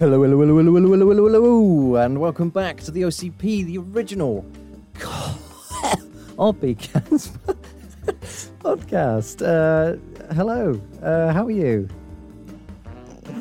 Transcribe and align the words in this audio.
Hello, 0.00 0.22
hello, 0.22 0.40
hello, 0.40 0.56
hello, 0.56 0.72
hello, 0.72 0.88
hello, 0.88 1.14
hello, 1.14 1.42
hello, 1.42 1.94
and 1.96 2.18
welcome 2.18 2.48
back 2.48 2.78
to 2.78 2.90
the 2.90 3.02
OCP, 3.02 3.66
the 3.66 3.76
original 3.76 4.46
RPCast 6.38 7.36
podcast. 8.60 9.42
Uh, 9.44 9.98
hello, 10.34 10.80
uh, 11.02 11.34
how 11.34 11.44
are 11.44 11.50
you? 11.50 11.86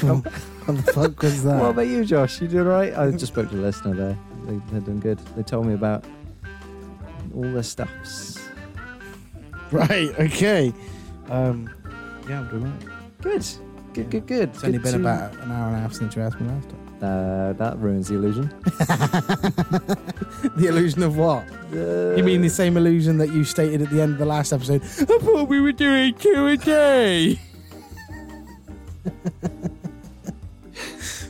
what 0.02 0.26
the 0.68 0.92
fuck 0.94 1.22
was 1.24 1.44
that? 1.46 1.62
What 1.62 1.70
about 1.70 1.88
you, 1.88 2.04
Josh? 2.04 2.42
You 2.42 2.50
doing 2.50 2.68
right? 2.68 2.94
I 2.94 3.10
just 3.12 3.28
spoke 3.28 3.50
to 3.52 3.56
the 3.56 3.62
listener 3.62 3.96
there. 3.96 4.18
They, 4.44 4.60
they're 4.70 4.82
doing 4.82 5.00
good. 5.00 5.20
They 5.38 5.44
told 5.44 5.66
me 5.66 5.76
about 5.76 6.04
all 7.34 7.44
their 7.44 7.64
stuffs. 7.64 8.38
right, 9.72 10.10
okay. 10.20 10.74
Um, 11.30 11.70
yeah, 12.28 12.42
I'm 12.42 12.50
doing 12.50 12.64
right. 12.66 12.82
Good, 13.22 13.46
good, 13.94 14.10
good, 14.10 14.26
good. 14.28 14.50
It's 14.50 14.64
only 14.64 14.78
Good 14.78 14.84
been 14.84 14.94
to- 14.94 15.00
about 15.10 15.34
an 15.44 15.52
hour 15.52 15.68
and 15.68 15.76
a 15.76 15.80
half 15.80 15.94
since 15.94 16.16
you 16.16 16.22
asked 16.22 16.40
me 16.40 16.48
last 16.48 16.70
time. 16.70 16.80
Uh, 17.02 17.54
that 17.54 17.78
ruins 17.80 18.10
the 18.10 18.16
illusion. 18.16 18.50
the 20.58 20.68
illusion 20.68 21.02
of 21.04 21.16
what? 21.18 21.46
Uh, 21.74 22.16
You 22.18 22.24
mean 22.24 22.42
the 22.42 22.50
same 22.50 22.76
illusion 22.78 23.18
that 23.20 23.30
you 23.32 23.44
stated 23.46 23.82
at 23.82 23.90
the 23.90 24.02
end 24.02 24.14
of 24.14 24.18
the 24.20 24.26
last 24.26 24.52
episode? 24.52 24.82
I 24.84 24.86
thought 25.06 25.48
we 25.48 25.62
were 25.62 25.72
doing 25.72 26.14
two 26.16 26.48
a 26.48 26.58
day. 26.58 27.40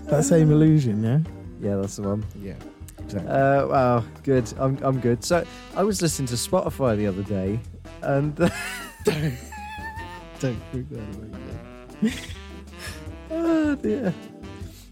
that 0.07 0.23
same 0.25 0.51
illusion, 0.51 1.03
yeah? 1.03 1.19
Yeah, 1.61 1.75
that's 1.77 1.97
the 1.97 2.03
one. 2.03 2.25
Yeah, 2.41 2.53
exactly. 2.97 3.29
Uh, 3.31 3.67
wow, 3.67 4.03
good. 4.23 4.51
I'm, 4.57 4.77
I'm 4.81 4.99
good. 4.99 5.23
So 5.23 5.45
I 5.75 5.83
was 5.83 6.01
listening 6.01 6.27
to 6.29 6.35
Spotify 6.35 6.97
the 6.97 7.05
other 7.07 7.23
day, 7.23 7.59
and 8.01 8.35
Don't 10.39 10.57
freak 10.71 10.89
that 10.89 11.15
away. 12.01 12.13
Oh 13.29 13.75
dear. 13.75 14.13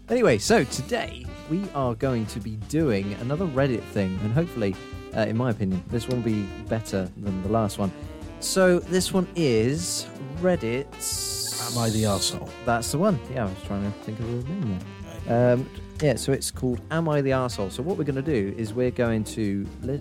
Anyway, 0.08 0.38
so 0.38 0.64
today 0.64 1.24
we 1.50 1.64
are 1.74 1.94
going 1.94 2.26
to 2.26 2.40
be 2.40 2.56
doing 2.68 3.14
another 3.14 3.46
Reddit 3.46 3.82
thing, 3.82 4.18
and 4.22 4.32
hopefully, 4.32 4.74
uh, 5.16 5.20
in 5.20 5.36
my 5.36 5.50
opinion, 5.50 5.82
this 5.88 6.08
one 6.08 6.22
will 6.22 6.30
be 6.30 6.42
better 6.68 7.10
than 7.18 7.42
the 7.42 7.48
last 7.48 7.78
one. 7.78 7.92
So 8.40 8.78
this 8.78 9.12
one 9.12 9.26
is 9.36 10.06
Reddit's. 10.40 11.36
Am 11.70 11.78
I 11.78 11.90
the 11.90 12.04
arsehole? 12.04 12.48
That's 12.64 12.92
the 12.92 12.98
one. 12.98 13.18
Yeah, 13.32 13.44
I 13.44 13.48
was 13.48 13.62
trying 13.66 13.84
to 13.84 13.90
think 14.00 14.18
of 14.20 14.26
the 14.26 14.52
name 14.52 14.78
there. 15.26 15.52
Um, 15.54 15.68
yeah, 16.00 16.14
so 16.14 16.32
it's 16.32 16.50
called 16.50 16.80
Am 16.90 17.08
I 17.08 17.20
the 17.20 17.30
Arsehole? 17.30 17.72
So, 17.72 17.82
what 17.82 17.98
we're 17.98 18.04
going 18.04 18.16
to 18.16 18.22
do 18.22 18.54
is 18.56 18.72
we're 18.72 18.92
going 18.92 19.24
to 19.24 19.66
li- 19.82 20.00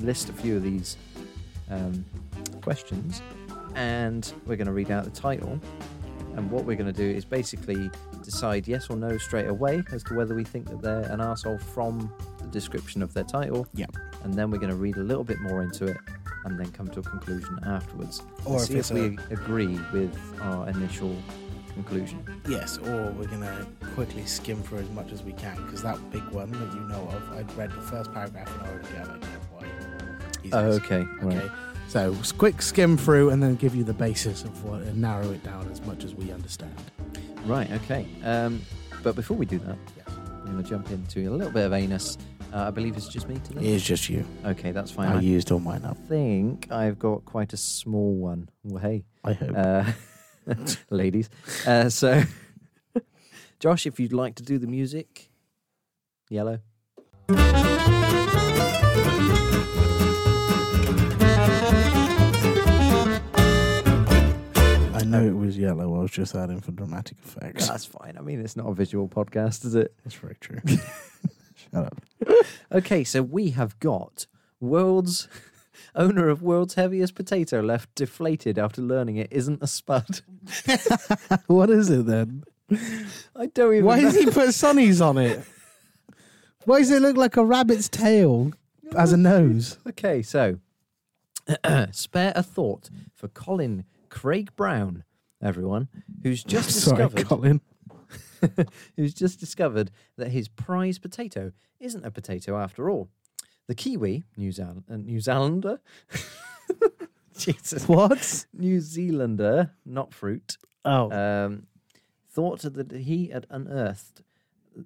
list 0.00 0.28
a 0.28 0.32
few 0.32 0.56
of 0.56 0.62
these 0.62 0.96
um, 1.70 2.04
questions 2.60 3.22
and 3.74 4.32
we're 4.46 4.56
going 4.56 4.66
to 4.66 4.72
read 4.72 4.90
out 4.90 5.04
the 5.04 5.10
title. 5.10 5.60
And 6.38 6.48
what 6.52 6.64
we're 6.64 6.76
going 6.76 6.92
to 6.92 6.96
do 6.96 7.04
is 7.04 7.24
basically 7.24 7.90
decide 8.22 8.68
yes 8.68 8.88
or 8.90 8.96
no 8.96 9.18
straight 9.18 9.48
away 9.48 9.82
as 9.92 10.04
to 10.04 10.14
whether 10.14 10.36
we 10.36 10.44
think 10.44 10.66
that 10.68 10.80
they're 10.80 11.02
an 11.12 11.18
arsehole 11.18 11.60
from 11.60 12.12
the 12.38 12.46
description 12.46 13.02
of 13.02 13.12
their 13.12 13.24
title. 13.24 13.66
Yep. 13.74 13.90
And 14.22 14.32
then 14.34 14.48
we're 14.52 14.58
going 14.58 14.70
to 14.70 14.76
read 14.76 14.98
a 14.98 15.02
little 15.02 15.24
bit 15.24 15.40
more 15.40 15.64
into 15.64 15.86
it 15.86 15.96
and 16.44 16.56
then 16.56 16.70
come 16.70 16.86
to 16.88 17.00
a 17.00 17.02
conclusion 17.02 17.58
afterwards. 17.66 18.22
Or 18.44 18.58
if 18.58 18.62
see 18.62 18.74
if 18.74 18.78
it's 18.78 18.90
a- 18.92 18.94
we 18.94 19.18
agree 19.30 19.80
with 19.92 20.16
our 20.40 20.68
initial 20.68 21.12
conclusion. 21.74 22.24
Yes, 22.48 22.78
or 22.78 23.10
we're 23.18 23.26
going 23.26 23.40
to 23.40 23.66
quickly 23.96 24.24
skim 24.24 24.62
through 24.62 24.78
as 24.78 24.90
much 24.90 25.10
as 25.10 25.24
we 25.24 25.32
can 25.32 25.56
because 25.64 25.82
that 25.82 25.98
big 26.12 26.22
one 26.28 26.52
that 26.52 26.72
you 26.72 26.80
know 26.82 27.02
of, 27.16 27.32
I'd 27.32 27.52
read 27.56 27.72
the 27.72 27.80
first 27.82 28.12
paragraph 28.14 28.48
and 28.60 28.62
I 28.62 28.70
already 28.70 28.88
got 28.96 29.08
an 29.08 29.16
idea 29.16 29.36
of 29.36 29.52
why. 29.52 29.66
he's 30.44 30.54
Oh, 30.54 30.66
okay. 30.66 31.04
Okay. 31.20 31.36
Right. 31.36 31.50
So, 31.88 32.14
quick 32.36 32.60
skim 32.60 32.96
through 32.98 33.30
and 33.30 33.42
then 33.42 33.54
give 33.56 33.74
you 33.74 33.82
the 33.82 33.94
basis 33.94 34.44
of 34.44 34.62
what 34.64 34.82
and 34.82 35.00
narrow 35.00 35.30
it 35.30 35.42
down 35.42 35.68
as 35.72 35.80
much 35.82 36.04
as 36.04 36.14
we 36.14 36.30
understand. 36.30 36.74
Right, 37.46 37.70
okay. 37.72 38.06
Um, 38.24 38.60
but 39.02 39.14
before 39.16 39.36
we 39.38 39.46
do 39.46 39.58
that, 39.60 39.76
Yes. 39.96 40.06
we're 40.44 40.52
going 40.52 40.62
to 40.62 40.68
jump 40.68 40.90
into 40.90 41.28
a 41.28 41.32
little 41.32 41.52
bit 41.52 41.64
of 41.64 41.72
anus. 41.72 42.18
Uh, 42.52 42.64
I 42.64 42.70
believe 42.70 42.96
it's 42.96 43.08
just 43.08 43.26
me 43.28 43.38
today. 43.42 43.60
It 43.60 43.66
is 43.74 43.82
just 43.82 44.08
you. 44.10 44.24
Okay, 44.44 44.70
that's 44.72 44.90
fine. 44.90 45.08
I 45.08 45.16
I 45.16 45.20
used 45.20 45.50
all 45.50 45.60
mine 45.60 45.84
up. 45.84 45.96
I 46.04 46.08
think 46.08 46.70
I've 46.70 46.98
got 46.98 47.24
quite 47.24 47.52
a 47.54 47.56
small 47.58 48.14
one. 48.14 48.50
Well, 48.64 48.82
hey, 48.82 49.04
I 49.24 49.32
hope. 49.32 49.56
uh, 49.56 49.84
ladies. 50.90 51.30
Uh, 51.66 51.88
so, 51.88 52.22
Josh, 53.60 53.86
if 53.86 53.98
you'd 53.98 54.12
like 54.12 54.34
to 54.36 54.42
do 54.42 54.58
the 54.58 54.66
music, 54.66 55.30
yellow. 56.28 56.60
Know 65.08 65.20
um, 65.20 65.28
it 65.28 65.36
was 65.36 65.58
yellow. 65.58 65.96
I 65.96 66.02
was 66.02 66.10
just 66.10 66.34
adding 66.34 66.60
for 66.60 66.72
dramatic 66.72 67.18
effects. 67.24 67.68
That's 67.68 67.84
fine. 67.84 68.16
I 68.18 68.20
mean, 68.20 68.40
it's 68.40 68.56
not 68.56 68.66
a 68.66 68.74
visual 68.74 69.08
podcast, 69.08 69.64
is 69.64 69.74
it? 69.74 69.94
That's 70.04 70.16
very 70.16 70.36
true. 70.40 70.60
Shut 71.54 71.86
up. 71.86 72.02
Okay, 72.72 73.04
so 73.04 73.22
we 73.22 73.50
have 73.50 73.78
got 73.80 74.26
world's 74.60 75.28
owner 75.94 76.28
of 76.28 76.42
world's 76.42 76.74
heaviest 76.74 77.14
potato 77.14 77.60
left 77.60 77.94
deflated 77.94 78.58
after 78.58 78.82
learning 78.82 79.16
it 79.16 79.28
isn't 79.30 79.62
a 79.62 79.66
spud. 79.66 80.20
what 81.46 81.70
is 81.70 81.90
it 81.90 82.06
then? 82.06 82.44
I 83.34 83.46
don't 83.46 83.72
even 83.72 83.84
Why 83.84 84.00
know. 84.00 84.10
does 84.10 84.16
he 84.16 84.26
put 84.26 84.48
sunnies 84.50 85.04
on 85.04 85.18
it? 85.18 85.42
Why 86.64 86.80
does 86.80 86.90
it 86.90 87.00
look 87.00 87.16
like 87.16 87.36
a 87.36 87.44
rabbit's 87.44 87.88
tail 87.88 88.52
as 88.94 89.12
a 89.12 89.16
nose? 89.16 89.78
Okay, 89.88 90.22
so 90.22 90.58
spare 91.92 92.32
a 92.36 92.42
thought 92.42 92.90
for 93.14 93.28
Colin 93.28 93.84
Craig 94.08 94.54
Brown, 94.56 95.04
everyone, 95.42 95.88
who's 96.22 96.42
just 96.56 96.70
Sorry, 96.70 96.96
discovered 97.08 97.26
Colin. 97.26 97.60
who's 98.96 99.14
just 99.14 99.40
discovered 99.40 99.90
that 100.16 100.28
his 100.30 100.48
prize 100.48 100.98
potato 100.98 101.52
isn't 101.80 102.04
a 102.04 102.10
potato 102.10 102.56
after 102.58 102.88
all. 102.88 103.08
The 103.66 103.74
Kiwi, 103.74 104.24
New, 104.36 104.50
Zeal- 104.52 104.84
uh, 104.90 104.96
New 104.96 105.20
Zealander, 105.20 105.80
Jesus, 107.38 107.86
What? 107.86 108.46
New 108.52 108.80
Zealander, 108.80 109.72
not 109.84 110.12
fruit, 110.14 110.56
Oh, 110.84 111.10
um, 111.12 111.66
thought 112.30 112.60
that 112.62 112.90
he 112.92 113.28
had 113.28 113.46
unearthed 113.50 114.22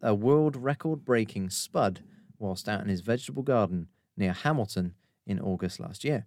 a 0.03 0.15
world 0.15 0.57
record 0.57 1.05
breaking 1.05 1.51
spud 1.51 2.01
whilst 2.39 2.69
out 2.69 2.81
in 2.83 2.89
his 2.89 3.03
vegetable 3.03 3.43
garden 3.43 3.89
near 4.17 4.33
Hamilton 4.33 4.95
in 5.27 5.39
August 5.39 5.79
last 5.79 6.03
year. 6.03 6.27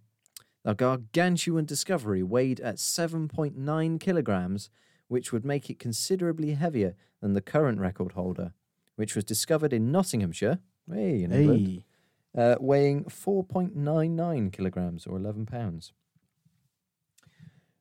The 0.66 0.74
gargantuan 0.74 1.66
discovery 1.66 2.24
weighed 2.24 2.60
at 2.60 2.78
7.9 2.78 4.00
kilograms, 4.00 4.72
which 5.08 5.32
would 5.32 5.46
make 5.46 5.70
it 5.70 5.78
considerably 5.78 6.56
heavier 6.56 6.96
than 7.22 7.34
the 7.34 7.42
current 7.42 7.80
record 7.80 8.14
holder, 8.14 8.52
which 8.96 9.14
was 9.14 9.24
discovered 9.24 9.74
in 9.74 9.92
Nottinghamshire, 9.92 10.58
hey, 10.92 11.22
in 11.22 11.32
England, 11.32 11.84
hey. 12.34 12.42
uh, 12.42 12.56
weighing 12.60 13.04
4.99 13.04 14.52
kilograms 14.52 15.06
or 15.06 15.18
11 15.18 15.46
pounds. 15.46 15.94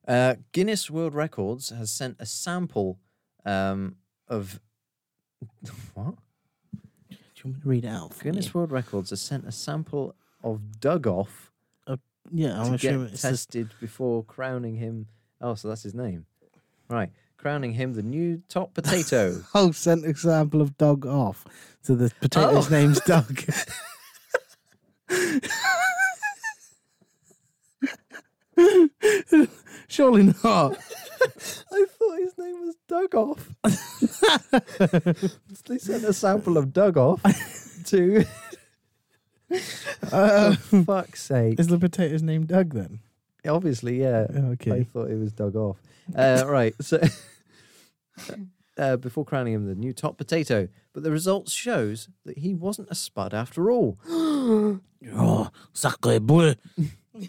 Uh, 0.07 0.35
Guinness 0.51 0.91
World 0.91 1.15
Records 1.15 1.71
has 1.71 1.91
sent 1.91 2.17
a 2.19 2.25
sample 2.27 2.99
um, 3.47 3.95
of 4.27 4.59
what? 5.95 6.17
Do 7.09 7.17
you 7.17 7.17
want 7.45 7.55
me 7.55 7.61
to 7.63 7.67
read 7.67 7.85
it 7.85 7.87
out? 7.87 8.19
Guinness 8.21 8.45
you? 8.45 8.51
World 8.53 8.71
Records 8.71 9.09
has 9.09 9.21
sent 9.21 9.47
a 9.47 9.51
sample 9.51 10.13
of 10.43 10.79
dug 10.79 11.07
off 11.07 11.51
Yeah, 12.31 12.61
I'm 12.61 12.71
to 12.73 12.77
get 12.77 12.95
it's 12.95 13.11
just, 13.11 13.23
tested 13.23 13.69
before 13.79 14.23
crowning 14.23 14.75
him. 14.75 15.07
Oh, 15.41 15.55
so 15.55 15.67
that's 15.67 15.83
his 15.83 15.93
name, 15.93 16.25
right? 16.89 17.09
Crowning 17.37 17.73
him 17.73 17.93
the 17.93 18.01
new 18.03 18.41
top 18.49 18.73
potato. 18.73 19.41
oh, 19.53 19.71
sent 19.71 20.05
example 20.05 20.61
of 20.61 20.77
dog 20.77 21.05
off. 21.05 21.45
So 21.81 21.95
the 21.95 22.11
potato's 22.21 22.71
Oh. 22.71 22.75
name's 22.75 22.99
Doug. 23.05 23.41
Surely 29.87 30.33
not. 30.43 30.77
I 31.71 31.85
thought 31.89 32.19
his 32.19 32.37
name 32.37 32.65
was 32.65 32.75
Dug 32.87 33.15
Off. 33.15 33.49
they 35.67 35.77
sent 35.77 36.03
a 36.03 36.13
sample 36.13 36.57
of 36.57 36.73
Dug 36.73 36.97
Off 36.97 37.21
to. 37.85 38.25
Uh, 40.11 40.55
For 40.55 40.83
fuck's 40.83 41.23
sake. 41.23 41.59
is 41.59 41.67
the 41.67 41.77
potato's 41.79 42.21
name 42.23 42.45
Doug 42.45 42.73
then? 42.73 42.99
Obviously, 43.47 44.01
yeah. 44.01 44.25
I 44.31 44.83
thought 44.83 45.09
it 45.11 45.19
was 45.19 45.31
dug 45.31 45.55
off. 45.55 45.77
Uh, 46.15 46.43
right. 46.47 46.73
So 46.81 46.99
uh, 48.77 48.97
before 48.97 49.23
crowning 49.25 49.53
him 49.53 49.65
the 49.67 49.75
new 49.75 49.93
top 49.93 50.17
potato, 50.17 50.67
but 50.93 51.03
the 51.03 51.11
results 51.11 51.51
shows 51.53 52.09
that 52.25 52.39
he 52.39 52.53
wasn't 52.55 52.89
a 52.89 52.95
spud 52.95 53.33
after 53.33 53.69
all. 53.71 53.97
Oh, 55.13 55.49
sacre 55.71 56.19
bleu. 56.19 56.55
Uh, 57.15 57.27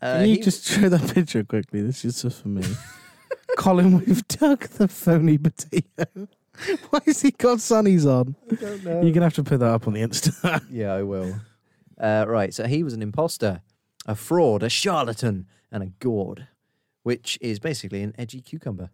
Can 0.00 0.28
you 0.28 0.36
he- 0.36 0.40
just 0.40 0.64
show 0.64 0.88
that 0.88 1.12
picture 1.14 1.44
quickly? 1.44 1.82
This 1.82 2.02
is 2.06 2.22
just 2.22 2.40
for 2.40 2.48
me. 2.48 2.62
Colin, 3.58 3.98
we've 3.98 4.26
dug 4.28 4.60
the 4.68 4.88
phony 4.88 5.36
potato. 5.36 6.28
Why 6.90 7.00
has 7.06 7.22
he 7.22 7.30
got 7.30 7.58
sunnies 7.58 8.06
on? 8.06 8.34
I 8.50 8.54
don't 8.54 8.84
know. 8.84 9.02
You're 9.02 9.12
gonna 9.12 9.26
have 9.26 9.34
to 9.34 9.44
put 9.44 9.60
that 9.60 9.68
up 9.70 9.86
on 9.86 9.92
the 9.94 10.00
Insta. 10.00 10.62
Yeah, 10.70 10.92
I 10.92 11.02
will. 11.02 11.34
Uh, 12.00 12.24
right. 12.28 12.52
So 12.54 12.66
he 12.66 12.82
was 12.82 12.94
an 12.94 13.02
imposter, 13.02 13.62
a 14.06 14.14
fraud, 14.14 14.62
a 14.62 14.68
charlatan, 14.68 15.46
and 15.70 15.82
a 15.82 15.86
gourd, 15.86 16.48
which 17.02 17.38
is 17.40 17.58
basically 17.58 18.02
an 18.02 18.14
edgy 18.18 18.40
cucumber. 18.40 18.90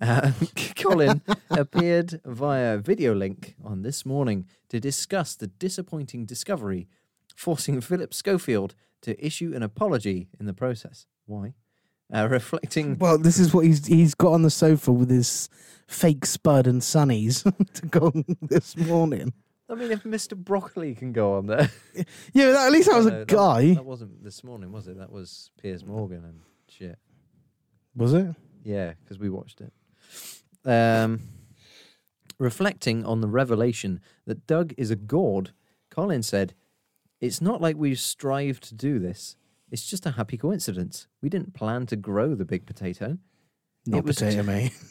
Uh, 0.00 0.32
Colin 0.76 1.20
appeared 1.50 2.20
via 2.24 2.78
video 2.78 3.14
link 3.14 3.54
on 3.62 3.82
this 3.82 4.06
morning 4.06 4.46
to 4.68 4.80
discuss 4.80 5.34
the 5.34 5.46
disappointing 5.46 6.24
discovery, 6.24 6.88
forcing 7.36 7.80
Philip 7.80 8.14
Schofield 8.14 8.74
to 9.02 9.24
issue 9.24 9.52
an 9.54 9.62
apology 9.62 10.28
in 10.38 10.46
the 10.46 10.54
process. 10.54 11.06
Why? 11.26 11.54
Uh, 12.12 12.28
reflecting. 12.30 12.96
Well, 12.98 13.18
this 13.18 13.38
is 13.38 13.54
what 13.54 13.64
he's 13.66 13.86
he's 13.86 14.14
got 14.14 14.32
on 14.32 14.42
the 14.42 14.50
sofa 14.50 14.92
with 14.92 15.10
his 15.10 15.48
fake 15.86 16.26
spud 16.26 16.66
and 16.66 16.80
sunnies 16.82 17.42
to 17.74 17.86
go 17.86 18.06
on 18.14 18.24
this 18.42 18.76
morning. 18.76 19.32
I 19.68 19.74
mean, 19.76 19.92
if 19.92 20.02
Mr. 20.02 20.36
Broccoli 20.36 20.94
can 20.96 21.12
go 21.12 21.34
on 21.34 21.46
there. 21.46 21.70
Yeah, 22.32 22.50
that, 22.52 22.66
at 22.66 22.72
least 22.72 22.88
that 22.88 22.96
was 22.96 23.06
No, 23.06 23.14
a 23.14 23.18
that- 23.20 23.28
guy. 23.28 23.74
That, 23.74 23.84
wasn't 23.84 24.24
this 24.24 24.42
morning, 24.42 24.72
was 24.72 24.88
it? 24.88 24.98
That 24.98 25.12
was 25.12 25.50
Piers 25.60 25.84
Morgan 25.84 26.24
and 26.24 26.40
shit. 26.68 26.98
Was 27.94 28.12
it? 28.14 28.34
Yeah, 28.64 28.94
because 29.02 29.18
we 29.18 29.30
watched 29.30 29.60
it. 29.60 29.72
Um, 30.64 31.20
reflecting 32.38 33.04
on 33.04 33.20
the 33.20 33.28
revelation 33.28 34.00
that 34.26 34.46
Doug 34.46 34.74
is 34.76 34.90
a 34.90 34.96
gourd, 34.96 35.52
Colin 35.90 36.22
said, 36.22 36.54
It's 37.20 37.40
not 37.40 37.60
like 37.60 37.76
we've 37.76 37.98
strived 38.00 38.62
to 38.64 38.74
do 38.74 38.98
this. 38.98 39.36
It's 39.70 39.86
just 39.88 40.06
a 40.06 40.12
happy 40.12 40.36
coincidence. 40.36 41.06
We 41.22 41.28
didn't 41.28 41.54
plan 41.54 41.86
to 41.86 41.96
grow 41.96 42.34
the 42.34 42.44
big 42.44 42.66
potato. 42.66 43.18
Not 43.86 44.04
was- 44.04 44.16
potato, 44.16 44.42
mate. 44.42 44.72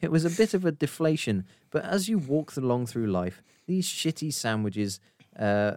It 0.00 0.10
was 0.10 0.24
a 0.26 0.30
bit 0.30 0.52
of 0.52 0.66
a 0.66 0.72
deflation, 0.72 1.46
but 1.70 1.82
as 1.84 2.10
you 2.10 2.18
walk 2.18 2.56
along 2.58 2.86
through 2.86 3.06
life, 3.06 3.42
these 3.66 3.86
shitty 3.88 4.34
sandwiches, 4.34 5.00
uh, 5.38 5.76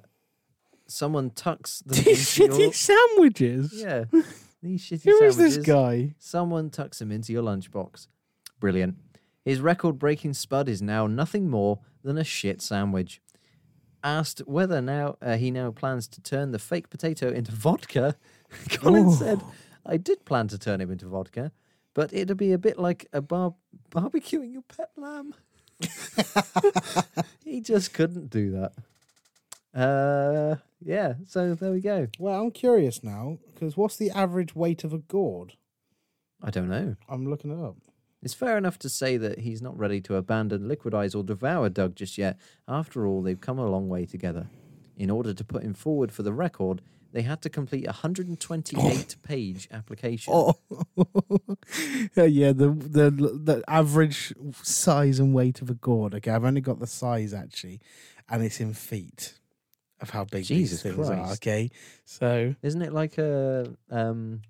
someone 0.86 1.30
tucks 1.30 1.80
them 1.80 2.04
These 2.04 2.38
into 2.40 2.54
shitty 2.54 2.60
your... 2.60 2.74
sandwiches. 2.74 3.74
Yeah, 3.74 4.04
these 4.62 4.82
shitty 4.84 5.04
Who 5.06 5.24
is 5.24 5.36
sandwiches. 5.36 5.58
this 5.58 5.66
guy? 5.66 6.16
Someone 6.20 6.70
tucks 6.72 7.00
him 7.00 7.10
into 7.12 7.32
your 7.32 7.44
lunchbox. 7.44 8.08
Brilliant. 8.60 8.96
His 9.46 9.62
record 9.62 9.98
breaking 9.98 10.34
spud 10.34 10.68
is 10.68 10.82
now 10.82 11.08
nothing 11.08 11.50
more 11.50 11.80
than 12.04 12.18
a 12.18 12.26
shit 12.26 12.62
sandwich. 12.62 13.22
Asked 14.04 14.40
whether 14.40 14.82
now 14.82 15.16
uh, 15.22 15.38
he 15.38 15.52
now 15.52 15.72
plans 15.72 16.08
to 16.10 16.22
turn 16.22 16.52
the 16.52 16.60
fake 16.60 16.90
potato 16.90 17.30
into 17.30 17.54
vodka, 17.54 18.16
Colin 18.72 19.06
Oh. 19.08 19.14
said, 19.14 19.42
I 19.86 19.98
did 19.98 20.26
plan 20.26 20.48
to 20.50 20.58
turn 20.58 20.82
him 20.82 20.92
into 20.92 21.08
vodka, 21.08 21.52
but 21.94 22.14
it'd 22.14 22.38
be 22.38 22.52
a 22.54 22.58
bit 22.58 22.78
like 22.80 23.08
a 23.14 23.22
bar- 23.22 23.56
barbecuing 23.92 24.54
your 24.54 24.64
pet 24.64 24.92
lamb. 24.98 25.34
he 27.46 27.62
just 27.62 27.94
couldn't 27.94 28.30
do 28.30 28.52
that. 28.52 28.74
Uh, 29.74 30.56
yeah, 30.82 31.14
so 31.28 31.54
there 31.54 31.72
we 31.72 31.82
go. 31.82 32.08
Well, 32.20 32.42
I'm 32.42 32.52
curious 32.52 33.04
now 33.04 33.38
because 33.54 33.78
what's 33.78 33.98
the 33.98 34.10
average 34.12 34.56
weight 34.56 34.84
of 34.84 34.94
a 34.94 34.98
gourd? 34.98 35.54
I 36.42 36.50
don't 36.52 36.70
know. 36.70 36.96
I'm 37.10 37.28
looking 37.30 37.52
it 37.52 37.64
up. 37.64 37.78
It's 38.24 38.34
fair 38.34 38.58
enough 38.58 38.80
to 38.80 38.90
say 38.90 39.18
that 39.18 39.40
he's 39.40 39.62
not 39.62 39.78
ready 39.78 40.02
to 40.02 40.16
abandon, 40.16 40.64
liquidize, 40.68 41.16
or 41.16 41.24
devour 41.24 41.70
Doug 41.70 41.96
just 41.96 42.18
yet. 42.18 42.38
After 42.68 43.06
all, 43.06 43.22
they've 43.22 43.40
come 43.40 43.60
a 43.60 43.70
long 43.70 43.88
way 43.90 44.06
together. 44.06 44.48
In 44.98 45.12
order 45.12 45.34
to 45.34 45.44
put 45.44 45.62
him 45.64 45.76
forward 45.76 46.12
for 46.12 46.24
the 46.24 46.34
record, 46.34 46.82
they 47.14 47.22
had 47.22 47.42
to 47.44 47.50
complete 47.50 47.86
a 47.86 47.90
128 47.92 49.16
page 49.24 49.68
application. 49.72 50.34
Oh, 50.36 50.56
yeah. 52.16 52.52
The 52.52 52.70
the 52.70 53.10
the 53.12 53.64
average 53.68 54.34
size 54.62 55.20
and 55.20 55.34
weight 55.34 55.62
of 55.62 55.70
a 55.70 55.74
gourd. 55.74 56.14
Okay, 56.16 56.32
I've 56.32 56.44
only 56.46 56.62
got 56.62 56.80
the 56.80 56.88
size 56.88 57.34
actually, 57.34 57.80
and 58.30 58.44
it's 58.44 58.60
in 58.60 58.74
feet 58.74 59.34
of 60.00 60.12
how 60.12 60.26
big 60.26 60.44
Jesus 60.46 60.84
these 60.84 60.94
things 60.94 61.10
are. 61.10 61.32
Okay, 61.34 61.72
so 62.06 62.56
Isn't 62.62 62.82
it 62.82 62.94
like 62.94 63.18
a 63.18 63.74
um 63.90 64.42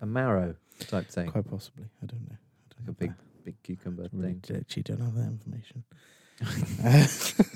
a 0.00 0.06
marrow 0.06 0.54
type 0.80 1.08
thing? 1.08 1.30
quite 1.30 1.48
possibly, 1.50 1.84
I 2.02 2.06
don't 2.06 2.22
know. 2.30 2.36
I 2.36 2.74
Like 2.78 2.86
don't 2.86 2.86
a 2.86 2.90
know. 2.90 2.96
big 2.98 3.12
big 3.44 3.62
cucumber 3.62 4.08
really 4.12 4.34
thing. 4.40 4.56
actually 4.60 4.82
don't 4.84 5.00
have 5.00 5.14
that 5.14 5.28
information. 5.28 5.84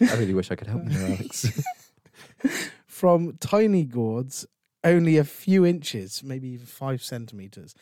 I 0.12 0.18
really 0.18 0.34
wish 0.34 0.50
I 0.50 0.54
could 0.56 0.66
help 0.66 0.82
you, 0.90 0.98
Alex. 0.98 1.46
From 2.86 3.36
tiny 3.38 3.84
gourds, 3.84 4.46
only 4.84 5.16
a 5.16 5.24
few 5.24 5.64
inches, 5.66 6.22
maybe 6.22 6.48
even 6.48 6.66
five 6.66 7.02
centimeters 7.02 7.74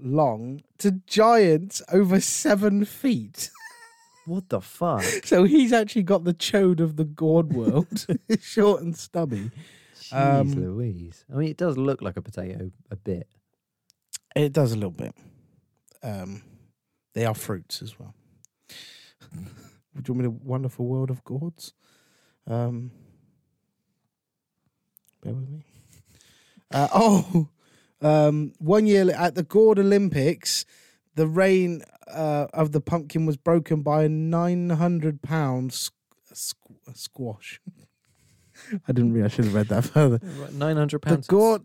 long, 0.00 0.62
to 0.78 0.92
giants 1.06 1.82
over 1.92 2.20
seven 2.20 2.84
feet. 2.84 3.50
what 4.26 4.48
the 4.48 4.60
fuck? 4.60 5.02
So 5.24 5.44
he's 5.44 5.72
actually 5.72 6.04
got 6.04 6.24
the 6.24 6.34
chode 6.34 6.80
of 6.80 6.96
the 6.96 7.04
gourd 7.04 7.52
world, 7.52 8.06
short 8.40 8.82
and 8.82 8.96
stubby. 8.96 9.50
Jeez 9.96 10.40
Um, 10.40 10.52
Louise. 10.52 11.24
I 11.32 11.36
mean, 11.36 11.48
it 11.48 11.56
does 11.56 11.76
look 11.76 12.02
like 12.02 12.16
a 12.16 12.22
potato 12.22 12.70
a 12.90 12.96
bit. 12.96 13.28
It 14.34 14.52
does 14.52 14.72
a 14.72 14.76
little 14.76 14.90
bit. 14.90 15.14
Um, 16.02 16.42
they 17.14 17.26
are 17.26 17.34
fruits 17.34 17.82
as 17.82 17.98
well. 17.98 18.14
Would 19.94 20.08
you 20.08 20.14
want 20.14 20.18
me 20.18 20.24
to 20.24 20.44
wonderful 20.44 20.86
world 20.86 21.10
of 21.10 21.22
gourds? 21.24 21.74
Um, 22.46 22.90
bear 25.22 25.32
with 25.34 25.48
me. 25.48 25.64
Uh, 26.70 26.88
oh, 26.94 27.48
um, 28.00 28.52
one 28.58 28.86
year 28.86 29.10
at 29.10 29.34
the 29.34 29.42
Gourd 29.42 29.78
Olympics, 29.78 30.64
the 31.14 31.26
reign 31.26 31.82
uh, 32.12 32.46
of 32.52 32.72
the 32.72 32.80
pumpkin 32.80 33.26
was 33.26 33.36
broken 33.36 33.82
by 33.82 34.04
a 34.04 34.08
nine 34.08 34.70
hundred 34.70 35.22
pound 35.22 35.70
squ- 35.72 35.90
squ- 36.32 36.96
squash. 36.96 37.60
I 38.88 38.92
didn't 38.92 39.12
realize 39.12 39.32
I 39.32 39.36
should 39.36 39.44
have 39.46 39.54
read 39.54 39.68
that 39.68 39.84
further. 39.94 40.20
Nine 40.52 40.76
hundred 40.76 41.00
pounds. 41.02 41.26
The 41.26 41.30
gourd, 41.30 41.62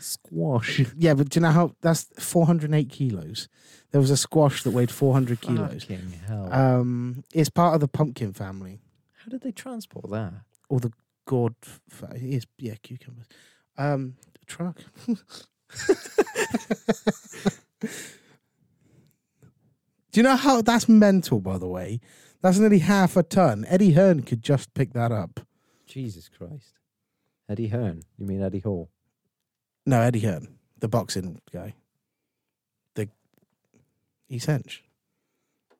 squash. 0.00 0.82
yeah, 0.96 1.14
but 1.14 1.28
do 1.30 1.38
you 1.38 1.42
know 1.42 1.50
how 1.52 1.74
that's 1.80 2.06
four 2.18 2.46
hundred 2.46 2.72
eight 2.74 2.90
kilos? 2.90 3.48
There 3.92 4.00
was 4.00 4.10
a 4.10 4.16
squash 4.16 4.62
that 4.62 4.72
weighed 4.72 4.90
four 4.90 5.12
hundred 5.14 5.40
kilos. 5.40 5.84
Fucking 5.84 6.12
hell. 6.26 6.52
Um, 6.52 7.24
it's 7.32 7.48
part 7.50 7.74
of 7.74 7.80
the 7.80 7.88
pumpkin 7.88 8.32
family, 8.32 8.80
How 9.24 9.30
did 9.30 9.42
they 9.42 9.52
transport 9.52 10.10
that? 10.10 10.34
or 10.68 10.80
the 10.80 10.92
gourd. 11.26 11.54
Fa- 11.90 12.14
it 12.14 12.22
is 12.22 12.46
yeah, 12.58 12.74
cucumbers. 12.82 13.26
Um, 13.76 14.14
truck. 14.46 14.78
Do 20.12 20.20
you 20.20 20.22
know 20.22 20.36
how 20.36 20.62
that's 20.62 20.88
mental? 20.88 21.40
By 21.40 21.58
the 21.58 21.68
way, 21.68 22.00
that's 22.40 22.58
nearly 22.58 22.78
half 22.78 23.16
a 23.18 23.22
ton. 23.22 23.66
Eddie 23.68 23.92
Hearn 23.92 24.22
could 24.22 24.42
just 24.42 24.72
pick 24.72 24.94
that 24.94 25.12
up. 25.12 25.40
Jesus 25.86 26.30
Christ. 26.30 26.78
Eddie 27.48 27.68
Hearn. 27.68 28.02
You 28.16 28.24
mean 28.26 28.42
Eddie 28.42 28.60
Hall? 28.60 28.88
No, 29.84 30.00
Eddie 30.00 30.20
Hearn, 30.20 30.56
the 30.78 30.88
boxing 30.88 31.40
guy. 31.52 31.74
The 32.94 33.08
he's 34.26 34.46
hench. 34.46 34.80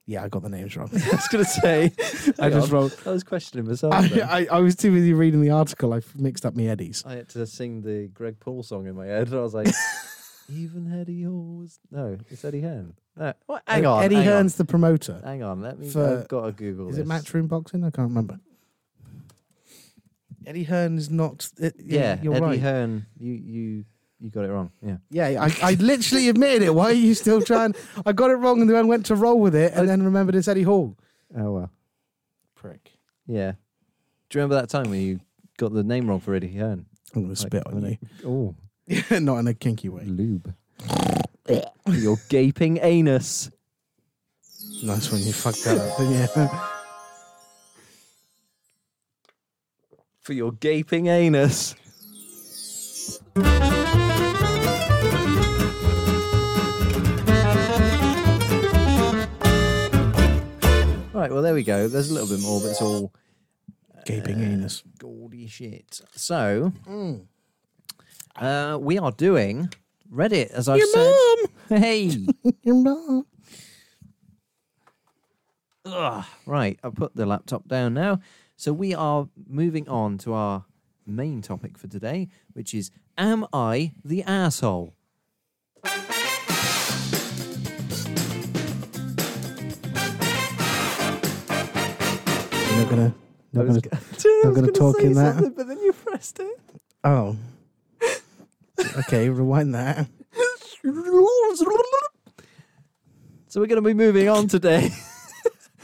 Yeah, 0.08 0.22
I 0.22 0.28
got 0.28 0.42
the 0.42 0.48
names 0.48 0.76
wrong. 0.76 0.88
I 0.92 1.16
was 1.16 1.26
going 1.28 1.44
to 1.44 1.50
say. 1.50 1.92
I 2.38 2.48
just 2.48 2.70
wrote. 2.70 2.96
I 3.06 3.10
was 3.10 3.24
questioning 3.24 3.66
myself. 3.66 3.92
I. 3.92 4.20
I, 4.20 4.46
I 4.52 4.60
was 4.60 4.76
too 4.76 4.92
busy 4.92 5.12
reading 5.12 5.40
the 5.40 5.50
article. 5.50 5.92
I 5.92 6.00
mixed 6.14 6.46
up 6.46 6.54
my 6.54 6.62
Eddies. 6.64 7.02
I 7.04 7.14
had 7.14 7.28
to 7.30 7.44
sing 7.46 7.82
the 7.82 8.06
Greg 8.14 8.38
Paul 8.38 8.62
song 8.62 8.86
in 8.86 8.94
my 8.94 9.06
head. 9.06 9.34
I 9.34 9.40
was 9.40 9.52
like, 9.52 9.66
even 10.48 10.92
Eddie 11.00 11.24
Hall 11.24 11.56
was. 11.60 11.80
No, 11.90 12.16
it's 12.30 12.44
Eddie 12.44 12.60
Hearn. 12.60 12.94
No. 13.16 13.32
What? 13.46 13.62
Hang 13.66 13.84
on. 13.84 14.04
Eddie 14.04 14.14
hang 14.16 14.26
Hearn's 14.26 14.54
the 14.54 14.64
promoter. 14.64 15.20
Hang 15.24 15.42
on. 15.42 15.60
Let 15.60 15.78
me. 15.78 15.88
For- 15.88 16.20
I've 16.20 16.28
got 16.28 16.46
to 16.46 16.52
Google 16.52 16.88
Is 16.90 16.96
this. 16.98 17.04
it 17.04 17.08
Matchroom 17.08 17.48
Boxing? 17.48 17.82
I 17.82 17.90
can't 17.90 18.08
remember. 18.08 18.38
Eddie 20.46 20.64
Hearn 20.64 20.96
is 20.98 21.10
not. 21.10 21.48
Eh, 21.60 21.66
it, 21.66 21.74
Yeah, 21.84 22.20
you're 22.22 22.34
Eddie 22.34 22.44
right. 22.44 22.60
Hearn. 22.60 23.06
You 23.18 23.32
you 23.32 23.84
you 24.26 24.32
got 24.32 24.44
it 24.44 24.48
wrong. 24.50 24.72
Yeah. 24.82 24.96
Yeah, 25.08 25.40
I, 25.44 25.70
I 25.70 25.74
literally 25.74 26.28
admitted 26.28 26.62
it. 26.62 26.74
Why 26.74 26.86
are 26.86 26.92
you 26.92 27.14
still 27.14 27.40
trying? 27.40 27.76
I 28.04 28.10
got 28.12 28.30
it 28.32 28.34
wrong 28.34 28.60
and 28.60 28.68
then 28.68 28.88
went 28.88 29.06
to 29.06 29.14
roll 29.14 29.38
with 29.38 29.54
it 29.54 29.72
and 29.72 29.88
then 29.88 30.02
remembered 30.02 30.34
it's 30.34 30.48
Eddie 30.48 30.64
Hall. 30.64 30.96
Oh 31.38 31.52
well. 31.52 31.70
Prick. 32.56 32.90
Yeah. 33.28 33.52
Do 34.28 34.38
you 34.38 34.42
remember 34.42 34.56
that 34.56 34.68
time 34.68 34.90
when 34.90 35.00
you 35.00 35.20
got 35.58 35.72
the 35.72 35.84
name 35.84 36.08
wrong 36.08 36.18
for 36.18 36.34
Eddie 36.34 36.48
Hearn? 36.56 36.86
I'm 37.14 37.22
going 37.22 37.34
to 37.34 37.40
spit 37.40 37.64
on 37.68 37.80
you. 37.86 37.98
Oh, 38.26 38.54
Yeah, 38.88 39.18
not 39.20 39.38
in 39.38 39.46
a 39.46 39.54
kinky 39.54 39.88
way. 39.88 40.04
lube. 40.04 40.52
Your 41.88 42.16
gaping 42.28 42.78
anus. 42.82 43.48
Nice 44.82 45.12
when 45.12 45.22
you 45.22 45.32
fucked 45.32 45.62
that 45.64 45.78
up, 45.78 45.96
didn't 45.98 46.12
you? 46.12 46.48
For 50.22 50.32
your 50.32 50.50
gaping 50.50 51.06
anus. 51.06 51.76
Well, 61.36 61.42
there 61.42 61.52
we 61.52 61.62
go. 61.62 61.86
There's 61.86 62.08
a 62.10 62.14
little 62.14 62.34
bit 62.34 62.40
more, 62.42 62.62
but 62.62 62.68
it's 62.68 62.80
all 62.80 63.12
Gaping 64.06 64.40
anus. 64.42 64.82
gaudy 64.98 65.46
shit. 65.48 66.00
So, 66.14 66.72
Mm. 66.88 67.26
uh, 68.36 68.78
we 68.80 68.96
are 68.96 69.12
doing 69.12 69.68
Reddit, 70.10 70.48
as 70.48 70.66
I've 70.66 70.78
Your 70.78 70.86
said. 70.86 71.14
mum. 71.68 71.78
Hey. 71.78 72.26
Your 72.62 72.74
mum. 72.76 73.26
Ugh. 75.84 76.24
Right, 76.46 76.78
I've 76.82 76.94
put 76.94 77.14
the 77.14 77.26
laptop 77.26 77.68
down 77.68 77.92
now. 77.92 78.20
So 78.56 78.72
we 78.72 78.94
are 78.94 79.28
moving 79.46 79.86
on 79.90 80.16
to 80.18 80.32
our 80.32 80.64
main 81.06 81.42
topic 81.42 81.76
for 81.76 81.86
today, 81.86 82.28
which 82.54 82.72
is 82.72 82.90
Am 83.18 83.44
I 83.52 83.92
the 84.02 84.22
asshole? 84.22 84.94
Not 92.76 92.90
gonna. 92.90 93.14
I 93.14 93.58
Not 93.58 93.66
was 93.66 93.78
gonna 93.78 93.80
g- 93.80 93.88
I 94.44 94.48
was 94.48 94.56
gonna 94.56 94.72
gonna 94.72 94.72
talk 94.72 95.00
in 95.00 95.12
that. 95.14 95.52
But 95.56 95.66
then 95.68 95.78
you 95.78 95.92
pressed 95.92 96.40
it. 96.40 96.60
oh. 97.04 97.36
Okay, 98.98 99.28
rewind 99.30 99.74
that. 99.74 100.06
So 103.48 103.60
we're 103.60 103.66
going 103.68 103.82
to 103.82 103.88
be 103.88 103.94
moving 103.94 104.28
on 104.28 104.48
today. 104.48 104.90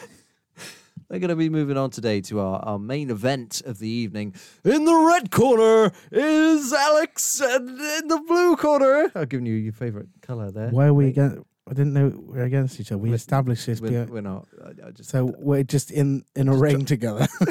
we're 1.08 1.18
going 1.18 1.30
to 1.30 1.36
be 1.36 1.48
moving 1.48 1.78
on 1.78 1.88
today 1.90 2.20
to 2.22 2.40
our, 2.40 2.58
our 2.60 2.78
main 2.78 3.10
event 3.10 3.62
of 3.64 3.78
the 3.78 3.88
evening. 3.88 4.34
In 4.64 4.84
the 4.84 4.94
red 4.94 5.30
corner 5.30 5.90
is 6.10 6.70
Alex, 6.72 7.40
and 7.40 7.68
in 7.80 8.08
the 8.08 8.22
blue 8.28 8.56
corner, 8.56 9.10
I've 9.14 9.30
given 9.30 9.46
you 9.46 9.54
your 9.54 9.72
favourite 9.72 10.08
colour 10.20 10.50
there. 10.50 10.68
Why 10.68 10.86
are 10.86 10.94
we 10.94 11.08
against? 11.08 11.38
I 11.72 11.74
didn't 11.74 11.94
know 11.94 12.08
we 12.08 12.36
we're 12.36 12.44
against 12.44 12.78
each 12.80 12.92
other. 12.92 12.98
We 12.98 13.08
We're- 13.08 13.16
established 13.16 13.64
this. 13.64 13.80
We're, 13.80 14.04
we're 14.04 14.20
not. 14.20 14.46
I, 14.62 14.88
I 14.88 14.90
just 14.90 15.08
so 15.08 15.34
we're 15.38 15.62
just 15.62 15.90
in 15.90 16.22
in 16.36 16.48
a 16.48 16.54
ring 16.54 16.84
together. 16.84 17.26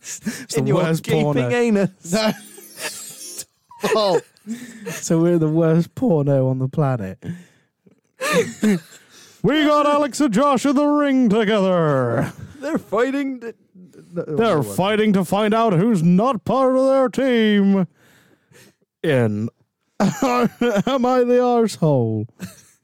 It's 0.00 0.56
in 0.56 0.64
the 0.64 0.68
your 0.68 0.82
worst 0.82 1.06
porno. 1.06 1.48
anus. 1.50 2.12
No. 2.12 2.32
oh. 3.94 4.20
So 4.90 5.20
we're 5.20 5.38
the 5.38 5.48
worst 5.48 5.94
porno 5.94 6.48
on 6.48 6.58
the 6.58 6.68
planet. 6.68 7.22
we 9.42 9.64
got 9.64 9.86
Alex 9.86 10.20
and 10.20 10.32
Josh 10.32 10.64
in 10.66 10.76
the 10.76 10.86
ring 10.86 11.28
together. 11.28 12.32
They're 12.60 12.78
fighting. 12.78 13.40
th- 13.40 13.54
oh, 14.16 14.24
th- 14.24 14.36
They're 14.38 14.58
oh, 14.58 14.62
fighting 14.62 15.12
to 15.14 15.24
find 15.24 15.52
out 15.54 15.72
who's 15.74 16.02
not 16.02 16.44
part 16.44 16.76
of 16.76 16.86
their 16.86 17.08
team. 17.10 17.86
In 19.02 19.48
Am 20.00 21.06
I 21.06 21.24
the 21.24 21.40
arsehole? 21.40 22.28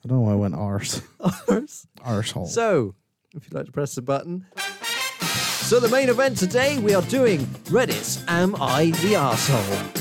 I 0.04 0.08
don't 0.08 0.18
know 0.18 0.22
why 0.24 0.32
I 0.32 0.36
went 0.36 0.54
arse. 0.54 1.02
ours. 1.20 1.86
Arsehole. 2.04 2.48
So, 2.48 2.94
if 3.34 3.44
you'd 3.44 3.54
like 3.54 3.66
to 3.66 3.72
press 3.72 3.94
the 3.94 4.02
button. 4.02 4.46
So, 5.66 5.78
the 5.78 5.88
main 5.88 6.08
event 6.08 6.38
today, 6.38 6.78
we 6.78 6.94
are 6.94 7.02
doing 7.02 7.40
Reddit's 7.68 8.24
Am 8.26 8.56
I 8.60 8.86
the 8.86 9.12
Arsehole? 9.14 9.92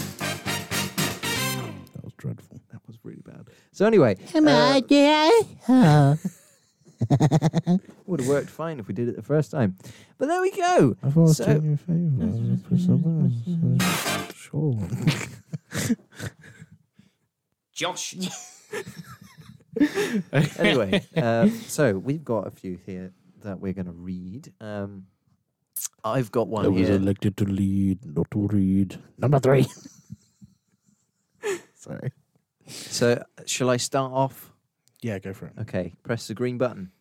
that 1.94 2.04
was 2.04 2.14
dreadful. 2.18 2.60
That 2.72 2.82
was 2.88 2.98
really 3.04 3.22
bad. 3.26 3.48
So, 3.72 3.86
anyway, 3.86 4.16
Am 4.34 4.48
I 4.48 4.78
uh, 4.78 6.16
the 6.18 6.20
would 8.06 8.20
have 8.22 8.30
worked 8.30 8.50
fine 8.50 8.80
if 8.80 8.88
we 8.88 8.94
did 8.94 9.08
it 9.10 9.16
the 9.16 9.22
first 9.22 9.52
time. 9.52 9.76
But 10.18 10.28
there 10.28 10.42
we 10.42 10.52
go. 10.52 10.96
I 11.04 11.10
thought 11.10 11.18
I 11.18 11.22
was 11.24 11.38
So- 11.38 11.46
doing 11.46 11.66
you 11.66 11.74
a 11.74 11.78
favour. 11.78 12.58
Press 12.68 12.86
the 12.86 12.94
button. 12.96 13.80
Sure. 14.34 14.78
Josh? 17.74 18.16
Anyway, 20.58 21.06
uh, 21.16 21.50
so 21.68 21.98
we've 21.98 22.24
got 22.24 22.48
a 22.48 22.52
few 22.52 22.80
here 22.86 23.14
that 23.44 23.60
we're 23.60 23.74
going 23.74 23.86
to 23.86 23.92
read. 23.92 24.52
Um, 24.60 25.08
I've 26.04 26.32
got 26.32 26.48
one 26.48 26.66
I 26.66 26.68
was 26.68 26.88
here. 26.88 26.96
elected 26.98 27.38
to 27.38 27.46
lead, 27.46 28.06
not 28.06 28.30
to 28.32 28.48
read. 28.48 29.00
Number 29.18 29.40
three. 29.40 29.68
Sorry. 31.76 32.12
So, 32.68 33.24
shall 33.46 33.70
I 33.70 33.78
start 33.78 34.12
off? 34.12 34.52
Yeah, 35.02 35.20
go 35.20 35.34
for 35.34 35.48
it. 35.48 35.54
Okay, 35.62 35.94
press 36.04 36.28
the 36.28 36.34
green 36.34 36.58
button. 36.58 36.92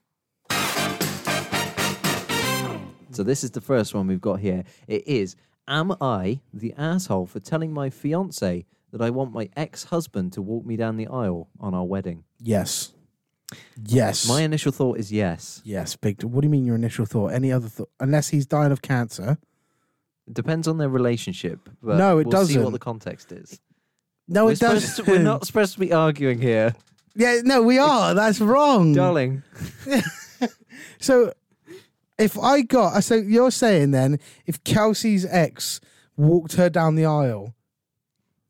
So 3.11 3.23
this 3.25 3.43
is 3.43 3.51
the 3.51 3.61
first 3.61 3.95
one 3.95 4.07
we've 4.07 4.21
got 4.21 4.41
here. 4.41 4.65
It 4.87 5.07
is 5.09 5.35
Am 5.67 5.95
I 6.01 6.41
the 6.53 6.73
asshole 6.79 7.27
for 7.27 7.41
telling 7.41 7.73
my 7.73 7.91
fiance 7.91 8.65
that 8.93 9.01
I 9.03 9.11
want 9.11 9.33
my 9.33 9.49
ex-husband 9.57 10.33
to 10.35 10.43
walk 10.43 10.65
me 10.65 10.77
down 10.77 10.97
the 10.97 11.07
aisle 11.09 11.49
on 11.61 11.75
our 11.75 11.85
wedding? 11.85 12.25
Yes. 12.41 12.93
Yes. 13.87 14.29
My 14.29 14.43
initial 14.43 14.73
thought 14.73 14.99
is 14.99 15.11
yes. 15.13 15.63
yes, 15.65 15.97
big. 15.97 16.23
What 16.23 16.43
do 16.43 16.47
you 16.47 16.51
mean 16.51 16.65
your 16.67 16.75
initial 16.75 17.07
thought? 17.07 17.29
Any 17.29 17.51
other 17.53 17.69
thought? 17.69 17.91
Unless 18.01 18.29
he's 18.29 18.47
dying 18.47 18.73
of 18.73 18.83
cancer. 18.83 19.39
It 20.27 20.35
depends 20.35 20.69
on 20.69 20.77
their 20.79 20.91
relationship. 20.91 21.69
But 21.83 21.97
No, 21.97 22.19
it 22.19 22.27
we'll 22.27 22.45
See 22.47 22.57
what 22.57 22.61
doesn't. 22.65 22.73
the 22.73 22.79
context 22.79 23.33
is. 23.33 23.59
No, 24.29 24.45
we're, 24.45 24.53
it 24.53 24.59
supposed 24.59 24.87
doesn't. 24.87 25.05
to- 25.07 25.11
we're 25.11 25.23
not 25.23 25.47
supposed 25.47 25.73
to 25.75 25.81
be 25.81 25.93
arguing 25.93 26.39
here, 26.41 26.75
Yeah, 27.17 27.41
no, 27.43 27.63
we 27.63 27.79
are. 27.79 28.13
That's 28.15 28.41
wrong. 28.41 28.93
darling. 28.93 29.43
So, 31.01 31.33
if 32.19 32.39
I 32.39 32.63
got, 32.63 33.03
so 33.05 33.15
you're 33.17 33.51
saying 33.51 33.93
then, 33.93 34.19
if 34.47 34.63
Kelsey's 34.65 35.25
ex 35.27 35.81
walked 36.17 36.55
her 36.55 36.69
down 36.69 36.95
the 36.97 37.05
aisle, 37.07 37.55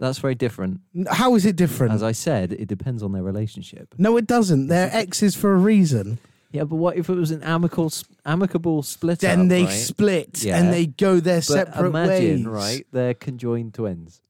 That's 0.00 0.19
very 0.19 0.35
different. 0.37 0.81
how 1.11 1.35
is 1.35 1.45
it 1.45 1.57
different? 1.57 1.93
As 1.93 2.02
I 2.02 2.12
said, 2.12 2.52
it 2.52 2.69
depends 2.69 3.02
on 3.02 3.12
their 3.12 3.23
relationship. 3.23 3.95
no, 3.99 4.17
it 4.17 4.26
doesn't. 4.26 4.69
They're 4.69 4.90
exes 4.95 5.35
for 5.35 5.52
a 5.52 5.57
reason. 5.59 6.19
Yeah, 6.52 6.64
but 6.64 6.76
what 6.76 6.97
if 6.97 7.09
it 7.11 7.14
was 7.14 7.31
an 7.31 7.43
amicable, 7.43 7.93
amicable 8.25 8.83
split? 8.83 9.19
Then 9.19 9.43
up, 9.43 9.49
they 9.49 9.64
right? 9.64 9.71
split 9.71 10.43
Yeah. 10.45 10.59
and 10.59 10.73
they 10.73 10.87
go 10.87 11.21
their 11.21 11.38
But 11.38 11.45
separate 11.45 11.88
imagine, 11.88 12.37
ways. 12.45 12.47
right? 12.47 12.87
They're 12.93 13.12
conjoined 13.14 13.75
twins. 13.75 14.23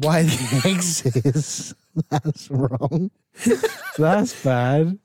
Why 0.00 0.22
the 0.24 0.62
exes? 0.66 1.74
That's 2.10 2.50
wrong. 2.50 3.10
That's 3.98 4.42
bad. 4.42 4.98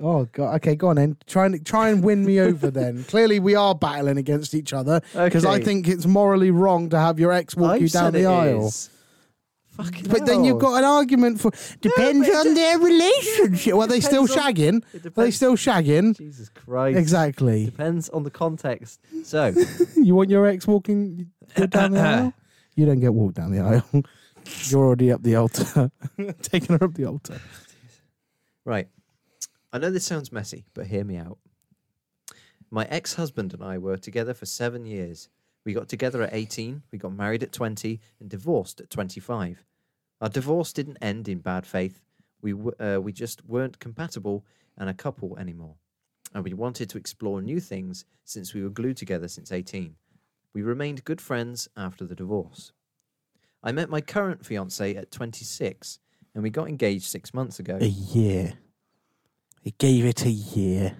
Oh 0.00 0.24
god. 0.32 0.54
Okay, 0.56 0.74
go 0.76 0.88
on 0.88 0.96
then. 0.96 1.16
Try 1.26 1.46
and 1.46 1.66
try 1.66 1.90
and 1.90 2.02
win 2.02 2.24
me 2.24 2.40
over 2.40 2.70
then. 2.70 3.04
Clearly, 3.08 3.40
we 3.40 3.54
are 3.56 3.74
battling 3.74 4.16
against 4.18 4.54
each 4.54 4.72
other 4.72 5.00
because 5.12 5.44
I 5.44 5.60
think 5.60 5.86
it's 5.88 6.06
morally 6.06 6.50
wrong 6.50 6.88
to 6.90 6.98
have 6.98 7.18
your 7.20 7.32
ex 7.32 7.56
walk 7.56 7.72
I've 7.72 7.82
you 7.82 7.88
down 7.88 8.12
the 8.12 8.26
aisle. 8.26 8.68
is. 8.68 8.90
Fucking 9.78 10.06
But 10.10 10.26
then 10.26 10.44
you've 10.44 10.58
got 10.58 10.76
an 10.78 10.84
argument 10.84 11.40
for 11.40 11.50
depends 11.80 12.28
on 12.28 12.54
their 12.54 12.78
relationship. 12.78 13.74
Well, 13.74 13.86
they 13.86 14.00
still 14.00 14.26
depends 14.26 14.46
on- 14.46 14.54
shagging? 14.54 14.76
It 14.78 14.84
Are 14.84 14.98
they 14.98 14.98
depends. 15.00 15.36
still 15.36 15.54
shagging? 15.56 16.16
Jesus 16.16 16.48
Christ. 16.50 16.98
Exactly. 16.98 17.64
Depends 17.66 18.08
on 18.10 18.24
the 18.24 18.30
context. 18.30 19.00
So, 19.24 19.54
You 19.96 20.14
want 20.16 20.30
your 20.30 20.46
ex 20.46 20.66
walking 20.66 21.30
down 21.68 21.92
the 21.92 22.00
aisle? 22.12 22.34
You 22.74 22.86
don't 22.86 23.00
get 23.00 23.14
walked 23.14 23.36
down 23.36 23.52
the 23.52 23.60
aisle. 23.60 23.84
You're 24.68 24.84
already 24.84 25.12
up 25.12 25.22
the 25.22 25.36
altar, 25.36 25.90
taking 26.42 26.76
her 26.78 26.84
up 26.84 26.94
the 26.94 27.04
altar. 27.04 27.40
right. 28.64 28.88
I 29.72 29.78
know 29.78 29.90
this 29.90 30.06
sounds 30.06 30.32
messy, 30.32 30.64
but 30.74 30.86
hear 30.86 31.04
me 31.04 31.16
out. 31.18 31.38
My 32.70 32.84
ex 32.86 33.14
husband 33.14 33.52
and 33.54 33.62
I 33.62 33.78
were 33.78 33.96
together 33.98 34.32
for 34.34 34.46
seven 34.46 34.86
years. 34.86 35.28
We 35.64 35.74
got 35.74 35.88
together 35.88 36.22
at 36.22 36.32
18, 36.32 36.82
we 36.90 36.98
got 36.98 37.12
married 37.12 37.42
at 37.42 37.52
20, 37.52 38.00
and 38.20 38.28
divorced 38.30 38.80
at 38.80 38.88
25. 38.88 39.62
Our 40.20 40.28
divorce 40.28 40.72
didn't 40.72 40.98
end 41.00 41.28
in 41.28 41.38
bad 41.38 41.66
faith. 41.66 42.00
We, 42.40 42.52
w- 42.52 42.74
uh, 42.80 43.00
we 43.00 43.12
just 43.12 43.44
weren't 43.44 43.78
compatible 43.78 44.44
and 44.76 44.88
a 44.88 44.94
couple 44.94 45.36
anymore. 45.38 45.76
And 46.34 46.44
we 46.44 46.54
wanted 46.54 46.90
to 46.90 46.98
explore 46.98 47.40
new 47.40 47.60
things 47.60 48.04
since 48.24 48.52
we 48.52 48.62
were 48.62 48.68
glued 48.70 48.96
together 48.96 49.28
since 49.28 49.50
18. 49.52 49.94
We 50.52 50.62
remained 50.62 51.04
good 51.04 51.20
friends 51.20 51.68
after 51.76 52.04
the 52.04 52.14
divorce. 52.14 52.72
I 53.62 53.72
met 53.72 53.90
my 53.90 54.00
current 54.00 54.44
fiance 54.44 54.94
at 54.94 55.10
26, 55.10 55.98
and 56.34 56.42
we 56.42 56.50
got 56.50 56.68
engaged 56.68 57.06
six 57.06 57.32
months 57.34 57.58
ago. 57.58 57.78
A 57.80 57.86
year. 57.86 58.54
He 59.62 59.72
gave 59.78 60.04
it 60.04 60.24
a 60.24 60.30
year. 60.30 60.96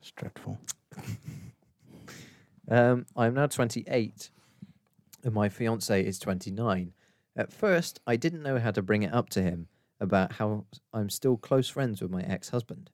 It's 0.00 0.10
dreadful. 0.12 0.58
Um, 2.72 3.04
I'm 3.16 3.34
now 3.34 3.48
28, 3.48 4.30
and 5.24 5.34
my 5.34 5.48
fiance 5.48 6.04
is 6.06 6.20
29. 6.20 6.92
At 7.40 7.54
first, 7.54 8.00
I 8.06 8.16
didn't 8.16 8.42
know 8.42 8.58
how 8.58 8.70
to 8.70 8.82
bring 8.82 9.02
it 9.02 9.14
up 9.14 9.30
to 9.30 9.40
him 9.40 9.66
about 9.98 10.32
how 10.32 10.66
I'm 10.92 11.08
still 11.08 11.38
close 11.38 11.70
friends 11.70 12.02
with 12.02 12.10
my 12.10 12.20
ex-husband. 12.20 12.90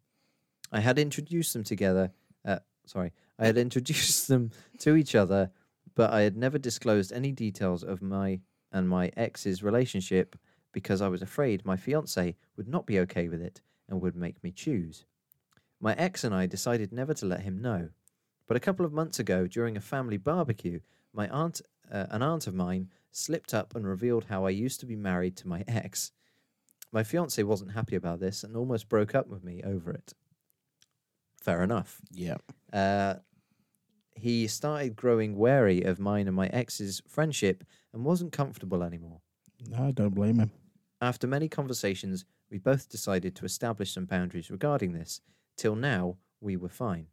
I 0.70 0.78
had 0.78 1.00
introduced 1.00 1.52
them 1.52 1.64
together. 1.64 2.12
Uh, 2.44 2.60
sorry, 2.84 3.12
I 3.40 3.46
had 3.46 3.58
introduced 3.66 4.28
them 4.28 4.52
to 4.78 4.94
each 4.94 5.16
other, 5.16 5.50
but 5.96 6.12
I 6.12 6.20
had 6.20 6.36
never 6.36 6.58
disclosed 6.58 7.12
any 7.12 7.32
details 7.32 7.82
of 7.82 8.02
my 8.02 8.38
and 8.70 8.88
my 8.88 9.10
ex's 9.16 9.64
relationship 9.64 10.36
because 10.70 11.02
I 11.02 11.08
was 11.08 11.22
afraid 11.22 11.64
my 11.64 11.76
fiance 11.76 12.36
would 12.56 12.68
not 12.68 12.86
be 12.86 13.00
okay 13.00 13.26
with 13.26 13.42
it 13.42 13.60
and 13.88 14.00
would 14.00 14.14
make 14.14 14.44
me 14.44 14.52
choose. 14.52 15.06
My 15.80 15.96
ex 15.96 16.22
and 16.22 16.32
I 16.32 16.46
decided 16.46 16.92
never 16.92 17.14
to 17.14 17.26
let 17.26 17.40
him 17.40 17.60
know. 17.60 17.88
But 18.46 18.56
a 18.56 18.60
couple 18.60 18.86
of 18.86 18.92
months 18.92 19.18
ago, 19.18 19.48
during 19.48 19.76
a 19.76 19.80
family 19.80 20.18
barbecue, 20.18 20.78
my 21.12 21.28
aunt, 21.30 21.62
uh, 21.90 22.06
an 22.10 22.22
aunt 22.22 22.46
of 22.46 22.54
mine, 22.54 22.90
slipped 23.16 23.54
up 23.54 23.74
and 23.74 23.86
revealed 23.86 24.26
how 24.28 24.44
I 24.44 24.50
used 24.50 24.80
to 24.80 24.86
be 24.86 24.96
married 24.96 25.36
to 25.38 25.48
my 25.48 25.64
ex. 25.68 26.12
My 26.92 27.02
fiance 27.02 27.42
wasn't 27.42 27.72
happy 27.72 27.96
about 27.96 28.20
this 28.20 28.44
and 28.44 28.56
almost 28.56 28.88
broke 28.88 29.14
up 29.14 29.28
with 29.28 29.42
me 29.42 29.62
over 29.64 29.90
it. 29.90 30.12
Fair 31.42 31.62
enough. 31.62 32.00
Yeah. 32.10 32.36
Uh, 32.72 33.16
he 34.14 34.46
started 34.46 34.96
growing 34.96 35.36
wary 35.36 35.82
of 35.82 35.98
mine 35.98 36.26
and 36.26 36.36
my 36.36 36.46
ex's 36.48 37.02
friendship 37.06 37.64
and 37.92 38.04
wasn't 38.04 38.32
comfortable 38.32 38.82
anymore. 38.82 39.20
No, 39.68 39.84
I 39.84 39.90
don't 39.90 40.14
blame 40.14 40.38
him. 40.38 40.50
After 41.00 41.26
many 41.26 41.48
conversations, 41.48 42.24
we 42.50 42.58
both 42.58 42.88
decided 42.88 43.34
to 43.36 43.44
establish 43.44 43.92
some 43.92 44.06
boundaries 44.06 44.50
regarding 44.50 44.92
this. 44.92 45.20
Till 45.56 45.76
now, 45.76 46.16
we 46.40 46.56
were 46.56 46.68
fine. 46.68 47.06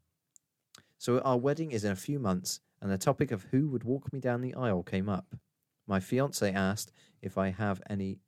So 0.97 1.19
our 1.19 1.37
wedding 1.37 1.71
is 1.71 1.83
in 1.83 1.91
a 1.91 1.97
few 1.97 2.19
months, 2.19 2.61
and 2.81 2.89
the 2.89 2.97
topic 2.97 3.31
of 3.31 3.43
who 3.51 3.67
would 3.69 3.83
walk 3.83 4.13
me 4.13 4.19
down 4.19 4.41
the 4.41 4.55
aisle 4.55 4.83
came 4.83 5.09
up. 5.09 5.35
My 5.87 5.99
fiance 5.99 6.51
asked 6.51 6.91
if 7.21 7.37
I 7.37 7.49
have 7.49 7.81
any, 7.89 8.19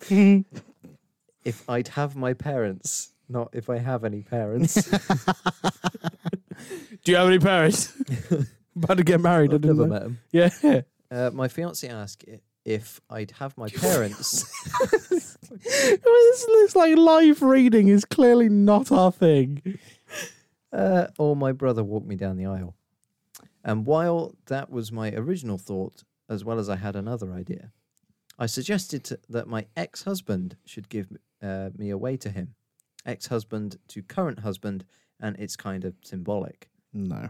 if 1.44 1.68
I'd 1.68 1.88
have 1.88 2.16
my 2.16 2.34
parents, 2.34 3.12
not 3.28 3.50
if 3.52 3.68
I 3.70 3.78
have 3.78 4.04
any 4.04 4.22
parents. 4.22 4.74
Do 7.04 7.10
you 7.10 7.16
have 7.16 7.28
any 7.28 7.38
parents? 7.38 7.92
About 8.76 8.96
to 8.98 9.04
get 9.04 9.20
married. 9.20 9.50
I 9.52 9.54
I've 9.56 9.60
didn't 9.60 9.76
never 9.76 9.88
know. 9.88 9.94
met 9.94 10.02
him. 10.02 10.18
Yeah. 10.32 10.80
Uh, 11.10 11.30
my 11.32 11.46
fiance 11.48 11.86
asked 11.88 12.24
i- 12.30 12.40
if 12.64 13.00
I'd 13.10 13.32
have 13.32 13.56
my 13.58 13.68
parents. 13.68 14.44
this 15.50 16.46
looks 16.48 16.76
like 16.76 16.96
live 16.96 17.42
reading 17.42 17.88
is 17.88 18.04
clearly 18.04 18.48
not 18.48 18.90
our 18.92 19.10
thing. 19.12 19.78
uh, 20.72 21.08
or 21.18 21.34
my 21.36 21.50
brother 21.52 21.82
walk 21.84 22.04
me 22.04 22.14
down 22.16 22.36
the 22.36 22.46
aisle. 22.46 22.74
And 23.64 23.86
while 23.86 24.34
that 24.46 24.70
was 24.70 24.90
my 24.90 25.12
original 25.12 25.58
thought, 25.58 26.04
as 26.28 26.44
well 26.44 26.58
as 26.58 26.68
I 26.68 26.76
had 26.76 26.96
another 26.96 27.32
idea, 27.32 27.70
I 28.38 28.46
suggested 28.46 29.04
to, 29.04 29.18
that 29.28 29.46
my 29.46 29.66
ex 29.76 30.04
husband 30.04 30.56
should 30.64 30.88
give 30.88 31.08
uh, 31.42 31.70
me 31.76 31.90
away 31.90 32.16
to 32.18 32.30
him. 32.30 32.54
Ex 33.04 33.26
husband 33.26 33.78
to 33.88 34.02
current 34.02 34.40
husband, 34.40 34.84
and 35.20 35.36
it's 35.38 35.56
kind 35.56 35.84
of 35.84 35.94
symbolic. 36.02 36.68
No. 36.92 37.28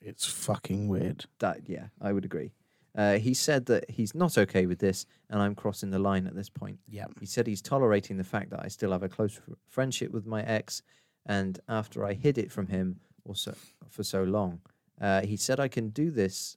It's 0.00 0.26
fucking 0.26 0.88
weird. 0.88 1.26
That, 1.38 1.68
yeah, 1.68 1.86
I 2.00 2.12
would 2.12 2.24
agree. 2.24 2.52
Uh, 2.94 3.14
he 3.14 3.32
said 3.32 3.66
that 3.66 3.88
he's 3.88 4.14
not 4.14 4.36
okay 4.36 4.66
with 4.66 4.78
this, 4.78 5.06
and 5.30 5.40
I'm 5.40 5.54
crossing 5.54 5.90
the 5.90 5.98
line 5.98 6.26
at 6.26 6.34
this 6.34 6.50
point. 6.50 6.78
Yeah. 6.88 7.06
He 7.20 7.26
said 7.26 7.46
he's 7.46 7.62
tolerating 7.62 8.18
the 8.18 8.24
fact 8.24 8.50
that 8.50 8.60
I 8.62 8.68
still 8.68 8.92
have 8.92 9.02
a 9.02 9.08
close 9.08 9.38
f- 9.38 9.54
friendship 9.68 10.12
with 10.12 10.26
my 10.26 10.42
ex, 10.42 10.82
and 11.24 11.58
after 11.68 12.04
I 12.04 12.12
hid 12.12 12.36
it 12.36 12.50
from 12.50 12.66
him 12.66 13.00
also 13.24 13.54
for 13.88 14.02
so 14.02 14.24
long, 14.24 14.60
uh, 15.02 15.22
he 15.22 15.36
said 15.36 15.60
I 15.60 15.68
can 15.68 15.88
do 15.88 16.10
this. 16.10 16.56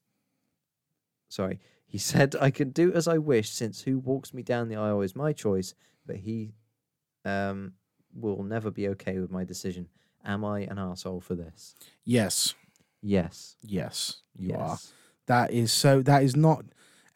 Sorry, 1.28 1.60
he 1.86 1.98
said 2.12 2.36
I 2.40 2.52
can 2.52 2.70
do 2.70 2.94
as 2.94 3.08
I 3.08 3.18
wish 3.18 3.50
since 3.50 3.82
who 3.82 4.00
walks 4.00 4.34
me 4.34 4.44
down 4.44 4.70
the 4.70 4.78
aisle 4.78 5.02
is 5.02 5.16
my 5.16 5.34
choice, 5.34 5.74
but 6.06 6.18
he 6.18 6.54
um, 7.26 7.74
will 8.14 8.44
never 8.44 8.72
be 8.72 8.88
okay 8.90 9.20
with 9.20 9.32
my 9.32 9.44
decision. 9.44 9.90
Am 10.24 10.46
I 10.46 10.62
an 10.62 10.80
asshole 10.80 11.22
for 11.22 11.36
this? 11.36 11.76
Yes. 12.04 12.54
Yes. 13.02 13.58
Yes. 13.62 14.22
You 14.38 14.50
yes. 14.50 14.60
are. 14.60 14.78
That 15.28 15.52
is 15.52 15.72
so. 15.72 16.02
That 16.02 16.24
is 16.24 16.36
not. 16.36 16.66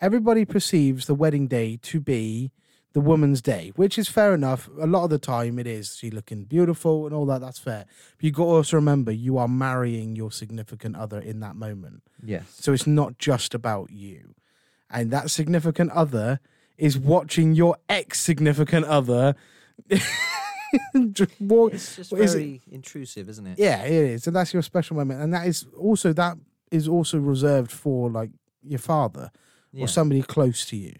Everybody 0.01 0.45
perceives 0.45 1.05
the 1.05 1.15
wedding 1.15 1.48
day 1.48 1.77
to 1.83 2.00
be 2.00 2.51
the 2.93 3.00
woman's 3.01 3.41
day, 3.41 3.72
which 3.75 3.98
is 4.00 4.08
fair 4.10 4.34
enough. 4.34 4.67
A 4.81 4.88
lot 4.88 5.03
of 5.03 5.10
the 5.12 5.19
time, 5.19 5.60
it 5.60 5.67
is. 5.67 5.96
She 5.96 6.10
looking 6.10 6.43
beautiful 6.46 7.05
and 7.05 7.13
all 7.13 7.25
that. 7.27 7.39
That's 7.41 7.60
fair. 7.60 7.86
But 8.17 8.24
you 8.24 8.31
got 8.31 8.46
to 8.46 8.50
also 8.50 8.77
remember 8.77 9.12
you 9.12 9.38
are 9.38 9.48
marrying 9.48 10.15
your 10.15 10.31
significant 10.31 10.96
other 10.96 11.19
in 11.19 11.39
that 11.41 11.55
moment. 11.55 12.01
Yes. 12.24 12.46
So 12.60 12.74
it's 12.74 12.88
not 12.88 13.19
just 13.19 13.53
about 13.53 13.91
you, 13.91 14.34
and 14.89 15.12
that 15.12 15.29
significant 15.29 15.91
other 15.91 16.39
is 16.77 16.98
watching 16.98 17.53
your 17.53 17.77
ex 17.89 18.19
significant 18.19 18.86
other. 18.86 19.36
walk- 21.39 21.74
It's 21.74 21.96
just 21.96 22.12
What 22.12 22.22
is 22.22 22.34
it? 22.36 22.38
very 22.38 22.62
intrusive, 22.72 23.29
isn't 23.29 23.48
it? 23.48 23.60
yeah, 23.60 23.84
it 23.84 23.91
is, 23.91 24.27
and 24.27 24.36
that's 24.36 24.53
your 24.53 24.62
special 24.63 24.96
moment, 24.96 25.22
and 25.22 25.34
that 25.34 25.48
is 25.48 25.65
also 25.77 26.13
that 26.13 26.38
is 26.72 26.88
also 26.88 27.17
reserved 27.17 27.72
for 27.72 28.09
like 28.09 28.29
your 28.63 28.79
father 28.79 29.31
Yeah. 29.72 29.85
or 29.85 29.87
somebody 29.87 30.22
close 30.22 30.66
to 30.68 30.75
you. 30.77 30.94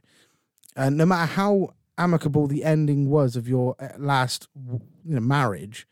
And 0.76 0.98
no 0.98 1.06
matter 1.06 1.32
how 1.34 1.74
amicable 2.00 2.48
the 2.48 2.64
ending 2.64 3.10
was 3.10 3.36
of 3.36 3.48
your 3.48 3.76
uh, 3.80 3.90
last 4.00 4.48
you 4.56 4.80
know, 5.06 5.20
marriage, 5.20 5.88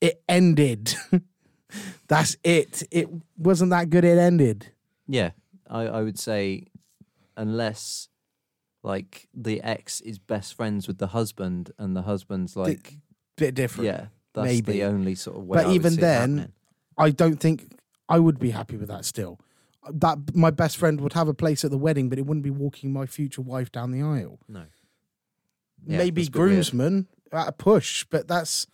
it 0.00 0.22
ended. 0.28 0.94
That's 2.08 2.36
it. 2.42 2.82
It 2.90 3.08
wasn't 3.36 3.70
that 3.70 3.90
good. 3.90 4.04
It 4.04 4.18
ended. 4.18 4.72
Yeah, 5.06 5.30
I, 5.68 5.82
I 5.82 6.02
would 6.02 6.18
say, 6.18 6.66
unless 7.36 8.08
like 8.82 9.28
the 9.34 9.60
ex 9.62 10.00
is 10.00 10.18
best 10.18 10.54
friends 10.54 10.88
with 10.88 10.98
the 10.98 11.08
husband, 11.08 11.72
and 11.78 11.94
the 11.96 12.02
husband's 12.02 12.56
like, 12.56 12.94
Bit 13.36 13.54
different. 13.54 13.86
yeah, 13.86 14.06
that's 14.32 14.46
maybe. 14.46 14.72
the 14.72 14.84
only 14.84 15.14
sort 15.14 15.36
of 15.36 15.44
way. 15.44 15.58
But 15.58 15.66
I 15.66 15.72
even 15.72 15.96
then. 15.96 16.52
I 16.98 17.10
don't 17.10 17.40
think 17.40 17.72
I 18.10 18.18
would 18.18 18.38
be 18.38 18.50
happy 18.50 18.76
with 18.76 18.88
that 18.88 19.04
still. 19.06 19.38
That 19.90 20.34
my 20.34 20.50
best 20.50 20.76
friend 20.76 21.00
would 21.00 21.14
have 21.14 21.28
a 21.28 21.34
place 21.34 21.64
at 21.64 21.70
the 21.70 21.78
wedding, 21.78 22.10
but 22.10 22.18
it 22.18 22.26
wouldn't 22.26 22.44
be 22.44 22.50
walking 22.50 22.92
my 22.92 23.06
future 23.06 23.40
wife 23.40 23.72
down 23.72 23.90
the 23.92 24.02
aisle. 24.02 24.38
no. 24.48 24.64
Yeah, 25.86 25.98
Maybe 25.98 26.22
that's 26.22 26.28
a 26.28 26.30
bit 26.32 26.38
weird. 26.38 26.50
groomsman 26.50 27.06
at 27.32 27.48
a 27.48 27.52
push, 27.52 28.04
but 28.10 28.28
that's 28.28 28.66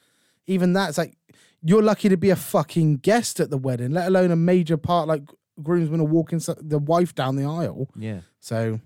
even 0.46 0.72
that's 0.72 0.98
like 0.98 1.16
you're 1.62 1.82
lucky 1.82 2.08
to 2.08 2.16
be 2.16 2.30
a 2.30 2.36
fucking 2.36 2.96
guest 2.98 3.40
at 3.40 3.50
the 3.50 3.58
wedding, 3.58 3.90
let 3.92 4.08
alone 4.08 4.30
a 4.30 4.36
major 4.36 4.76
part 4.76 5.08
like 5.08 5.22
groomsmen 5.62 6.00
are 6.00 6.04
walking 6.04 6.38
so- 6.40 6.54
the 6.60 6.78
wife 6.78 7.14
down 7.14 7.36
the 7.36 7.44
aisle. 7.44 7.88
Yeah, 7.96 8.20
So 8.40 8.80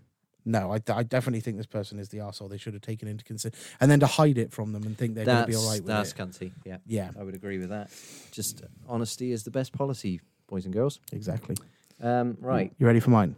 no, 0.44 0.72
I, 0.72 0.80
I 0.92 1.02
definitely 1.02 1.40
think 1.40 1.56
this 1.58 1.66
person 1.66 1.98
is 1.98 2.08
the 2.08 2.20
asshole. 2.20 2.48
they 2.48 2.56
should 2.56 2.72
have 2.72 2.82
taken 2.82 3.06
into 3.08 3.24
consider, 3.24 3.56
and 3.80 3.90
then 3.90 4.00
to 4.00 4.06
hide 4.06 4.38
it 4.38 4.52
from 4.52 4.72
them 4.72 4.84
and 4.84 4.96
think 4.96 5.14
they're 5.14 5.24
going 5.26 5.42
to 5.42 5.46
be 5.46 5.54
all 5.56 5.68
right 5.68 5.80
with 5.80 5.86
that's 5.86 6.12
it. 6.12 6.16
cunty. 6.16 6.52
Yeah, 6.64 6.78
Yeah, 6.86 7.10
I 7.18 7.22
would 7.22 7.34
agree 7.34 7.58
with 7.58 7.68
that. 7.70 7.90
Just 8.32 8.62
honesty 8.88 9.32
is 9.32 9.42
the 9.44 9.50
best 9.50 9.72
policy, 9.72 10.20
boys 10.46 10.64
and 10.64 10.72
girls. 10.72 10.98
exactly. 11.12 11.56
Um, 12.00 12.38
right. 12.40 12.72
You 12.78 12.86
ready 12.86 13.00
for 13.00 13.10
mine? 13.10 13.36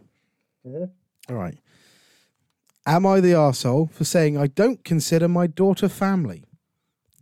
All 0.65 0.89
right. 1.29 1.57
Am 2.85 3.05
I 3.05 3.21
the 3.21 3.31
arsehole 3.31 3.89
for 3.91 4.03
saying 4.03 4.37
I 4.37 4.47
don't 4.47 4.83
consider 4.83 5.27
my 5.29 5.47
daughter 5.47 5.87
family? 5.87 6.43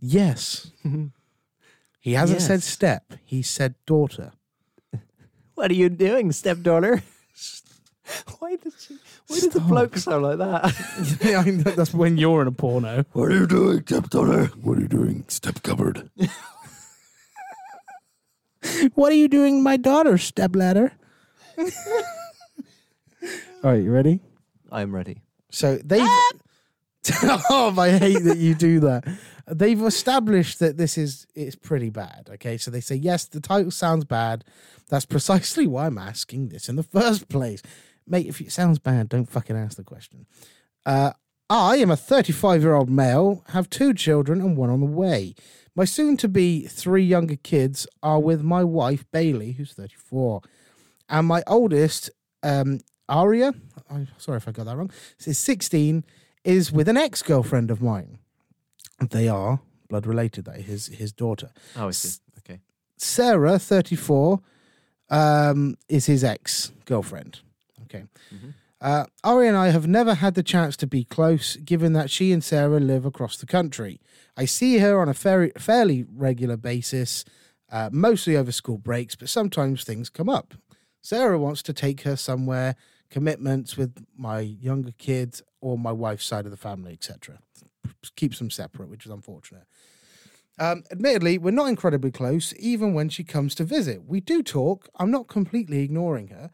Yes. 0.00 0.72
he 2.00 2.14
hasn't 2.14 2.42
said 2.42 2.62
step, 2.62 3.14
he 3.24 3.42
said 3.42 3.74
daughter. 3.86 4.32
What 5.54 5.70
are 5.70 5.74
you 5.74 5.90
doing, 5.90 6.32
stepdaughter? 6.32 7.02
why 8.38 8.56
did 8.56 8.72
she? 8.80 8.98
Why 9.28 9.38
did 9.38 9.52
the 9.52 9.60
bloke 9.60 9.96
sound 9.96 10.24
like 10.24 10.38
that? 10.38 10.74
Yeah, 11.22 11.40
I 11.40 11.50
know 11.50 11.70
that's 11.70 11.92
when 11.94 12.16
you're 12.16 12.40
in 12.42 12.48
a 12.48 12.52
porno. 12.52 13.04
what 13.12 13.30
are 13.30 13.34
you 13.34 13.46
doing, 13.46 13.82
stepdaughter? 13.86 14.46
What 14.62 14.78
are 14.78 14.80
you 14.80 14.88
doing, 14.88 15.24
step 15.28 15.62
cupboard? 15.62 16.10
what 18.94 19.12
are 19.12 19.16
you 19.16 19.28
doing, 19.28 19.62
my 19.62 19.76
daughter, 19.76 20.18
step 20.18 20.56
ladder? 20.56 20.94
All 21.58 21.66
right, 23.62 23.82
you 23.84 23.92
ready? 23.92 24.20
I'm 24.72 24.92
ready. 24.92 25.22
So 25.52 25.76
they. 25.76 26.00
oh, 27.22 27.74
I 27.78 27.90
hate 27.90 28.22
that 28.24 28.38
you 28.38 28.54
do 28.54 28.80
that. 28.80 29.04
They've 29.46 29.82
established 29.82 30.60
that 30.60 30.76
this 30.76 30.96
is 30.96 31.26
it's 31.34 31.56
pretty 31.56 31.90
bad. 31.90 32.28
Okay, 32.34 32.56
so 32.56 32.70
they 32.70 32.80
say 32.80 32.94
yes, 32.94 33.24
the 33.24 33.40
title 33.40 33.70
sounds 33.70 34.04
bad. 34.04 34.44
That's 34.88 35.06
precisely 35.06 35.66
why 35.66 35.86
I'm 35.86 35.98
asking 35.98 36.48
this 36.48 36.68
in 36.68 36.76
the 36.76 36.82
first 36.82 37.28
place, 37.28 37.62
mate. 38.06 38.26
If 38.26 38.40
it 38.40 38.52
sounds 38.52 38.78
bad, 38.78 39.08
don't 39.08 39.28
fucking 39.28 39.56
ask 39.56 39.76
the 39.76 39.84
question. 39.84 40.26
Uh, 40.86 41.12
I 41.50 41.76
am 41.76 41.90
a 41.90 41.96
35 41.96 42.62
year 42.62 42.74
old 42.74 42.88
male, 42.88 43.44
have 43.48 43.68
two 43.68 43.92
children 43.92 44.40
and 44.40 44.56
one 44.56 44.70
on 44.70 44.80
the 44.80 44.86
way. 44.86 45.34
My 45.74 45.84
soon 45.84 46.16
to 46.18 46.28
be 46.28 46.66
three 46.66 47.04
younger 47.04 47.36
kids 47.36 47.86
are 48.02 48.20
with 48.20 48.42
my 48.42 48.62
wife 48.64 49.04
Bailey, 49.10 49.52
who's 49.52 49.72
34, 49.72 50.40
and 51.08 51.26
my 51.26 51.42
oldest 51.46 52.10
um, 52.42 52.80
Aria. 53.08 53.54
I'm 53.92 54.08
sorry 54.18 54.38
if 54.38 54.48
I 54.48 54.52
got 54.52 54.66
that 54.66 54.76
wrong. 54.76 54.90
Is 55.24 55.38
16 55.38 56.04
is 56.44 56.72
with 56.72 56.88
an 56.88 56.96
ex 56.96 57.22
girlfriend 57.22 57.70
of 57.70 57.82
mine. 57.82 58.18
They 59.10 59.28
are 59.28 59.60
blood 59.88 60.06
related. 60.06 60.44
That 60.46 60.58
is 60.58 60.66
his 60.66 60.86
his 60.86 61.12
daughter. 61.12 61.50
Oh, 61.76 61.88
I 61.88 61.90
see. 61.90 62.18
Okay. 62.38 62.60
Sarah, 62.96 63.58
34, 63.58 64.40
um, 65.10 65.76
is 65.88 66.06
his 66.06 66.24
ex 66.24 66.72
girlfriend. 66.86 67.40
Okay. 67.84 68.04
Mhm. 68.34 68.54
Uh, 68.80 69.04
Ari 69.22 69.46
and 69.46 69.56
I 69.56 69.68
have 69.68 69.86
never 69.86 70.14
had 70.14 70.34
the 70.34 70.42
chance 70.42 70.76
to 70.78 70.86
be 70.88 71.04
close, 71.04 71.54
given 71.56 71.92
that 71.92 72.10
she 72.10 72.32
and 72.32 72.42
Sarah 72.42 72.80
live 72.80 73.04
across 73.04 73.36
the 73.36 73.46
country. 73.46 74.00
I 74.36 74.44
see 74.44 74.78
her 74.78 74.98
on 75.00 75.08
a 75.08 75.14
fairly, 75.14 75.52
fairly 75.56 76.04
regular 76.12 76.56
basis, 76.56 77.24
uh, 77.70 77.90
mostly 77.92 78.36
over 78.36 78.50
school 78.50 78.78
breaks, 78.78 79.14
but 79.14 79.28
sometimes 79.28 79.84
things 79.84 80.10
come 80.10 80.28
up. 80.28 80.54
Sarah 81.00 81.38
wants 81.38 81.62
to 81.62 81.72
take 81.72 82.00
her 82.02 82.16
somewhere, 82.16 82.74
commitments 83.12 83.76
with 83.76 84.04
my 84.16 84.40
younger 84.40 84.92
kids 84.98 85.42
or 85.60 85.78
my 85.78 85.92
wife's 85.92 86.24
side 86.24 86.46
of 86.46 86.50
the 86.50 86.56
family, 86.56 86.94
etc. 86.94 87.38
Keeps 88.16 88.38
them 88.38 88.50
separate, 88.50 88.88
which 88.88 89.04
is 89.04 89.12
unfortunate. 89.12 89.64
Um, 90.58 90.82
admittedly, 90.90 91.38
we're 91.38 91.50
not 91.50 91.68
incredibly 91.68 92.10
close, 92.10 92.54
even 92.58 92.94
when 92.94 93.10
she 93.10 93.22
comes 93.22 93.54
to 93.56 93.64
visit. 93.64 94.04
We 94.06 94.20
do 94.20 94.42
talk. 94.42 94.88
I'm 94.98 95.10
not 95.10 95.28
completely 95.28 95.80
ignoring 95.80 96.28
her. 96.28 96.50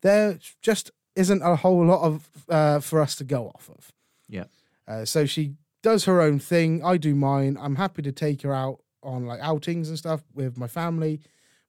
There 0.00 0.38
just 0.62 0.90
isn't 1.16 1.42
a 1.42 1.56
whole 1.56 1.84
lot 1.84 2.02
of 2.02 2.30
uh, 2.48 2.80
for 2.80 3.00
us 3.00 3.14
to 3.16 3.24
go 3.24 3.48
off 3.48 3.68
of. 3.68 3.92
Yeah. 4.28 4.44
Uh, 4.88 5.04
so 5.04 5.26
she 5.26 5.54
does 5.82 6.06
her 6.06 6.20
own 6.22 6.38
thing. 6.38 6.82
I 6.82 6.96
do 6.96 7.14
mine. 7.14 7.58
I'm 7.60 7.76
happy 7.76 8.02
to 8.02 8.12
take 8.12 8.42
her 8.42 8.54
out 8.54 8.80
on 9.02 9.26
like 9.26 9.40
outings 9.40 9.88
and 9.88 9.98
stuff 9.98 10.22
with 10.34 10.56
my 10.56 10.66
family 10.66 11.20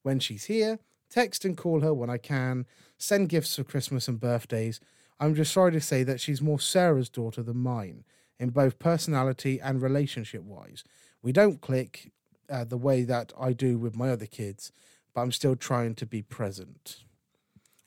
when 0.03 0.19
she's 0.19 0.45
here. 0.45 0.79
Text 1.09 1.43
and 1.43 1.57
call 1.57 1.81
her 1.81 1.93
when 1.93 2.09
I 2.09 2.17
can. 2.17 2.65
Send 3.01 3.29
gifts 3.29 3.55
for 3.55 3.63
Christmas 3.63 4.07
and 4.07 4.19
birthdays. 4.19 4.79
I'm 5.19 5.33
just 5.33 5.51
sorry 5.51 5.71
to 5.71 5.81
say 5.81 6.03
that 6.03 6.21
she's 6.21 6.39
more 6.39 6.59
Sarah's 6.59 7.09
daughter 7.09 7.41
than 7.41 7.57
mine 7.57 8.03
in 8.39 8.49
both 8.51 8.77
personality 8.77 9.59
and 9.59 9.81
relationship 9.81 10.43
wise. 10.43 10.83
We 11.23 11.31
don't 11.31 11.61
click 11.61 12.11
uh, 12.47 12.63
the 12.63 12.77
way 12.77 13.03
that 13.03 13.33
I 13.39 13.53
do 13.53 13.79
with 13.79 13.95
my 13.95 14.11
other 14.11 14.27
kids, 14.27 14.71
but 15.15 15.21
I'm 15.21 15.31
still 15.31 15.55
trying 15.55 15.95
to 15.95 16.05
be 16.05 16.21
present. 16.21 17.03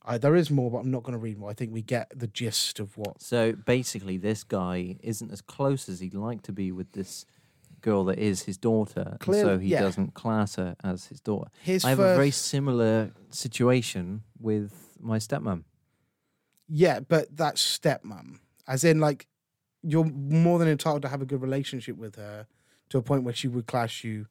I, 0.05 0.19
there 0.19 0.35
is 0.35 0.51
more, 0.51 0.69
but 0.69 0.79
I'm 0.79 0.91
not 0.91 1.05
going 1.05 1.17
to 1.17 1.23
read 1.23 1.39
more. 1.39 1.49
I 1.49 1.55
think 1.55 1.73
we 1.73 1.83
get 1.83 2.11
the 2.15 2.27
gist 2.27 2.81
of 2.81 2.99
what. 2.99 3.23
So 3.23 3.53
basically, 3.53 4.17
this 4.17 4.43
guy 4.43 4.97
isn't 5.01 5.31
as 5.31 5.41
close 5.41 5.89
as 5.89 6.01
he'd 6.01 6.15
like 6.15 6.43
to 6.43 6.53
be 6.53 6.73
with 6.73 6.91
this 6.91 7.25
girl 7.83 8.05
that 8.07 8.19
is 8.19 8.43
his 8.43 8.57
daughter, 8.57 9.17
and 9.21 9.35
so 9.35 9.59
he 9.59 9.69
yeah. 9.69 9.81
doesn't 9.81 10.15
class 10.15 10.57
her 10.57 10.75
as 10.83 11.07
his 11.07 11.21
daughter. 11.21 11.51
His 11.63 11.85
I 11.85 11.91
have 11.91 11.99
first, 11.99 12.13
a 12.13 12.17
very 12.17 12.31
similar 12.33 13.13
situation 13.31 14.23
with 14.41 14.94
my 15.01 15.19
stepmom. 15.19 15.65
yeah, 16.69 17.01
but 17.01 17.37
that's 17.37 17.79
stepmom, 17.79 18.39
as 18.67 18.85
in 18.85 19.01
like 19.01 19.27
you're 19.83 20.05
more 20.05 20.59
than 20.59 20.69
entitled 20.69 21.03
to 21.03 21.09
have 21.09 21.21
a 21.23 21.27
good 21.27 21.43
relationship 21.43 21.97
with 21.97 22.17
her 22.17 22.47
to 22.89 22.99
a 22.99 23.03
point 23.03 23.23
where 23.25 23.35
she 23.35 23.49
would 23.49 23.67
class 23.67 24.03
you 24.03 24.27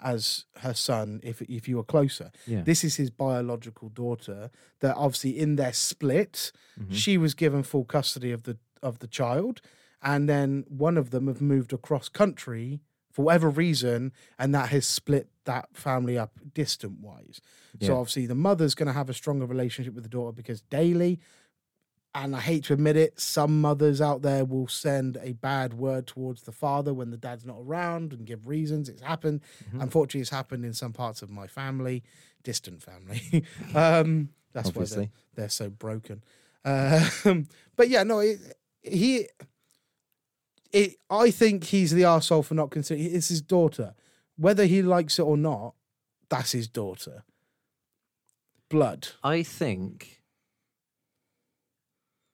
as 0.00 0.44
her 0.58 0.74
son 0.74 1.20
if 1.22 1.40
if 1.42 1.68
you 1.68 1.76
were 1.76 1.84
closer. 1.84 2.30
Yeah. 2.46 2.62
This 2.62 2.84
is 2.84 2.96
his 2.96 3.10
biological 3.10 3.88
daughter. 3.88 4.50
That 4.80 4.96
obviously 4.96 5.38
in 5.38 5.56
their 5.56 5.72
split, 5.72 6.52
Mhm. 6.78 6.92
she 6.92 7.16
was 7.18 7.34
given 7.34 7.62
full 7.62 7.84
custody 7.84 8.32
of 8.32 8.42
the 8.42 8.58
of 8.82 8.98
the 8.98 9.06
child, 9.06 9.60
and 10.02 10.28
then 10.28 10.64
one 10.68 10.98
of 10.98 11.10
them 11.10 11.28
have 11.28 11.40
moved 11.40 11.72
across 11.72 12.08
country 12.08 12.80
for 13.10 13.24
whatever 13.24 13.48
reason, 13.48 14.12
and 14.38 14.54
that 14.54 14.68
has 14.68 14.86
split 14.86 15.28
that 15.46 15.68
family 15.76 16.16
up 16.18 16.38
distant 16.54 17.00
wise. 17.00 17.40
Yeah. 17.78 17.88
So 17.88 17.98
obviously 17.98 18.26
the 18.26 18.34
mother's 18.34 18.74
going 18.74 18.86
to 18.88 18.92
have 18.92 19.10
a 19.10 19.14
stronger 19.14 19.46
relationship 19.46 19.94
with 19.94 20.04
the 20.04 20.10
daughter 20.10 20.32
because 20.32 20.60
daily. 20.60 21.18
And 22.14 22.34
I 22.34 22.40
hate 22.40 22.64
to 22.64 22.72
admit 22.72 22.96
it, 22.96 23.20
some 23.20 23.60
mothers 23.60 24.00
out 24.00 24.22
there 24.22 24.44
will 24.44 24.68
send 24.68 25.18
a 25.20 25.32
bad 25.32 25.74
word 25.74 26.06
towards 26.06 26.42
the 26.42 26.52
father 26.52 26.94
when 26.94 27.10
the 27.10 27.18
dad's 27.18 27.44
not 27.44 27.58
around 27.60 28.14
and 28.14 28.24
give 28.26 28.46
reasons. 28.46 28.88
It's 28.88 29.02
happened. 29.02 29.42
Mhm. 29.74 29.82
Unfortunately, 29.82 30.22
it's 30.22 30.30
happened 30.30 30.64
in 30.64 30.72
some 30.72 30.94
parts 30.94 31.20
of 31.20 31.28
my 31.28 31.46
family, 31.46 32.02
distant 32.42 32.82
family. 32.82 33.44
um, 33.74 34.30
that's 34.54 34.74
why 34.74 34.84
they're, 34.84 35.10
they're 35.34 35.48
so 35.50 35.68
broken. 35.68 36.22
Um, 36.64 37.48
but 37.76 37.90
yeah, 37.90 38.02
no, 38.02 38.20
it, 38.20 38.38
he. 38.82 39.28
It, 40.72 40.96
I 41.08 41.30
think 41.30 41.64
he's 41.64 41.92
the 41.92 42.02
arsehole 42.02 42.44
for 42.44 42.54
not 42.54 42.70
considering 42.70 43.14
it's 43.14 43.28
his 43.28 43.40
daughter. 43.40 43.94
Whether 44.36 44.66
he 44.66 44.82
likes 44.82 45.18
it 45.18 45.22
or 45.22 45.36
not, 45.36 45.74
that's 46.28 46.52
his 46.52 46.68
daughter. 46.68 47.24
Blood. 48.68 49.08
I 49.22 49.42
think. 49.42 50.22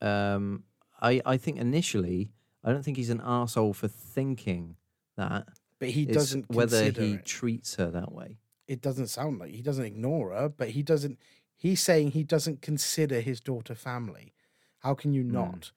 Um, 0.00 0.64
I 1.00 1.20
I 1.24 1.36
think 1.36 1.58
initially 1.58 2.32
I 2.64 2.72
don't 2.72 2.82
think 2.84 2.96
he's 2.96 3.10
an 3.10 3.20
asshole 3.24 3.72
for 3.74 3.88
thinking 3.88 4.76
that. 5.16 5.48
But 5.78 5.90
he 5.90 6.02
It's 6.04 6.14
doesn't 6.14 6.50
whether 6.50 6.90
he 6.90 7.14
it. 7.14 7.24
treats 7.24 7.74
her 7.76 7.90
that 7.90 8.12
way. 8.12 8.38
it 8.68 8.80
doesn't 8.80 9.08
sound 9.08 9.38
like 9.40 9.50
he 9.50 9.60
doesn't 9.62 9.84
ignore 9.84 10.32
her, 10.32 10.48
but 10.48 10.70
he 10.70 10.82
doesn't. 10.82 11.18
He's 11.56 11.80
saying 11.80 12.12
he 12.12 12.24
doesn't 12.24 12.62
consider 12.62 13.20
his 13.20 13.40
daughter 13.40 13.74
family. 13.74 14.32
How 14.78 14.94
can 14.94 15.12
you 15.12 15.22
Mm. 15.24 15.32
not? 15.32 15.72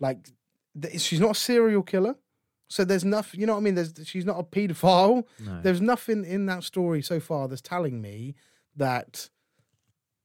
Like, 0.00 0.28
th- 0.80 1.00
she's 1.00 1.20
not 1.20 1.32
a 1.32 1.34
serial 1.38 1.82
killer, 1.82 2.16
so 2.70 2.84
there's 2.84 3.04
nothing. 3.04 3.40
You 3.40 3.46
know 3.46 3.54
what 3.54 3.58
I 3.60 3.62
mean? 3.62 3.74
There's 3.74 3.92
she's 4.04 4.24
not 4.24 4.38
a 4.38 4.44
paedophile. 4.44 5.24
No. 5.40 5.60
There's 5.60 5.80
nothing 5.80 6.24
in 6.24 6.46
that 6.46 6.62
story 6.64 7.02
so 7.02 7.18
far 7.20 7.48
that's 7.48 7.60
telling 7.60 8.00
me 8.00 8.34
that 8.76 9.28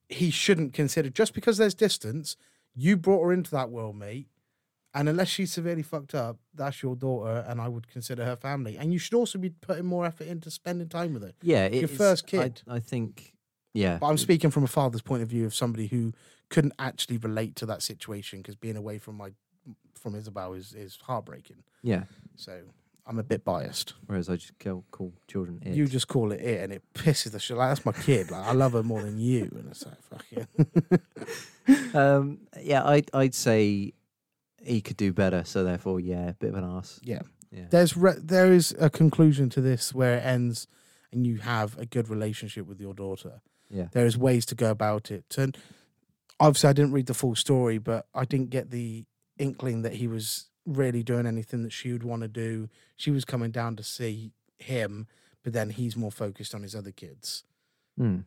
he 0.08 0.30
shouldn't 0.30 0.72
consider 0.72 1.10
just 1.10 1.34
because 1.34 1.58
there's 1.58 1.74
distance. 1.74 2.36
You 2.74 2.96
brought 2.96 3.24
her 3.24 3.32
into 3.32 3.50
that 3.50 3.70
world, 3.70 3.96
mate. 3.96 4.28
And 4.94 5.08
unless 5.10 5.28
she's 5.28 5.52
severely 5.52 5.82
fucked 5.82 6.14
up, 6.14 6.38
that's 6.54 6.82
your 6.82 6.96
daughter, 6.96 7.44
and 7.46 7.60
I 7.60 7.68
would 7.68 7.86
consider 7.88 8.24
her 8.24 8.36
family. 8.36 8.78
And 8.78 8.92
you 8.94 8.98
should 8.98 9.12
also 9.12 9.38
be 9.38 9.50
putting 9.50 9.84
more 9.84 10.06
effort 10.06 10.26
into 10.26 10.50
spending 10.50 10.88
time 10.88 11.12
with 11.12 11.22
her. 11.22 11.32
yeah, 11.42 11.66
your 11.68 11.88
first 11.88 12.24
I- 12.28 12.30
kid. 12.30 12.62
I, 12.66 12.78
think. 12.80 13.34
Yeah, 13.74 13.98
But 13.98 14.06
I'm 14.06 14.16
speaking 14.16 14.50
from 14.50 14.64
a 14.64 14.68
father's 14.68 15.02
point 15.02 15.22
of 15.22 15.28
view 15.28 15.44
of 15.44 15.54
somebody 15.54 15.88
who 15.88 16.12
couldn't 16.48 16.72
actually 16.78 17.18
relate 17.18 17.56
to 17.56 17.66
that 17.66 17.82
situation 17.82 18.38
because 18.40 18.54
being 18.56 18.76
away 18.76 18.98
from 18.98 19.16
my 19.16 19.32
from 20.00 20.14
Isabel 20.14 20.54
is 20.54 20.72
is 20.72 20.96
heartbreaking. 21.02 21.62
yeah. 21.82 22.04
So 22.36 22.60
I'm 23.06 23.18
a 23.18 23.22
bit 23.22 23.44
biased. 23.44 23.94
Whereas 24.06 24.28
I 24.28 24.36
just 24.36 24.58
call, 24.58 24.84
call 24.90 25.12
children 25.28 25.62
it. 25.64 25.74
You 25.74 25.86
just 25.86 26.08
call 26.08 26.32
it 26.32 26.40
it, 26.40 26.62
and 26.62 26.72
it 26.72 26.82
pisses 26.94 27.32
the 27.32 27.38
shit. 27.38 27.56
Like 27.56 27.70
that's 27.70 27.84
my 27.86 27.92
kid. 27.92 28.30
Like 28.30 28.44
I 28.44 28.52
love 28.52 28.72
her 28.72 28.82
more 28.82 29.02
than 29.02 29.18
you, 29.18 29.50
and 29.54 29.68
it's 29.70 29.84
like 29.84 30.02
fucking. 30.02 31.94
um, 31.94 32.38
yeah, 32.60 32.84
I'd 32.84 33.10
I'd 33.14 33.34
say 33.34 33.92
he 34.62 34.80
could 34.80 34.96
do 34.96 35.12
better. 35.12 35.44
So 35.44 35.64
therefore, 35.64 36.00
yeah, 36.00 36.32
bit 36.38 36.50
of 36.50 36.56
an 36.56 36.64
ass. 36.64 37.00
yeah. 37.02 37.22
Yeah. 37.52 37.66
There's 37.70 37.96
re- 37.96 38.18
there 38.20 38.52
is 38.52 38.74
a 38.78 38.90
conclusion 38.90 39.48
to 39.50 39.60
this 39.60 39.94
where 39.94 40.18
it 40.18 40.24
ends, 40.24 40.66
and 41.12 41.26
you 41.26 41.36
have 41.36 41.78
a 41.78 41.86
good 41.86 42.08
relationship 42.08 42.66
with 42.66 42.80
your 42.80 42.92
daughter. 42.92 43.40
Yeah. 43.70 43.86
there 43.92 44.06
is 44.06 44.16
ways 44.16 44.46
to 44.46 44.54
go 44.54 44.70
about 44.70 45.10
it. 45.10 45.24
And 45.36 45.56
obviously, 46.38 46.70
I 46.70 46.72
didn't 46.72 46.92
read 46.92 47.06
the 47.06 47.14
full 47.14 47.34
story, 47.34 47.78
but 47.78 48.06
I 48.14 48.24
didn't 48.24 48.50
get 48.50 48.70
the 48.70 49.06
inkling 49.38 49.82
that 49.82 49.94
he 49.94 50.06
was 50.06 50.50
really 50.66 51.02
doing 51.02 51.26
anything 51.26 51.62
that 51.62 51.72
she 51.72 51.92
would 51.92 52.02
want 52.02 52.22
to 52.22 52.28
do. 52.28 52.68
She 52.96 53.10
was 53.10 53.24
coming 53.24 53.50
down 53.50 53.76
to 53.76 53.82
see 53.82 54.32
him, 54.58 55.06
but 55.42 55.52
then 55.52 55.70
he's 55.70 55.96
more 55.96 56.10
focused 56.10 56.54
on 56.54 56.62
his 56.62 56.74
other 56.74 56.90
kids. 56.90 57.44
Hmm. 57.96 58.20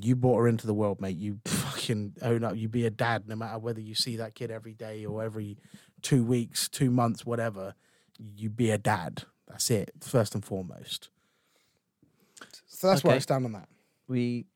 You 0.00 0.16
brought 0.16 0.38
her 0.38 0.48
into 0.48 0.66
the 0.66 0.72
world, 0.72 1.02
mate. 1.02 1.18
You 1.18 1.40
fucking 1.44 2.14
own 2.22 2.44
up. 2.44 2.56
You 2.56 2.68
be 2.68 2.86
a 2.86 2.90
dad, 2.90 3.28
no 3.28 3.36
matter 3.36 3.58
whether 3.58 3.80
you 3.80 3.94
see 3.94 4.16
that 4.16 4.34
kid 4.34 4.50
every 4.50 4.72
day 4.72 5.04
or 5.04 5.22
every 5.22 5.58
two 6.00 6.24
weeks, 6.24 6.66
two 6.68 6.90
months, 6.90 7.26
whatever. 7.26 7.74
You 8.18 8.48
be 8.48 8.70
a 8.70 8.78
dad. 8.78 9.24
That's 9.48 9.70
it, 9.70 9.90
first 10.00 10.34
and 10.34 10.42
foremost. 10.42 11.10
So 12.66 12.88
that's 12.88 13.04
where 13.04 13.14
I 13.14 13.18
stand 13.18 13.44
on 13.44 13.52
that. 13.52 13.68
We. 14.08 14.46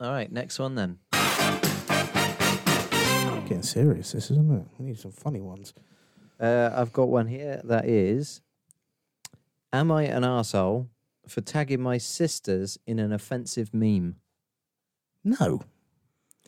All 0.00 0.10
right. 0.10 0.32
Next 0.32 0.58
one 0.58 0.74
then. 0.76 0.98
Getting 3.42 3.62
serious, 3.62 4.12
this 4.12 4.30
isn't 4.30 4.50
it? 4.50 4.66
We 4.78 4.86
need 4.86 4.98
some 4.98 5.12
funny 5.12 5.40
ones. 5.40 5.72
Uh, 6.38 6.70
I've 6.74 6.92
got 6.92 7.08
one 7.08 7.26
here 7.26 7.60
that 7.64 7.86
is 7.86 8.40
Am 9.72 9.90
I 9.90 10.04
an 10.04 10.22
arsehole 10.22 10.88
for 11.28 11.40
tagging 11.40 11.80
my 11.80 11.98
sisters 11.98 12.78
in 12.86 12.98
an 12.98 13.12
offensive 13.12 13.74
meme? 13.74 14.16
No. 15.24 15.62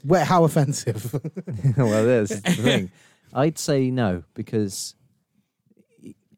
Where? 0.03 0.24
How 0.24 0.44
offensive? 0.44 1.12
well, 1.77 2.05
there's 2.05 2.29
the 2.29 2.40
thing. 2.40 2.90
I'd 3.35 3.59
say 3.59 3.90
no 3.90 4.22
because 4.35 4.94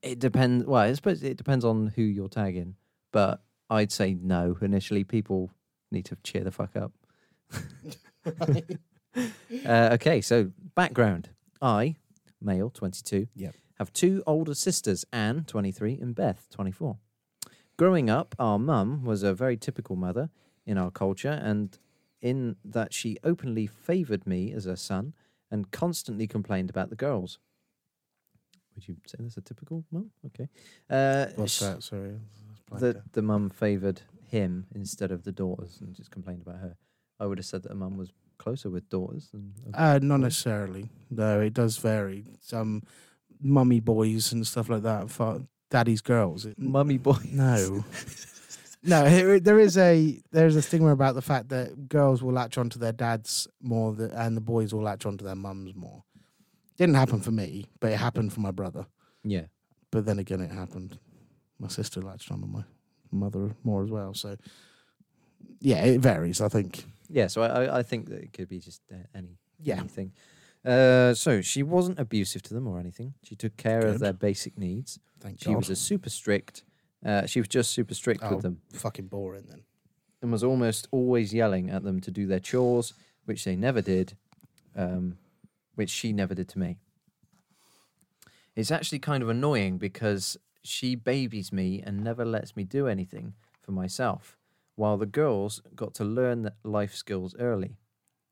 it 0.02 0.18
depends. 0.18 0.64
Well, 0.64 0.82
I 0.82 0.92
suppose 0.94 1.22
it 1.22 1.36
depends 1.36 1.64
on 1.64 1.92
who 1.94 2.02
you're 2.02 2.28
tagging, 2.28 2.76
but 3.12 3.42
I'd 3.68 3.92
say 3.92 4.14
no. 4.14 4.56
Initially, 4.60 5.04
people 5.04 5.50
need 5.90 6.06
to 6.06 6.16
cheer 6.24 6.44
the 6.44 6.50
fuck 6.50 6.76
up. 6.76 6.92
Uh, 9.66 9.90
okay, 9.94 10.20
so 10.20 10.52
background. 10.76 11.30
I, 11.60 11.96
male, 12.40 12.70
22, 12.70 13.28
Yep. 13.36 13.54
have 13.78 13.92
two 13.92 14.22
older 14.26 14.54
sisters, 14.54 15.04
Anne, 15.12 15.44
23, 15.44 15.98
and 16.00 16.14
Beth, 16.14 16.46
24. 16.50 16.98
Growing 17.76 18.10
up, 18.10 18.34
our 18.38 18.58
mum 18.58 19.04
was 19.04 19.22
a 19.22 19.32
very 19.34 19.56
typical 19.56 19.96
mother 19.96 20.30
in 20.66 20.76
our 20.78 20.90
culture, 20.90 21.38
and 21.42 21.78
in 22.20 22.56
that 22.64 22.92
she 22.92 23.16
openly 23.24 23.66
favoured 23.66 24.26
me 24.26 24.52
as 24.52 24.64
her 24.66 24.76
son 24.76 25.14
and 25.50 25.70
constantly 25.70 26.26
complained 26.26 26.68
about 26.70 26.90
the 26.90 26.96
girls. 26.96 27.38
Would 28.74 28.86
you 28.86 28.96
say 29.06 29.16
that's 29.20 29.36
a 29.36 29.40
typical 29.40 29.84
mum? 29.90 30.10
Okay. 30.26 30.48
Uh, 30.88 31.26
What's 31.36 31.58
that? 31.60 31.82
Sorry. 31.82 32.18
the 32.78 33.02
the 33.12 33.22
mum 33.22 33.50
favoured 33.50 34.02
him 34.26 34.66
instead 34.74 35.10
of 35.10 35.24
the 35.24 35.32
daughters 35.32 35.78
and 35.80 35.94
just 35.94 36.10
complained 36.10 36.42
about 36.42 36.60
her. 36.60 36.76
I 37.18 37.26
would 37.26 37.38
have 37.38 37.46
said 37.46 37.62
that 37.64 37.72
a 37.72 37.74
mum 37.74 37.96
was 37.96 38.12
closer 38.40 38.70
with 38.70 38.88
daughters 38.88 39.28
than 39.30 39.52
Uh, 39.74 39.98
not 40.02 40.20
necessarily. 40.20 40.90
No, 41.10 41.40
it 41.40 41.54
does 41.54 41.76
vary. 41.76 42.24
Some 42.40 42.82
mummy 43.40 43.80
boys 43.80 44.32
and 44.32 44.46
stuff 44.46 44.68
like 44.68 44.82
that. 44.82 45.10
For 45.10 45.42
daddy's 45.70 46.00
girls. 46.00 46.46
It, 46.46 46.58
mummy 46.58 46.98
boys. 46.98 47.24
no. 47.32 47.84
No, 48.82 49.04
there- 49.04 49.40
there 49.40 49.58
is 49.58 49.76
a 49.76 50.22
there's 50.30 50.56
a 50.56 50.62
stigma 50.62 50.90
about 50.92 51.14
the 51.14 51.20
fact 51.32 51.50
that 51.50 51.88
girls 51.88 52.22
will 52.22 52.32
latch 52.32 52.56
onto 52.56 52.78
their 52.78 52.92
dads 53.06 53.46
more, 53.60 53.94
th- 53.94 54.10
and 54.14 54.34
the 54.36 54.40
boys 54.40 54.72
will 54.72 54.82
latch 54.82 55.04
onto 55.04 55.22
their 55.24 55.34
mums 55.36 55.74
more. 55.74 56.02
Didn't 56.78 56.94
happen 56.96 57.20
for 57.20 57.30
me, 57.30 57.66
but 57.80 57.92
it 57.92 57.98
happened 57.98 58.32
for 58.32 58.40
my 58.40 58.52
brother. 58.52 58.86
Yeah. 59.22 59.46
But 59.90 60.06
then 60.06 60.18
again, 60.18 60.40
it 60.40 60.50
happened. 60.50 60.98
My 61.58 61.68
sister 61.68 62.00
latched 62.00 62.32
onto 62.32 62.46
my 62.46 62.64
mother 63.12 63.54
more 63.64 63.84
as 63.84 63.90
well. 63.90 64.14
So, 64.14 64.36
yeah, 65.60 65.84
it 65.84 66.00
varies. 66.00 66.40
I 66.40 66.48
think. 66.48 66.84
Yeah, 67.12 67.26
so 67.26 67.42
I, 67.42 67.78
I- 67.78 67.82
think 67.82 68.08
that 68.08 68.22
it 68.22 68.32
could 68.32 68.48
be 68.48 68.60
just 68.60 68.82
uh, 68.92 68.96
any 69.14 69.38
Yeah, 69.60 69.78
anything. 69.80 70.12
Uh, 70.64 71.14
so 71.14 71.40
she 71.40 71.62
wasn't 71.62 71.98
abusive 71.98 72.42
to 72.42 72.54
them 72.54 72.66
or 72.68 72.78
anything. 72.78 73.14
She 73.24 73.34
took 73.34 73.56
care 73.56 73.80
of 73.80 73.94
Good. 73.94 74.00
their 74.00 74.12
basic 74.12 74.56
needs. 74.58 74.98
thank 75.18 75.38
She 75.40 75.46
God. 75.46 75.56
was 75.56 75.70
a 75.70 75.76
super 75.76 76.10
strict. 76.10 76.62
Uh, 77.04 77.26
she 77.26 77.40
was 77.40 77.48
just 77.48 77.70
super 77.72 77.94
strict 77.94 78.20
Oh. 78.22 78.34
with 78.34 78.42
them 78.42 78.60
fucking 78.72 79.06
boring 79.08 79.46
then. 79.48 79.62
and 80.22 80.30
was 80.30 80.44
almost 80.44 80.86
always 80.90 81.32
yelling 81.32 81.70
at 81.70 81.82
them 81.82 81.98
to 82.02 82.10
do 82.10 82.26
their 82.26 82.40
chores, 82.40 82.92
which 83.24 83.44
they 83.44 83.56
never 83.56 83.80
did, 83.80 84.16
um, 84.76 85.16
which 85.76 85.88
she 85.90 86.12
never 86.12 86.34
did 86.34 86.46
to 86.50 86.58
me. 86.58 86.76
It's 88.54 88.70
actually 88.70 88.98
kind 88.98 89.22
of 89.22 89.28
annoying 89.30 89.78
because 89.78 90.36
she 90.62 90.94
babies 90.94 91.52
me 91.52 91.82
and 91.82 92.04
never 92.04 92.24
lets 92.24 92.54
me 92.54 92.64
do 92.64 92.86
anything 92.86 93.32
for 93.62 93.72
myself, 93.72 94.36
while 94.80 94.96
the 94.96 95.04
girls 95.04 95.60
got 95.76 95.92
to 95.92 96.02
learn 96.04 96.50
life 96.64 96.94
skills 96.94 97.36
early. 97.38 97.76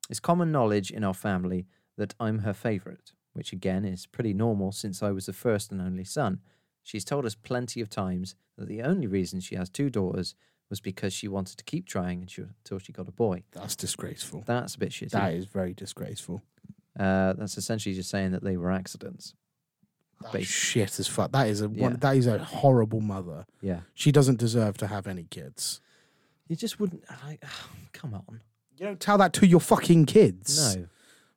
It's 0.08 0.18
common 0.18 0.50
knowledge 0.50 0.90
in 0.90 1.04
our 1.04 1.12
family 1.12 1.66
that 1.98 2.14
I'm 2.18 2.38
her 2.38 2.54
favourite, 2.54 3.12
which 3.34 3.52
again 3.52 3.84
is 3.84 4.06
pretty 4.06 4.32
normal 4.32 4.72
since 4.72 5.02
I 5.02 5.10
was 5.10 5.26
the 5.26 5.34
first 5.34 5.70
and 5.70 5.82
only 5.82 6.04
son. 6.04 6.40
She's 6.82 7.04
told 7.04 7.26
us 7.26 7.34
plenty 7.34 7.82
of 7.82 7.90
times 7.90 8.34
that 8.56 8.66
the 8.66 8.80
only 8.80 9.06
reason 9.06 9.40
she 9.40 9.56
has 9.56 9.68
two 9.68 9.90
daughters 9.90 10.34
was 10.70 10.80
because 10.80 11.12
she 11.12 11.28
wanted 11.28 11.58
to 11.58 11.64
keep 11.64 11.86
trying 11.86 12.22
until 12.22 12.46
until 12.64 12.78
she 12.78 12.92
got 12.94 13.08
a 13.08 13.12
boy. 13.12 13.42
That's 13.52 13.76
disgraceful. 13.76 14.42
That's 14.46 14.74
a 14.74 14.78
bit 14.78 14.92
shitty. 14.92 15.10
That 15.10 15.34
is 15.34 15.44
very 15.44 15.74
disgraceful. 15.74 16.40
Uh, 16.98 17.34
that's 17.34 17.58
essentially 17.58 17.94
just 17.94 18.08
saying 18.08 18.32
that 18.32 18.42
they 18.42 18.56
were 18.56 18.72
accidents. 18.72 19.34
That's 20.32 20.46
shit 20.46 20.98
as 20.98 21.06
fuck. 21.06 21.30
That 21.32 21.48
is 21.48 21.60
a 21.60 21.68
one, 21.68 21.96
that 21.96 22.16
is 22.16 22.26
a 22.26 22.38
horrible 22.38 23.02
mother. 23.02 23.44
Yeah. 23.60 23.80
She 23.92 24.12
doesn't 24.12 24.38
deserve 24.38 24.78
to 24.78 24.86
have 24.86 25.06
any 25.06 25.24
kids. 25.24 25.82
You 26.48 26.56
just 26.56 26.80
wouldn't. 26.80 27.04
Like, 27.24 27.42
come 27.92 28.14
on. 28.14 28.40
You 28.76 28.86
don't 28.86 29.00
tell 29.00 29.18
that 29.18 29.32
to 29.34 29.46
your 29.46 29.60
fucking 29.60 30.06
kids. 30.06 30.76
No. 30.76 30.86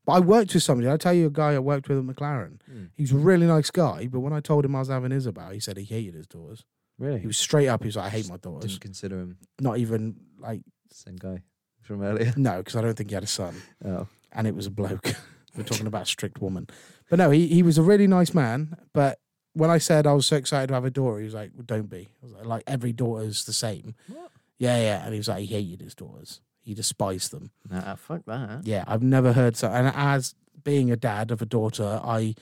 But 0.06 0.14
I 0.14 0.20
worked 0.20 0.54
with 0.54 0.64
somebody. 0.64 0.90
I 0.90 0.98
tell 0.98 1.14
you, 1.14 1.28
a 1.28 1.32
guy 1.32 1.54
I 1.54 1.60
worked 1.60 1.90
with 1.90 1.98
at 1.98 2.04
McLaren. 2.04 2.62
Hmm. 2.66 2.86
He's 2.96 3.12
a 3.12 3.18
really 3.18 3.46
nice 3.48 3.70
guy. 3.72 4.08
But 4.08 4.20
when 4.22 4.34
I 4.34 4.40
told 4.40 4.66
him 4.66 4.76
I 4.76 4.80
was 4.80 4.90
having 4.90 5.12
Isabel, 5.12 5.50
he 5.52 5.60
said 5.60 5.78
he 5.78 5.84
hated 5.84 6.16
his 6.16 6.28
daughters. 6.28 6.64
Really? 6.98 7.20
He 7.20 7.28
was 7.28 7.38
straight 7.38 7.68
up. 7.68 7.82
He 7.82 7.88
was 7.88 7.96
like, 7.96 8.06
I 8.06 8.10
hate 8.10 8.30
my 8.30 8.38
daughters. 8.38 8.72
Didn't 8.72 8.82
consider 8.82 9.20
him 9.20 9.38
Not 9.60 9.78
even 9.80 10.18
like 10.40 10.62
same 10.92 11.16
guy 11.16 11.42
from 11.82 12.04
earlier. 12.04 12.34
no, 12.38 12.58
because 12.58 12.76
I 12.76 12.82
don't 12.82 12.96
think 12.96 13.10
he 13.10 13.16
had 13.16 13.24
a 13.24 13.28
son. 13.28 13.56
Oh. 13.84 14.08
and 14.32 14.48
it 14.48 14.56
was 14.56 14.68
a 14.68 14.72
bloke. 14.72 15.14
We're 15.56 15.64
talking 15.64 15.88
about 15.88 16.04
a 16.04 16.06
strict 16.06 16.42
woman. 16.42 16.68
But 17.10 17.18
no, 17.20 17.30
he, 17.30 17.48
he 17.48 17.64
was 17.64 17.78
a 17.78 17.84
really 17.84 18.08
nice 18.08 18.34
man. 18.34 18.78
But 18.94 19.20
when 19.54 19.70
I 19.70 19.80
said 19.80 20.08
I 20.08 20.14
was 20.14 20.26
so 20.26 20.38
excited 20.38 20.68
to 20.68 20.74
have 20.76 20.86
a 20.86 20.90
daughter, 20.90 21.20
he 21.20 21.26
was 21.26 21.34
like, 21.34 21.52
well, 21.54 21.66
don't 21.66 21.90
be. 21.90 22.08
I 22.22 22.26
was 22.26 22.34
like, 22.34 22.46
like, 22.46 22.64
every 22.68 22.94
daughter's 22.94 23.44
the 23.46 23.54
same. 23.54 23.96
What? 24.08 24.31
Yeah, 24.62 24.78
yeah. 24.78 25.04
And 25.04 25.14
he 25.14 25.18
was 25.18 25.28
like, 25.28 25.40
he 25.40 25.48
hated 25.48 25.82
his 25.82 25.96
daughters. 25.96 26.40
He 26.62 26.76
despised 26.76 27.32
them. 27.32 27.50
Nah, 27.68 27.96
fuck 27.96 28.26
that. 28.28 28.62
Yeah, 28.64 28.84
I've 28.86 29.02
never 29.02 29.34
heard 29.34 29.58
so. 29.58 29.72
And 29.72 29.92
as 29.96 30.36
being 30.64 30.92
a 30.92 30.96
dad 30.96 31.32
of 31.32 31.42
a 31.42 31.46
daughter, 31.48 32.00
I 32.04 32.36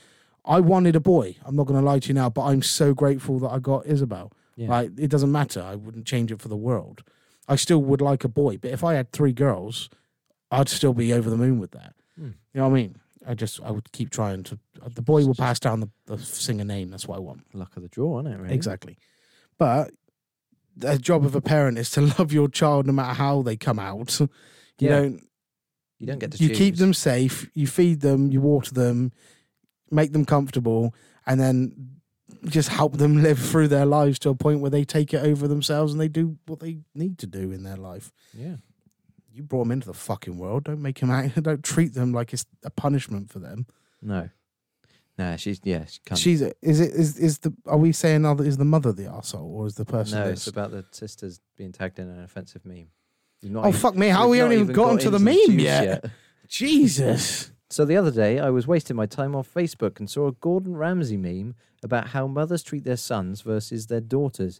I 0.44 0.60
wanted 0.60 0.98
a 0.98 1.00
boy. 1.00 1.38
I'm 1.46 1.56
not 1.56 1.68
going 1.68 1.80
to 1.80 1.86
lie 1.86 2.00
to 2.00 2.08
you 2.10 2.14
now, 2.14 2.30
but 2.30 2.44
I'm 2.44 2.62
so 2.62 2.94
grateful 2.94 3.40
that 3.40 3.50
I 3.50 3.60
got 3.60 3.86
Isabel. 3.86 4.34
Yeah. 4.58 4.68
Like, 4.68 4.92
it 4.98 5.10
doesn't 5.10 5.32
matter. 5.32 5.62
I 5.62 5.76
wouldn't 5.76 6.06
change 6.06 6.32
it 6.32 6.42
for 6.42 6.50
the 6.50 6.58
world. 6.58 7.04
I 7.48 7.56
still 7.56 7.82
would 7.84 8.02
like 8.02 8.26
a 8.26 8.28
boy. 8.28 8.58
But 8.58 8.72
if 8.72 8.84
I 8.84 8.96
had 8.96 9.14
three 9.14 9.32
girls, 9.32 9.90
I'd 10.52 10.68
still 10.68 10.94
be 10.94 11.14
over 11.14 11.30
the 11.30 11.38
moon 11.38 11.60
with 11.60 11.72
that. 11.72 11.94
Hmm. 12.18 12.32
You 12.54 12.60
know 12.60 12.68
what 12.68 12.72
I 12.72 12.82
mean? 12.82 12.96
I 13.26 13.34
just, 13.36 13.62
I 13.64 13.72
would 13.72 13.92
keep 13.94 14.10
trying 14.10 14.44
to. 14.44 14.60
The 14.94 15.02
boy 15.02 15.26
will 15.26 15.36
pass 15.36 15.60
down 15.60 15.80
the, 15.80 15.90
the 16.08 16.18
singer 16.18 16.66
name. 16.66 16.90
That's 16.90 17.08
what 17.08 17.18
I 17.18 17.22
want. 17.22 17.44
Luck 17.54 17.78
of 17.78 17.84
the 17.84 17.90
draw, 17.90 18.20
isn't 18.20 18.32
it? 18.32 18.38
Really? 18.38 18.54
Exactly. 18.54 18.98
But 19.58 19.92
the 20.76 20.98
job 20.98 21.26
of 21.26 21.36
a 21.36 21.42
parent 21.42 21.78
is 21.78 21.90
to 21.92 22.02
love 22.20 22.32
your 22.32 22.48
child 22.48 22.88
no 22.88 22.94
matter 22.94 23.14
how 23.14 23.42
they 23.42 23.58
come 23.58 23.80
out. 23.80 24.20
You 24.20 24.30
Yeah. 24.80 24.90
don't 25.02 25.24
You 26.00 26.08
don't 26.08 26.20
get 26.20 26.32
to 26.34 26.44
you 26.44 26.50
keep 26.56 26.78
them 26.78 26.94
safe, 26.94 27.50
you 27.54 27.68
feed 27.68 28.02
them, 28.02 28.32
you 28.32 28.40
water 28.42 28.74
them, 28.74 29.12
make 29.92 30.14
them 30.14 30.26
comfortable, 30.26 30.94
and 31.26 31.40
then 31.40 31.96
just 32.46 32.70
help 32.70 32.98
them 32.98 33.22
live 33.24 33.40
through 33.40 33.68
their 33.68 33.86
lives 33.86 34.20
to 34.20 34.30
a 34.30 34.36
point 34.36 34.62
where 34.62 34.70
they 34.72 34.86
take 34.86 35.14
it 35.14 35.24
over 35.26 35.48
themselves 35.48 35.92
and 35.92 36.00
they 36.00 36.08
do 36.08 36.38
what 36.48 36.60
they 36.62 36.80
need 36.96 37.18
to 37.20 37.28
do 37.28 37.52
in 37.52 37.64
their 37.64 37.76
life. 37.78 38.12
Yeah. 38.34 38.58
You 39.34 39.44
brought 39.44 39.64
them 39.64 39.72
into 39.72 39.88
the 39.88 39.94
fucking 39.94 40.38
world. 40.38 40.64
Don't 40.66 40.82
make 40.82 41.00
them 41.00 41.12
out. 41.12 41.34
Don't 41.44 41.64
treat 41.64 41.94
them 41.94 42.14
like 42.14 42.34
it's 42.34 42.46
a 42.64 42.70
punishment 42.70 43.30
for 43.30 43.40
them. 43.40 43.66
No. 44.02 44.30
Nah, 45.20 45.36
she's 45.36 45.60
yeah. 45.64 45.86
She 45.86 46.00
can't. 46.06 46.18
She's 46.20 46.42
is 46.42 46.80
it 46.80 46.94
is 46.94 47.18
is 47.18 47.38
the 47.40 47.54
are 47.66 47.78
we 47.78 47.92
saying 47.92 48.22
now 48.22 48.34
that 48.36 48.48
is 48.48 48.58
the 48.58 48.66
mother 48.66 48.92
the 48.94 49.04
arsehole 49.04 49.44
or 49.58 49.68
is 49.68 49.76
the 49.76 49.86
person? 49.86 50.18
no, 50.18 50.24
that's- 50.24 50.40
it's 50.40 50.48
about 50.48 50.72
the 50.72 50.86
sisters 50.92 51.42
being 51.58 51.72
tagged 51.74 52.00
in 52.00 52.08
an 52.10 52.24
offensive 52.24 52.66
meme. 52.66 52.88
You've 53.42 53.52
not 53.52 53.66
oh 53.66 53.70
even- 53.70 53.80
fuck 53.82 53.96
me! 53.96 54.08
How 54.08 54.24
we've 54.24 54.32
we 54.32 54.38
not 54.40 54.44
haven't 54.52 54.60
even 54.64 54.74
gotten 54.76 54.96
got 54.96 55.02
to 55.04 55.10
the 55.12 55.18
into 55.18 55.26
meme 55.50 55.58
juice 55.58 55.64
yet. 55.64 56.06
Jesus. 56.48 57.52
So 57.70 57.86
the 57.86 57.98
other 57.98 58.12
day, 58.12 58.40
I 58.40 58.50
was 58.50 58.66
wasting 58.66 58.96
my 58.96 59.06
time 59.06 59.36
on 59.36 59.44
Facebook 59.44 60.00
and 60.00 60.10
saw 60.10 60.28
a 60.28 60.32
Gordon 60.32 60.76
Ramsay 60.76 61.18
meme 61.18 61.56
about 61.84 62.08
how 62.08 62.26
mothers 62.28 62.64
treat 62.64 62.84
their 62.84 62.98
sons 62.98 63.42
versus 63.42 63.88
their 63.88 64.02
daughters. 64.02 64.60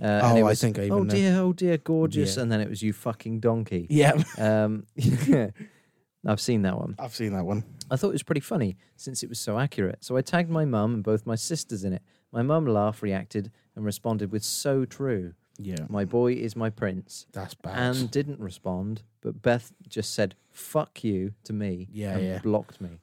Uh, 0.00 0.04
and 0.06 0.22
Oh, 0.24 0.36
it 0.36 0.40
I 0.40 0.42
was, 0.42 0.60
think 0.60 0.78
I 0.78 0.82
even 0.82 0.92
Oh 0.92 1.02
know." 1.04 1.14
dear, 1.14 1.38
oh 1.38 1.52
dear, 1.54 1.78
gorgeous, 1.78 2.36
Yeah. 2.36 2.42
and 2.42 2.52
then 2.52 2.60
it 2.60 2.68
was 2.68 2.82
you 2.82 2.92
fucking 2.92 3.40
donkey. 3.40 3.86
Yeah, 3.88 4.22
Um, 4.36 4.84
I've 6.26 6.40
seen 6.40 6.62
that 6.62 6.76
one. 6.76 6.96
I've 6.98 7.14
seen 7.14 7.32
that 7.32 7.44
one. 7.46 7.64
I 7.90 7.96
thought 7.96 8.08
it 8.08 8.12
was 8.12 8.22
pretty 8.22 8.40
funny 8.40 8.76
since 8.96 9.22
it 9.22 9.28
was 9.28 9.38
so 9.38 9.58
accurate. 9.58 9.98
So 10.04 10.16
I 10.16 10.22
tagged 10.22 10.50
my 10.50 10.64
mum 10.64 10.94
and 10.94 11.02
both 11.04 11.26
my 11.26 11.36
sisters 11.36 11.84
in 11.84 11.92
it. 11.92 12.02
My 12.32 12.42
mum 12.42 12.66
laughed, 12.66 13.02
reacted, 13.02 13.50
and 13.74 13.84
responded 13.84 14.32
with 14.32 14.42
"So 14.44 14.84
true." 14.84 15.34
Yeah, 15.58 15.86
My 15.88 16.04
boy 16.04 16.34
is 16.34 16.54
my 16.54 16.68
prince, 16.68 17.26
that's 17.32 17.54
bad. 17.54 17.78
and 17.96 18.10
didn't 18.10 18.40
respond. 18.40 19.02
But 19.22 19.40
Beth 19.40 19.72
just 19.88 20.12
said 20.12 20.34
"fuck 20.50 21.02
you" 21.02 21.32
to 21.44 21.52
me. 21.54 21.88
Yeah, 21.90 22.16
and 22.18 22.26
yeah. 22.26 22.38
blocked 22.40 22.78
me. 22.80 23.00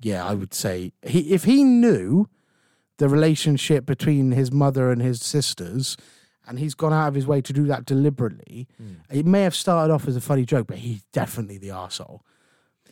yeah, 0.00 0.24
I 0.24 0.32
would 0.34 0.54
say 0.54 0.92
he 1.02 1.32
if 1.34 1.44
he 1.44 1.62
knew 1.62 2.26
the 2.96 3.08
relationship 3.08 3.84
between 3.86 4.32
his 4.32 4.50
mother 4.50 4.90
and 4.90 5.02
his 5.02 5.20
sisters, 5.22 5.96
and 6.46 6.58
he's 6.58 6.74
gone 6.74 6.92
out 6.94 7.08
of 7.08 7.14
his 7.14 7.26
way 7.26 7.40
to 7.42 7.52
do 7.52 7.66
that 7.66 7.84
deliberately, 7.84 8.66
Hmm. 8.78 8.94
it 9.10 9.26
may 9.26 9.42
have 9.42 9.54
started 9.54 9.92
off 9.92 10.08
as 10.08 10.16
a 10.16 10.20
funny 10.22 10.44
joke, 10.46 10.66
but 10.68 10.78
he's 10.78 11.02
definitely 11.12 11.58
the 11.58 11.68
arsehole. 11.68 12.20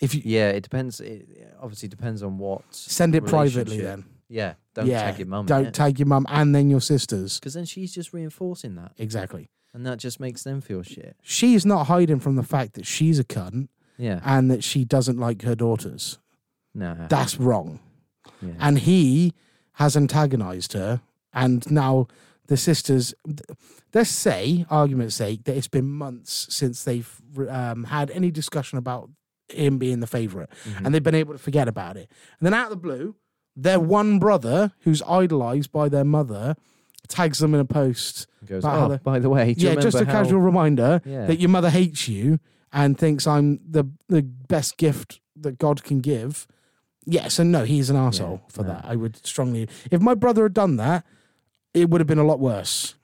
If 0.01 0.15
you 0.15 0.23
Yeah, 0.25 0.51
it 0.51 0.63
depends. 0.63 1.01
It 1.01 1.55
obviously 1.61 1.89
depends 1.89 2.23
on 2.23 2.39
what. 2.39 2.63
send 2.71 3.15
it 3.15 3.25
privately, 3.27 3.81
then 3.81 4.05
Yeah, 4.29 4.55
don't 4.75 4.87
yeah, 4.87 5.03
tag 5.11 5.19
your 5.19 5.27
mum. 5.29 5.47
Don't 5.47 5.75
tag 5.75 5.99
your 5.99 6.07
mum 6.07 6.27
and 6.29 6.55
then 6.55 6.71
your 6.71 6.81
sisters. 6.81 7.39
because 7.41 7.55
then 7.55 7.65
she's 7.65 7.93
just 7.93 8.13
reinforcing 8.13 8.75
that, 8.77 8.93
Exactly. 8.99 9.49
and 9.75 9.85
that 9.87 9.99
just 9.99 10.21
makes 10.21 10.43
them 10.45 10.61
feel 10.61 10.83
shit. 10.83 11.17
She's 11.23 11.65
not 11.67 11.87
hiding 11.89 12.21
from 12.21 12.37
the 12.37 12.43
fact 12.43 12.75
that 12.75 12.87
she's 12.87 13.19
a 13.19 13.25
cunt 13.25 13.69
Yeah, 13.97 14.21
and 14.25 14.51
that 14.51 14.63
she 14.65 14.85
doesn't 14.85 15.19
like 15.19 15.43
her 15.43 15.55
daughters. 15.55 16.19
no, 16.75 17.07
That's 17.09 17.39
wrong. 17.39 17.81
yeah. 18.43 18.53
and 18.61 18.79
he 18.81 19.33
has 19.73 19.97
antagonized 19.97 20.73
her 20.75 21.01
and 21.33 21.69
now 21.71 22.07
the 22.49 22.57
sisters 22.57 23.15
let's 23.95 24.11
say 24.11 24.65
argument's 24.71 25.15
sake 25.17 25.45
that 25.45 25.57
it's 25.57 25.69
been 25.69 25.89
months 25.89 26.47
since 26.51 26.83
they've 26.85 27.21
um, 27.49 27.85
had 27.85 28.11
any 28.11 28.31
discussion 28.31 28.77
about 28.79 29.09
him 29.51 29.79
being 29.79 30.01
the 30.01 30.07
favorite 30.07 30.51
Mhm. 30.67 30.85
and 30.85 30.95
they've 30.95 31.03
been 31.03 31.15
able 31.15 31.33
to 31.35 31.39
forget 31.39 31.69
about 31.69 31.97
it 31.97 32.11
and 32.39 32.47
then 32.47 32.55
out 32.55 32.65
of 32.65 32.71
the 32.71 32.77
blue 32.77 33.15
their 33.57 33.81
one 33.81 34.19
brother 34.19 34.73
who's 34.81 35.03
idolized 35.03 35.73
by 35.73 35.89
their 35.89 36.05
mother 36.05 36.55
tags 37.09 37.39
them 37.39 37.55
in 37.55 37.61
a 37.61 37.65
post 37.65 38.27
goes. 38.45 38.63
Oh, 38.65 38.89
the- 38.89 38.99
by 38.99 39.19
the 39.19 39.31
way, 39.31 39.55
yeah 39.57 39.75
just 39.77 39.97
a 40.01 40.05
how-" 40.05 40.13
casual 40.13 40.41
reminder 40.41 41.01
Yeah. 41.05 41.27
that 41.27 41.41
your 41.41 41.49
mother 41.49 41.71
hates 41.71 42.07
you 42.09 42.39
and 42.73 42.99
thinks 42.99 43.27
i'm 43.27 43.59
the 43.69 43.85
the 44.09 44.23
best 44.23 44.77
gift 44.77 45.21
that 45.35 45.57
god 45.59 45.83
can 45.83 46.01
give 46.01 46.47
yes 47.07 47.39
and 47.39 47.51
no 47.51 47.65
he's 47.65 47.89
an 47.89 47.97
asshole 47.97 48.43
for 48.51 48.63
no. 48.63 48.69
that 48.69 48.85
i 48.85 48.95
would 48.95 49.17
strongly 49.27 49.67
if 49.91 50.01
my 50.03 50.15
brother 50.15 50.43
had 50.43 50.53
done 50.53 50.77
that 50.77 51.07
it 51.73 51.89
would 51.89 52.01
have 52.03 52.07
been 52.09 52.19
a 52.19 52.25
lot 52.25 52.39
worse 52.41 52.95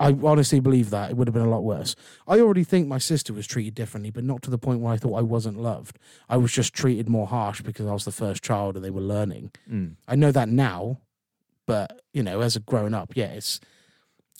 i 0.00 0.16
honestly 0.22 0.60
believe 0.60 0.90
that 0.90 1.10
it 1.10 1.16
would 1.16 1.28
have 1.28 1.34
been 1.34 1.44
a 1.44 1.50
lot 1.50 1.64
worse 1.64 1.94
i 2.26 2.38
already 2.38 2.64
think 2.64 2.86
my 2.86 2.98
sister 2.98 3.32
was 3.32 3.46
treated 3.46 3.74
differently 3.74 4.10
but 4.10 4.24
not 4.24 4.42
to 4.42 4.50
the 4.50 4.58
point 4.58 4.80
where 4.80 4.92
i 4.92 4.96
thought 4.96 5.14
i 5.14 5.22
wasn't 5.22 5.58
loved 5.58 5.98
i 6.28 6.36
was 6.36 6.52
just 6.52 6.72
treated 6.74 7.08
more 7.08 7.26
harsh 7.26 7.60
because 7.62 7.86
i 7.86 7.92
was 7.92 8.04
the 8.04 8.12
first 8.12 8.42
child 8.42 8.76
and 8.76 8.84
they 8.84 8.90
were 8.90 9.00
learning 9.00 9.50
Mm. 9.70 9.96
I 10.06 10.16
know 10.16 10.32
that 10.32 10.48
now, 10.48 10.98
but 11.66 12.02
you 12.12 12.22
know, 12.22 12.40
as 12.40 12.56
a 12.56 12.60
grown 12.60 12.94
up, 12.94 13.16
yeah, 13.16 13.26
it's 13.26 13.60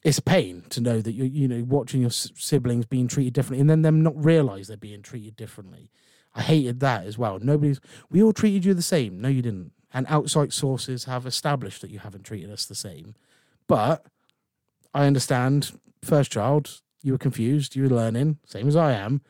it's 0.04 0.20
pain 0.20 0.64
to 0.70 0.80
know 0.80 1.00
that 1.00 1.12
you're, 1.12 1.26
you 1.26 1.48
know 1.48 1.64
watching 1.64 2.00
your 2.02 2.10
siblings 2.10 2.86
being 2.86 3.08
treated 3.08 3.32
differently, 3.32 3.60
and 3.60 3.70
then 3.70 3.82
them 3.82 4.02
not 4.02 4.22
realize 4.22 4.68
they're 4.68 4.76
being 4.76 5.02
treated 5.02 5.36
differently. 5.36 5.90
I 6.34 6.42
hated 6.42 6.80
that 6.80 7.06
as 7.06 7.16
well. 7.16 7.38
Nobody's 7.40 7.80
we 8.10 8.22
all 8.22 8.32
treated 8.32 8.64
you 8.64 8.74
the 8.74 8.82
same. 8.82 9.20
No, 9.20 9.28
you 9.28 9.42
didn't. 9.42 9.72
And 9.92 10.06
outside 10.08 10.52
sources 10.52 11.04
have 11.04 11.24
established 11.26 11.80
that 11.82 11.90
you 11.90 12.00
haven't 12.00 12.24
treated 12.24 12.50
us 12.50 12.66
the 12.66 12.74
same. 12.74 13.14
But 13.66 14.04
I 14.94 15.06
understand. 15.06 15.72
First 16.02 16.32
child, 16.32 16.80
you 17.02 17.12
were 17.12 17.18
confused. 17.18 17.76
You 17.76 17.84
were 17.84 17.88
learning, 17.88 18.38
same 18.46 18.68
as 18.68 18.76
I 18.76 18.92
am. 18.92 19.22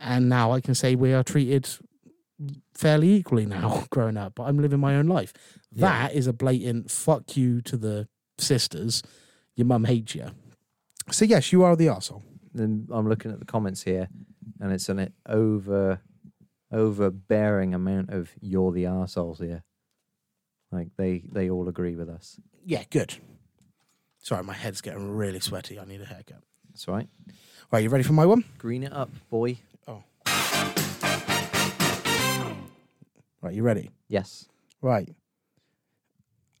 And 0.00 0.28
now 0.28 0.52
I 0.52 0.60
can 0.60 0.74
say 0.74 0.94
we 0.94 1.12
are 1.12 1.22
treated 1.22 1.68
fairly 2.74 3.12
equally 3.12 3.46
now 3.46 3.84
growing 3.90 4.16
up, 4.16 4.34
but 4.34 4.44
I'm 4.44 4.58
living 4.58 4.80
my 4.80 4.96
own 4.96 5.06
life. 5.06 5.32
Yeah. 5.72 5.86
That 5.86 6.14
is 6.14 6.26
a 6.26 6.32
blatant 6.32 6.90
fuck 6.90 7.36
you 7.36 7.60
to 7.62 7.76
the 7.76 8.08
sisters. 8.38 9.02
Your 9.54 9.66
mum 9.66 9.84
hates 9.84 10.14
you. 10.14 10.30
So 11.10 11.24
yes, 11.24 11.52
you 11.52 11.62
are 11.62 11.76
the 11.76 11.86
arsehole. 11.86 12.22
Then 12.54 12.88
I'm 12.90 13.08
looking 13.08 13.30
at 13.30 13.38
the 13.38 13.46
comments 13.46 13.82
here, 13.82 14.08
and 14.60 14.72
it's 14.72 14.88
an 14.88 15.12
over, 15.26 16.00
overbearing 16.70 17.74
amount 17.74 18.10
of 18.10 18.30
"you're 18.40 18.72
the 18.72 18.84
arseholes 18.84 19.42
here." 19.42 19.64
Like 20.70 20.88
they 20.96 21.22
they 21.30 21.50
all 21.50 21.68
agree 21.68 21.96
with 21.96 22.08
us. 22.08 22.38
Yeah, 22.64 22.84
good. 22.90 23.16
Sorry, 24.22 24.44
my 24.44 24.54
head's 24.54 24.80
getting 24.80 25.10
really 25.10 25.40
sweaty. 25.40 25.80
I 25.80 25.84
need 25.84 26.00
a 26.00 26.04
haircut. 26.04 26.42
That's 26.70 26.86
right. 26.86 27.08
Right, 27.72 27.82
you 27.82 27.88
ready 27.88 28.04
for 28.04 28.12
my 28.12 28.24
one? 28.24 28.44
Green 28.56 28.84
it 28.84 28.92
up, 28.92 29.10
boy. 29.28 29.58
Oh. 29.88 30.04
Right, 33.42 33.52
you 33.52 33.64
ready? 33.64 33.90
Yes. 34.06 34.48
Right. 34.80 35.12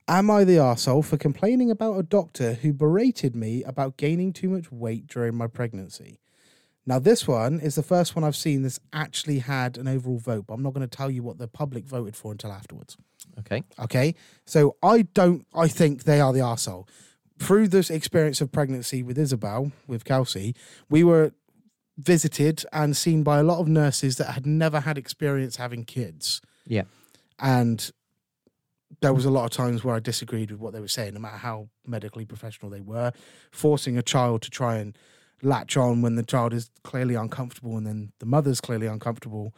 Am 0.08 0.28
I 0.28 0.42
the 0.42 0.56
arsehole 0.56 1.04
for 1.04 1.16
complaining 1.16 1.70
about 1.70 1.98
a 1.98 2.02
doctor 2.02 2.54
who 2.54 2.72
berated 2.72 3.36
me 3.36 3.62
about 3.62 3.96
gaining 3.96 4.32
too 4.32 4.48
much 4.48 4.72
weight 4.72 5.06
during 5.06 5.36
my 5.36 5.46
pregnancy? 5.46 6.18
Now, 6.84 6.98
this 6.98 7.28
one 7.28 7.60
is 7.60 7.76
the 7.76 7.84
first 7.84 8.16
one 8.16 8.24
I've 8.24 8.34
seen 8.34 8.62
that's 8.64 8.80
actually 8.92 9.38
had 9.38 9.78
an 9.78 9.86
overall 9.86 10.18
vote, 10.18 10.46
but 10.48 10.54
I'm 10.54 10.64
not 10.64 10.74
going 10.74 10.86
to 10.86 10.96
tell 10.96 11.12
you 11.12 11.22
what 11.22 11.38
the 11.38 11.46
public 11.46 11.84
voted 11.84 12.16
for 12.16 12.32
until 12.32 12.50
afterwards. 12.50 12.96
Okay. 13.38 13.62
Okay. 13.78 14.16
So 14.46 14.74
I 14.82 15.02
don't, 15.02 15.46
I 15.54 15.68
think 15.68 16.02
they 16.02 16.20
are 16.20 16.32
the 16.32 16.40
arsehole. 16.40 16.88
Through 17.42 17.68
this 17.68 17.90
experience 17.90 18.40
of 18.40 18.52
pregnancy 18.52 19.02
with 19.02 19.18
Isabel, 19.18 19.72
with 19.88 20.04
Kelsey, 20.04 20.54
we 20.88 21.02
were 21.02 21.32
visited 21.98 22.64
and 22.72 22.96
seen 22.96 23.24
by 23.24 23.38
a 23.38 23.42
lot 23.42 23.58
of 23.58 23.66
nurses 23.66 24.16
that 24.16 24.32
had 24.32 24.46
never 24.46 24.80
had 24.80 24.96
experience 24.96 25.56
having 25.56 25.84
kids. 25.84 26.40
Yeah. 26.66 26.84
And 27.40 27.90
there 29.00 29.12
was 29.12 29.24
a 29.24 29.30
lot 29.30 29.44
of 29.44 29.50
times 29.50 29.82
where 29.82 29.96
I 29.96 29.98
disagreed 29.98 30.52
with 30.52 30.60
what 30.60 30.72
they 30.72 30.80
were 30.80 30.86
saying, 30.86 31.14
no 31.14 31.20
matter 31.20 31.36
how 31.36 31.68
medically 31.84 32.24
professional 32.24 32.70
they 32.70 32.80
were, 32.80 33.12
forcing 33.50 33.98
a 33.98 34.02
child 34.02 34.42
to 34.42 34.50
try 34.50 34.76
and 34.76 34.96
latch 35.42 35.76
on 35.76 36.00
when 36.00 36.14
the 36.14 36.22
child 36.22 36.54
is 36.54 36.70
clearly 36.84 37.16
uncomfortable 37.16 37.76
and 37.76 37.84
then 37.84 38.12
the 38.20 38.26
mother's 38.26 38.60
clearly 38.60 38.86
uncomfortable. 38.86 39.52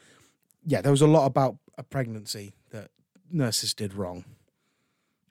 Yeah, 0.64 0.80
there 0.80 0.90
was 0.90 1.02
a 1.02 1.06
lot 1.06 1.26
about 1.26 1.56
a 1.76 1.82
pregnancy 1.82 2.54
that 2.70 2.90
nurses 3.30 3.74
did 3.74 3.92
wrong. 3.92 4.24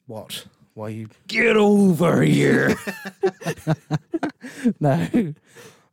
What? 0.05 0.45
Why 0.73 0.89
you 0.89 1.09
Get 1.27 1.55
over 1.55 2.21
here. 2.23 2.75
no. 4.79 5.33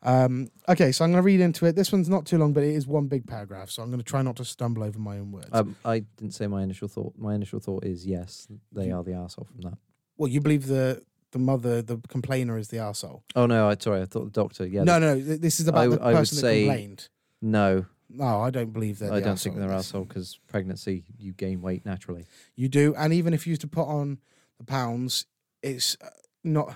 Um, 0.03 0.49
okay, 0.69 0.93
so 0.93 1.05
I'm 1.05 1.11
going 1.13 1.23
to 1.23 1.27
read 1.27 1.41
into 1.41 1.67
it. 1.67 1.77
This 1.77 1.93
one's 1.93 2.09
not 2.09 2.25
too 2.25 2.39
long, 2.39 2.55
but 2.55 2.63
it 2.63 2.75
is 2.75 2.87
one 2.87 3.07
big 3.07 3.27
paragraph, 3.27 3.69
so 3.71 3.83
I'm 3.83 3.91
going 3.91 3.99
to 4.01 4.05
try 4.05 4.23
not 4.23 4.37
to 4.37 4.45
stumble 4.45 4.83
over 4.83 4.99
my 4.99 5.19
own 5.19 5.31
words. 5.33 5.49
um, 5.53 5.77
I 5.85 6.01
didn't 6.17 6.33
say 6.33 6.47
my 6.47 6.63
initial 6.63 6.89
thought. 6.89 7.13
My 7.19 7.35
initial 7.35 7.61
thought 7.61 7.85
is 7.85 8.07
yes, 8.07 8.49
they 8.73 8.91
are 8.91 9.03
the 9.05 9.13
asshole 9.13 9.45
from 9.47 9.61
that. 9.71 9.79
well, 10.17 10.29
you 10.29 10.41
believe 10.41 10.67
the 10.67 11.03
the 11.33 11.39
mother, 11.39 11.81
the 11.83 11.99
complainer, 12.09 12.59
is 12.59 12.69
the 12.69 12.79
arsehole? 12.79 13.23
Oh 13.37 13.47
no, 13.47 13.69
I 13.69 13.77
sorry, 13.79 14.01
I 14.01 14.07
thought 14.07 14.25
the 14.25 14.31
doctor. 14.31 14.67
Yeah. 14.67 14.83
no, 14.85 14.99
no, 14.99 15.15
th- 15.15 15.41
this 15.41 15.61
is 15.61 15.69
about 15.69 15.81
I 15.83 15.87
the 15.87 15.97
w- 15.97 16.09
I 16.09 16.13
would 16.15 16.19
person 16.21 16.37
that 16.37 16.41
say- 16.41 16.65
complained. 16.65 17.09
No, 17.43 17.87
No, 18.09 18.41
I 18.41 18.51
don't 18.51 18.73
believe 18.73 18.99
they're 18.99 19.13
I 19.13 19.21
the 19.21 19.27
don't 19.27 19.39
think 19.39 19.55
arsehole 19.55 19.59
they're 19.61 19.73
asshole 19.73 20.05
because 20.07 20.41
pregnancy 20.49 21.05
you 21.19 21.33
gain 21.33 21.61
weight 21.63 21.85
naturally. 21.87 22.25
You 22.57 22.69
do, 22.69 22.95
and 22.97 23.13
even 23.13 23.33
if 23.35 23.47
you 23.47 23.51
used 23.51 23.61
to 23.61 23.69
put 23.69 23.87
on 23.87 24.09
the 24.17 24.19
pounds, 24.65 25.27
it's 25.63 25.97
uh, 26.03 26.09
not. 26.45 26.75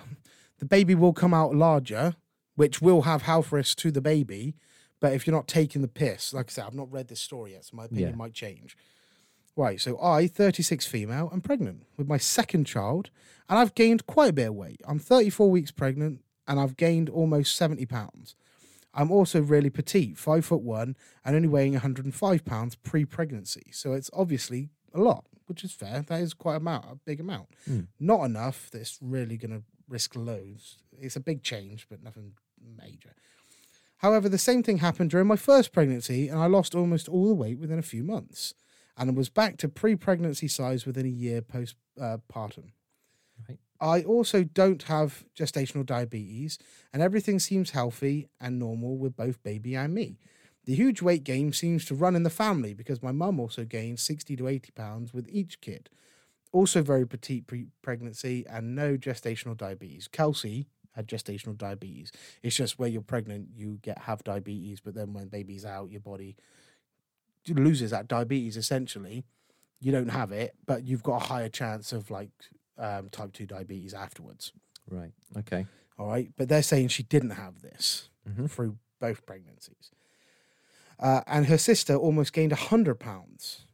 The 0.58 0.64
baby 0.66 0.94
will 0.94 1.12
come 1.12 1.34
out 1.34 1.54
larger, 1.54 2.14
which 2.54 2.80
will 2.80 3.02
have 3.02 3.22
health 3.22 3.52
risks 3.52 3.74
to 3.76 3.90
the 3.90 4.00
baby. 4.00 4.54
But 5.00 5.12
if 5.12 5.26
you're 5.26 5.36
not 5.36 5.48
taking 5.48 5.82
the 5.82 5.88
piss, 5.88 6.32
like 6.32 6.46
I 6.48 6.52
said, 6.52 6.64
I've 6.66 6.74
not 6.74 6.90
read 6.90 7.08
this 7.08 7.20
story 7.20 7.52
yet, 7.52 7.66
so 7.66 7.76
my 7.76 7.84
opinion 7.84 8.10
Yeah. 8.10 8.16
might 8.16 8.32
change. 8.32 8.76
Right, 9.56 9.80
so 9.80 10.00
I, 10.02 10.26
36 10.26 10.86
female, 10.86 11.28
am 11.32 11.40
pregnant 11.40 11.84
with 11.96 12.08
my 12.08 12.16
second 12.16 12.64
child, 12.64 13.10
and 13.48 13.58
I've 13.58 13.74
gained 13.74 14.06
quite 14.06 14.30
a 14.30 14.32
bit 14.32 14.48
of 14.48 14.54
weight. 14.54 14.80
I'm 14.86 14.98
34 14.98 15.50
weeks 15.50 15.70
pregnant, 15.70 16.22
and 16.48 16.58
I've 16.58 16.76
gained 16.76 17.08
almost 17.08 17.54
70 17.54 17.86
pounds. 17.86 18.34
I'm 18.94 19.10
also 19.10 19.40
really 19.42 19.70
petite, 19.70 20.16
five 20.18 20.44
foot 20.46 20.62
one, 20.62 20.96
and 21.24 21.36
only 21.36 21.48
weighing 21.48 21.72
105 21.74 22.44
pounds 22.44 22.74
pre-pregnancy. 22.76 23.66
So 23.72 23.92
it's 23.92 24.10
obviously 24.12 24.70
a 24.94 25.00
lot, 25.00 25.24
which 25.46 25.64
is 25.64 25.72
fair. 25.72 26.04
That 26.06 26.20
is 26.20 26.32
quite 26.32 26.54
a, 26.54 26.58
amount, 26.58 26.86
a 26.90 26.94
big 27.04 27.20
amount. 27.20 27.48
Mm. 27.68 27.88
Not 28.00 28.24
enough 28.24 28.70
that 28.70 28.80
it's 28.80 28.98
really 29.02 29.36
going 29.36 29.52
to 29.52 29.62
risk 29.88 30.16
loads. 30.16 30.78
It's 30.98 31.16
a 31.16 31.20
big 31.20 31.42
change, 31.42 31.86
but 31.90 32.02
nothing 32.02 32.32
major. 32.78 33.14
However, 33.98 34.28
the 34.28 34.38
same 34.38 34.62
thing 34.62 34.78
happened 34.78 35.10
during 35.10 35.26
my 35.26 35.36
first 35.36 35.72
pregnancy, 35.72 36.28
and 36.28 36.38
I 36.38 36.46
lost 36.46 36.74
almost 36.74 37.08
all 37.08 37.28
the 37.28 37.34
weight 37.34 37.58
within 37.58 37.78
a 37.78 37.82
few 37.82 38.02
months, 38.02 38.54
and 38.96 39.16
was 39.16 39.28
back 39.28 39.56
to 39.58 39.68
pre-pregnancy 39.68 40.48
size 40.48 40.86
within 40.86 41.06
a 41.06 41.10
year 41.10 41.42
post-partum. 41.42 42.72
Right. 43.48 43.58
I 43.80 44.02
also 44.02 44.44
don't 44.44 44.84
have 44.84 45.24
gestational 45.38 45.84
diabetes, 45.84 46.58
and 46.92 47.02
everything 47.02 47.38
seems 47.38 47.70
healthy 47.70 48.28
and 48.40 48.58
normal 48.58 48.96
with 48.96 49.16
both 49.16 49.42
baby 49.42 49.74
and 49.74 49.94
me. 49.94 50.18
The 50.64 50.74
huge 50.74 51.02
weight 51.02 51.24
gain 51.24 51.52
seems 51.52 51.84
to 51.86 51.94
run 51.94 52.16
in 52.16 52.22
the 52.22 52.30
family 52.30 52.72
because 52.74 53.02
my 53.02 53.12
mum 53.12 53.38
also 53.38 53.64
gained 53.64 54.00
60 54.00 54.36
to 54.36 54.48
80 54.48 54.72
pounds 54.72 55.12
with 55.12 55.28
each 55.30 55.60
kid. 55.60 55.90
Also, 56.52 56.82
very 56.82 57.06
petite 57.06 57.46
pre 57.46 57.66
pregnancy 57.82 58.46
and 58.48 58.74
no 58.74 58.96
gestational 58.96 59.56
diabetes. 59.56 60.08
Kelsey 60.08 60.68
had 60.92 61.08
gestational 61.08 61.56
diabetes. 61.58 62.12
It's 62.42 62.54
just 62.56 62.78
where 62.78 62.88
you're 62.88 63.02
pregnant, 63.02 63.48
you 63.56 63.78
get 63.82 63.98
have 63.98 64.22
diabetes, 64.24 64.80
but 64.80 64.94
then 64.94 65.12
when 65.12 65.26
baby's 65.28 65.64
out, 65.64 65.90
your 65.90 66.00
body 66.00 66.36
loses 67.48 67.90
that 67.90 68.08
diabetes 68.08 68.56
essentially. 68.56 69.24
You 69.80 69.92
don't 69.92 70.08
have 70.08 70.32
it, 70.32 70.54
but 70.64 70.84
you've 70.84 71.02
got 71.02 71.22
a 71.22 71.26
higher 71.26 71.48
chance 71.48 71.92
of 71.92 72.10
like 72.10 72.30
um, 72.78 73.08
type 73.10 73.32
2 73.32 73.46
diabetes 73.46 73.92
afterwards. 73.92 74.52
Right. 74.88 75.12
Okay. 75.38 75.66
All 75.98 76.06
right. 76.08 76.30
But 76.36 76.48
they're 76.48 76.62
saying 76.62 76.88
she 76.88 77.02
didn't 77.02 77.30
have 77.30 77.60
this 77.60 78.08
Mhm. 78.28 78.50
through 78.50 78.78
both 79.00 79.26
pregnancies. 79.26 79.90
Uh, 80.98 81.20
and 81.26 81.46
her 81.46 81.58
sister 81.58 81.94
almost 81.96 82.32
gained 82.32 82.52
100 82.52 82.94
pounds 82.96 83.66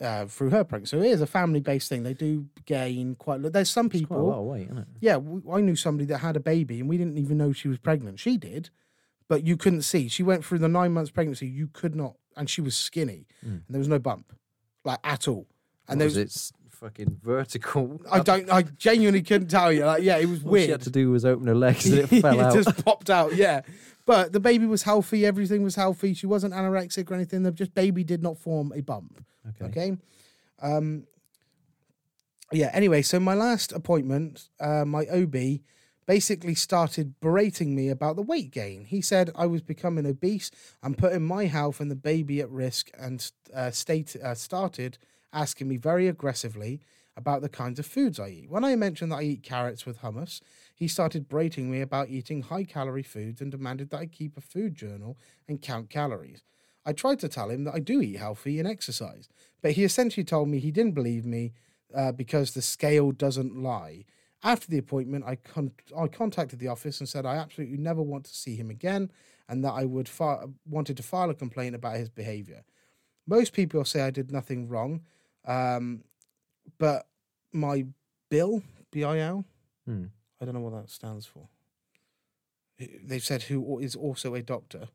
uh, 0.00 0.26
through 0.26 0.50
her 0.50 0.64
pregnancy. 0.64 0.96
So 0.96 1.02
it 1.02 1.10
is 1.10 1.20
a 1.20 1.26
family 1.26 1.60
based 1.60 1.88
thing. 1.88 2.02
They 2.02 2.14
do 2.14 2.46
gain 2.66 3.14
quite 3.14 3.40
a 3.40 3.44
lot. 3.44 3.52
There's 3.52 3.70
some 3.70 3.86
It's 3.92 4.04
quite 4.04 4.18
a 4.18 4.22
lot 4.22 4.32
people. 4.32 4.40
of 4.40 4.46
weight, 4.46 4.64
isn't 4.66 4.78
it? 4.78 4.86
Yeah. 5.00 5.18
I 5.52 5.60
knew 5.60 5.76
somebody 5.76 6.06
that 6.06 6.18
had 6.18 6.36
a 6.36 6.40
baby 6.40 6.80
and 6.80 6.88
we 6.88 6.98
didn't 6.98 7.18
even 7.18 7.38
know 7.38 7.52
she 7.52 7.68
was 7.68 7.78
pregnant. 7.78 8.20
She 8.20 8.36
did, 8.36 8.70
but 9.28 9.44
you 9.46 9.56
couldn't 9.56 9.82
see. 9.82 10.08
She 10.08 10.22
went 10.22 10.44
through 10.44 10.58
the 10.58 10.68
nine 10.68 10.92
months 10.92 11.10
pregnancy. 11.10 11.46
You 11.46 11.68
could 11.72 11.94
not, 11.94 12.16
and 12.36 12.48
she 12.50 12.60
was 12.60 12.76
skinny 12.76 13.26
Mm. 13.44 13.50
and 13.50 13.62
there 13.70 13.78
was 13.78 13.88
no 13.88 13.98
bump, 13.98 14.32
like 14.84 14.98
at 15.04 15.26
all. 15.28 15.46
And 15.88 15.92
And 15.92 16.00
there 16.00 16.06
was, 16.06 16.16
it's 16.16 16.52
fucking 16.74 17.20
vertical. 17.22 18.00
I 18.10 18.20
don't, 18.20 18.50
I 18.50 18.62
genuinely 18.62 19.22
couldn't 19.22 19.48
tell 19.48 19.72
you. 19.72 19.84
Like, 19.84 20.02
yeah, 20.02 20.18
it 20.18 20.28
was 20.28 20.42
weird. 20.42 20.44
All 20.44 20.52
weird. 20.52 20.64
she 20.64 20.70
had 20.72 20.82
to 20.82 20.90
do 20.90 21.10
was 21.10 21.24
open 21.24 21.46
her 21.46 21.54
legs 21.54 21.86
and 21.90 21.98
it 22.00 22.20
fell 22.20 22.40
out. 22.40 22.54
It 22.54 22.64
just 22.64 22.84
popped 22.84 23.10
out. 23.10 23.34
Yeah, 23.34 23.62
but 24.06 24.32
the 24.32 24.40
baby 24.40 24.66
was 24.66 24.82
healthy. 24.82 25.24
Everything 25.24 25.62
was 25.62 25.76
healthy. 25.76 26.14
She 26.14 26.26
wasn't 26.26 26.54
anorexic 26.54 27.10
or 27.10 27.14
anything. 27.14 27.42
The 27.42 27.52
just 27.52 27.74
baby 27.74 28.04
did 28.04 28.22
not 28.22 28.38
form 28.38 28.72
a 28.74 28.80
bump. 28.80 29.24
Okay. 29.50 29.64
Okay. 29.66 29.96
Um. 30.60 31.06
Yeah. 32.52 32.70
Anyway, 32.72 33.02
so 33.02 33.18
my 33.18 33.34
last 33.34 33.72
appointment, 33.72 34.48
uh, 34.60 34.84
my 34.84 35.06
OB 35.06 35.60
basically 36.06 36.54
started 36.54 37.18
berating 37.20 37.74
me 37.74 37.88
about 37.88 38.16
the 38.16 38.22
weight 38.22 38.50
gain. 38.50 38.84
He 38.84 39.00
said 39.00 39.30
I 39.34 39.46
was 39.46 39.62
becoming 39.62 40.06
obese 40.06 40.50
and 40.82 40.98
putting 40.98 41.22
my 41.22 41.46
health 41.46 41.80
and 41.80 41.90
the 41.90 41.96
baby 41.96 42.40
at 42.40 42.50
risk, 42.50 42.90
and 42.98 43.30
uh, 43.54 43.70
state 43.70 44.16
uh, 44.22 44.34
started 44.34 44.98
asking 45.34 45.68
me 45.68 45.76
very 45.76 46.08
aggressively 46.08 46.80
about 47.16 47.42
the 47.42 47.48
kinds 47.48 47.78
of 47.78 47.86
foods 47.86 48.18
I 48.18 48.28
eat. 48.28 48.50
When 48.50 48.64
I 48.64 48.74
mentioned 48.76 49.12
that 49.12 49.18
I 49.18 49.22
eat 49.22 49.42
carrots 49.42 49.86
with 49.86 50.00
hummus, 50.00 50.40
he 50.74 50.88
started 50.88 51.28
berating 51.28 51.70
me 51.70 51.80
about 51.80 52.08
eating 52.08 52.42
high 52.42 52.64
calorie 52.64 53.02
foods 53.02 53.40
and 53.40 53.50
demanded 53.50 53.90
that 53.90 54.00
I 54.00 54.06
keep 54.06 54.36
a 54.36 54.40
food 54.40 54.74
journal 54.74 55.18
and 55.46 55.62
count 55.62 55.90
calories. 55.90 56.42
I 56.86 56.92
tried 56.92 57.20
to 57.20 57.28
tell 57.28 57.50
him 57.50 57.64
that 57.64 57.74
I 57.74 57.78
do 57.78 58.00
eat 58.00 58.16
healthy 58.16 58.58
and 58.58 58.68
exercise, 58.68 59.28
but 59.62 59.72
he 59.72 59.84
essentially 59.84 60.24
told 60.24 60.48
me 60.48 60.58
he 60.58 60.70
didn't 60.70 60.92
believe 60.92 61.24
me 61.24 61.52
uh, 61.94 62.12
because 62.12 62.52
the 62.52 62.62
scale 62.62 63.12
doesn't 63.12 63.56
lie. 63.56 64.04
After 64.42 64.68
the 64.68 64.78
appointment, 64.78 65.24
I, 65.26 65.36
con- 65.36 65.72
I 65.96 66.08
contacted 66.08 66.58
the 66.58 66.68
office 66.68 67.00
and 67.00 67.08
said 67.08 67.24
I 67.24 67.36
absolutely 67.36 67.78
never 67.78 68.02
want 68.02 68.24
to 68.24 68.34
see 68.34 68.56
him 68.56 68.68
again 68.68 69.10
and 69.48 69.64
that 69.64 69.72
I 69.72 69.84
would 69.84 70.08
fi- 70.08 70.44
wanted 70.66 70.96
to 70.98 71.02
file 71.02 71.30
a 71.30 71.34
complaint 71.34 71.74
about 71.74 71.96
his 71.96 72.10
behavior. 72.10 72.64
Most 73.26 73.54
people 73.54 73.84
say 73.84 74.02
I 74.02 74.10
did 74.10 74.30
nothing 74.30 74.68
wrong, 74.68 75.00
um, 75.44 76.02
but 76.78 77.06
my 77.52 77.86
bill, 78.30 78.62
B 78.90 79.04
I 79.04 79.18
L, 79.18 79.44
Hmm. 79.86 80.06
I 80.40 80.44
don't 80.44 80.54
know 80.54 80.60
what 80.60 80.72
that 80.74 80.90
stands 80.90 81.26
for. 81.26 81.48
They've 82.78 83.22
said 83.24 83.42
who 83.44 83.78
is 83.78 83.94
also 83.94 84.34
a 84.34 84.42
doctor, 84.42 84.88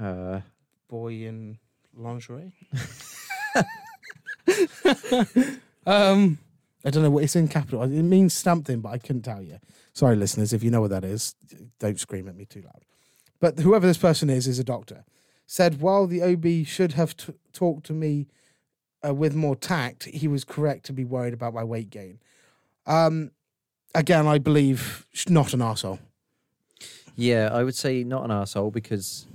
Uh, 0.00 0.40
boy 0.88 1.12
in 1.24 1.58
lingerie. 1.94 2.52
um, 5.86 6.38
I 6.84 6.90
don't 6.90 7.02
know 7.02 7.10
what 7.10 7.24
it's 7.24 7.36
in 7.36 7.48
capital. 7.48 7.82
It 7.82 7.90
means 8.02 8.32
something, 8.34 8.80
but 8.80 8.90
I 8.90 8.98
couldn't 8.98 9.22
tell 9.22 9.42
you. 9.42 9.58
Sorry, 9.92 10.14
listeners, 10.16 10.52
if 10.52 10.62
you 10.62 10.70
know 10.70 10.80
what 10.80 10.90
that 10.90 11.04
is, 11.04 11.34
don't 11.78 11.98
scream 11.98 12.28
at 12.28 12.36
me 12.36 12.44
too 12.44 12.62
loud. 12.62 12.84
But 13.40 13.58
whoever 13.58 13.86
this 13.86 13.98
person 13.98 14.30
is 14.30 14.46
is 14.46 14.58
a 14.58 14.64
doctor. 14.64 15.04
Said 15.46 15.80
while 15.80 16.06
the 16.06 16.22
OB 16.22 16.66
should 16.66 16.92
have 16.92 17.16
t- 17.16 17.34
talked 17.52 17.86
to 17.86 17.92
me 17.92 18.26
uh, 19.06 19.14
with 19.14 19.34
more 19.34 19.56
tact, 19.56 20.04
he 20.04 20.28
was 20.28 20.44
correct 20.44 20.86
to 20.86 20.92
be 20.92 21.04
worried 21.04 21.34
about 21.34 21.54
my 21.54 21.64
weight 21.64 21.90
gain. 21.90 22.18
Um, 22.86 23.30
again, 23.94 24.26
I 24.26 24.38
believe 24.38 25.06
not 25.28 25.52
an 25.54 25.62
asshole. 25.62 25.98
yeah, 27.16 27.50
I 27.52 27.62
would 27.64 27.74
say 27.74 28.04
not 28.04 28.24
an 28.24 28.30
asshole 28.30 28.70
because 28.70 29.26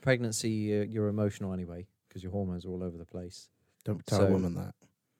pregnancy, 0.00 0.80
uh, 0.80 0.84
you're 0.84 1.08
emotional 1.08 1.52
anyway 1.52 1.86
because 2.08 2.22
your 2.22 2.32
hormones 2.32 2.64
are 2.64 2.70
all 2.70 2.82
over 2.82 2.96
the 2.96 3.04
place. 3.04 3.48
Don't 3.84 4.04
tell 4.06 4.22
a 4.22 4.30
woman 4.30 4.54
that. 4.54 4.74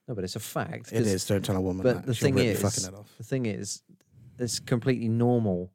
No, 0.08 0.14
but 0.14 0.24
it's 0.24 0.36
a 0.36 0.40
fact. 0.40 0.92
It 0.92 1.06
is. 1.06 1.24
Don't 1.26 1.44
tell 1.44 1.56
a 1.56 1.60
woman 1.60 1.82
but 1.82 1.96
that. 1.96 2.06
the 2.06 2.14
She'll 2.14 2.26
thing 2.28 2.38
is- 2.38 2.60
fucking 2.62 2.84
head 2.84 2.94
off. 2.94 3.12
The 3.18 3.24
thing 3.24 3.46
is, 3.46 3.82
it's 4.38 4.60
completely 4.60 5.08
normal 5.08 5.72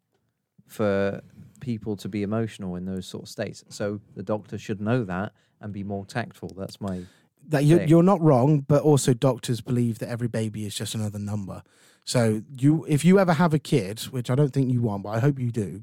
for 0.67 1.21
people 1.59 1.95
to 1.97 2.07
be 2.09 2.23
emotional 2.23 2.75
in 2.75 2.85
those 2.85 3.05
sort 3.05 3.23
of 3.23 3.29
states. 3.29 3.63
So 3.69 3.99
the 4.15 4.23
doctor 4.23 4.57
should 4.57 4.79
know 4.81 5.03
that 5.03 5.33
and 5.59 5.73
be 5.73 5.83
more 5.83 6.05
tactful. 6.05 6.53
That's 6.57 6.79
my 6.81 7.01
that 7.47 7.63
you, 7.63 7.81
you're 7.81 8.03
not 8.03 8.21
wrong, 8.21 8.59
but 8.61 8.81
also 8.83 9.13
doctors 9.13 9.61
believe 9.61 9.99
that 9.99 10.09
every 10.09 10.27
baby 10.27 10.65
is 10.65 10.75
just 10.75 10.95
another 10.95 11.19
number. 11.19 11.63
So 12.03 12.41
you, 12.57 12.85
if 12.87 13.05
you 13.05 13.19
ever 13.19 13.33
have 13.33 13.53
a 13.53 13.59
kid, 13.59 14.01
which 14.11 14.29
I 14.29 14.35
don't 14.35 14.53
think 14.53 14.71
you 14.71 14.81
want, 14.81 15.03
but 15.03 15.09
I 15.09 15.19
hope 15.19 15.39
you 15.39 15.51
do, 15.51 15.81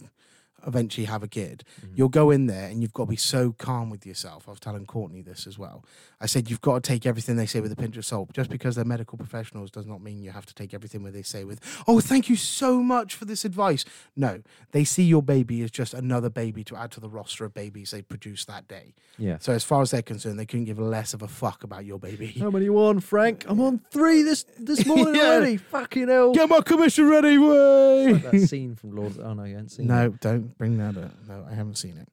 eventually 0.68 1.06
have 1.06 1.22
a 1.24 1.28
kid, 1.28 1.64
Mhm. 1.80 1.88
you'll 1.96 2.08
go 2.08 2.30
in 2.30 2.46
there 2.46 2.68
and 2.68 2.80
you've 2.82 2.92
got 2.92 3.04
to 3.04 3.10
be 3.10 3.16
so 3.16 3.52
calm 3.58 3.90
with 3.90 4.06
yourself. 4.06 4.44
I 4.46 4.52
was 4.52 4.60
telling 4.60 4.86
Courtney 4.86 5.22
this 5.22 5.46
as 5.46 5.58
well. 5.58 5.84
I 6.20 6.26
said 6.26 6.48
you've 6.50 6.60
got 6.60 6.82
to 6.82 6.86
take 6.88 7.06
everything 7.06 7.36
they 7.36 7.46
say 7.46 7.60
with 7.60 7.72
a 7.72 7.76
pinch 7.76 7.96
of 7.96 8.04
salt. 8.04 8.32
Just 8.32 8.50
because 8.50 8.76
they're 8.76 8.84
medical 8.84 9.18
professionals 9.18 9.70
does 9.70 9.86
not 9.86 10.02
mean 10.02 10.22
you 10.22 10.30
have 10.30 10.46
to 10.46 10.54
take 10.54 10.74
everything 10.74 11.02
they 11.02 11.22
say 11.22 11.42
with, 11.44 11.60
oh, 11.88 12.00
thank 12.00 12.28
you 12.28 12.36
so 12.36 12.82
much 12.82 13.14
for 13.14 13.24
this 13.24 13.44
advice. 13.44 13.84
No, 14.14 14.42
they 14.72 14.84
see 14.84 15.04
your 15.04 15.22
baby 15.22 15.62
as 15.62 15.70
just 15.70 15.94
another 15.94 16.28
baby 16.28 16.62
to 16.64 16.76
add 16.76 16.90
to 16.92 17.00
the 17.00 17.08
roster 17.08 17.44
of 17.44 17.54
babies 17.54 17.90
they 17.90 18.02
produce 18.02 18.44
that 18.44 18.68
day. 18.68 18.94
Yeah. 19.16 19.38
So 19.40 19.52
as 19.54 19.64
far 19.64 19.80
as 19.82 19.90
they're 19.90 20.02
concerned, 20.02 20.38
they 20.38 20.46
couldn't 20.46 20.66
give 20.66 20.78
less 20.78 21.14
of 21.14 21.22
a 21.22 21.28
fuck 21.28 21.64
about 21.64 21.84
your 21.86 21.98
baby. 21.98 22.26
How 22.38 22.50
many 22.50 22.66
you 22.66 22.78
on, 22.78 23.00
Frank? 23.00 23.44
I'm 23.48 23.60
on 23.60 23.80
three 23.90 24.22
this 24.22 24.44
this 24.58 24.84
morning 24.90 25.14
Yeah. 25.14 25.22
already. 25.36 25.56
Fucking 25.56 26.08
hell. 26.08 26.32
Get 26.34 26.48
my 26.48 26.60
commission 26.60 27.08
ready, 27.08 27.38
way. 27.38 28.12
Like 28.12 28.30
that 28.32 28.40
scene 28.48 28.74
from 28.74 28.94
Lord. 28.94 29.18
Oh 29.22 29.32
no, 29.34 29.44
you 29.44 29.54
haven't 29.54 29.70
seen 29.70 29.86
No, 29.86 30.06
it. 30.06 30.20
don't 30.20 30.57
bring 30.58 30.76
that 30.78 30.96
up. 30.96 31.12
No, 31.26 31.46
I 31.50 31.54
haven't 31.54 31.78
seen 31.78 31.96
it. 31.96 32.08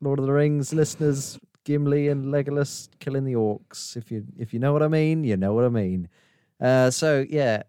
Lord 0.00 0.18
of 0.18 0.26
the 0.26 0.32
Rings 0.32 0.74
listeners, 0.74 1.38
Gimli 1.64 2.08
and 2.08 2.26
Legolas 2.26 2.88
killing 2.98 3.24
the 3.24 3.34
orcs. 3.34 3.96
If 3.96 4.10
you 4.10 4.24
if 4.38 4.52
you 4.52 4.58
know 4.58 4.72
what 4.72 4.82
I 4.82 4.88
mean, 4.88 5.24
you 5.24 5.36
know 5.36 5.54
what 5.54 5.64
I 5.64 5.70
mean. 5.70 6.08
Uh, 6.60 6.90
so 6.90 7.24
yeah, 7.28 7.62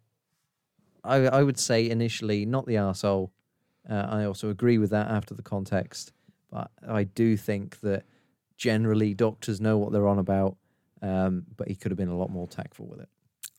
I 1.03 1.27
I 1.27 1.43
would 1.43 1.59
say 1.59 1.89
initially 1.89 2.45
not 2.45 2.65
the 2.65 2.75
arsehole. 2.75 3.29
Uh, 3.89 4.07
I 4.09 4.25
also 4.25 4.49
agree 4.49 4.79
with 4.79 4.89
that 4.89 5.07
after 5.07 5.33
the 5.33 5.43
context, 5.43 6.11
but 6.51 6.71
I 6.87 7.03
do 7.03 7.37
think 7.37 7.79
that 7.81 8.03
generally 8.57 9.13
doctors 9.13 9.61
know 9.61 9.77
what 9.77 9.91
they're 9.91 10.07
on 10.07 10.19
about. 10.19 10.57
Um, 11.01 11.45
but 11.55 11.67
he 11.67 11.75
could 11.75 11.91
have 11.91 11.97
been 11.97 12.09
a 12.09 12.17
lot 12.17 12.31
more 12.31 12.47
tactful 12.47 12.87
with 12.87 13.01
it. 13.01 13.09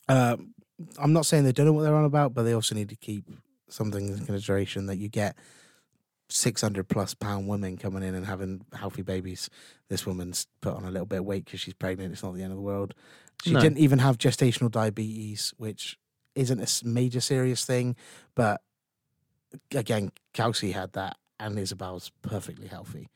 Um, 0.09 0.53
I'm 0.97 1.13
not 1.13 1.25
saying 1.25 1.45
they 1.45 1.53
don't 1.53 1.65
know 1.65 1.71
what 1.71 1.83
they're 1.83 1.95
on 1.95 2.03
about, 2.03 2.33
but 2.33 2.43
they 2.43 2.53
also 2.53 2.75
need 2.75 2.89
to 2.89 2.95
keep 2.95 3.23
something 3.69 4.07
in 4.07 4.25
consideration 4.25 4.87
that 4.87 4.97
you 4.97 5.07
get 5.07 5.35
600 6.29 6.87
plus 6.87 7.13
pound 7.13 7.47
women 7.47 7.77
coming 7.77 8.03
in 8.03 8.13
and 8.15 8.25
having 8.25 8.65
healthy 8.73 9.01
babies. 9.01 9.49
This 9.89 10.05
woman's 10.05 10.47
put 10.61 10.73
on 10.75 10.83
a 10.83 10.91
little 10.91 11.05
bit 11.05 11.19
of 11.19 11.25
weight 11.25 11.45
because 11.45 11.59
she's 11.61 11.73
pregnant. 11.73 12.11
It's 12.11 12.23
not 12.23 12.33
the 12.35 12.43
end 12.43 12.51
of 12.51 12.57
the 12.57 12.63
world. 12.63 12.93
She 13.43 13.53
No. 13.53 13.59
didn't 13.59 13.77
even 13.77 13.99
have 13.99 14.17
gestational 14.17 14.69
diabetes, 14.71 15.53
which 15.57 15.97
isn't 16.35 16.59
a 16.59 16.85
major 16.87 17.21
serious 17.21 17.63
thing. 17.65 17.95
But 18.35 18.61
again, 19.73 20.11
Kelsey 20.33 20.71
had 20.71 20.93
that, 20.93 21.17
and 21.39 21.57
Isabel's 21.57 22.11
perfectly 22.21 22.67
healthy. 22.67 23.09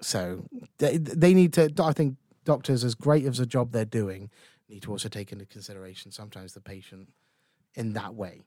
So 0.00 0.46
they, 0.78 0.96
they 0.96 1.34
need 1.34 1.52
to, 1.54 1.70
I 1.78 1.92
think 1.92 2.16
doctors, 2.44 2.82
as 2.84 2.94
great 2.94 3.24
as 3.26 3.38
a 3.40 3.46
job 3.46 3.72
they're 3.72 3.84
doing, 3.84 4.30
need 4.68 4.82
to 4.82 4.90
also 4.90 5.08
take 5.08 5.32
into 5.32 5.46
consideration 5.46 6.10
sometimes 6.10 6.54
the 6.54 6.60
patient 6.60 7.08
in 7.74 7.92
that 7.92 8.14
way. 8.14 8.42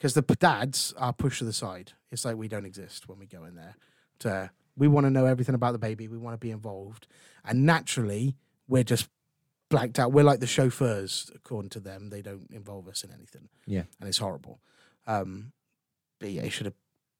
Because 0.00 0.14
the 0.14 0.22
dads 0.22 0.94
are 0.96 1.12
pushed 1.12 1.40
to 1.40 1.44
the 1.44 1.52
side. 1.52 1.92
It's 2.10 2.24
like 2.24 2.36
we 2.36 2.48
don't 2.48 2.64
exist 2.64 3.06
when 3.06 3.18
we 3.18 3.26
go 3.26 3.44
in 3.44 3.54
there. 3.54 3.76
To, 4.20 4.50
we 4.74 4.88
want 4.88 5.04
to 5.04 5.10
know 5.10 5.26
everything 5.26 5.54
about 5.54 5.72
the 5.72 5.78
baby. 5.78 6.08
We 6.08 6.16
want 6.16 6.32
to 6.32 6.38
be 6.38 6.50
involved. 6.50 7.06
And 7.44 7.66
naturally, 7.66 8.36
we're 8.66 8.82
just 8.82 9.10
blanked 9.68 9.98
out. 9.98 10.12
We're 10.12 10.24
like 10.24 10.40
the 10.40 10.46
chauffeurs, 10.46 11.30
according 11.34 11.68
to 11.70 11.80
them. 11.80 12.08
They 12.08 12.22
don't 12.22 12.48
involve 12.50 12.88
us 12.88 13.04
in 13.04 13.12
anything. 13.12 13.50
Yeah. 13.66 13.82
And 14.00 14.08
it's 14.08 14.16
horrible. 14.16 14.60
Um, 15.06 15.52
but 16.18 16.30
yeah, 16.30 16.48
should 16.48 16.64
have 16.66 16.74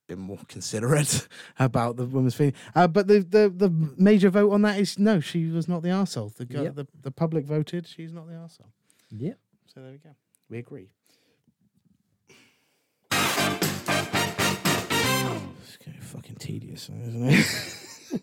been 0.08 0.18
more 0.18 0.38
considerate 0.48 1.28
about 1.58 1.96
the 1.96 2.06
woman's 2.06 2.34
feeling. 2.34 2.54
Uh, 2.74 2.88
but 2.88 3.08
the, 3.08 3.20
the 3.20 3.52
the 3.54 3.70
major 3.98 4.30
vote 4.30 4.52
on 4.52 4.62
that 4.62 4.78
is 4.80 4.98
no, 4.98 5.20
she 5.20 5.46
was 5.48 5.68
not 5.68 5.82
the 5.82 5.90
arsehole. 5.90 6.34
The, 6.34 6.46
go- 6.46 6.62
Yep. 6.62 6.74
the 6.76 6.86
the 7.02 7.10
public 7.10 7.44
voted 7.44 7.86
she's 7.86 8.12
not 8.12 8.26
the 8.26 8.32
arsehole. 8.34 8.72
Yeah. 9.10 9.34
So 9.66 9.80
there 9.82 9.92
we 9.92 9.98
go. 9.98 10.10
We 10.48 10.58
agree. 10.58 10.88
It's 15.70 15.76
getting 15.76 16.00
fucking 16.00 16.34
tedious, 16.34 16.90
isn't 16.90 17.28
it? 17.28 18.22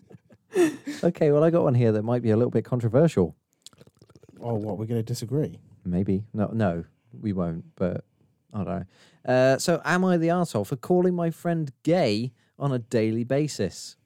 Okay. 1.04 1.30
Well, 1.30 1.44
I 1.44 1.50
got 1.50 1.62
one 1.62 1.74
here 1.74 1.92
that 1.92 2.02
might 2.02 2.20
be 2.20 2.30
a 2.30 2.36
little 2.36 2.50
bit 2.50 2.64
controversial. 2.64 3.36
oh, 4.40 4.54
what? 4.54 4.76
We're 4.76 4.86
going 4.86 5.00
to 5.00 5.06
disagree? 5.06 5.60
Maybe. 5.84 6.24
No, 6.34 6.50
no, 6.52 6.84
we 7.18 7.32
won't. 7.32 7.64
But 7.76 8.04
I 8.52 8.64
don't 8.64 8.66
know. 8.66 8.84
Uh, 9.24 9.58
so, 9.58 9.80
am 9.84 10.04
I 10.04 10.16
the 10.16 10.28
arsehole 10.28 10.66
for 10.66 10.76
calling 10.76 11.14
my 11.14 11.30
friend 11.30 11.70
gay 11.84 12.32
on 12.58 12.72
a 12.72 12.78
daily 12.78 13.24
basis? 13.24 13.96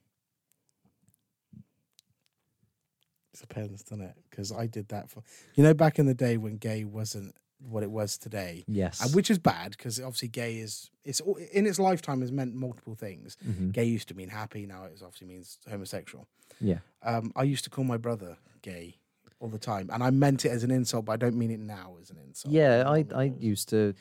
It 3.32 3.40
depends, 3.40 3.82
doesn't 3.82 4.04
it? 4.04 4.14
Because 4.30 4.52
I 4.52 4.66
did 4.66 4.88
that 4.88 5.10
for 5.10 5.22
you 5.54 5.64
know 5.64 5.74
back 5.74 5.98
in 5.98 6.06
the 6.06 6.14
day 6.14 6.36
when 6.36 6.58
gay 6.58 6.84
wasn't 6.84 7.34
what 7.68 7.82
it 7.82 7.90
was 7.90 8.18
today, 8.18 8.64
Yes. 8.66 9.00
and 9.00 9.14
which 9.14 9.30
is 9.30 9.38
bad 9.38 9.72
because 9.72 9.98
obviously 10.00 10.28
gay 10.28 10.58
is 10.58 10.90
it's 11.04 11.20
in 11.52 11.66
its 11.66 11.78
lifetime 11.78 12.20
has 12.20 12.30
meant 12.32 12.54
multiple 12.54 12.94
things. 12.94 13.36
Mhm. 13.46 13.72
Gay 13.72 13.84
used 13.84 14.08
to 14.08 14.14
mean 14.14 14.28
happy, 14.28 14.66
now 14.66 14.84
it 14.84 14.92
obviously 15.02 15.26
means 15.28 15.58
homosexual. 15.68 16.26
Yeah. 16.60 16.78
Um, 17.02 17.32
I 17.36 17.42
used 17.44 17.64
to 17.64 17.70
call 17.70 17.84
my 17.84 17.96
brother 17.96 18.36
gay 18.62 18.96
all 19.40 19.48
the 19.48 19.58
time, 19.58 19.90
and 19.92 20.02
I 20.02 20.10
meant 20.10 20.44
it 20.44 20.50
as 20.50 20.62
an 20.64 20.70
insult, 20.70 21.04
but 21.06 21.12
I 21.12 21.16
don't 21.16 21.36
mean 21.36 21.50
it 21.50 21.60
now 21.60 21.96
as 22.00 22.10
an 22.10 22.18
insult. 22.18 22.52
Yeah. 22.54 22.84
I, 22.88 23.04
I 23.14 23.24
used 23.38 23.68
to, 23.70 23.94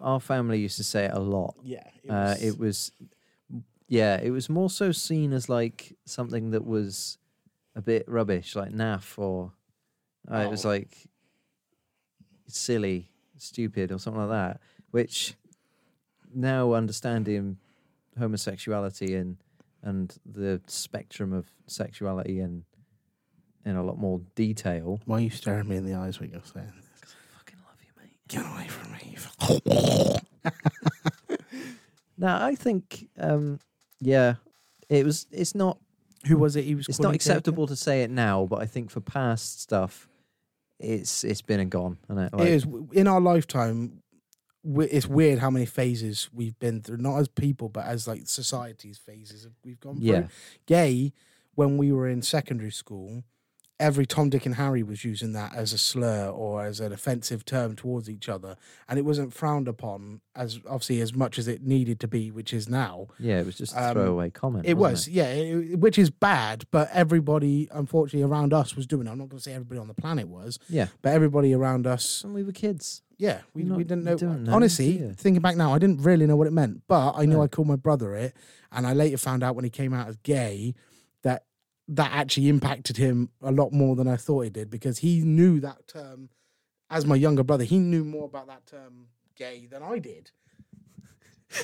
our 0.00 0.18
family 0.20 0.58
used 0.60 0.76
to 0.78 0.84
say 0.84 1.04
it 1.04 1.12
a 1.12 1.20
lot. 1.20 1.54
Yeah, 1.62 1.86
it 2.02 2.10
Uh, 2.10 2.14
was, 2.34 2.42
it 2.42 2.58
was, 2.58 2.92
yeah, 3.88 4.20
it 4.20 4.30
was 4.30 4.48
more 4.48 4.70
so 4.70 4.90
seen 4.92 5.32
as 5.32 5.48
like 5.48 5.96
something 6.06 6.50
that 6.50 6.64
was 6.64 7.18
a 7.76 7.82
bit 7.82 8.08
rubbish, 8.08 8.56
like 8.56 8.72
naff, 8.72 9.18
or 9.18 9.52
uh, 10.30 10.38
it 10.38 10.50
was 10.50 10.64
Oh. 10.64 10.70
like 10.70 11.06
silly, 12.46 13.10
stupid, 13.36 13.92
or 13.92 13.98
something 13.98 14.20
like 14.26 14.30
that. 14.30 14.60
Which 14.90 15.34
now 16.34 16.72
understanding 16.72 17.58
homosexuality 18.18 19.14
and 19.14 19.36
and 19.82 20.16
the 20.24 20.60
spectrum 20.66 21.32
of 21.32 21.50
sexuality 21.66 22.40
and 22.40 22.62
in 23.64 23.76
a 23.76 23.82
lot 23.82 23.98
more 23.98 24.20
detail. 24.34 25.00
Why 25.06 25.18
are 25.18 25.20
you 25.20 25.30
staring 25.30 25.68
me 25.68 25.76
in 25.76 25.84
the 25.84 25.94
eyes 25.94 26.20
when 26.20 26.30
you're 26.30 26.40
saying 26.44 26.72
this? 26.76 27.14
Fucking 27.36 27.58
love 27.66 27.76
you, 27.80 27.92
mate. 28.00 28.16
Get 28.28 28.44
away 28.44 28.68
from 28.68 28.92
me. 28.92 28.98
Now 32.22 32.44
I 32.44 32.54
think, 32.54 33.08
um, 33.18 33.58
yeah, 34.00 34.34
it 34.88 35.04
was. 35.04 35.26
It's 35.32 35.56
not 35.56 35.78
Who 36.28 36.38
was 36.38 36.54
it? 36.54 36.64
He 36.64 36.76
was. 36.76 36.88
it's 36.88 37.00
not 37.00 37.14
acceptable 37.16 37.66
to 37.66 37.74
say 37.74 38.02
it 38.02 38.10
now, 38.10 38.46
but 38.46 38.62
I 38.62 38.66
think 38.66 38.90
for 38.90 39.00
past 39.00 39.60
stuff, 39.60 40.08
it's 40.82 41.24
it's 41.24 41.42
been 41.42 41.60
and 41.60 41.70
gone, 41.70 41.98
and 42.08 42.18
it? 42.18 42.32
Like, 42.34 42.48
it 42.48 42.52
is 42.52 42.66
in 42.92 43.06
our 43.08 43.20
lifetime. 43.20 44.02
we- 44.64 44.86
It's 44.86 45.08
weird 45.08 45.40
how 45.40 45.50
many 45.50 45.66
phases 45.66 46.28
we've 46.32 46.56
been 46.60 46.82
through, 46.82 46.98
not 46.98 47.18
as 47.18 47.26
people, 47.28 47.68
but 47.68 47.84
as 47.84 48.06
like 48.06 48.28
society's 48.28 48.96
phases 48.98 49.44
of- 49.44 49.52
we've 49.64 49.80
gone 49.80 49.96
through. 49.96 50.04
Yeah, 50.06 50.28
Gay, 50.66 51.12
when 51.56 51.76
we 51.78 51.90
were 51.90 52.08
in 52.08 52.22
secondary 52.22 52.70
school, 52.70 53.24
every 53.82 54.06
Tom, 54.06 54.30
Dick, 54.30 54.46
and 54.46 54.54
Harry 54.54 54.82
was 54.82 55.04
using 55.04 55.32
that 55.32 55.52
as 55.54 55.72
a 55.72 55.78
slur 55.78 56.28
or 56.30 56.64
as 56.64 56.78
an 56.80 56.92
offensive 56.92 57.44
term 57.44 57.74
towards 57.76 58.08
each 58.08 58.28
other, 58.28 58.56
and 58.88 58.98
it 58.98 59.02
wasn't 59.04 59.34
frowned 59.34 59.66
upon 59.68 60.20
as 60.36 60.60
obviously 60.66 61.00
as 61.00 61.12
much 61.14 61.38
as 61.38 61.48
it 61.48 61.62
needed 61.62 61.98
to 62.00 62.08
be, 62.08 62.30
which 62.30 62.52
is 62.54 62.68
now. 62.68 63.08
yeah, 63.18 63.40
it 63.40 63.46
was 63.46 63.56
just 63.56 63.74
a 63.74 63.88
Um, 63.88 63.92
throwaway 63.94 64.30
comment. 64.30 64.64
It 64.66 64.76
was, 64.78 65.08
yeah, 65.08 65.24
it- 65.26 65.78
which 65.80 65.98
is 65.98 66.10
bad, 66.10 66.64
but 66.70 66.88
everybody, 66.92 67.68
unfortunately, 67.72 68.22
around 68.22 68.52
us 68.54 68.76
was 68.76 68.86
doing 68.86 69.06
it. 69.06 69.10
I'm 69.10 69.18
not 69.18 69.28
going 69.28 69.38
to 69.38 69.42
say 69.42 69.52
everybody 69.52 69.80
on 69.80 69.88
the 69.88 69.94
planet 69.94 70.28
was, 70.28 70.58
Yeah, 70.68 70.86
but 71.02 71.12
everybody 71.12 71.52
around 71.52 71.86
us, 71.86 72.22
and 72.24 72.32
we 72.34 72.42
were 72.44 72.52
kids. 72.52 73.02
yeah, 73.18 73.40
we, 73.54 73.64
You're 73.64 73.76
we 73.76 73.84
didn't 73.84 74.04
know. 74.04 74.16
know, 74.16 74.52
honestly, 74.52 75.12
thinking 75.16 75.42
back 75.42 75.56
now, 75.56 75.74
I 75.74 75.78
didn't 75.78 76.02
really 76.02 76.26
know 76.26 76.36
what 76.36 76.46
it 76.46 76.52
meant, 76.52 76.82
but 76.88 77.14
I 77.16 77.24
knew 77.26 77.36
No. 77.36 77.42
I 77.42 77.48
called 77.48 77.68
my 77.68 77.76
brother 77.76 78.14
it, 78.14 78.34
and 78.70 78.86
I 78.86 78.92
later 78.94 79.16
found 79.18 79.42
out 79.42 79.54
when 79.56 79.64
he 79.64 79.70
came 79.70 79.92
out 79.92 80.08
as 80.08 80.16
gay 80.22 80.74
that 81.88 82.12
actually 82.12 82.48
impacted 82.48 82.96
him 82.96 83.30
a 83.42 83.50
lot 83.52 83.72
more 83.72 83.96
than 83.96 84.06
I 84.08 84.16
thought 84.16 84.46
it 84.46 84.52
did 84.52 84.70
because 84.70 84.98
he 84.98 85.20
knew 85.20 85.60
that 85.60 85.86
term. 85.88 86.30
As 86.90 87.06
my 87.06 87.16
younger 87.16 87.42
brother, 87.42 87.64
he 87.64 87.78
knew 87.78 88.04
more 88.04 88.26
about 88.26 88.46
that 88.48 88.66
term 88.66 89.08
gay 89.34 89.66
than 89.70 89.82
I 89.82 89.98
did. 89.98 90.30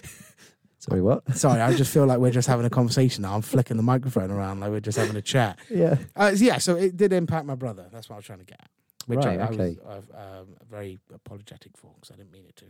Sorry, 0.78 1.02
what? 1.02 1.28
Sorry, 1.36 1.60
I 1.60 1.74
just 1.74 1.92
feel 1.92 2.06
like 2.06 2.18
we're 2.18 2.30
just 2.30 2.48
having 2.52 2.64
a 2.64 2.70
conversation 2.70 3.22
now. 3.22 3.34
I'm 3.34 3.42
flicking 3.42 3.76
the 3.76 3.82
microphone 3.82 4.30
around 4.30 4.60
like 4.60 4.70
we're 4.70 4.80
just 4.80 4.96
having 4.96 5.16
a 5.16 5.22
chat. 5.22 5.58
Yeah, 5.68 5.96
Uh, 6.14 6.32
yeah, 6.34 6.58
so 6.58 6.76
it 6.76 6.96
did 6.96 7.12
impact 7.12 7.46
my 7.46 7.56
brother. 7.56 7.88
That's 7.92 8.08
what 8.08 8.14
I 8.14 8.18
was 8.18 8.24
trying 8.26 8.38
to 8.38 8.44
get 8.44 8.60
at. 8.60 8.70
Which 9.06 9.24
Right, 9.24 9.40
I, 9.40 9.44
I 9.44 9.48
okay. 9.48 9.76
was 9.84 10.04
uh, 10.14 10.40
um, 10.40 10.46
very 10.70 10.98
apologetic 11.12 11.76
for 11.76 11.90
because 11.94 12.12
I 12.12 12.16
didn't 12.16 12.32
mean 12.32 12.44
it 12.48 12.56
to. 12.56 12.66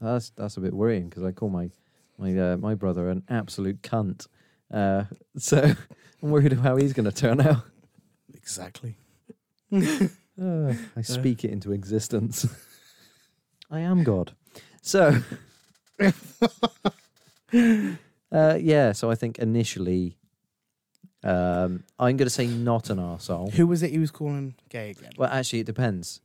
that's 0.00 0.30
that's 0.30 0.56
a 0.56 0.60
bit 0.60 0.72
worrying 0.72 1.08
because 1.08 1.24
I 1.24 1.32
call 1.32 1.48
my 1.50 1.70
my 2.18 2.36
uh, 2.38 2.56
my 2.56 2.74
brother 2.74 3.10
an 3.10 3.22
absolute 3.28 3.82
cunt. 3.82 4.28
Uh, 4.72 5.04
so 5.36 5.58
I'm 6.22 6.30
worried 6.30 6.52
of 6.52 6.60
how 6.60 6.76
he's 6.76 6.92
going 6.92 7.10
to 7.10 7.12
turn 7.12 7.40
out. 7.40 7.62
Exactly. 8.34 8.96
Uh, 10.38 10.74
I 10.94 11.00
speak 11.00 11.44
it 11.44 11.50
into 11.50 11.72
existence. 11.72 12.46
I 13.70 13.80
am 13.80 14.04
God. 14.04 14.32
So, 14.82 15.16
uh, 17.54 18.58
yeah. 18.60 18.92
So 18.92 19.10
I 19.10 19.14
think 19.14 19.38
initially, 19.38 20.18
um, 21.24 21.84
I'm 21.98 22.18
going 22.18 22.26
to 22.26 22.28
say 22.28 22.46
not 22.46 22.90
an 22.90 22.98
arsehole. 22.98 23.50
Who 23.54 23.66
was 23.66 23.82
it 23.82 23.92
he 23.92 23.98
was 23.98 24.10
calling 24.10 24.56
gay 24.68 24.90
again? 24.90 25.12
Well, 25.16 25.30
actually, 25.30 25.60
it 25.60 25.66
depends. 25.66 26.20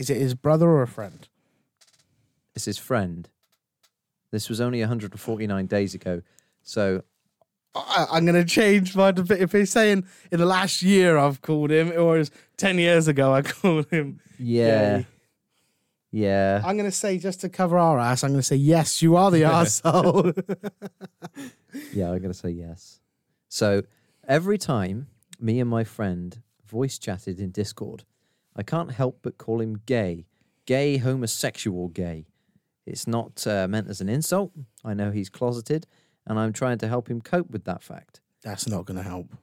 Is 0.00 0.10
it 0.10 0.16
his 0.16 0.34
brother 0.34 0.68
or 0.68 0.82
a 0.82 0.88
friend? 0.88 1.28
It's 2.56 2.64
his 2.64 2.76
friend. 2.76 3.28
This 4.32 4.48
was 4.48 4.60
only 4.60 4.80
149 4.80 5.66
days 5.66 5.94
ago. 5.94 6.22
So 6.62 7.04
I, 7.76 8.06
I'm 8.12 8.24
going 8.24 8.34
to 8.42 8.44
change 8.44 8.94
my 8.96 9.10
debate. 9.10 9.40
If 9.40 9.52
he's 9.52 9.70
saying 9.70 10.04
in 10.30 10.38
the 10.38 10.46
last 10.46 10.82
year 10.82 11.16
I've 11.16 11.40
called 11.42 11.70
him, 11.70 11.92
or 11.96 12.18
it's 12.18 12.30
10 12.56 12.78
years 12.78 13.08
ago 13.08 13.32
I 13.32 13.42
called 13.42 13.88
him. 13.90 14.20
yeah, 14.38 14.98
gay. 14.98 15.06
yeah. 16.10 16.62
I'm 16.64 16.76
going 16.76 16.90
to 16.90 16.96
say, 16.96 17.18
just 17.18 17.40
to 17.42 17.48
cover 17.48 17.78
our 17.78 17.98
ass, 17.98 18.24
I'm 18.24 18.30
going 18.30 18.40
to 18.40 18.46
say, 18.46 18.56
yes, 18.56 19.02
you 19.02 19.16
are 19.16 19.30
the 19.30 19.42
arsehole. 19.42 20.32
Yeah, 21.92 22.06
I'm 22.06 22.18
going 22.20 22.32
to 22.32 22.34
say 22.34 22.48
yes. 22.50 23.00
So 23.48 23.82
every 24.26 24.56
time 24.56 25.08
me 25.38 25.60
and 25.60 25.68
my 25.68 25.84
friend 25.84 26.40
voice 26.64 26.98
chatted 26.98 27.38
in 27.38 27.50
Discord, 27.50 28.04
I 28.54 28.62
can't 28.62 28.92
help 28.92 29.18
but 29.20 29.36
call 29.36 29.60
him 29.60 29.82
gay. 29.84 30.24
Gay, 30.64 30.96
homosexual 30.96 31.88
gay. 31.88 32.24
It's 32.86 33.06
not 33.06 33.46
uh, 33.46 33.68
meant 33.68 33.88
as 33.88 34.00
an 34.00 34.08
insult. 34.08 34.52
I 34.84 34.94
know 34.94 35.10
he's 35.10 35.28
closeted, 35.28 35.86
and 36.26 36.38
I'm 36.38 36.52
trying 36.52 36.78
to 36.78 36.88
help 36.88 37.08
him 37.08 37.20
cope 37.20 37.50
with 37.50 37.64
that 37.64 37.82
fact. 37.82 38.20
That's 38.42 38.68
not 38.68 38.84
going 38.86 38.96
to 38.96 39.02
help. 39.02 39.34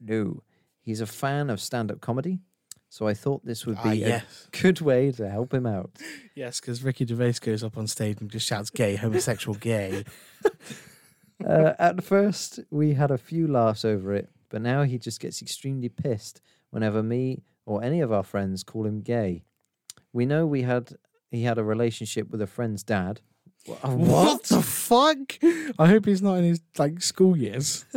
No, 0.00 0.42
he's 0.80 1.00
a 1.00 1.06
fan 1.06 1.50
of 1.50 1.60
stand 1.60 1.90
up 1.90 2.00
comedy, 2.00 2.40
so 2.88 3.06
I 3.06 3.14
thought 3.14 3.44
this 3.44 3.66
would 3.66 3.76
Ah, 3.78 3.90
be 3.90 3.98
yes. 3.98 4.48
a 4.52 4.56
good 4.62 4.80
way 4.80 5.10
to 5.12 5.28
help 5.28 5.52
him 5.52 5.66
out. 5.66 5.90
Yes, 6.34 6.60
because 6.60 6.82
Ricky 6.82 7.06
Gervais 7.06 7.34
goes 7.40 7.62
up 7.64 7.76
on 7.76 7.86
stage 7.86 8.20
and 8.20 8.30
just 8.30 8.46
shouts 8.46 8.70
gay, 8.70 8.96
homosexual 8.96 9.56
gay. 9.58 10.04
uh, 11.46 11.72
at 11.78 12.02
first, 12.02 12.60
we 12.70 12.94
had 12.94 13.10
a 13.10 13.18
few 13.18 13.46
laughs 13.46 13.84
over 13.84 14.14
it, 14.14 14.28
but 14.48 14.62
now 14.62 14.82
he 14.82 14.98
just 14.98 15.20
gets 15.20 15.40
extremely 15.42 15.88
pissed 15.88 16.40
whenever 16.70 17.02
me 17.02 17.42
or 17.66 17.82
any 17.82 18.00
of 18.00 18.12
our 18.12 18.22
friends 18.22 18.62
call 18.64 18.86
him 18.86 19.00
gay. 19.02 19.44
We 20.12 20.26
know 20.26 20.46
we 20.46 20.62
had 20.62 20.92
he 21.30 21.42
had 21.42 21.58
a 21.58 21.64
relationship 21.64 22.30
with 22.30 22.40
a 22.40 22.46
friend's 22.46 22.82
dad. 22.82 23.20
What 23.82 24.44
the 24.44 24.62
fuck? 24.62 25.18
I 25.78 25.86
hope 25.88 26.06
he's 26.06 26.22
not 26.22 26.34
in 26.38 26.44
his 26.44 26.60
like 26.78 27.02
school 27.02 27.36
years. 27.36 27.84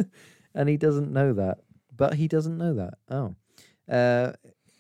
And 0.53 0.67
he 0.67 0.75
doesn't 0.75 1.13
know 1.13 1.31
that. 1.31 1.59
But 1.95 2.15
he 2.15 2.27
doesn't 2.27 2.57
know 2.57 2.73
that. 2.73 2.95
Oh. 3.09 3.35
Uh, 3.89 4.33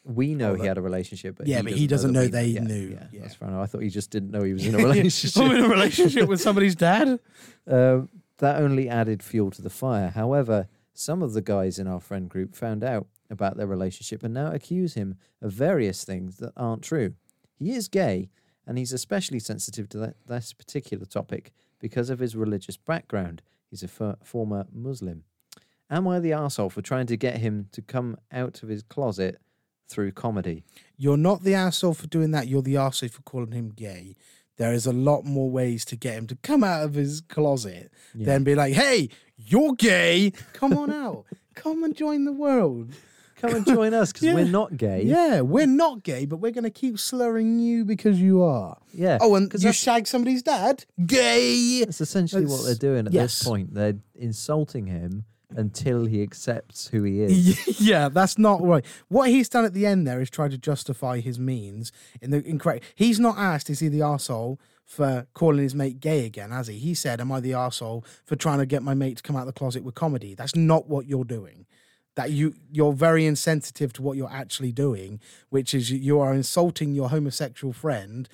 we 0.03 0.35
know 0.35 0.51
Oh, 0.51 0.55
he 0.55 0.63
that- 0.63 0.67
had 0.67 0.77
a 0.77 0.81
relationship, 0.81 1.35
but 1.37 1.47
Yeah, 1.47 1.61
but 1.61 1.71
he 1.71 1.87
doesn't 1.87 2.11
know 2.11 2.23
that 2.23 2.31
they 2.33 2.47
yeah, 2.47 2.59
knew, 2.63 2.89
Yeah, 2.89 3.07
yeah. 3.13 3.21
that's 3.21 3.35
fine. 3.35 3.53
I 3.53 3.65
thought 3.67 3.81
he 3.81 3.89
just 3.89 4.09
didn't 4.11 4.31
know 4.31 4.43
he 4.43 4.51
was 4.51 4.65
in 4.65 4.75
a 4.75 4.77
relationship. 4.89 5.41
I'm 5.41 5.55
in 5.55 5.63
a 5.63 5.69
relationship 5.69 6.27
with 6.27 6.41
somebody's 6.41 6.75
dad. 6.75 7.19
Um, 7.67 8.09
that 8.39 8.61
only 8.61 8.89
added 8.89 9.23
fuel 9.23 9.49
to 9.51 9.61
the 9.61 9.69
fire. 9.69 10.09
However, 10.09 10.67
some 10.93 11.21
of 11.23 11.31
the 11.31 11.41
guys 11.41 11.79
in 11.79 11.87
our 11.87 12.01
friend 12.01 12.29
group 12.29 12.53
found 12.53 12.83
out 12.83 13.07
about 13.29 13.55
their 13.55 13.67
relationship 13.67 14.23
and 14.23 14.33
now 14.33 14.51
accuse 14.51 14.95
him 14.95 15.15
of 15.41 15.53
various 15.53 16.03
things 16.03 16.35
that 16.37 16.51
aren't 16.57 16.81
true. 16.83 17.13
He 17.55 17.71
is 17.71 17.87
gay, 17.87 18.29
and 18.67 18.77
he's 18.77 18.93
especially 18.93 19.39
sensitive 19.39 19.89
to 19.89 19.97
that, 19.99 20.15
this 20.27 20.53
particular 20.53 21.05
topic 21.05 21.51
because 21.79 22.09
of 22.09 22.19
his 22.19 22.35
religious 22.35 22.77
background. 22.77 23.41
He's 23.69 23.83
a 23.83 23.87
f- 23.87 24.17
former 24.23 24.65
Muslim. 24.71 25.23
Am 25.89 26.07
I 26.07 26.19
the 26.19 26.31
arsehole 26.31 26.71
for 26.71 26.81
trying 26.81 27.07
to 27.07 27.17
get 27.17 27.37
him 27.37 27.67
to 27.73 27.81
come 27.81 28.17
out 28.31 28.63
of 28.63 28.69
his 28.69 28.83
closet 28.83 29.39
through 29.89 30.11
comedy? 30.13 30.63
You're 30.97 31.17
not 31.17 31.43
the 31.43 31.53
asshole 31.53 31.95
for 31.95 32.07
doing 32.07 32.31
that. 32.31 32.47
You're 32.47 32.61
the 32.61 32.77
asshole 32.77 33.09
for 33.09 33.21
calling 33.23 33.51
him 33.51 33.69
gay. 33.75 34.15
There 34.57 34.73
is 34.73 34.85
a 34.85 34.93
lot 34.93 35.25
more 35.25 35.49
ways 35.49 35.83
to 35.85 35.95
get 35.95 36.13
him 36.13 36.27
to 36.27 36.35
come 36.35 36.63
out 36.63 36.83
of 36.83 36.93
his 36.93 37.19
closet 37.21 37.91
Yeah. 38.13 38.25
than 38.27 38.43
be 38.43 38.53
like, 38.55 38.73
"Hey, 38.73 39.09
you're 39.37 39.73
gay. 39.73 40.31
Come 40.53 40.77
on 40.77 40.91
out. 40.91 41.25
Come 41.55 41.83
and 41.83 41.95
join 41.95 42.25
the 42.25 42.31
world." 42.33 42.93
Come 43.41 43.55
and 43.55 43.65
join 43.65 43.93
us 43.93 44.11
because 44.13 44.27
Yeah. 44.27 44.35
we're 44.35 44.45
not 44.45 44.77
gay. 44.77 45.03
Yeah, 45.03 45.41
we're 45.41 45.65
not 45.67 46.03
gay, 46.03 46.25
but 46.25 46.37
we're 46.37 46.51
going 46.51 46.63
to 46.63 46.69
keep 46.69 46.99
slurring 46.99 47.59
you 47.59 47.83
because 47.83 48.21
you 48.21 48.43
are. 48.43 48.77
Yeah. 48.93 49.17
Oh, 49.21 49.35
and 49.35 49.49
'Cause 49.49 49.61
you 49.63 49.67
that's- 49.69 49.81
shag 49.81 50.07
somebody's 50.07 50.43
dad? 50.43 50.85
Gay. 51.05 51.83
That's 51.83 52.01
essentially 52.01 52.45
what 52.45 52.57
they're 52.57 52.75
That's- 52.75 52.77
doing 52.77 53.07
at 53.07 53.13
yes. 53.13 53.39
this 53.39 53.47
point. 53.47 53.73
They're 53.73 53.95
insulting 54.15 54.87
him 54.87 55.25
until 55.55 56.05
he 56.05 56.21
accepts 56.23 56.87
who 56.87 57.03
he 57.03 57.21
is. 57.21 57.81
yeah, 57.81 58.07
that's 58.07 58.37
not 58.37 58.61
right. 58.63 58.85
What 59.09 59.29
he's 59.29 59.49
done 59.49 59.65
at 59.65 59.73
the 59.73 59.85
end 59.85 60.07
there 60.07 60.21
is 60.21 60.29
try 60.29 60.47
to 60.47 60.57
justify 60.57 61.19
his 61.19 61.37
means 61.39 61.91
in 62.21 62.31
the 62.31 62.41
incorrect. 62.47 62.85
He's 62.95 63.19
not 63.19 63.37
asked, 63.37 63.69
is 63.69 63.79
he 63.79 63.89
the 63.89 63.99
arsehole 63.99 64.59
for 64.85 65.27
calling 65.33 65.61
his 65.63 65.75
mate 65.75 65.99
gay 65.99 66.25
again, 66.25 66.51
has 66.51 66.67
he? 66.67 66.77
He 66.77 66.93
said, 66.93 67.19
Am 67.19 67.31
I 67.33 67.41
the 67.41 67.51
arsehole 67.51 68.05
for 68.23 68.37
trying 68.37 68.59
to 68.59 68.65
get 68.65 68.81
my 68.81 68.93
mate 68.93 69.17
to 69.17 69.23
come 69.23 69.35
out 69.35 69.41
of 69.41 69.47
the 69.47 69.53
closet 69.53 69.83
with 69.83 69.93
comedy? 69.95 70.35
That's 70.35 70.55
not 70.55 70.87
what 70.87 71.05
you're 71.05 71.25
doing. 71.25 71.65
That 72.15 72.31
you 72.31 72.53
you're 72.71 72.91
very 72.93 73.25
insensitive 73.25 73.93
to 73.93 74.01
what 74.01 74.17
you're 74.17 74.29
actually 74.31 74.71
doing, 74.73 75.21
which 75.49 75.73
is 75.73 75.91
you- 75.91 76.19
are 76.19 76.33
insulting 76.33 76.93
your 76.93 77.09
homosexual 77.09 77.71
friend 77.73 78.27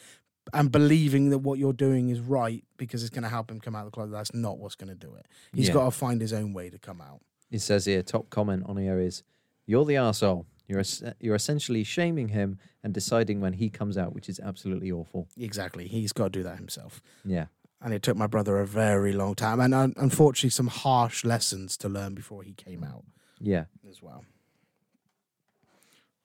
and 0.54 0.72
believing 0.72 1.30
that 1.30 1.40
what 1.40 1.60
you're 1.60 1.74
doing 1.74 2.10
is 2.10 2.20
right 2.20 2.64
because 2.78 3.04
it's 3.04 3.10
going 3.12 3.24
to 3.24 3.30
help 3.30 3.52
him 3.52 3.60
come 3.60 3.76
out 3.76 3.86
of 3.86 3.92
the 3.92 3.92
closet. 3.92 4.12
That's 4.14 4.34
not 4.34 4.58
what's 4.58 4.76
going 4.76 4.90
to 4.90 4.96
do 5.08 5.14
it. 5.16 5.26
He's 5.54 5.68
Yeah. 5.68 5.74
got 5.76 5.86
to 5.86 5.92
find 5.92 6.22
his 6.22 6.34
own 6.34 6.54
way 6.54 6.70
to 6.72 6.80
come 6.80 7.02
out. 7.02 7.22
He 7.52 7.60
says 7.60 7.86
here, 7.86 8.02
top 8.02 8.30
comment 8.32 8.64
on 8.66 8.78
here 8.78 9.00
is, 9.00 9.24
"You're 9.68 9.86
the 9.86 9.98
asshole. 9.98 10.46
You're 10.68 10.84
you're 11.20 11.36
essentially 11.36 11.84
shaming 11.84 12.30
him 12.30 12.58
and 12.84 12.94
deciding 12.94 13.42
when 13.42 13.54
he 13.54 13.70
comes 13.70 13.96
out, 13.98 14.14
which 14.14 14.28
is 14.28 14.40
absolutely 14.40 14.92
awful." 14.92 15.28
Exactly. 15.38 15.88
He's 15.88 16.14
got 16.14 16.26
to 16.26 16.30
do 16.40 16.44
that 16.44 16.58
himself. 16.58 17.00
Yeah, 17.24 17.48
and 17.80 17.94
it 17.94 18.02
took 18.02 18.18
my 18.18 18.28
brother 18.28 18.58
a 18.60 18.66
very 18.66 19.14
long 19.14 19.36
time 19.36 19.60
and 19.60 19.74
un- 19.74 19.94
unfortunately 19.98 20.50
some 20.50 20.68
harsh 20.68 21.24
lessons 21.24 21.78
to 21.78 21.88
learn 21.90 22.16
before 22.16 22.42
he 22.44 22.54
came 22.54 22.84
out 22.84 23.06
yeah. 23.40 23.66
as 23.90 24.02
well 24.02 24.24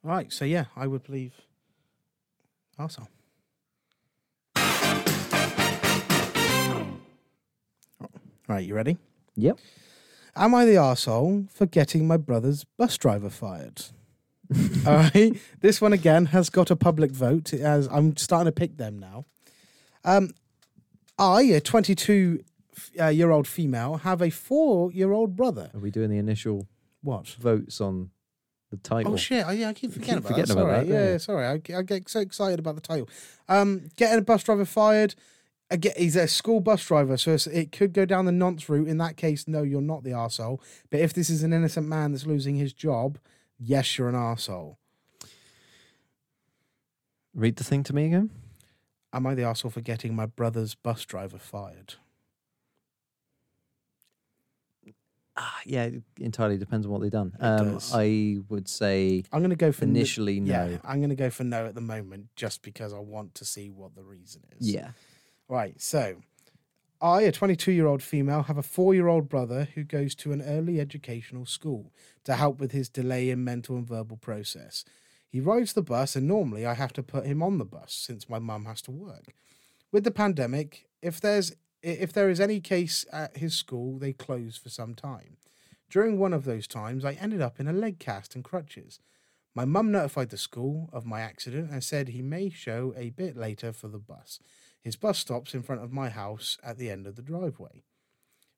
all 0.05 0.11
right 0.11 0.33
so 0.33 0.45
yeah 0.45 0.67
i 0.77 0.87
would 0.87 1.03
believe 1.03 1.35
arsehole 2.79 3.09
right 8.49 8.67
you 8.67 8.75
ready 8.75 8.97
Yep. 9.37 9.59
am 10.37 10.55
i 10.55 10.65
the 10.65 10.75
arsehole 10.75 11.51
for 11.51 11.67
getting 11.67 12.07
my 12.07 12.17
brother's 12.17 12.65
bus 12.65 12.97
driver 12.99 13.31
fired 13.31 13.83
all 14.87 14.97
right 14.97 15.33
this 15.61 15.81
one 15.81 15.93
again 15.93 16.27
has 16.27 16.51
got 16.51 16.71
a 16.71 16.77
public 16.77 17.11
vote 17.11 17.53
as 17.55 17.87
i'm 17.89 18.17
starting 18.17 18.47
to 18.47 18.53
pick 18.53 18.77
them 18.77 18.99
now 18.99 19.25
um 20.05 20.31
I, 21.19 21.43
a 21.43 21.61
22 21.61 22.43
uh, 22.99 23.07
year 23.09 23.31
old 23.31 23.47
female, 23.47 23.99
have 23.99 24.23
a 24.23 24.31
four 24.31 24.91
year 24.93 25.13
old 25.13 25.37
brother. 25.37 25.71
Are 25.75 25.79
we 25.81 25.91
doing 25.91 26.11
the 26.11 26.19
initial 26.19 26.67
What? 27.03 27.26
votes 27.28 27.80
on 27.80 28.11
the 28.70 28.76
title? 28.76 29.12
Oh 29.12 29.16
shit! 29.16 29.44
Oh, 29.46 29.50
yeah, 29.50 29.68
I 29.68 29.72
keep 29.72 29.92
forgetting 29.92 30.14
keep 30.14 30.24
about 30.24 30.28
forgetting 30.28 30.57
that. 30.57 30.62
about 30.62 30.72
Sorry. 30.74 30.86
that, 30.86 30.92
don't 30.92 31.11
yeah, 31.11 31.18
sorry. 31.18 31.46
I, 31.46 31.78
I 31.78 31.82
get 31.82 32.09
so 32.09 32.20
excited 32.20 32.59
about 32.59 32.74
the 32.76 32.80
title. 32.80 33.09
Um, 33.48 33.88
getting 33.96 34.18
a 34.18 34.22
bus 34.22 34.42
driver 34.44 34.64
fired. 34.64 35.14
Again, 35.70 35.94
he's 35.96 36.16
a 36.16 36.28
school 36.28 36.61
bus 36.61 36.84
driver, 36.86 37.16
so 37.16 37.32
it's, 37.32 37.46
it 37.46 37.72
could 37.72 37.92
go 37.94 38.05
down 38.05 38.26
the 38.26 38.32
nonce 38.32 38.68
route. 38.68 38.88
In 38.88 38.98
that 38.98 39.16
case, 39.16 39.48
no, 39.48 39.62
you're 39.62 39.80
not 39.80 40.05
the 40.05 40.11
arsehole. 40.11 40.61
But 40.90 41.00
if 41.00 41.14
this 41.14 41.30
is 41.30 41.42
an 41.42 41.53
innocent 41.53 41.88
man 41.88 42.12
that's 42.12 42.26
losing 42.26 42.57
his 42.57 42.72
job, 42.74 43.18
yes, 43.59 43.96
you're 43.96 44.09
an 44.09 44.14
arsehole. 44.14 44.76
Read 47.34 47.57
the 47.57 47.64
thing 47.64 47.82
to 47.84 47.94
me 47.94 48.07
again. 48.07 48.30
Am 49.14 49.26
I 49.26 49.34
the 49.34 49.42
arsehole 49.42 49.72
for 49.72 49.80
getting 49.80 50.14
my 50.14 50.26
brother's 50.26 50.74
bus 50.74 51.05
driver 51.07 51.38
fired? 51.38 51.94
Ah, 55.37 55.61
yeah, 55.64 55.85
it 55.85 56.03
entirely 56.20 56.59
depends 56.59 56.85
on 56.87 56.93
what 56.93 57.01
they've 57.01 57.11
done. 57.11 57.33
Um. 57.41 57.78
I 57.93 58.39
would 58.49 58.68
say 58.68 59.24
I'm 59.33 59.41
going 59.41 59.51
to 59.51 59.57
go 59.57 59.72
for 59.72 59.85
n- 59.85 59.91
initially 59.91 60.41
no. 60.41 60.53
Yeah, 60.53 60.78
I'm 60.85 60.99
going 60.99 61.11
to 61.11 61.16
go 61.16 61.30
for 61.30 61.45
no 61.45 61.66
at 61.66 61.74
the 61.74 61.80
moment, 61.80 62.28
just 62.37 62.62
because 62.62 62.93
I 62.93 62.99
want 62.99 63.35
to 63.37 63.45
see 63.45 63.70
what 63.70 63.95
the 63.95 64.03
reason 64.03 64.43
is. 64.59 64.70
Yeah. 64.70 64.91
Right. 65.49 65.80
So, 65.80 66.16
I, 67.01 67.22
a 67.22 67.33
22 67.33 67.72
year 67.72 67.87
old 67.87 68.03
female, 68.03 68.43
have 68.45 68.59
a 68.59 68.62
four 68.62 68.95
year 68.95 69.09
old 69.09 69.28
brother 69.28 69.68
who 69.74 69.85
goes 69.85 70.14
to 70.16 70.33
an 70.33 70.43
early 70.43 70.78
educational 70.80 71.47
school 71.47 71.93
to 72.24 72.35
help 72.35 72.61
with 72.61 72.72
his 72.72 72.89
delay 72.89 73.30
in 73.30 73.43
mental 73.43 73.76
and 73.76 73.87
verbal 73.87 74.18
process. 74.18 74.85
He 75.28 75.41
rides 75.41 75.72
the 75.72 75.83
bus, 75.83 76.14
and 76.14 76.28
normally 76.28 76.66
I 76.66 76.74
have 76.74 76.93
to 76.93 77.03
put 77.03 77.24
him 77.24 77.43
on 77.43 77.57
the 77.57 77.64
bus 77.64 77.95
since 77.95 78.28
my 78.28 78.39
mum 78.39 78.66
has 78.66 78.83
to 78.83 78.91
work. 78.91 79.33
With 79.91 80.05
the 80.05 80.11
pandemic, 80.11 80.87
if 81.01 81.20
there's 81.22 81.55
if 81.83 82.12
there 82.12 82.30
is 82.30 82.41
any 82.41 82.61
case 82.61 83.05
at 83.12 83.37
his 83.37 83.55
school, 83.55 83.99
they 83.99 84.12
close 84.12 84.57
for 84.57 84.68
some 84.68 84.95
time. 84.95 85.37
During 85.91 86.18
one 86.18 86.33
of 86.33 86.45
those 86.45 86.66
times, 86.66 87.05
I 87.05 87.12
ended 87.12 87.41
up 87.41 87.61
in 87.61 87.68
a 87.68 87.72
leg 87.72 87.99
cast 87.99 88.35
and 88.35 88.43
crutches. 88.43 88.99
My 89.55 89.66
mum 89.66 89.93
notified 89.93 90.30
the 90.30 90.39
school 90.39 90.89
of 90.93 91.05
my 91.05 91.20
accident 91.20 91.70
and 91.70 91.85
said 91.85 92.09
he 92.09 92.22
may 92.22 92.49
show 92.49 92.95
a 92.97 93.11
bit 93.11 93.37
later 93.37 93.72
for 93.72 93.89
the 93.89 93.99
bus. 93.99 94.39
His 94.80 94.97
bus 94.97 95.18
stops 95.18 95.55
in 95.55 95.62
front 95.62 95.83
of 95.83 95.93
my 95.93 96.09
house 96.09 96.57
at 96.62 96.78
the 96.78 96.89
end 96.89 97.07
of 97.07 97.16
the 97.16 97.22
driveway. 97.22 97.83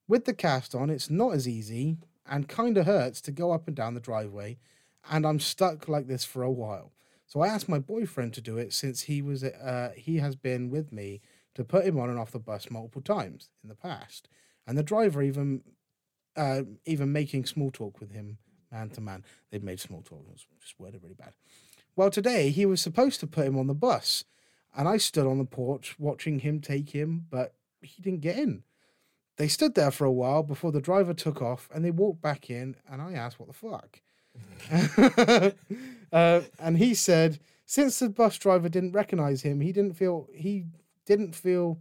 With 0.07 0.25
the 0.25 0.33
cast 0.33 0.73
on, 0.73 0.89
it's 0.89 1.09
not 1.09 1.33
as 1.33 1.47
easy 1.47 1.97
and 2.25 2.47
kind 2.47 2.77
of 2.77 2.85
hurts 2.85 3.21
to 3.21 3.31
go 3.31 3.51
up 3.51 3.67
and 3.67 3.75
down 3.75 3.93
the 3.93 3.99
driveway, 3.99 4.57
and 5.09 5.25
I'm 5.25 5.39
stuck 5.39 5.87
like 5.87 6.07
this 6.07 6.23
for 6.23 6.41
a 6.43 6.51
while. 6.51 6.93
So 7.27 7.41
I 7.41 7.47
asked 7.47 7.67
my 7.67 7.79
boyfriend 7.79 8.33
to 8.35 8.41
do 8.41 8.57
it 8.57 8.71
since 8.71 9.01
he 9.01 9.21
was 9.21 9.43
uh, 9.43 9.91
he 9.95 10.17
has 10.17 10.35
been 10.35 10.69
with 10.69 10.91
me 10.91 11.21
to 11.55 11.63
put 11.63 11.85
him 11.85 11.99
on 11.99 12.09
and 12.09 12.19
off 12.19 12.31
the 12.31 12.39
bus 12.39 12.69
multiple 12.69 13.01
times 13.01 13.49
in 13.63 13.69
the 13.69 13.75
past, 13.75 14.29
and 14.67 14.77
the 14.77 14.83
driver 14.83 15.21
even 15.21 15.61
uh, 16.35 16.61
even 16.85 17.11
making 17.11 17.45
small 17.45 17.71
talk 17.71 17.99
with 17.99 18.11
him 18.11 18.37
man 18.71 18.89
to 18.89 19.01
man. 19.01 19.23
They'd 19.51 19.63
made 19.63 19.79
small 19.79 20.01
talk. 20.01 20.23
It 20.27 20.31
was 20.31 20.45
just 20.61 20.79
worded 20.79 21.01
really 21.01 21.15
bad. 21.15 21.33
Well, 21.95 22.09
today 22.09 22.49
he 22.49 22.65
was 22.65 22.81
supposed 22.81 23.19
to 23.21 23.27
put 23.27 23.47
him 23.47 23.57
on 23.57 23.67
the 23.67 23.73
bus, 23.73 24.25
and 24.75 24.87
I 24.87 24.97
stood 24.97 25.25
on 25.25 25.37
the 25.37 25.45
porch 25.45 25.95
watching 25.97 26.39
him 26.39 26.59
take 26.59 26.89
him, 26.89 27.25
but 27.29 27.55
he 27.81 28.01
didn't 28.01 28.21
get 28.21 28.37
in. 28.37 28.63
They 29.37 29.47
stood 29.47 29.75
there 29.75 29.91
for 29.91 30.05
a 30.05 30.11
while 30.11 30.43
before 30.43 30.71
the 30.71 30.81
driver 30.81 31.13
took 31.13 31.41
off 31.41 31.69
and 31.73 31.83
they 31.83 31.91
walked 31.91 32.21
back 32.21 32.49
in. 32.49 32.75
And 32.89 33.01
I 33.01 33.13
asked, 33.13 33.39
What 33.39 33.49
the 33.49 33.53
fuck? 33.53 34.01
uh, 36.11 36.41
and 36.59 36.77
he 36.77 36.93
said, 36.93 37.39
Since 37.65 37.99
the 37.99 38.09
bus 38.09 38.37
driver 38.37 38.69
didn't 38.69 38.93
recognize 38.93 39.41
him, 39.41 39.59
he 39.59 39.71
didn't 39.71 39.95
feel, 39.95 40.29
he 40.33 40.65
didn't 41.05 41.35
feel 41.35 41.79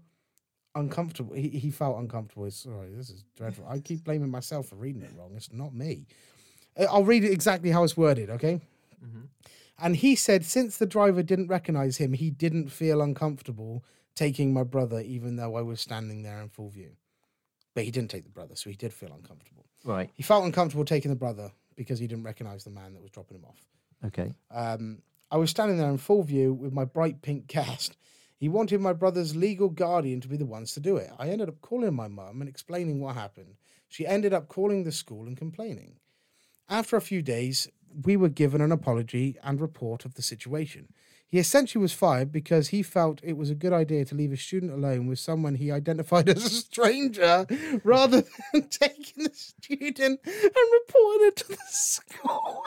uncomfortable. 0.74 1.34
He, 1.34 1.48
he 1.48 1.70
felt 1.70 1.98
uncomfortable. 1.98 2.50
Sorry, 2.50 2.90
this 2.92 3.10
is 3.10 3.24
dreadful. 3.36 3.66
I 3.68 3.78
keep 3.78 4.04
blaming 4.04 4.30
myself 4.30 4.68
for 4.68 4.76
reading 4.76 5.02
it 5.02 5.10
wrong. 5.16 5.32
It's 5.36 5.52
not 5.52 5.74
me. 5.74 6.06
Uh, 6.78 6.86
I'll 6.90 7.04
read 7.04 7.24
it 7.24 7.32
exactly 7.32 7.70
how 7.70 7.84
it's 7.84 7.96
worded, 7.96 8.30
okay? 8.30 8.60
And 9.78 9.96
he 9.96 10.14
said, 10.14 10.44
since 10.44 10.76
the 10.76 10.86
driver 10.86 11.22
didn't 11.22 11.48
recognize 11.48 11.96
him, 11.96 12.12
he 12.12 12.30
didn't 12.30 12.68
feel 12.68 13.02
uncomfortable 13.02 13.84
taking 14.14 14.52
my 14.52 14.62
brother, 14.62 15.00
even 15.00 15.36
though 15.36 15.56
I 15.56 15.62
was 15.62 15.80
standing 15.80 16.22
there 16.22 16.40
in 16.40 16.48
full 16.48 16.70
view. 16.70 16.92
But 17.74 17.84
he 17.84 17.90
didn't 17.90 18.10
take 18.10 18.24
the 18.24 18.30
brother, 18.30 18.54
so 18.54 18.70
he 18.70 18.76
did 18.76 18.92
feel 18.92 19.12
uncomfortable. 19.12 19.66
Right. 19.84 20.10
He 20.14 20.22
felt 20.22 20.44
uncomfortable 20.44 20.84
taking 20.84 21.10
the 21.10 21.16
brother 21.16 21.50
because 21.76 21.98
he 21.98 22.06
didn't 22.06 22.24
recognize 22.24 22.62
the 22.62 22.70
man 22.70 22.94
that 22.94 23.02
was 23.02 23.10
dropping 23.10 23.38
him 23.38 23.44
off. 23.44 23.58
Okay. 24.06 24.32
Um, 24.52 25.02
I 25.30 25.38
was 25.38 25.50
standing 25.50 25.76
there 25.76 25.90
in 25.90 25.98
full 25.98 26.22
view 26.22 26.52
with 26.52 26.72
my 26.72 26.84
bright 26.84 27.20
pink 27.20 27.48
cast. 27.48 27.96
He 28.44 28.50
wanted 28.50 28.82
my 28.82 28.92
brother's 28.92 29.34
legal 29.34 29.70
guardian 29.70 30.20
to 30.20 30.28
be 30.28 30.36
the 30.36 30.44
ones 30.44 30.74
to 30.74 30.80
do 30.80 30.98
it. 30.98 31.10
I 31.18 31.30
ended 31.30 31.48
up 31.48 31.62
calling 31.62 31.94
my 31.94 32.08
mum 32.08 32.42
and 32.42 32.46
explaining 32.50 33.00
what 33.00 33.14
happened. 33.14 33.56
She 33.88 34.06
ended 34.06 34.34
up 34.34 34.48
calling 34.48 34.84
the 34.84 34.92
school 34.92 35.26
and 35.26 35.34
complaining. 35.34 35.94
After 36.68 36.96
a 36.96 37.00
few 37.00 37.22
days, 37.22 37.68
we 38.02 38.18
were 38.18 38.28
given 38.28 38.60
an 38.60 38.70
apology 38.70 39.38
and 39.42 39.58
report 39.58 40.04
of 40.04 40.12
the 40.12 40.20
situation. 40.20 40.92
He 41.34 41.40
essentially 41.40 41.82
was 41.82 41.92
fired 41.92 42.30
because 42.30 42.68
he 42.68 42.84
felt 42.84 43.18
it 43.24 43.36
was 43.36 43.50
a 43.50 43.56
good 43.56 43.72
idea 43.72 44.04
to 44.04 44.14
leave 44.14 44.30
a 44.30 44.36
student 44.36 44.70
alone 44.70 45.08
with 45.08 45.18
someone 45.18 45.56
he 45.56 45.68
identified 45.72 46.28
as 46.36 46.44
a 46.44 46.48
stranger 46.48 47.44
rather 47.82 48.22
than 48.52 48.68
taking 48.70 49.24
the 49.24 49.30
student 49.34 50.20
and 50.24 50.44
reporting 50.44 51.26
it 51.26 51.34
to 51.34 51.48
the 51.48 51.58
school. 51.66 52.64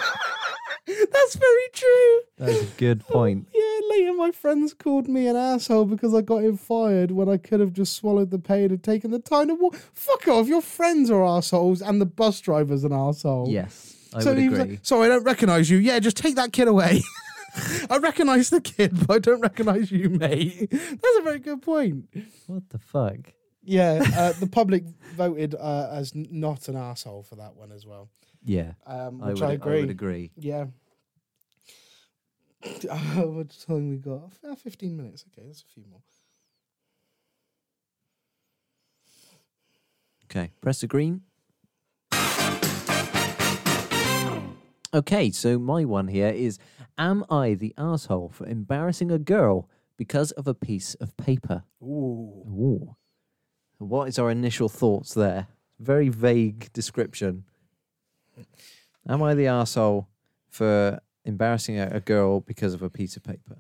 That's 0.85 1.35
very 1.37 1.69
true. 1.71 2.19
That's 2.37 2.61
a 2.63 2.65
good 2.75 3.07
point. 3.07 3.47
Yeah, 3.53 3.79
later 3.89 4.13
my 4.13 4.31
friends 4.31 4.73
called 4.73 5.07
me 5.07 5.27
an 5.27 5.37
asshole 5.37 5.85
because 5.85 6.13
I 6.13 6.19
got 6.19 6.43
him 6.43 6.57
fired 6.57 7.11
when 7.11 7.29
I 7.29 7.37
could 7.37 7.61
have 7.61 7.71
just 7.71 7.95
swallowed 7.95 8.31
the 8.31 8.37
pain 8.37 8.71
and 8.71 8.83
taken 8.83 9.11
the 9.11 9.19
time 9.19 9.47
to 9.47 9.55
walk. 9.55 9.77
Fuck 9.93 10.27
off, 10.27 10.49
your 10.49 10.61
friends 10.61 11.09
are 11.09 11.23
assholes 11.23 11.81
and 11.81 12.01
the 12.01 12.05
bus 12.05 12.41
driver's 12.41 12.83
an 12.83 12.91
asshole. 12.91 13.47
Yes, 13.47 13.95
I 14.13 14.19
so 14.19 14.33
would 14.33 14.43
agree. 14.43 14.57
like, 14.57 14.79
sorry, 14.81 15.05
I 15.05 15.07
don't 15.11 15.23
recognise 15.23 15.69
you. 15.69 15.77
Yeah, 15.77 15.99
just 15.99 16.17
take 16.17 16.35
that 16.35 16.51
kid 16.51 16.67
away. 16.67 17.01
I 17.89 17.97
recognise 17.97 18.49
the 18.49 18.61
kid, 18.61 19.07
but 19.07 19.15
I 19.15 19.19
don't 19.19 19.41
recognise 19.41 19.91
you, 19.91 20.09
mate. 20.09 20.69
That's 20.71 21.17
a 21.19 21.21
very 21.23 21.39
good 21.39 21.61
point. 21.61 22.05
what 22.47 22.69
the 22.69 22.79
fuck? 22.79 23.33
Yeah, 23.63 24.01
uh, 24.15 24.33
the 24.33 24.47
public 24.47 24.83
voted 25.15 25.55
uh, 25.55 25.89
as 25.91 26.13
not 26.15 26.67
an 26.69 26.75
asshole 26.75 27.23
for 27.23 27.35
that 27.35 27.55
one 27.55 27.71
as 27.71 27.85
well, 27.85 28.09
Yeah, 28.43 28.73
um, 28.85 29.21
I 29.21 29.29
which 29.29 29.41
would, 29.41 29.49
I, 29.49 29.53
agree. 29.53 29.81
would 29.81 29.89
agree. 29.89 30.31
Yeah. 30.37 30.65
Uh, 32.89 32.97
what 33.27 33.55
time 33.67 33.89
we 33.89 33.97
got? 33.97 34.31
Uh, 34.47 34.55
15 34.55 34.95
minutes. 34.97 35.25
Okay, 35.31 35.45
that's 35.45 35.61
a 35.61 35.73
few 35.73 35.83
more. 35.89 36.01
Okay, 40.25 40.51
press 40.61 40.81
the 40.81 40.87
green. 40.87 41.21
Okay, 44.93 45.31
so 45.31 45.59
my 45.59 45.83
one 45.83 46.07
here 46.07 46.29
is 46.29 46.59
Am 46.97 47.25
I 47.29 47.53
the 47.53 47.73
asshole 47.77 48.29
for 48.29 48.47
embarrassing 48.47 49.11
a 49.11 49.19
girl 49.19 49.69
because 49.97 50.31
of 50.31 50.47
a 50.47 50.53
piece 50.53 50.95
of 50.95 51.15
paper? 51.17 51.63
Ooh. 51.81 52.43
Ooh. 52.47 52.95
What 53.77 54.07
is 54.07 54.17
our 54.17 54.31
initial 54.31 54.69
thoughts 54.69 55.13
there? 55.13 55.47
Very 55.79 56.09
vague 56.09 56.71
description. 56.73 57.43
Am 59.07 59.21
I 59.21 59.35
the 59.35 59.47
asshole 59.47 60.07
for 60.49 60.99
embarrassing 61.25 61.79
a, 61.79 61.89
a 61.91 61.99
girl 61.99 62.39
because 62.39 62.73
of 62.73 62.81
a 62.81 62.89
piece 62.89 63.15
of 63.15 63.23
paper? 63.23 63.57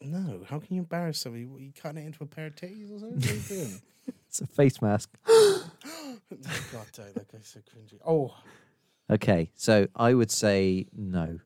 No, 0.00 0.44
how 0.48 0.60
can 0.60 0.76
you 0.76 0.82
embarrass 0.82 1.18
somebody? 1.18 1.44
What, 1.44 1.60
you 1.60 1.72
cutting 1.72 2.04
it 2.04 2.06
into 2.06 2.22
a 2.22 2.26
pair 2.26 2.46
of 2.46 2.54
titties 2.54 2.94
or 2.94 3.00
something? 3.00 3.18
What 3.18 3.30
are 3.30 3.34
you 3.34 3.40
doing? 3.40 3.82
It's 4.26 4.40
a 4.40 4.46
face 4.46 4.80
mask. 4.80 5.10
God, 6.72 6.86
damn, 6.92 7.12
that 7.14 7.32
guy's 7.32 7.46
so 7.46 7.60
cringy. 7.60 7.98
Oh, 8.06 8.34
Okay, 9.10 9.50
so 9.54 9.88
I 9.96 10.14
would 10.14 10.30
say 10.30 10.86
no. 10.92 11.40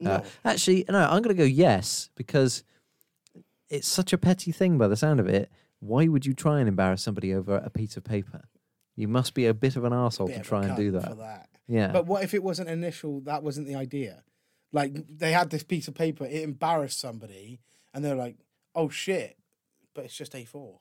no. 0.00 0.10
Uh, 0.10 0.24
actually, 0.44 0.84
no, 0.88 0.98
I'm 0.98 1.22
going 1.22 1.34
to 1.36 1.42
go 1.42 1.44
yes 1.44 2.10
because 2.16 2.64
it's 3.68 3.88
such 3.88 4.12
a 4.12 4.18
petty 4.18 4.52
thing 4.52 4.78
by 4.78 4.88
the 4.88 4.96
sound 4.96 5.20
of 5.20 5.28
it. 5.28 5.50
Why 5.80 6.08
would 6.08 6.24
you 6.24 6.32
try 6.32 6.60
and 6.60 6.68
embarrass 6.68 7.02
somebody 7.02 7.34
over 7.34 7.56
a 7.56 7.70
piece 7.70 7.96
of 7.96 8.04
paper? 8.04 8.48
You 8.94 9.08
must 9.08 9.34
be 9.34 9.46
a 9.46 9.52
bit 9.52 9.76
of 9.76 9.84
an 9.84 9.92
asshole 9.92 10.28
to 10.28 10.40
try 10.40 10.64
and 10.64 10.76
do 10.76 10.90
that. 10.92 11.18
That. 11.18 11.48
Yeah. 11.68 11.92
But 11.92 12.06
what 12.06 12.24
if 12.24 12.32
it 12.32 12.42
wasn't 12.42 12.70
initial? 12.70 13.20
That 13.20 13.42
wasn't 13.42 13.66
the 13.66 13.74
idea. 13.74 14.22
Like 14.72 14.94
they 15.08 15.32
had 15.32 15.50
this 15.50 15.62
piece 15.62 15.88
of 15.88 15.94
paper, 15.94 16.24
it 16.24 16.42
embarrassed 16.42 16.98
somebody, 16.98 17.60
and 17.92 18.04
they're 18.04 18.16
like, 18.16 18.36
"Oh 18.74 18.88
shit!" 18.88 19.36
But 19.94 20.06
it's 20.06 20.16
just 20.16 20.32
A4. 20.32 20.78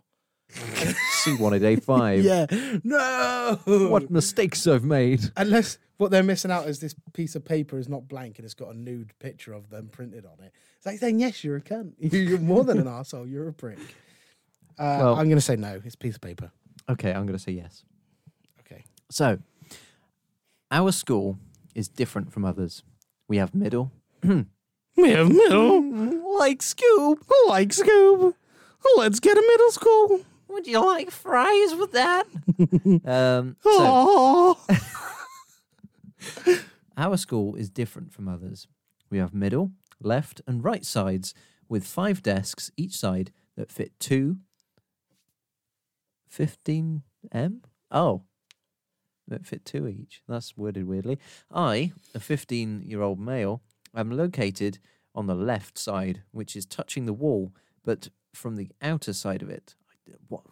she 1.24 1.36
wanted 1.36 1.62
A5. 1.64 2.24
Yeah. 2.24 2.80
No. 2.84 3.60
What 3.90 4.10
mistakes 4.10 4.66
I've 4.68 4.84
made. 4.84 5.22
Unless 5.38 5.78
what 5.98 6.12
they're 6.12 6.24
missing 6.24 6.52
out 6.52 6.68
is 6.68 6.80
this 6.80 6.96
piece 7.14 7.36
of 7.36 7.44
paper 7.46 7.78
is 7.78 7.88
not 7.90 8.08
blank 8.08 8.38
and 8.38 8.46
it's 8.46 8.54
got 8.54 8.74
a 8.74 8.78
nude 8.78 9.14
picture 9.20 9.54
of 9.54 9.70
them 9.70 9.88
printed 9.90 10.26
on 10.26 10.44
it. 10.44 10.52
It's 10.78 10.86
like 10.86 11.00
saying, 11.00 11.20
yes, 11.20 11.44
you're 11.44 11.56
a 11.58 11.62
cunt. 11.62 11.94
You're 12.00 12.40
more 12.40 12.64
than 12.64 12.80
an 12.80 12.88
asshole. 12.88 13.28
You're 13.28 13.48
a 13.50 13.54
prick. 13.54 13.80
Uh, 14.78 15.00
Well- 15.02 15.16
I'm 15.16 15.26
going 15.26 15.38
to 15.38 15.42
say 15.42 15.56
no. 15.56 15.82
It's 15.84 15.96
a 15.96 15.98
piece 15.98 16.16
of 16.16 16.22
paper. 16.22 16.52
Okay, 16.90 17.10
I'm 17.12 17.26
going 17.26 17.38
to 17.38 17.44
say 17.44 17.54
yes. 17.54 17.84
Okay. 18.60 18.84
So, 19.10 19.40
our 20.70 20.92
school 20.92 21.40
is 21.74 21.88
different 21.88 22.32
from 22.32 22.46
others. 22.46 22.84
We 23.28 23.38
have 23.38 23.56
middle, 23.56 23.92
We 24.24 25.10
have 25.10 25.30
middle. 25.30 26.38
like 26.38 26.60
Scoob. 26.60 27.18
Like 27.48 27.70
Scoob. 27.70 28.36
Let's 28.98 29.20
get 29.20 29.36
a 29.38 29.42
middle 29.42 29.72
school. 29.72 30.22
Would 30.56 30.68
you 30.68 30.80
like 30.80 31.12
fries 31.12 31.76
with 31.76 31.92
that? 31.92 32.24
um, 33.06 33.58
so, 33.62 34.58
our 36.98 37.18
school 37.18 37.56
is 37.56 37.70
different 37.70 38.14
from 38.14 38.30
others. 38.30 38.66
We 39.10 39.18
have 39.18 39.34
middle, 39.34 39.72
left, 40.02 40.42
and 40.48 40.64
right 40.64 40.86
sides 40.86 41.34
with 41.68 41.86
five 41.86 42.24
desks 42.24 42.72
each 42.78 42.96
side 42.96 43.34
that 43.58 43.70
fit 43.70 44.00
two 44.00 44.38
15M? 46.34 47.02
Oh, 47.92 48.22
that 49.28 49.46
fit 49.46 49.66
two 49.66 49.90
each. 49.90 50.22
That's 50.26 50.56
worded 50.56 50.88
weirdly. 50.88 51.20
I, 51.52 51.92
a 52.14 52.22
15 52.22 52.84
year 52.86 53.02
old 53.02 53.20
male, 53.20 53.62
am 53.94 54.10
located 54.10 54.80
on 55.14 55.28
the 55.28 55.36
left 55.36 55.78
side, 55.78 56.22
which 56.32 56.56
is 56.56 56.66
touching 56.66 57.06
the 57.06 57.14
wall, 57.14 57.52
but 57.84 58.08
from 58.34 58.56
the 58.56 58.72
outer 58.82 59.12
side 59.12 59.42
of 59.42 59.50
it. 59.50 59.76
What, 60.28 60.44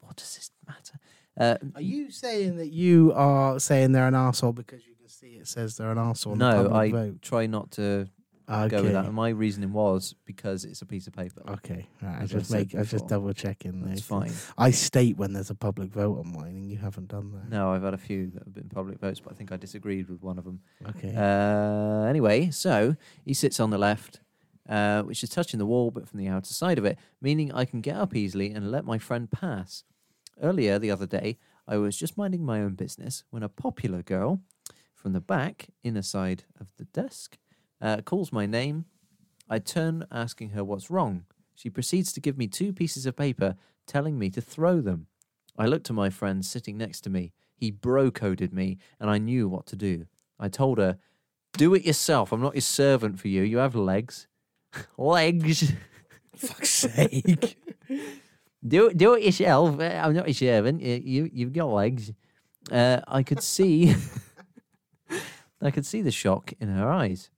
what 0.00 0.16
does 0.16 0.34
this 0.34 0.50
matter? 0.66 0.98
Uh, 1.38 1.56
Are 1.74 1.82
you 1.82 2.10
saying 2.10 2.56
that 2.56 2.72
you 2.72 3.12
are 3.14 3.58
saying 3.60 3.92
they're 3.92 4.08
an 4.08 4.14
asshole 4.14 4.52
because 4.52 4.86
you 4.86 4.94
can 4.94 5.08
see 5.08 5.36
it 5.36 5.46
says 5.46 5.76
they're 5.76 5.90
an 5.90 5.98
asshole? 5.98 6.36
no, 6.36 6.72
I 6.72 6.90
vote? 6.90 7.20
try 7.20 7.46
not 7.46 7.72
to 7.72 8.08
okay. 8.48 8.68
go 8.68 8.82
with 8.82 8.92
that. 8.92 9.06
And 9.06 9.14
my 9.14 9.30
reasoning 9.30 9.72
was 9.72 10.14
because 10.24 10.64
it's 10.64 10.82
a 10.82 10.86
piece 10.86 11.06
of 11.06 11.12
paper. 11.12 11.42
Okay, 11.48 11.86
right, 12.02 12.22
I 12.22 12.26
just 12.26 12.50
make 12.50 12.74
I 12.74 12.82
just 12.82 13.06
double 13.06 13.32
checking. 13.32 13.82
That's 13.82 14.02
fine. 14.02 14.32
I 14.56 14.70
state 14.70 15.16
when 15.16 15.32
there's 15.32 15.50
a 15.50 15.54
public 15.54 15.90
vote 15.92 16.18
on 16.18 16.32
mine, 16.32 16.56
and 16.56 16.70
you 16.70 16.78
haven't 16.78 17.08
done 17.08 17.32
that. 17.32 17.50
No, 17.50 17.72
I've 17.72 17.82
had 17.82 17.94
a 17.94 17.98
few 17.98 18.30
that 18.30 18.44
have 18.44 18.54
been 18.54 18.68
public 18.68 18.98
votes, 18.98 19.20
but 19.20 19.32
I 19.32 19.36
think 19.36 19.52
I 19.52 19.56
disagreed 19.56 20.08
with 20.08 20.22
one 20.22 20.38
of 20.38 20.44
them. 20.44 20.60
Okay. 20.88 21.14
Uh, 21.14 22.06
anyway, 22.06 22.50
so 22.50 22.96
he 23.24 23.34
sits 23.34 23.60
on 23.60 23.70
the 23.70 23.78
left, 23.78 24.20
uh, 24.68 25.02
which 25.02 25.22
is 25.22 25.30
touching 25.30 25.58
the 25.58 25.66
wall, 25.66 25.90
but 25.90 26.08
from 26.08 26.18
the 26.18 26.28
outer 26.28 26.52
side 26.52 26.78
of 26.78 26.84
it, 26.84 26.98
meaning 27.20 27.52
I 27.52 27.64
can 27.64 27.80
get 27.80 27.96
up 27.96 28.14
easily 28.14 28.50
and 28.50 28.70
let 28.70 28.84
my 28.84 28.98
friend 28.98 29.30
pass. 29.30 29.84
Earlier 30.42 30.78
the 30.78 30.90
other 30.90 31.06
day, 31.06 31.38
I 31.66 31.76
was 31.76 31.96
just 31.96 32.16
minding 32.16 32.44
my 32.44 32.60
own 32.60 32.74
business 32.74 33.24
when 33.30 33.42
a 33.42 33.48
popular 33.48 34.02
girl 34.02 34.40
from 34.94 35.12
the 35.12 35.20
back, 35.20 35.68
inner 35.84 36.02
side 36.02 36.44
of 36.60 36.72
the 36.78 36.84
desk, 36.84 37.38
uh, 37.80 37.98
calls 37.98 38.32
my 38.32 38.46
name. 38.46 38.86
I 39.48 39.58
turn, 39.60 40.06
asking 40.10 40.50
her 40.50 40.64
what's 40.64 40.90
wrong. 40.90 41.24
She 41.54 41.70
proceeds 41.70 42.12
to 42.12 42.20
give 42.20 42.36
me 42.36 42.48
two 42.48 42.72
pieces 42.72 43.06
of 43.06 43.16
paper, 43.16 43.56
telling 43.86 44.18
me 44.18 44.30
to 44.30 44.40
throw 44.40 44.80
them. 44.80 45.06
I 45.56 45.66
looked 45.66 45.86
to 45.86 45.92
my 45.92 46.10
friend 46.10 46.44
sitting 46.44 46.76
next 46.76 47.02
to 47.02 47.10
me. 47.10 47.32
He 47.56 47.70
bro 47.70 48.10
coded 48.10 48.52
me, 48.52 48.78
and 49.00 49.08
I 49.08 49.18
knew 49.18 49.48
what 49.48 49.66
to 49.66 49.76
do. 49.76 50.06
I 50.38 50.48
told 50.48 50.78
her, 50.78 50.98
Do 51.52 51.74
it 51.74 51.84
yourself. 51.84 52.32
I'm 52.32 52.42
not 52.42 52.54
your 52.54 52.62
servant 52.62 53.18
for 53.18 53.28
you. 53.28 53.42
You 53.42 53.58
have 53.58 53.74
legs. 53.74 54.26
Legs. 54.98 55.72
fuck's 56.36 56.70
sake. 56.70 57.58
Do 58.66 58.88
it, 58.88 58.96
do 58.96 59.14
it 59.14 59.22
yourself. 59.22 59.78
Uh, 59.78 59.84
I'm 60.02 60.12
not 60.12 60.28
a 60.28 60.32
servant. 60.32 60.82
You, 60.82 61.00
you 61.04 61.30
you've 61.32 61.52
got 61.52 61.66
legs. 61.66 62.12
Uh, 62.72 63.00
I 63.06 63.22
could 63.22 63.40
see, 63.40 63.94
I 65.62 65.70
could 65.70 65.86
see 65.86 66.02
the 66.02 66.10
shock 66.10 66.52
in 66.60 66.68
her 66.68 66.90
eyes. 66.90 67.30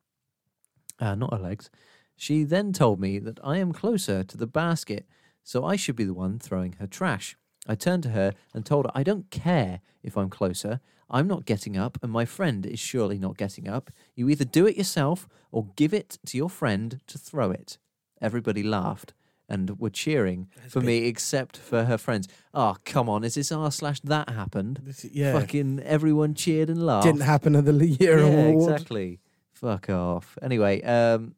Uh, 0.99 1.17
not 1.17 1.35
her 1.35 1.39
legs. 1.39 1.69
She 2.17 2.45
then 2.45 2.73
told 2.73 2.99
me 2.99 3.19
that 3.19 3.39
I 3.45 3.59
am 3.59 3.73
closer 3.73 4.25
to 4.25 4.37
the 4.39 4.47
basket, 4.47 5.07
so 5.43 5.65
I 5.65 5.77
should 5.77 5.97
be 5.97 6.05
the 6.05 6.15
one 6.15 6.39
throwing 6.39 6.73
her 6.75 6.87
trash. 6.87 7.37
I 7.67 7.75
turned 7.75 8.05
to 8.05 8.11
her 8.11 8.33
and 8.55 8.65
told 8.65 8.87
her 8.87 8.93
I 8.95 9.03
don't 9.03 9.31
care 9.31 9.81
if 10.03 10.17
I'm 10.17 10.31
closer. 10.31 10.81
I'm 11.11 11.27
not 11.27 11.47
getting 11.47 11.77
up, 11.77 11.99
and 12.03 12.13
my 12.13 12.25
friend 12.25 12.67
is 12.67 12.79
surely 12.79 13.19
not 13.19 13.37
getting 13.39 13.69
up. 13.69 13.91
You 14.15 14.29
either 14.29 14.45
do 14.45 14.67
it 14.67 14.77
yourself 14.77 15.29
or 15.51 15.69
give 15.77 15.95
it 15.95 16.19
to 16.27 16.37
your 16.37 16.51
friend 16.51 17.01
to 17.07 17.19
throw 17.19 17.51
it. 17.51 17.79
Everybody 18.21 18.63
laughed 18.63 19.15
and 19.49 19.81
were 19.81 19.89
cheering 19.89 20.49
for 20.69 20.81
me, 20.83 21.07
except 21.07 21.57
for 21.57 21.85
her 21.85 21.97
friends. 21.97 22.29
Oh, 22.53 22.77
come 22.85 23.09
on. 23.09 23.25
Is 23.25 23.35
this 23.35 23.51
r 23.51 23.71
slash 23.73 24.01
that 24.01 24.29
happened? 24.29 24.81
This- 24.83 25.07
yeah. 25.07 25.33
Fucking 25.33 25.81
everyone 25.81 26.35
cheered 26.35 26.69
and 26.69 26.85
laughed. 26.85 27.07
Didn't 27.07 27.23
happen 27.23 27.57
at 27.57 27.65
the 27.65 27.73
year 28.01 28.19
yeah, 28.19 28.27
award. 28.27 28.73
exactly. 28.73 29.21
Fuck 29.53 29.89
off. 29.89 30.37
Anyway, 30.43 30.83
um, 30.83 31.35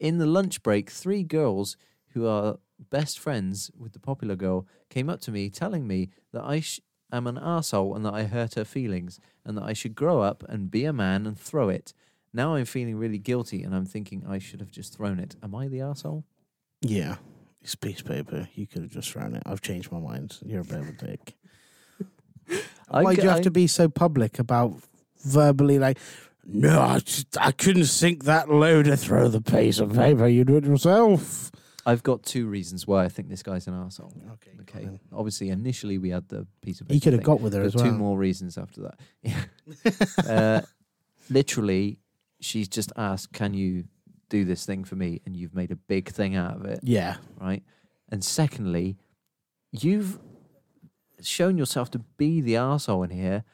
in 0.00 0.18
the 0.18 0.26
lunch 0.26 0.62
break, 0.62 0.90
three 0.90 1.22
girls 1.22 1.76
who 2.14 2.26
are 2.26 2.58
best 2.90 3.18
friends 3.18 3.70
with 3.78 3.92
the 3.92 3.98
popular 4.00 4.34
girl 4.36 4.66
came 4.90 5.08
up 5.08 5.20
to 5.20 5.30
me 5.30 5.48
telling 5.48 5.86
me 5.86 6.10
that 6.32 6.42
I 6.44 6.60
sh- 6.60 6.80
am 7.12 7.26
an 7.26 7.38
asshole 7.40 7.94
and 7.94 8.04
that 8.04 8.14
I 8.14 8.24
hurt 8.24 8.54
her 8.54 8.64
feelings 8.64 9.20
and 9.44 9.56
that 9.56 9.64
I 9.64 9.72
should 9.72 9.94
grow 9.94 10.20
up 10.20 10.44
and 10.48 10.70
be 10.70 10.84
a 10.84 10.92
man 10.92 11.26
and 11.26 11.38
throw 11.38 11.68
it. 11.68 11.92
Now 12.32 12.54
I'm 12.54 12.64
feeling 12.64 12.96
really 12.96 13.18
guilty 13.18 13.62
and 13.62 13.74
I'm 13.74 13.86
thinking 13.86 14.24
I 14.28 14.38
should 14.38 14.60
have 14.60 14.70
just 14.70 14.96
thrown 14.96 15.18
it. 15.18 15.36
Am 15.42 15.54
I 15.54 15.68
the 15.68 15.80
asshole? 15.80 16.24
Yeah. 16.82 17.16
It's 17.62 17.74
piece 17.74 18.00
of 18.00 18.06
paper. 18.06 18.48
You 18.54 18.66
could 18.66 18.82
have 18.82 18.90
just 18.90 19.10
thrown 19.10 19.34
it. 19.34 19.42
I've 19.46 19.62
changed 19.62 19.90
my 19.90 19.98
mind. 19.98 20.36
You're 20.44 20.60
a 20.60 20.64
bit 20.64 20.80
of 20.80 20.88
a 20.88 20.92
dick. 20.92 21.34
I 22.90 23.02
Why 23.02 23.14
do 23.14 23.22
you 23.22 23.28
have 23.28 23.38
I- 23.38 23.42
to 23.42 23.50
be 23.50 23.66
so 23.66 23.88
public 23.88 24.38
about 24.38 24.74
verbally 25.24 25.78
like, 25.78 25.98
no, 26.48 26.80
I, 26.80 27.00
just, 27.00 27.36
I 27.40 27.50
couldn't 27.50 27.86
sink 27.86 28.24
that 28.24 28.48
low 28.48 28.80
to 28.84 28.96
throw 28.96 29.26
the 29.26 29.40
piece 29.40 29.80
of 29.80 29.94
paper. 29.94 30.28
You 30.28 30.44
do 30.44 30.56
it 30.56 30.64
yourself. 30.64 31.50
I've 31.86 32.02
got 32.02 32.24
two 32.24 32.46
reasons 32.48 32.86
why 32.86 33.04
I 33.04 33.08
think 33.08 33.28
this 33.28 33.42
guy's 33.44 33.66
an 33.68 33.74
asshole. 33.74 34.12
Okay. 34.32 34.50
Okay. 34.62 34.98
Obviously, 35.12 35.50
initially 35.50 35.98
we 35.98 36.10
had 36.10 36.28
the 36.28 36.46
piece 36.60 36.80
of 36.80 36.88
He 36.88 36.98
could 37.00 37.12
have 37.12 37.22
got 37.22 37.40
with 37.40 37.54
her 37.54 37.62
as 37.62 37.74
well. 37.76 37.84
two 37.84 37.92
more 37.92 38.18
reasons 38.18 38.58
after 38.58 38.82
that. 38.82 38.98
Yeah. 39.22 39.44
uh, 40.28 40.60
literally, 41.30 42.00
she's 42.40 42.68
just 42.68 42.92
asked, 42.96 43.32
"Can 43.32 43.54
you 43.54 43.84
do 44.28 44.44
this 44.44 44.66
thing 44.66 44.84
for 44.84 44.96
me?" 44.96 45.20
And 45.24 45.36
you've 45.36 45.54
made 45.54 45.70
a 45.70 45.76
big 45.76 46.08
thing 46.08 46.34
out 46.36 46.56
of 46.56 46.64
it, 46.64 46.80
Yeah. 46.82 47.16
right? 47.40 47.62
And 48.10 48.24
secondly, 48.24 48.96
you've 49.72 50.18
shown 51.20 51.56
yourself 51.56 51.90
to 51.92 51.98
be 52.18 52.40
the 52.40 52.56
asshole 52.56 53.02
in 53.04 53.10
here, 53.10 53.44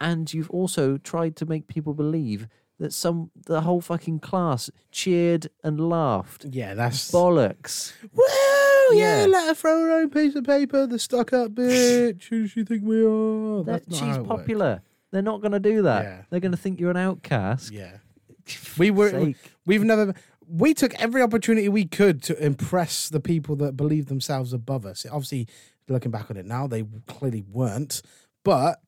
and 0.00 0.32
you've 0.32 0.50
also 0.50 0.98
tried 0.98 1.36
to 1.36 1.46
make 1.46 1.66
people 1.68 1.94
believe 1.94 2.48
that 2.78 2.92
some 2.92 3.30
the 3.46 3.62
whole 3.62 3.80
fucking 3.80 4.20
class 4.20 4.70
cheered 4.92 5.48
and 5.64 5.80
laughed. 5.88 6.44
Yeah, 6.50 6.74
that's. 6.74 7.10
Bollocks. 7.10 7.92
Woo! 8.14 8.96
Yeah, 8.96 9.20
Yeah. 9.22 9.26
let 9.26 9.48
her 9.48 9.54
throw 9.54 9.82
her 9.82 9.92
own 10.00 10.10
piece 10.10 10.34
of 10.34 10.44
paper. 10.44 10.86
The 10.86 10.98
stuck 10.98 11.32
up 11.32 11.52
bitch. 11.52 12.24
Who 12.28 12.42
does 12.42 12.50
she 12.52 12.64
think 12.64 12.82
we 12.84 13.04
are? 13.04 13.64
That, 13.64 13.84
That's 13.86 13.98
she's 13.98 14.00
how 14.00 14.14
it 14.14 14.26
works. 14.26 14.28
popular. 14.28 14.82
They're 15.10 15.22
not 15.22 15.40
going 15.40 15.52
to 15.52 15.60
do 15.60 15.82
that. 15.82 16.04
Yeah. 16.04 16.22
They're 16.30 16.40
going 16.40 16.52
to 16.52 16.58
think 16.58 16.78
you're 16.80 16.90
an 16.90 16.96
outcast. 16.96 17.70
Yeah. 17.72 17.98
We 18.78 18.90
were. 18.90 19.10
Sake. 19.10 19.36
We've 19.66 19.84
never. 19.84 20.14
We 20.50 20.72
took 20.72 20.94
every 20.94 21.20
opportunity 21.20 21.68
we 21.68 21.84
could 21.84 22.22
to 22.22 22.42
impress 22.42 23.10
the 23.10 23.20
people 23.20 23.56
that 23.56 23.76
believe 23.76 24.06
themselves 24.06 24.54
above 24.54 24.86
us. 24.86 25.04
Obviously, 25.04 25.46
looking 25.88 26.10
back 26.10 26.30
on 26.30 26.38
it 26.38 26.46
now, 26.46 26.66
they 26.66 26.84
clearly 27.06 27.42
weren't. 27.42 28.00
But 28.44 28.80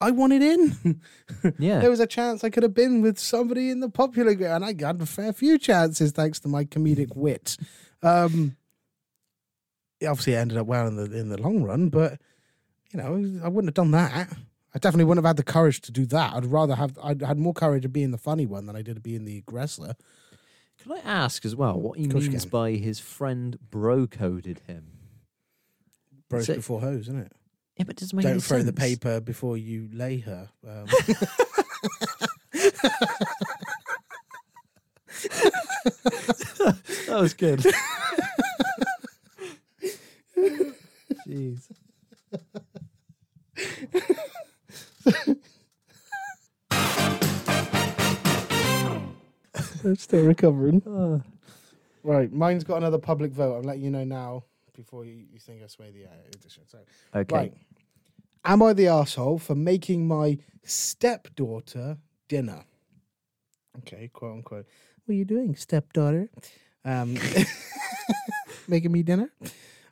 I 0.00 0.10
wanted 0.10 0.42
in. 0.42 1.00
Yeah. 1.58 1.80
there 1.80 1.90
was 1.90 2.00
a 2.00 2.06
chance 2.06 2.44
I 2.44 2.50
could 2.50 2.62
have 2.62 2.74
been 2.74 3.00
with 3.00 3.18
somebody 3.18 3.70
in 3.70 3.80
the 3.80 3.88
popular 3.88 4.34
group, 4.34 4.50
and 4.50 4.64
I 4.64 4.72
got 4.72 5.00
a 5.00 5.06
fair 5.06 5.32
few 5.32 5.58
chances 5.58 6.12
thanks 6.12 6.40
to 6.40 6.48
my 6.48 6.64
comedic 6.64 7.12
wit. 7.16 7.56
Um, 8.02 8.56
obviously, 10.06 10.34
it 10.34 10.36
ended 10.36 10.58
up 10.58 10.66
well 10.66 10.86
in 10.86 10.96
the 10.96 11.04
in 11.16 11.28
the 11.28 11.40
long 11.40 11.62
run, 11.62 11.88
but 11.88 12.20
you 12.92 12.98
know, 12.98 13.14
I 13.44 13.48
wouldn't 13.48 13.68
have 13.68 13.74
done 13.74 13.92
that. 13.92 14.28
I 14.74 14.78
definitely 14.78 15.04
wouldn't 15.04 15.24
have 15.24 15.30
had 15.30 15.36
the 15.36 15.44
courage 15.44 15.80
to 15.82 15.92
do 15.92 16.04
that. 16.06 16.34
I'd 16.34 16.46
rather 16.46 16.74
have. 16.74 16.98
I'd 17.02 17.22
had 17.22 17.38
more 17.38 17.54
courage 17.54 17.84
of 17.84 17.92
being 17.92 18.10
the 18.10 18.18
funny 18.18 18.46
one 18.46 18.66
than 18.66 18.76
I 18.76 18.82
did 18.82 18.96
of 18.96 19.02
being 19.02 19.24
the 19.24 19.38
aggressor. 19.38 19.94
Can 20.82 20.92
I 20.92 20.98
ask 20.98 21.44
as 21.44 21.54
well 21.54 21.80
what 21.80 21.98
he 21.98 22.04
you 22.04 22.08
means 22.10 22.44
by 22.44 22.72
his 22.72 22.98
friend 22.98 23.56
bro 23.70 24.06
coded 24.06 24.60
him? 24.66 24.90
Bros 26.28 26.46
before 26.48 26.80
hoes, 26.80 27.02
isn't 27.02 27.20
it? 27.20 27.32
Yeah, 27.76 27.84
but 27.84 27.96
it 27.96 28.00
doesn't 28.00 28.16
make 28.16 28.24
Don't 28.24 28.32
any 28.32 28.40
throw 28.40 28.62
the 28.62 28.72
paper 28.72 29.20
before 29.20 29.56
you 29.56 29.88
lay 29.92 30.18
her. 30.18 30.48
Um, 30.66 30.86
That 37.06 37.20
was 37.20 37.34
good. 37.34 37.60
Jeez. 41.28 41.68
I'm 49.84 49.96
still 49.96 50.24
recovering. 50.24 50.82
Oh, 50.86 51.22
Right, 52.02 52.32
mine's 52.32 52.64
got 52.64 52.78
another 52.78 52.98
public 52.98 53.32
vote. 53.32 53.56
I'm 53.56 53.62
letting 53.62 53.82
you 53.82 53.90
know 53.90 54.04
now 54.04 54.44
before 54.74 55.04
you, 55.04 55.24
you 55.32 55.38
think 55.38 55.62
I 55.62 55.66
sway 55.66 55.90
the 55.90 56.04
uh, 56.06 56.26
edition. 56.34 56.64
So, 56.66 56.78
okay. 57.14 57.34
right, 57.34 57.54
am 58.44 58.62
I 58.62 58.72
the 58.72 58.88
asshole 58.88 59.38
for 59.38 59.54
making 59.54 60.06
my 60.06 60.38
stepdaughter 60.64 61.98
dinner? 62.28 62.64
Okay, 63.78 64.10
quote 64.12 64.32
unquote. 64.32 64.66
What 65.04 65.14
are 65.14 65.16
you 65.16 65.24
doing, 65.24 65.56
stepdaughter? 65.56 66.28
Um, 66.84 67.16
making 68.68 68.92
me 68.92 69.02
dinner. 69.02 69.30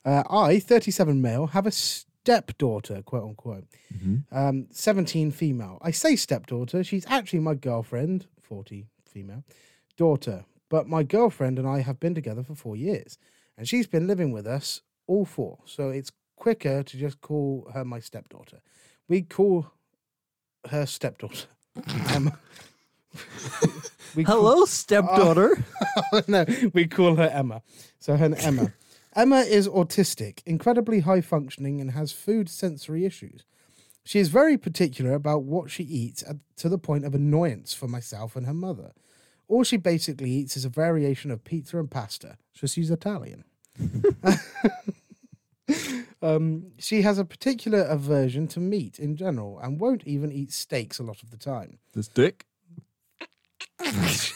Uh, 0.05 0.23
I, 0.29 0.59
37 0.59 1.21
male, 1.21 1.49
have 1.49 1.67
a 1.67 1.71
stepdaughter, 1.71 3.03
quote 3.03 3.25
unquote. 3.25 3.65
Mhm. 3.95 4.25
Um, 4.31 4.67
17 4.71 5.31
female. 5.31 5.79
I 5.83 5.91
say 5.91 6.17
stepdaughter. 6.17 6.85
She's 6.85 7.07
actually 7.07 7.41
my 7.41 7.55
girlfriend, 7.55 8.27
40 8.41 8.87
female, 9.07 9.45
daughter. 9.97 10.45
But 10.69 10.89
my 10.89 11.03
girlfriend 11.03 11.59
and 11.59 11.69
I 11.69 11.81
have 11.81 12.01
been 12.01 12.15
together 12.15 12.43
for 12.43 12.55
four 12.55 12.77
years. 12.77 13.19
And 13.57 13.69
she's 13.69 13.87
been 13.87 14.07
living 14.07 14.33
with 14.33 14.47
us 14.47 14.83
all 15.07 15.25
four. 15.25 15.59
So 15.65 15.91
it's 15.91 16.11
quicker 16.37 16.83
to 16.83 16.97
just 16.97 17.21
call 17.21 17.71
her 17.75 17.85
my 17.85 18.01
stepdaughter. 18.01 18.61
We 19.09 19.23
call 19.23 19.73
her 20.69 20.87
stepdaughter. 20.87 21.47
Emma. 22.09 22.39
Um, 23.15 23.21
we 24.17 24.25
call- 24.25 24.37
Hello, 24.37 24.65
stepdaughter. 24.65 25.63
Oh, 26.15 26.23
no, 26.27 26.47
we 26.73 26.87
call 26.87 27.17
her 27.17 27.29
Emma. 27.29 27.61
So 27.99 28.17
her 28.17 28.35
Emma. 28.39 28.73
Emma 29.15 29.41
is 29.41 29.69
autistic, 29.69 30.41
incredibly 30.47 31.01
high 31.01 31.21
functioning, 31.21 31.81
and 31.81 31.91
has 31.91 32.13
food 32.13 32.49
sensory 32.49 33.05
issues. 33.05 33.45
She 34.05 34.19
is 34.19 34.29
very 34.29 34.57
particular 34.57 35.13
about 35.13 35.43
what 35.45 35.71
she 35.71 35.85
eats 35.85 36.23
at, 36.23 36.37
to 36.57 36.71
the 36.71 36.79
point 36.79 37.05
of 37.05 37.15
annoyance 37.15 37.75
for 37.75 37.87
myself 37.89 38.35
and 38.37 38.47
her 38.47 38.55
mother. 38.55 38.93
All 39.49 39.65
she 39.65 39.77
basically 39.77 40.31
eats 40.31 40.57
is 40.57 40.65
a 40.65 40.69
variation 40.69 41.31
of 41.31 41.45
pizza 41.45 41.79
and 41.79 41.91
pasta. 41.91 42.37
So 42.55 42.67
she's 42.67 42.91
Italian. 42.91 43.45
um, 46.23 46.73
she 46.79 47.03
has 47.03 47.19
a 47.19 47.25
particular 47.25 47.83
aversion 47.83 48.49
to 48.49 48.61
meat 48.61 48.99
in 48.99 49.17
general 49.17 49.59
and 49.59 49.81
won't 49.81 50.07
even 50.07 50.33
eat 50.33 50.53
steaks 50.53 50.99
a 50.99 51.03
lot 51.03 51.23
of 51.23 51.31
the 51.31 51.37
time. 51.37 51.79
This 51.93 52.09
dick? 52.09 52.47
What's 53.79 54.33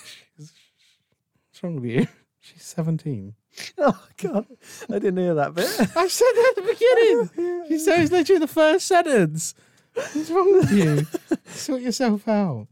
wrong 1.62 1.76
with 1.76 1.84
you? 1.84 2.06
She's 2.40 2.62
17. 2.62 3.34
Oh 3.78 4.06
God, 4.18 4.46
I 4.90 4.98
didn't 4.98 5.16
hear 5.16 5.34
that 5.34 5.54
bit. 5.54 5.66
I 5.96 6.08
said 6.08 6.32
that 6.34 6.54
at 6.56 6.62
the 6.62 6.72
beginning. 6.72 7.64
She 7.68 7.78
said 7.78 8.00
it's 8.00 8.12
literally 8.12 8.38
the 8.38 8.46
first 8.46 8.86
sentence. 8.86 9.54
What's 9.94 10.30
wrong 10.30 10.52
with 10.52 10.70
you? 10.70 11.06
sort 11.46 11.80
yourself 11.80 12.28
out. 12.28 12.68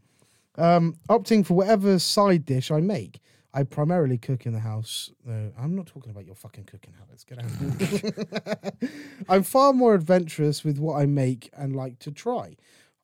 Um, 0.57 0.95
opting 1.09 1.45
for 1.45 1.53
whatever 1.53 1.99
side 1.99 2.45
dish 2.45 2.71
I 2.71 2.79
make. 2.79 3.19
I 3.53 3.63
primarily 3.63 4.17
cook 4.17 4.45
in 4.45 4.51
the 4.51 4.59
house. 4.59 5.11
No, 5.23 5.51
I'm 5.57 5.75
not 5.75 5.85
talking 5.85 6.11
about 6.11 6.25
your 6.25 6.35
fucking 6.35 6.65
cooking 6.65 6.93
habits. 6.99 7.23
Get 7.23 7.39
out. 7.39 8.89
I'm 9.29 9.43
far 9.43 9.71
more 9.71 9.95
adventurous 9.95 10.65
with 10.65 10.77
what 10.77 10.99
I 10.99 11.05
make 11.05 11.49
and 11.53 11.73
like 11.73 11.99
to 11.99 12.11
try. 12.11 12.57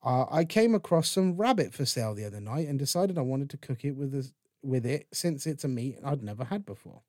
Uh, 0.03 0.25
I 0.29 0.43
came 0.43 0.75
across 0.75 1.09
some 1.09 1.37
rabbit 1.37 1.73
for 1.73 1.85
sale 1.85 2.13
the 2.13 2.25
other 2.25 2.41
night 2.41 2.67
and 2.67 2.77
decided 2.77 3.17
I 3.17 3.21
wanted 3.21 3.49
to 3.51 3.57
cook 3.57 3.85
it 3.85 3.91
with 3.91 4.11
this, 4.11 4.33
with 4.61 4.85
it 4.85 5.07
since 5.13 5.47
it's 5.47 5.63
a 5.63 5.69
meat 5.69 5.99
I'd 6.03 6.21
never 6.21 6.43
had 6.43 6.65
before. 6.65 7.01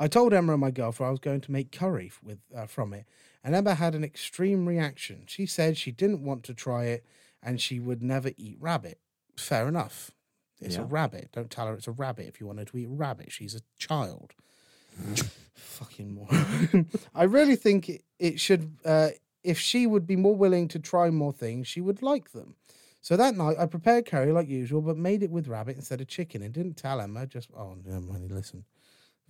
I 0.00 0.08
told 0.08 0.34
Emma 0.34 0.52
and 0.52 0.60
my 0.60 0.70
girlfriend 0.72 1.08
I 1.08 1.10
was 1.12 1.20
going 1.20 1.40
to 1.42 1.52
make 1.52 1.70
curry 1.70 2.10
with 2.22 2.38
uh, 2.54 2.66
from 2.66 2.92
it, 2.92 3.06
and 3.44 3.54
Emma 3.54 3.74
had 3.74 3.94
an 3.94 4.02
extreme 4.02 4.66
reaction. 4.66 5.24
She 5.26 5.46
said 5.46 5.76
she 5.76 5.92
didn't 5.92 6.24
want 6.24 6.42
to 6.44 6.54
try 6.54 6.84
it 6.84 7.06
and 7.42 7.60
she 7.60 7.78
would 7.78 8.02
never 8.02 8.32
eat 8.36 8.56
rabbit. 8.60 8.98
Fair 9.36 9.68
enough. 9.68 10.10
It's 10.60 10.76
a 10.76 10.84
rabbit. 10.84 11.30
Don't 11.32 11.50
tell 11.50 11.66
her 11.66 11.74
it's 11.74 11.86
a 11.86 11.92
rabbit 11.92 12.26
if 12.28 12.40
you 12.40 12.46
want 12.46 12.58
her 12.58 12.64
to 12.64 12.78
eat 12.78 12.88
rabbit. 12.88 13.30
She's 13.30 13.54
a 13.54 13.60
child. 13.78 14.32
Fucking 15.54 16.14
more. 16.14 16.28
I 17.14 17.24
really 17.24 17.56
think 17.56 17.88
it, 17.88 18.04
it 18.18 18.40
should. 18.40 18.76
Uh, 18.84 19.10
if 19.44 19.58
she 19.58 19.86
would 19.86 20.06
be 20.06 20.16
more 20.16 20.34
willing 20.34 20.68
to 20.68 20.78
try 20.78 21.10
more 21.10 21.32
things, 21.32 21.68
she 21.68 21.80
would 21.80 22.02
like 22.02 22.32
them. 22.32 22.54
So 23.02 23.16
that 23.16 23.36
night, 23.36 23.56
I 23.58 23.66
prepared 23.66 24.06
curry 24.06 24.32
like 24.32 24.48
usual, 24.48 24.80
but 24.80 24.96
made 24.96 25.22
it 25.22 25.30
with 25.30 25.46
rabbit 25.46 25.76
instead 25.76 26.00
of 26.00 26.08
chicken, 26.08 26.42
and 26.42 26.52
didn't 26.52 26.76
tell 26.76 27.00
Emma. 27.00 27.26
Just 27.26 27.50
oh, 27.56 27.76
no, 27.84 28.00
money. 28.00 28.28
Listen, 28.28 28.64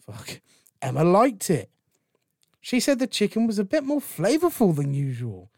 fuck. 0.01 0.41
Emma 0.81 1.05
liked 1.05 1.51
it. 1.51 1.71
She 2.61 2.81
said 2.81 2.99
the 2.99 3.07
chicken 3.07 3.47
was 3.47 3.59
a 3.59 3.65
bit 3.65 3.85
more 3.85 4.01
flavorful 4.01 4.75
than 4.75 4.95
usual. 4.95 5.51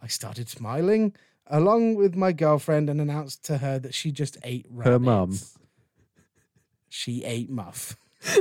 I 0.00 0.06
started 0.06 0.48
smiling 0.48 1.14
along 1.46 1.94
with 1.94 2.14
my 2.16 2.32
girlfriend 2.32 2.88
and 2.88 3.00
announced 3.00 3.44
to 3.44 3.58
her 3.58 3.78
that 3.78 3.94
she 3.94 4.10
just 4.10 4.36
ate 4.42 4.66
rabbits. 4.70 4.92
Her 4.92 4.98
mum. 4.98 5.38
She 6.88 7.24
ate 7.24 7.50
muff. 7.50 7.96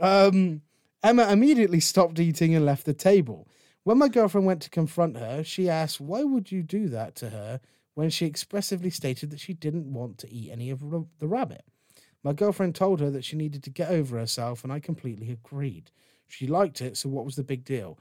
um, 0.00 0.62
Emma 1.02 1.28
immediately 1.30 1.80
stopped 1.80 2.18
eating 2.18 2.54
and 2.54 2.64
left 2.64 2.86
the 2.86 2.94
table. 2.94 3.46
When 3.84 3.98
my 3.98 4.08
girlfriend 4.08 4.46
went 4.46 4.62
to 4.62 4.70
confront 4.70 5.18
her, 5.18 5.44
she 5.44 5.68
asked, 5.68 6.00
Why 6.00 6.24
would 6.24 6.50
you 6.50 6.62
do 6.62 6.88
that 6.88 7.14
to 7.16 7.30
her 7.30 7.60
when 7.94 8.08
she 8.10 8.24
expressively 8.24 8.90
stated 8.90 9.30
that 9.30 9.40
she 9.40 9.52
didn't 9.52 9.92
want 9.92 10.18
to 10.18 10.32
eat 10.32 10.50
any 10.50 10.70
of 10.70 10.80
the 10.80 11.26
rabbit? 11.26 11.64
My 12.22 12.32
girlfriend 12.32 12.74
told 12.74 13.00
her 13.00 13.10
that 13.10 13.24
she 13.24 13.36
needed 13.36 13.62
to 13.64 13.70
get 13.70 13.90
over 13.90 14.18
herself, 14.18 14.64
and 14.64 14.72
I 14.72 14.80
completely 14.80 15.30
agreed. 15.30 15.90
She 16.26 16.46
liked 16.46 16.80
it, 16.80 16.96
so 16.96 17.10
what 17.10 17.26
was 17.26 17.36
the 17.36 17.44
big 17.44 17.64
deal? 17.64 17.98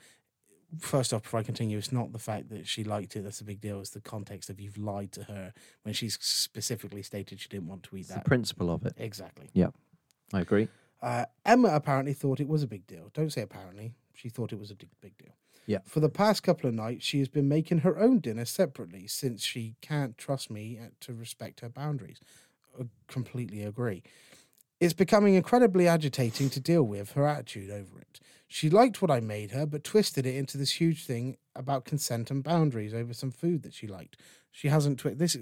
First 0.79 1.13
off, 1.13 1.23
before 1.23 1.39
I 1.39 1.43
continue, 1.43 1.77
it's 1.77 1.91
not 1.91 2.11
the 2.13 2.19
fact 2.19 2.49
that 2.49 2.67
she 2.67 2.83
liked 2.83 3.15
it 3.15 3.23
that's 3.23 3.41
a 3.41 3.43
big 3.43 3.61
deal. 3.61 3.79
It's 3.79 3.91
the 3.91 4.01
context 4.01 4.49
of 4.49 4.59
you've 4.59 4.77
lied 4.77 5.11
to 5.13 5.23
her 5.25 5.53
when 5.83 5.93
she's 5.93 6.17
specifically 6.21 7.03
stated 7.03 7.39
she 7.39 7.49
didn't 7.49 7.67
want 7.67 7.83
to 7.83 7.95
eat 7.97 8.01
It's 8.01 8.09
the 8.09 8.15
that. 8.15 8.25
principle 8.25 8.71
of 8.71 8.85
it. 8.85 8.93
Exactly. 8.97 9.49
Yeah, 9.53 9.67
I 10.33 10.41
agree. 10.41 10.67
Uh, 11.01 11.25
Emma 11.45 11.69
apparently 11.69 12.13
thought 12.13 12.39
it 12.39 12.47
was 12.47 12.63
a 12.63 12.67
big 12.67 12.87
deal. 12.87 13.09
Don't 13.13 13.31
say 13.31 13.41
apparently. 13.41 13.93
She 14.15 14.29
thought 14.29 14.53
it 14.53 14.59
was 14.59 14.71
a 14.71 14.75
big, 14.75 14.89
big 15.01 15.17
deal. 15.17 15.33
Yeah. 15.65 15.79
For 15.85 15.99
the 15.99 16.09
past 16.09 16.43
couple 16.43 16.67
of 16.69 16.75
nights, 16.75 17.05
she 17.05 17.19
has 17.19 17.27
been 17.27 17.47
making 17.47 17.79
her 17.79 17.97
own 17.97 18.19
dinner 18.19 18.45
separately 18.45 19.07
since 19.07 19.43
she 19.43 19.75
can't 19.81 20.17
trust 20.17 20.49
me 20.49 20.79
to 21.01 21.13
respect 21.13 21.59
her 21.61 21.69
boundaries. 21.69 22.19
I 22.79 22.85
completely 23.07 23.63
agree. 23.63 24.03
It's 24.79 24.93
becoming 24.93 25.35
incredibly 25.35 25.87
agitating 25.87 26.49
to 26.51 26.59
deal 26.59 26.83
with 26.83 27.13
her 27.13 27.25
attitude 27.27 27.69
over 27.69 27.99
it. 27.99 28.19
She 28.53 28.69
liked 28.69 29.01
what 29.01 29.09
I 29.09 29.19
made 29.19 29.49
her, 29.49 29.65
but 29.65 29.83
twisted 29.83 30.27
it 30.27 30.35
into 30.35 30.59
this 30.59 30.73
huge 30.73 31.07
thing 31.07 31.37
about 31.55 31.85
consent 31.85 32.29
and 32.29 32.43
boundaries 32.43 32.93
over 32.93 33.11
some 33.11 33.31
food 33.31 33.63
that 33.63 33.73
she 33.73 33.87
liked. 33.87 34.17
She 34.51 34.67
hasn't. 34.67 34.99
Twi- 34.99 35.15
this. 35.15 35.35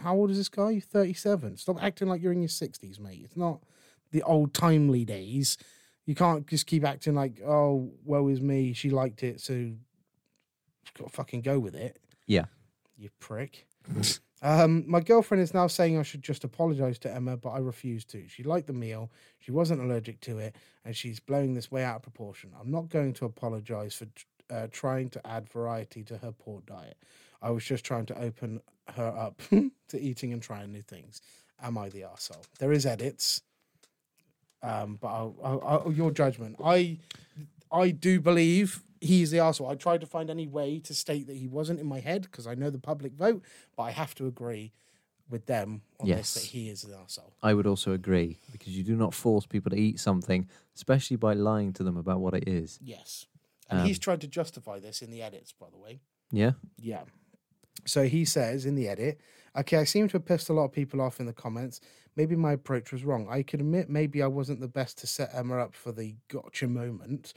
How 0.00 0.14
old 0.14 0.30
is 0.30 0.36
this 0.36 0.50
guy? 0.50 0.72
You're 0.72 0.82
37. 0.82 1.56
Stop 1.56 1.82
acting 1.82 2.08
like 2.08 2.20
you're 2.20 2.30
in 2.30 2.42
your 2.42 2.50
60s, 2.50 3.00
mate. 3.00 3.22
It's 3.24 3.38
not 3.38 3.62
the 4.10 4.22
old 4.24 4.52
timely 4.52 5.06
days. 5.06 5.56
You 6.04 6.14
can't 6.14 6.46
just 6.46 6.66
keep 6.66 6.84
acting 6.84 7.14
like, 7.14 7.40
oh, 7.42 7.90
woe 8.04 8.28
is 8.28 8.42
me. 8.42 8.74
She 8.74 8.90
liked 8.90 9.22
it, 9.22 9.40
so 9.40 9.72
got 10.98 11.06
to 11.06 11.10
fucking 11.10 11.40
go 11.40 11.58
with 11.58 11.74
it. 11.74 12.02
Yeah. 12.26 12.44
You 12.98 13.08
prick. 13.18 13.66
um, 14.42 14.84
my 14.88 15.00
girlfriend 15.00 15.42
is 15.42 15.54
now 15.54 15.68
saying 15.68 15.98
I 15.98 16.02
should 16.02 16.22
just 16.22 16.42
apologize 16.42 16.98
to 17.00 17.14
Emma, 17.14 17.36
but 17.36 17.50
I 17.50 17.58
refuse 17.58 18.04
to. 18.06 18.26
She 18.28 18.42
liked 18.42 18.66
the 18.66 18.72
meal. 18.72 19.10
She 19.38 19.52
wasn't 19.52 19.80
allergic 19.80 20.20
to 20.22 20.38
it, 20.38 20.56
and 20.84 20.96
she's 20.96 21.20
blowing 21.20 21.54
this 21.54 21.70
way 21.70 21.84
out 21.84 21.96
of 21.96 22.02
proportion. 22.02 22.50
I'm 22.60 22.70
not 22.70 22.88
going 22.88 23.12
to 23.14 23.24
apologize 23.24 23.94
for 23.94 24.06
uh, 24.50 24.66
trying 24.72 25.10
to 25.10 25.26
add 25.26 25.48
variety 25.48 26.02
to 26.04 26.18
her 26.18 26.32
poor 26.32 26.60
diet. 26.66 26.98
I 27.40 27.50
was 27.50 27.64
just 27.64 27.84
trying 27.84 28.06
to 28.06 28.20
open 28.20 28.60
her 28.96 29.08
up 29.08 29.40
to 29.50 30.00
eating 30.00 30.32
and 30.32 30.42
trying 30.42 30.72
new 30.72 30.82
things. 30.82 31.22
Am 31.62 31.78
I 31.78 31.88
the 31.88 32.02
arsehole? 32.02 32.44
There 32.58 32.72
is 32.72 32.84
edits, 32.84 33.42
um, 34.62 34.98
but 35.00 35.08
I'll, 35.08 35.36
I'll, 35.42 35.62
I'll, 35.86 35.92
your 35.92 36.10
judgment. 36.10 36.56
I 36.62 36.98
I 37.70 37.90
do 37.90 38.20
believe 38.20 38.82
he's 39.02 39.30
the 39.30 39.40
asshole. 39.40 39.68
I 39.68 39.74
tried 39.74 40.00
to 40.00 40.06
find 40.06 40.30
any 40.30 40.46
way 40.46 40.78
to 40.80 40.94
state 40.94 41.26
that 41.26 41.36
he 41.36 41.46
wasn't 41.48 41.80
in 41.80 41.86
my 41.86 42.00
head 42.00 42.22
because 42.22 42.46
I 42.46 42.54
know 42.54 42.70
the 42.70 42.78
public 42.78 43.12
vote, 43.12 43.42
but 43.76 43.82
I 43.84 43.90
have 43.90 44.14
to 44.16 44.26
agree 44.26 44.72
with 45.28 45.46
them 45.46 45.82
on 46.00 46.06
Yes. 46.06 46.34
this 46.34 46.42
that 46.44 46.50
he 46.50 46.68
is 46.68 46.82
the 46.82 46.96
asshole. 46.96 47.32
I 47.42 47.54
would 47.54 47.66
also 47.66 47.92
agree 47.92 48.38
because 48.52 48.76
you 48.76 48.84
do 48.84 48.96
not 48.96 49.14
force 49.14 49.46
people 49.46 49.70
to 49.70 49.76
eat 49.76 49.98
something, 49.98 50.48
especially 50.74 51.16
by 51.16 51.32
lying 51.34 51.72
to 51.74 51.82
them 51.82 51.96
about 51.96 52.20
what 52.20 52.34
it 52.34 52.46
is. 52.48 52.78
Yes. 52.82 53.26
And 53.70 53.80
Um, 53.80 53.86
he's 53.86 53.98
tried 53.98 54.20
to 54.22 54.28
justify 54.28 54.78
this 54.78 55.00
in 55.02 55.10
the 55.10 55.22
edits, 55.22 55.52
by 55.52 55.70
the 55.70 55.78
way. 55.78 56.00
Yeah. 56.30 56.52
Yeah. 56.78 57.04
So 57.86 58.06
he 58.06 58.24
says 58.24 58.66
in 58.66 58.74
the 58.74 58.88
edit, 58.88 59.20
okay, 59.56 59.78
I 59.78 59.84
seem 59.84 60.08
to 60.08 60.12
have 60.14 60.24
pissed 60.26 60.48
a 60.50 60.52
lot 60.52 60.64
of 60.64 60.72
people 60.72 61.00
off 61.00 61.18
in 61.20 61.26
the 61.26 61.32
comments. 61.32 61.80
Maybe 62.14 62.36
my 62.36 62.52
approach 62.52 62.92
was 62.92 63.04
wrong. 63.04 63.26
I 63.30 63.42
could 63.42 63.60
admit 63.60 63.88
maybe 63.88 64.22
I 64.22 64.26
wasn't 64.26 64.60
the 64.60 64.68
best 64.68 64.98
to 64.98 65.06
set 65.06 65.30
Emma 65.32 65.56
up 65.58 65.74
for 65.74 65.92
the 65.92 66.16
gotcha 66.28 66.68
moment. 66.68 67.32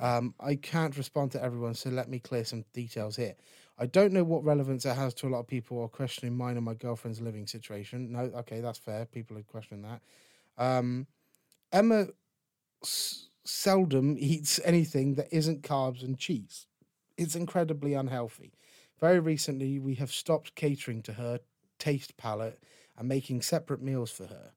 Um, 0.00 0.34
I 0.40 0.54
can't 0.56 0.96
respond 0.96 1.32
to 1.32 1.42
everyone, 1.42 1.74
so 1.74 1.90
let 1.90 2.08
me 2.08 2.18
clear 2.18 2.44
some 2.44 2.64
details 2.72 3.16
here. 3.16 3.34
I 3.78 3.86
don't 3.86 4.12
know 4.12 4.24
what 4.24 4.44
relevance 4.44 4.84
it 4.84 4.94
has 4.94 5.14
to 5.14 5.26
a 5.26 5.30
lot 5.30 5.40
of 5.40 5.46
people 5.46 5.76
who 5.78 5.82
are 5.84 5.88
questioning 5.88 6.36
mine 6.36 6.56
and 6.56 6.64
my 6.64 6.74
girlfriend's 6.74 7.20
living 7.20 7.46
situation. 7.46 8.12
No, 8.12 8.20
okay, 8.36 8.60
that's 8.60 8.78
fair. 8.78 9.06
People 9.06 9.38
are 9.38 9.42
questioning 9.42 9.82
that. 9.82 10.00
Um, 10.58 11.06
Emma 11.72 12.08
s- 12.82 13.28
seldom 13.44 14.16
eats 14.18 14.60
anything 14.64 15.14
that 15.14 15.28
isn't 15.32 15.62
carbs 15.62 16.02
and 16.04 16.18
cheese. 16.18 16.66
It's 17.16 17.34
incredibly 17.34 17.94
unhealthy. 17.94 18.52
Very 19.00 19.18
recently, 19.20 19.78
we 19.78 19.94
have 19.96 20.12
stopped 20.12 20.54
catering 20.54 21.02
to 21.02 21.14
her 21.14 21.40
taste 21.78 22.16
palate 22.16 22.62
and 22.96 23.08
making 23.08 23.42
separate 23.42 23.82
meals 23.82 24.10
for 24.10 24.26
her. 24.26 24.52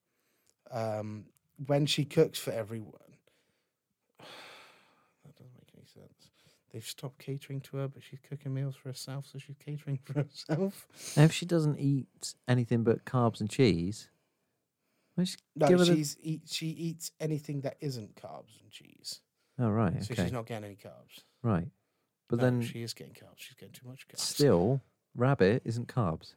Um, 0.71 1.25
when 1.65 1.85
she 1.85 2.05
cooks 2.05 2.37
for 2.37 2.51
everyone, 2.51 2.91
that 5.23 5.35
doesn't 5.35 5.53
make 5.55 5.69
any 5.75 5.85
sense. 5.85 6.29
They've 6.75 6.85
stopped 6.85 7.19
catering 7.19 7.61
to 7.61 7.77
her, 7.77 7.87
but 7.87 8.03
she's 8.03 8.19
cooking 8.19 8.53
meals 8.53 8.75
for 8.75 8.89
herself, 8.89 9.27
so 9.31 9.39
she's 9.39 9.55
catering 9.57 9.97
for 10.03 10.11
herself. 10.11 10.85
Now, 11.15 11.23
if 11.23 11.31
she 11.31 11.45
doesn't 11.45 11.79
eat 11.79 12.35
anything 12.49 12.83
but 12.83 13.05
carbs 13.05 13.39
and 13.39 13.49
cheese, 13.49 14.09
No, 15.15 15.23
her 15.23 15.77
the- 15.77 16.15
eat, 16.21 16.41
she 16.47 16.67
eats 16.67 17.13
anything 17.17 17.61
that 17.61 17.77
isn't 17.79 18.15
carbs 18.17 18.59
and 18.61 18.69
cheese, 18.71 19.21
Oh, 19.57 19.69
right. 19.69 20.03
so 20.03 20.11
Okay. 20.11 20.23
she's 20.23 20.33
not 20.33 20.47
getting 20.47 20.65
any 20.65 20.75
carbs. 20.75 21.21
Right. 21.41 21.69
But 22.27 22.39
No, 22.39 22.43
then 22.43 22.61
she 22.61 22.81
is 22.81 22.93
getting 22.93 23.13
carbs. 23.13 23.37
She's 23.37 23.55
getting 23.55 23.71
too 23.73 23.87
much 23.87 24.05
carbs. 24.09 24.19
still, 24.19 24.81
rabbit 25.15 25.61
isn't 25.63 25.87
carbs. 25.87 26.33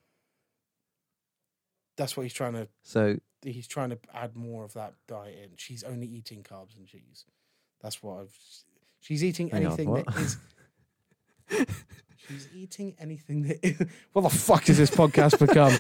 that's 1.97 2.17
what 2.17 2.23
he's 2.23 2.33
trying 2.33 2.53
to 2.53 2.69
So 2.85 3.19
he's 3.43 3.67
trying 3.67 3.91
to 3.91 3.99
add 4.15 4.37
more 4.37 4.63
of 4.63 4.73
that 4.75 4.95
diet 5.09 5.37
in. 5.43 5.51
She's 5.57 5.83
only 5.83 6.07
eating 6.07 6.45
carbs 6.45 6.77
and 6.77 6.87
cheese. 6.87 7.25
That's 7.81 8.05
what 8.05 8.21
I've. 8.21 8.39
She's 9.01 9.23
eating 9.25 9.49
Hang 9.51 9.65
anything 9.67 9.95
that 9.95 10.07
what? 10.07 10.17
is. 10.17 10.37
She's 12.29 12.49
eating 12.55 12.95
anything 12.99 13.43
that. 13.45 13.59
Is, 13.67 13.83
what 14.13 14.23
the 14.23 14.29
fuck 14.31 14.65
has 14.67 14.77
this 14.77 14.91
podcast 14.91 15.39
become? 15.47 15.79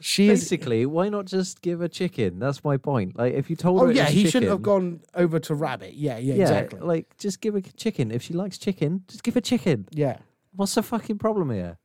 She 0.00 0.30
is. 0.30 0.40
basically, 0.40 0.86
why 0.86 1.08
not 1.10 1.26
just 1.26 1.60
give 1.60 1.82
a 1.82 1.88
chicken? 1.90 2.38
That's 2.38 2.64
my 2.64 2.76
point. 2.78 3.16
Like, 3.18 3.34
if 3.34 3.50
you 3.50 3.56
told 3.56 3.80
Oh 3.80 3.84
her, 3.86 3.90
it 3.90 3.96
yeah, 3.96 4.06
he 4.06 4.26
shouldn't 4.30 4.50
have 4.50 4.62
gone 4.62 5.00
over 5.14 5.38
to 5.40 5.54
rabbit. 5.54 5.94
Yeah, 5.94 6.16
yeah, 6.18 6.34
Yeah, 6.34 6.42
exactly. 6.42 6.80
like 6.80 7.16
just 7.18 7.40
give 7.42 7.54
a 7.54 7.60
chicken. 7.60 8.10
If 8.10 8.22
she 8.22 8.32
likes 8.32 8.56
chicken, 8.56 9.02
just 9.08 9.22
give 9.22 9.36
a 9.36 9.40
chicken. 9.42 9.86
yeah, 9.90 10.18
What's 10.56 10.74
the 10.74 10.82
fucking 10.82 11.18
problem 11.18 11.50
here? 11.50 11.78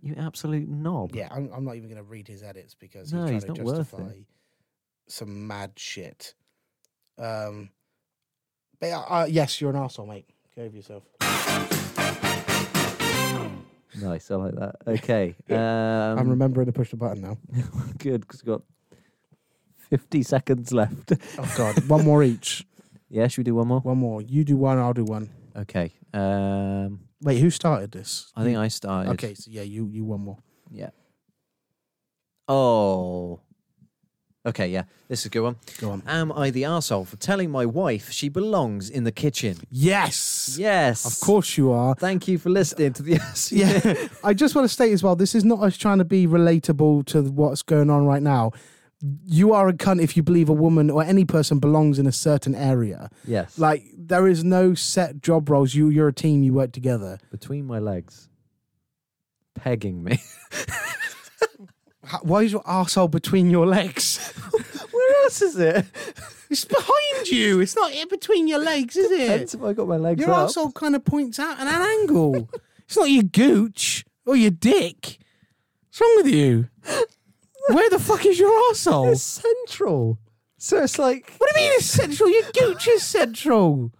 You 0.00 0.14
absolute 0.18 0.68
knob. 0.68 1.14
yeah. 1.14 1.28
I'm, 1.30 1.50
I'm 1.54 1.64
not 1.64 1.76
even 1.76 1.88
going 1.88 2.02
to 2.02 2.08
read 2.08 2.26
his 2.26 2.42
edits 2.42 2.74
because 2.74 3.10
he's 3.10 3.14
No, 3.14 3.20
trying 3.22 3.34
he's 3.34 3.44
to 3.44 3.48
not 3.48 3.58
worth 3.58 3.78
it. 3.78 3.78
justify 3.98 4.12
some 5.08 5.46
mad 5.46 5.72
shit. 5.76 6.34
Um, 7.18 7.68
but 8.82 8.90
uh, 8.90 9.26
yes, 9.28 9.60
you're 9.60 9.70
an 9.70 9.76
arsehole, 9.76 10.08
mate. 10.08 10.26
Go 10.56 10.64
of 10.64 10.74
yourself. 10.74 11.04
Nice, 13.94 14.30
I 14.30 14.34
like 14.34 14.54
that. 14.56 14.76
Okay, 14.86 15.36
um, 15.50 16.18
I'm 16.18 16.28
remembering 16.28 16.66
to 16.66 16.72
push 16.72 16.90
the 16.90 16.96
button 16.96 17.22
now. 17.22 17.38
good 17.98 18.22
because 18.22 18.42
we've 18.42 18.56
got 18.56 18.62
fifty 19.88 20.22
seconds 20.22 20.72
left. 20.72 21.12
Oh 21.38 21.54
god, 21.56 21.88
one 21.88 22.04
more 22.04 22.24
each. 22.24 22.66
yeah, 23.08 23.28
should 23.28 23.38
we 23.38 23.44
do 23.44 23.54
one 23.54 23.68
more? 23.68 23.80
One 23.80 23.98
more. 23.98 24.20
You 24.20 24.44
do 24.44 24.56
one, 24.56 24.78
I'll 24.78 24.92
do 24.92 25.04
one. 25.04 25.30
Okay. 25.56 25.92
Um, 26.12 27.00
Wait, 27.20 27.38
who 27.38 27.50
started 27.50 27.92
this? 27.92 28.32
I 28.34 28.42
think 28.42 28.58
I 28.58 28.66
started. 28.66 29.12
Okay, 29.12 29.34
so 29.34 29.48
yeah, 29.50 29.62
you 29.62 29.86
you 29.86 30.04
one 30.04 30.20
more. 30.22 30.38
Yeah. 30.72 30.90
Oh. 32.48 33.40
Okay, 34.44 34.66
yeah, 34.68 34.84
this 35.08 35.20
is 35.20 35.26
a 35.26 35.28
good 35.28 35.42
one. 35.42 35.56
Go 35.80 35.90
on. 35.92 36.02
Am 36.04 36.32
I 36.32 36.50
the 36.50 36.64
asshole 36.64 37.04
for 37.04 37.16
telling 37.16 37.48
my 37.50 37.64
wife 37.64 38.10
she 38.10 38.28
belongs 38.28 38.90
in 38.90 39.04
the 39.04 39.12
kitchen? 39.12 39.58
Yes. 39.70 40.56
Yes. 40.58 41.04
Of 41.06 41.20
course 41.24 41.56
you 41.56 41.70
are. 41.70 41.94
Thank 41.94 42.26
you 42.26 42.38
for 42.38 42.50
listening 42.50 42.92
to 42.94 43.02
the 43.04 43.20
Yeah. 43.52 44.08
I 44.24 44.34
just 44.34 44.56
want 44.56 44.64
to 44.64 44.68
state 44.72 44.92
as 44.92 45.00
well, 45.02 45.14
this 45.14 45.36
is 45.36 45.44
not 45.44 45.60
us 45.60 45.76
trying 45.76 45.98
to 45.98 46.04
be 46.04 46.26
relatable 46.26 47.06
to 47.06 47.22
what's 47.22 47.62
going 47.62 47.88
on 47.88 48.04
right 48.04 48.22
now. 48.22 48.50
You 49.24 49.52
are 49.52 49.68
a 49.68 49.72
cunt 49.72 50.00
if 50.02 50.16
you 50.16 50.24
believe 50.24 50.48
a 50.48 50.52
woman 50.52 50.90
or 50.90 51.04
any 51.04 51.24
person 51.24 51.60
belongs 51.60 51.98
in 52.00 52.06
a 52.08 52.12
certain 52.12 52.54
area. 52.56 53.10
yes. 53.24 53.56
Like 53.58 53.84
there 53.96 54.26
is 54.26 54.42
no 54.42 54.74
set 54.74 55.20
job 55.22 55.48
roles. 55.50 55.74
You 55.74 55.88
you're 55.88 56.08
a 56.08 56.12
team, 56.12 56.42
you 56.42 56.52
work 56.52 56.72
together. 56.72 57.18
between 57.30 57.64
my 57.64 57.78
legs, 57.78 58.28
pegging 59.54 60.02
me. 60.02 60.18
Why 62.22 62.42
is 62.42 62.52
your 62.52 62.62
arsehole 62.64 63.10
between 63.10 63.50
your 63.50 63.66
legs? 63.66 64.18
Where 64.90 65.22
else 65.24 65.40
is 65.42 65.56
it? 65.56 65.86
it's 66.50 66.64
behind 66.64 67.28
you. 67.28 67.60
It's 67.60 67.76
not 67.76 67.92
between 68.10 68.48
your 68.48 68.58
legs, 68.58 68.96
is 68.96 69.10
it? 69.10 69.18
Depends 69.18 69.54
if 69.54 69.62
I 69.62 69.72
got 69.72 69.88
my 69.88 69.96
legs 69.96 70.20
Your 70.20 70.32
up. 70.32 70.48
arsehole 70.48 70.74
kind 70.74 70.94
of 70.96 71.04
points 71.04 71.38
out 71.38 71.58
at 71.60 71.66
an 71.66 71.82
angle. 72.00 72.48
it's 72.86 72.96
not 72.96 73.10
your 73.10 73.22
gooch 73.22 74.04
or 74.26 74.36
your 74.36 74.50
dick. 74.50 75.18
What's 75.88 76.00
wrong 76.00 76.14
with 76.16 76.26
you? 76.26 76.68
Where 77.68 77.88
the 77.90 77.98
fuck 77.98 78.26
is 78.26 78.38
your 78.38 78.50
arsehole? 78.70 79.12
It's 79.12 79.22
central. 79.22 80.18
So 80.58 80.82
it's 80.82 80.98
like 80.98 81.32
What 81.38 81.50
do 81.54 81.60
you 81.60 81.68
mean 81.68 81.76
it's 81.78 81.86
central? 81.86 82.28
Your 82.30 82.50
gooch 82.52 82.88
is 82.88 83.02
central. 83.02 83.92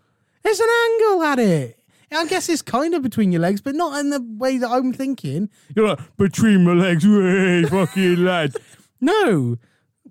There's 0.42 0.60
an 0.60 0.68
angle 0.90 1.22
at 1.22 1.38
it. 1.38 1.78
I 2.14 2.26
guess 2.26 2.48
it's 2.48 2.62
kind 2.62 2.94
of 2.94 3.02
between 3.02 3.32
your 3.32 3.40
legs, 3.40 3.60
but 3.60 3.74
not 3.74 3.98
in 3.98 4.10
the 4.10 4.20
way 4.20 4.58
that 4.58 4.70
I'm 4.70 4.92
thinking. 4.92 5.50
You're 5.74 5.88
like, 5.88 6.16
between 6.16 6.64
my 6.64 6.72
legs, 6.72 7.06
way, 7.06 7.64
fucking 7.64 8.24
lad. 8.24 8.54
No. 9.04 9.58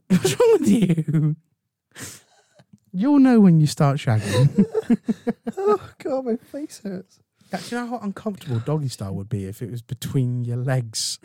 What's 0.09 0.37
wrong 0.37 0.57
with 0.59 0.67
you? 0.67 1.37
You'll 2.91 3.19
know 3.19 3.39
when 3.39 3.61
you 3.61 3.67
start 3.67 3.99
shagging. 3.99 4.65
oh 5.57 5.89
god, 6.03 6.25
my 6.25 6.35
face 6.35 6.81
hurts. 6.83 7.21
Do 7.51 7.57
you 7.69 7.77
know 7.77 7.87
how 7.87 7.99
uncomfortable 7.99 8.59
doggy 8.59 8.89
style 8.89 9.15
would 9.15 9.29
be 9.29 9.45
if 9.45 9.61
it 9.61 9.71
was 9.71 9.81
between 9.81 10.43
your 10.43 10.57
legs? 10.57 11.19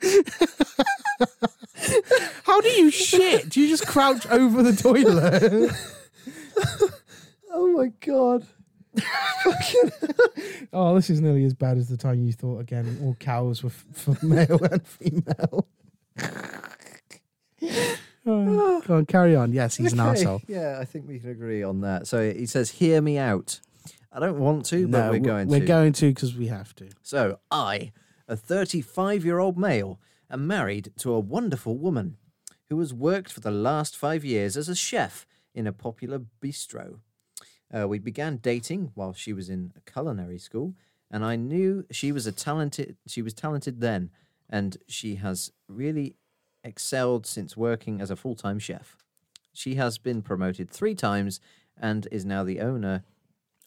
how 2.44 2.60
do 2.62 2.68
you 2.68 2.90
shit? 2.90 3.50
Do 3.50 3.60
you 3.60 3.68
just 3.68 3.86
crouch 3.86 4.26
over 4.28 4.62
the 4.62 4.74
toilet? 4.74 5.70
Oh 7.50 7.68
my 7.72 7.88
god. 8.00 8.46
Oh, 10.72 10.94
this 10.94 11.08
is 11.08 11.20
nearly 11.20 11.44
as 11.44 11.54
bad 11.54 11.78
as 11.78 11.88
the 11.88 11.96
time 11.96 12.22
you 12.22 12.32
thought 12.32 12.58
again 12.58 12.98
all 13.02 13.14
cows 13.18 13.62
were 13.62 13.70
f- 13.70 13.86
for 13.92 14.16
male 14.26 14.62
and 14.64 14.86
female. 14.86 15.66
Oh, 18.30 18.80
ah. 18.82 18.86
go 18.86 18.96
on, 18.96 19.06
carry 19.06 19.34
on. 19.34 19.52
Yes, 19.52 19.76
he's 19.76 19.94
an 19.94 20.00
Okay, 20.00 20.22
arsehole. 20.22 20.42
Yeah, 20.46 20.78
I 20.78 20.84
think 20.84 21.08
we 21.08 21.18
can 21.18 21.30
agree 21.30 21.62
on 21.62 21.80
that. 21.80 22.06
So 22.06 22.30
he 22.30 22.44
says, 22.44 22.70
"Hear 22.72 23.00
me 23.00 23.16
out." 23.16 23.60
I 24.12 24.20
don't 24.20 24.38
want 24.38 24.66
to, 24.66 24.86
but 24.86 25.10
we're 25.10 25.18
going 25.20 25.48
We're 25.48 25.60
to. 25.60 25.66
going 25.66 25.92
to 25.94 26.08
because 26.12 26.34
we 26.34 26.48
have 26.48 26.74
to. 26.76 26.88
So 27.02 27.38
I, 27.50 27.92
a 28.26 28.36
35-year-old 28.36 29.56
male, 29.56 29.98
am 30.30 30.46
married 30.46 30.92
to 30.98 31.12
a 31.14 31.20
wonderful 31.20 31.78
woman 31.78 32.16
who 32.68 32.78
has 32.80 32.92
worked 32.92 33.32
for 33.32 33.40
the 33.40 33.50
last 33.50 33.96
five 33.96 34.24
years 34.26 34.56
as 34.58 34.68
a 34.68 34.74
chef 34.74 35.26
in 35.54 35.66
a 35.66 35.72
popular 35.72 36.20
bistro. 36.42 36.98
Uh, 37.76 37.86
we 37.86 37.98
began 37.98 38.36
dating 38.38 38.92
while 38.94 39.12
she 39.12 39.32
was 39.32 39.48
in 39.48 39.72
a 39.76 39.90
culinary 39.90 40.38
school, 40.38 40.74
and 41.10 41.24
I 41.24 41.36
knew 41.36 41.84
she 41.90 42.12
was 42.12 42.26
a 42.26 42.32
talented. 42.32 42.96
She 43.06 43.22
was 43.22 43.34
talented 43.34 43.80
then, 43.80 44.10
and 44.48 44.76
she 44.88 45.16
has 45.16 45.52
really 45.68 46.16
excelled 46.64 47.26
since 47.26 47.56
working 47.56 48.00
as 48.00 48.10
a 48.10 48.16
full-time 48.16 48.58
chef. 48.58 48.96
She 49.52 49.74
has 49.74 49.98
been 49.98 50.22
promoted 50.22 50.70
three 50.70 50.94
times 50.94 51.40
and 51.80 52.06
is 52.10 52.24
now 52.24 52.44
the 52.44 52.60
owner. 52.60 53.04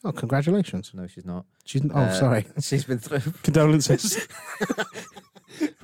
Oh, 0.04 0.12
congratulations. 0.12 0.92
No, 0.94 1.06
she's 1.06 1.24
not. 1.24 1.46
She's 1.64 1.82
oh, 1.84 1.98
Uh, 1.98 2.12
sorry. 2.12 2.46
She's 2.60 2.84
been 2.84 2.98
through. 2.98 3.32
Condolences. 3.42 4.26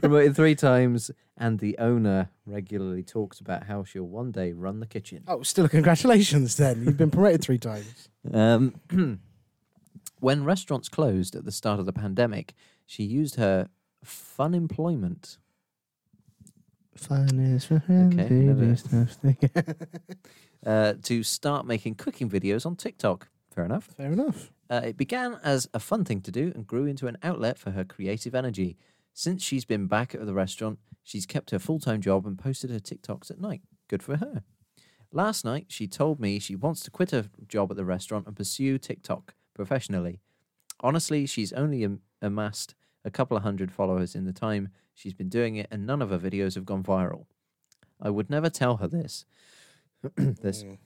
promoted 0.01 0.37
three 0.37 0.55
times, 0.55 1.11
and 1.37 1.59
the 1.59 1.79
owner 1.79 2.31
regularly 2.47 3.03
talks 3.03 3.41
about 3.41 3.65
how 3.65 3.85
she'll 3.85 4.05
one 4.05 4.33
day 4.33 4.53
run 4.53 4.81
the 4.81 4.87
kitchen. 4.87 5.25
oh, 5.29 5.43
still 5.43 5.65
a 5.65 5.69
congratulations 5.69 6.57
then. 6.57 6.85
You've 6.85 6.97
been 6.97 7.11
promoted 7.11 7.43
three 7.43 7.59
times. 7.59 8.09
Um, 8.33 8.75
when 10.21 10.45
restaurants 10.45 10.89
closed 10.89 11.35
at 11.35 11.45
the 11.45 11.53
start 11.53 11.81
of 11.81 11.87
the 11.87 11.93
pandemic, 11.93 12.55
she 12.87 13.05
used 13.05 13.37
her 13.37 13.69
fun 14.03 14.55
employment 14.55 15.39
Fun 16.99 17.39
is 17.39 17.65
for 17.65 17.79
friends, 17.81 18.19
Okay, 18.19 18.75
stuff. 18.75 19.19
uh, 20.67 20.95
to 21.03 21.23
start 21.23 21.65
making 21.65 21.95
cooking 21.95 22.29
videos 22.29 22.67
on 22.67 22.75
TikTok. 22.75 23.29
Fair 23.55 23.65
enough. 23.65 23.85
Fair 23.97 24.13
enough. 24.13 24.51
Uh, 24.69 24.83
it 24.85 24.97
began 24.97 25.39
as 25.45 25.69
a 25.73 25.79
fun 25.79 26.05
thing 26.05 26.21
to 26.23 26.33
do 26.33 26.53
and 26.55 26.67
grew 26.67 26.87
into 26.87 27.07
an 27.07 27.17
outlet 27.23 27.57
for 27.57 27.71
her 27.71 27.85
creative 27.85 28.35
energy. 28.35 28.77
Since 29.19 29.43
she's 29.43 29.65
been 29.65 29.89
back 29.89 30.15
at 30.15 30.25
the 30.27 30.33
restaurant, 30.33 30.79
she's 31.03 31.27
kept 31.27 31.51
her 31.51 31.59
full 31.59 31.81
time 31.81 32.01
job 32.01 32.25
and 32.25 32.39
posted 32.39 32.71
her 32.71 32.79
TikToks 32.79 33.33
at 33.33 33.41
night. 33.41 33.63
Good 33.89 34.01
for 34.01 34.19
her. 34.19 34.45
Last 35.11 35.45
night, 35.45 35.67
she 35.71 35.89
told 35.89 36.21
me 36.21 36.39
she 36.39 36.55
wants 36.55 36.83
to 36.83 36.91
quit 36.93 37.11
her 37.11 37.25
job 37.49 37.73
at 37.73 37.77
the 37.77 37.85
restaurant 37.85 38.29
and 38.29 38.37
pursue 38.37 38.79
TikTok 38.79 39.35
professionally. 39.55 40.21
Honestly, 40.79 41.27
she's 41.27 41.53
only 41.53 41.83
am- 41.83 42.03
amassed 42.23 42.77
a 43.05 43.11
couple 43.11 43.37
of 43.37 43.43
hundred 43.43 43.73
followers 43.73 44.15
in 44.15 44.25
the 44.25 44.33
time 44.33 44.69
she's 44.95 45.15
been 45.15 45.29
doing 45.29 45.57
it, 45.57 45.67
and 45.69 45.85
none 45.85 46.01
of 46.01 46.11
her 46.11 46.19
videos 46.21 46.55
have 46.55 46.65
gone 46.65 46.85
viral. 46.85 47.27
I 48.01 48.11
would 48.11 48.31
never 48.31 48.49
tell 48.49 48.77
her 48.77 48.87
this. 48.87 49.25
this 50.15 50.63
mm. 50.63 50.79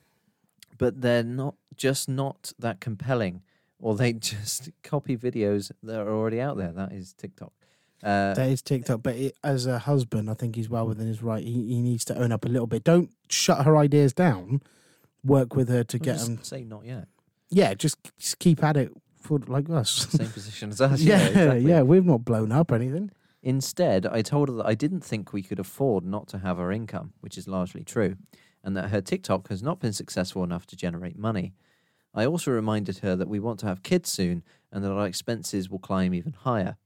but 0.79 1.01
they're 1.01 1.21
not 1.21 1.53
just 1.75 2.09
not 2.09 2.51
that 2.57 2.79
compelling, 2.79 3.43
or 3.77 3.93
they 3.95 4.11
just 4.31 4.71
copy 4.81 5.15
videos 5.15 5.71
that 5.83 5.99
are 5.99 6.09
already 6.09 6.41
out 6.41 6.57
there. 6.57 6.71
That 6.71 6.93
is 6.93 7.13
TikTok. 7.13 7.53
Uh, 8.03 8.33
That 8.33 8.49
is 8.49 8.61
TikTok, 8.61 9.01
but 9.01 9.15
it, 9.15 9.37
as 9.43 9.65
a 9.65 9.79
husband, 9.79 10.29
I 10.29 10.33
think 10.33 10.55
he's 10.55 10.69
well 10.69 10.85
within 10.87 11.07
his 11.07 11.23
right. 11.23 11.43
He, 11.43 11.51
he 11.67 11.81
needs 11.81 12.03
to 12.05 12.17
own 12.17 12.31
up 12.31 12.45
a 12.45 12.49
little 12.49 12.67
bit. 12.67 12.83
Don't 12.83 13.09
shut 13.29 13.65
her 13.65 13.77
ideas 13.77 14.13
down. 14.13 14.61
Work 15.23 15.55
with 15.55 15.69
her 15.69 15.83
to 15.85 15.99
get 15.99 16.19
them. 16.19 16.39
say 16.43 16.63
not 16.63 16.85
yet. 16.85 17.07
Yeah, 17.49 17.73
just, 17.75 17.97
just 18.17 18.39
keep 18.39 18.61
at 18.63 18.75
it 18.75 18.91
for 19.21 19.39
like 19.47 19.69
us. 19.69 20.07
Same 20.09 20.27
position 20.33 20.69
as 20.71 20.81
us. 20.81 20.99
yeah, 21.01 21.27
exactly. 21.27 21.61
yeah, 21.61 21.81
we've 21.81 22.05
not 22.05 22.25
blown 22.25 22.51
up 22.51 22.71
or 22.71 22.75
anything. 22.75 23.11
Instead, 23.41 24.05
I 24.05 24.21
told 24.21 24.49
her 24.49 24.55
that 24.55 24.65
I 24.65 24.73
didn't 24.73 25.01
think 25.01 25.31
we 25.33 25.41
could 25.43 25.59
afford 25.59 26.03
not 26.05 26.27
to 26.29 26.39
have 26.39 26.57
her 26.57 26.71
income, 26.71 27.13
which 27.21 27.37
is 27.37 27.47
largely 27.47 27.83
true, 27.83 28.15
and 28.63 28.75
that 28.75 28.89
her 28.89 29.01
TikTok 29.01 29.49
has 29.49 29.61
not 29.63 29.79
been 29.79 29.93
successful 29.93 30.43
enough 30.43 30.65
to 30.67 30.75
generate 30.75 31.17
money. 31.17 31.53
I 32.13 32.25
also 32.25 32.51
reminded 32.51 32.99
her 32.99 33.15
that 33.15 33.27
we 33.27 33.39
want 33.39 33.59
to 33.61 33.65
have 33.65 33.81
kids 33.83 34.09
soon 34.11 34.43
and 34.71 34.83
that 34.83 34.91
our 34.91 35.07
expenses 35.07 35.69
will 35.69 35.79
climb 35.79 36.13
even 36.13 36.33
higher. 36.33 36.77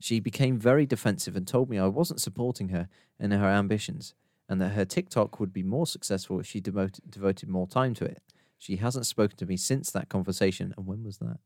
She 0.00 0.20
became 0.20 0.58
very 0.58 0.86
defensive 0.86 1.34
and 1.36 1.46
told 1.46 1.68
me 1.68 1.78
I 1.78 1.86
wasn't 1.86 2.20
supporting 2.20 2.68
her 2.68 2.88
in 3.18 3.30
her 3.32 3.46
ambitions 3.48 4.14
and 4.48 4.60
that 4.60 4.70
her 4.70 4.84
TikTok 4.84 5.40
would 5.40 5.52
be 5.52 5.62
more 5.62 5.86
successful 5.86 6.38
if 6.40 6.46
she 6.46 6.60
devoted, 6.60 7.10
devoted 7.10 7.48
more 7.48 7.66
time 7.66 7.94
to 7.94 8.04
it. 8.04 8.22
She 8.56 8.76
hasn't 8.76 9.06
spoken 9.06 9.36
to 9.38 9.46
me 9.46 9.56
since 9.56 9.90
that 9.90 10.08
conversation. 10.08 10.72
And 10.76 10.86
when 10.86 11.04
was 11.04 11.18
that? 11.18 11.38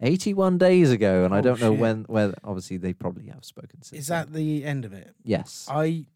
81 0.00 0.58
days 0.58 0.90
ago. 0.90 1.24
And 1.24 1.34
I 1.34 1.38
Oh, 1.38 1.42
don't 1.42 1.60
know 1.60 1.72
shit. 1.72 1.80
when, 1.80 2.04
whether, 2.04 2.34
obviously, 2.44 2.76
they 2.76 2.92
probably 2.92 3.26
have 3.28 3.44
spoken 3.44 3.82
since. 3.82 4.00
Is 4.02 4.06
then. 4.08 4.26
that 4.26 4.32
the 4.32 4.64
end 4.64 4.84
of 4.84 4.92
it? 4.92 5.14
Yes. 5.24 5.66
I 5.70 6.06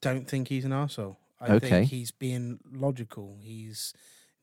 don't 0.00 0.28
think 0.28 0.48
he's 0.48 0.64
an 0.64 0.70
arsehole. 0.72 1.16
I 1.40 1.52
Okay. 1.54 1.68
think 1.68 1.90
he's 1.90 2.10
being 2.10 2.58
logical. 2.72 3.38
He's 3.42 3.92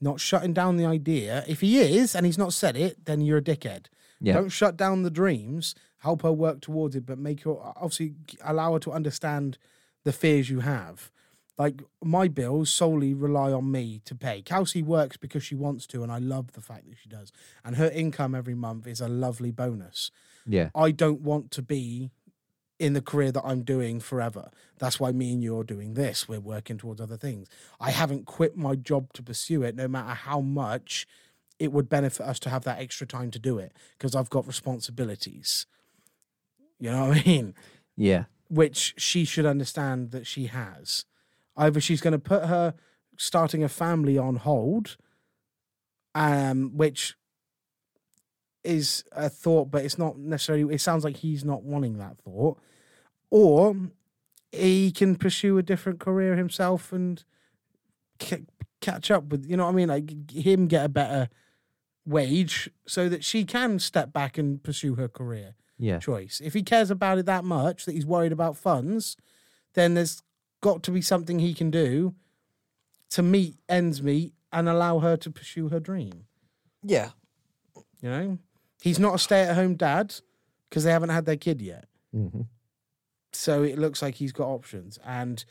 not 0.01 0.19
shutting 0.19 0.53
down 0.53 0.77
the 0.77 0.85
idea. 0.85 1.43
If 1.47 1.61
he 1.61 1.79
is 1.79 2.15
and 2.15 2.25
he's 2.25 2.37
not 2.37 2.53
said 2.53 2.75
it, 2.77 3.05
then 3.05 3.21
you're 3.21 3.37
a 3.39 3.41
dickhead. 3.43 3.87
Yeah. 4.21 4.33
Don't 4.33 4.49
shut 4.49 4.77
down 4.77 5.03
the 5.03 5.09
dreams. 5.09 5.75
Help 6.05 6.21
her 6.21 6.31
work 6.31 6.61
towards 6.61 6.95
it, 6.95 7.03
but 7.03 7.17
make 7.17 7.41
her 7.45 7.55
obviously 7.59 8.13
allow 8.43 8.73
her 8.73 8.79
to 8.79 8.91
understand 8.91 9.57
the 10.03 10.13
fears 10.13 10.51
you 10.51 10.59
have. 10.59 11.09
Like 11.57 11.81
my 12.03 12.27
bills 12.27 12.69
solely 12.69 13.15
rely 13.15 13.51
on 13.51 13.71
me 13.71 14.01
to 14.05 14.13
pay. 14.13 14.43
Kelsey 14.43 14.83
works 14.83 15.17
because 15.17 15.43
she 15.43 15.55
wants 15.55 15.87
to, 15.87 16.03
and 16.03 16.11
I 16.11 16.19
love 16.19 16.51
the 16.51 16.61
fact 16.61 16.87
that 16.89 16.97
she 17.01 17.09
does. 17.09 17.31
And 17.63 17.77
her 17.77 17.89
income 17.89 18.35
every 18.35 18.53
month 18.53 18.85
is 18.85 19.01
a 19.01 19.07
lovely 19.07 19.49
bonus. 19.49 20.11
Yeah. 20.45 20.69
I 20.75 20.91
don't 20.91 21.21
want 21.21 21.49
to 21.51 21.63
be 21.63 22.11
in 22.77 22.93
the 22.93 23.01
career 23.01 23.31
that 23.31 23.43
I'm 23.43 23.63
doing 23.63 23.99
forever. 23.99 24.51
That's 24.77 24.99
why 24.99 25.11
me 25.11 25.33
and 25.33 25.41
you 25.41 25.57
are 25.57 25.63
doing 25.63 25.95
this. 25.95 26.29
We're 26.29 26.39
working 26.39 26.77
towards 26.77 27.01
other 27.01 27.17
things. 27.17 27.47
I 27.79 27.89
haven't 27.89 28.25
quit 28.25 28.55
my 28.55 28.75
job 28.75 29.11
to 29.13 29.23
pursue 29.23 29.63
it, 29.63 29.75
no 29.75 29.87
matter 29.87 30.13
how 30.13 30.41
much 30.41 31.07
it 31.57 31.71
would 31.71 31.89
benefit 31.89 32.27
us 32.27 32.37
to 32.41 32.51
have 32.51 32.63
that 32.65 32.79
extra 32.79 33.07
time 33.07 33.31
to 33.31 33.39
do 33.39 33.57
it, 33.57 33.71
because 33.97 34.13
I've 34.13 34.29
got 34.29 34.45
responsibilities. 34.45 35.65
You 36.79 36.91
know 36.91 37.07
what 37.07 37.17
I 37.17 37.23
mean? 37.25 37.55
Yeah. 37.95 38.25
Which 38.49 38.93
she 38.97 39.25
should 39.25 39.45
understand 39.45 40.11
that 40.11 40.27
she 40.27 40.47
has. 40.47 41.05
Either 41.57 41.79
she's 41.79 42.01
going 42.01 42.11
to 42.13 42.19
put 42.19 42.45
her 42.45 42.73
starting 43.17 43.63
a 43.63 43.69
family 43.69 44.17
on 44.17 44.35
hold, 44.35 44.97
um, 46.13 46.71
which 46.75 47.15
is 48.63 49.03
a 49.11 49.29
thought, 49.29 49.71
but 49.71 49.85
it's 49.85 49.97
not 49.97 50.17
necessarily. 50.17 50.73
It 50.73 50.81
sounds 50.81 51.03
like 51.03 51.17
he's 51.17 51.45
not 51.45 51.63
wanting 51.63 51.97
that 51.97 52.17
thought, 52.17 52.59
or 53.29 53.75
he 54.51 54.91
can 54.91 55.15
pursue 55.15 55.57
a 55.57 55.63
different 55.63 55.99
career 55.99 56.35
himself 56.35 56.91
and 56.91 57.23
ca- 58.19 58.45
catch 58.81 59.11
up 59.11 59.25
with. 59.25 59.45
You 59.45 59.57
know 59.57 59.65
what 59.65 59.71
I 59.71 59.75
mean? 59.75 59.89
Like 59.89 60.31
him 60.31 60.67
get 60.67 60.85
a 60.85 60.89
better 60.89 61.29
wage 62.05 62.69
so 62.85 63.07
that 63.09 63.23
she 63.23 63.45
can 63.45 63.79
step 63.79 64.11
back 64.11 64.37
and 64.37 64.61
pursue 64.61 64.95
her 64.95 65.07
career 65.07 65.55
Yeah. 65.77 65.99
choice. 65.99 66.41
If 66.43 66.53
he 66.53 66.63
cares 66.63 66.89
about 66.89 67.17
it 67.17 67.25
that 67.25 67.43
much 67.43 67.85
that 67.85 67.93
he's 67.93 68.05
worried 68.05 68.31
about 68.31 68.55
funds, 68.55 69.17
then 69.73 69.93
there's 69.93 70.21
got 70.61 70.83
to 70.83 70.91
be 70.91 71.01
something 71.01 71.39
he 71.39 71.53
can 71.53 71.69
do 71.69 72.15
to 73.09 73.21
meet 73.21 73.57
ends 73.67 74.01
meet 74.01 74.33
and 74.51 74.69
allow 74.69 74.99
her 74.99 75.17
to 75.17 75.29
pursue 75.29 75.69
her 75.69 75.79
dream. 75.79 76.25
Yeah. 76.81 77.09
You 78.01 78.09
know, 78.09 78.37
he's 78.81 78.99
not 78.99 79.15
a 79.15 79.19
stay-at-home 79.19 79.75
dad 79.75 80.15
because 80.69 80.83
they 80.83 80.91
haven't 80.91 81.09
had 81.09 81.25
their 81.25 81.37
kid 81.37 81.61
yet. 81.61 81.85
Mm-hmm. 82.15 82.41
So 83.33 83.63
it 83.63 83.77
looks 83.77 84.01
like 84.01 84.15
he's 84.15 84.31
got 84.31 84.47
options. 84.47 84.97
And 85.05 85.43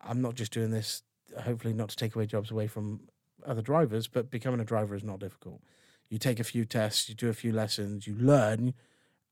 I'm 0.00 0.20
not 0.20 0.34
just 0.34 0.52
doing 0.52 0.70
this, 0.70 1.02
hopefully, 1.42 1.74
not 1.74 1.90
to 1.90 1.96
take 1.96 2.16
away 2.16 2.26
jobs 2.26 2.50
away 2.50 2.66
from 2.66 3.02
other 3.46 3.62
drivers, 3.62 4.08
but 4.08 4.30
becoming 4.30 4.60
a 4.60 4.64
driver 4.64 4.94
is 4.94 5.04
not 5.04 5.20
difficult. 5.20 5.62
You 6.08 6.18
take 6.18 6.40
a 6.40 6.44
few 6.44 6.64
tests, 6.64 7.08
you 7.08 7.14
do 7.14 7.28
a 7.28 7.34
few 7.34 7.52
lessons, 7.52 8.06
you 8.06 8.16
learn, 8.16 8.74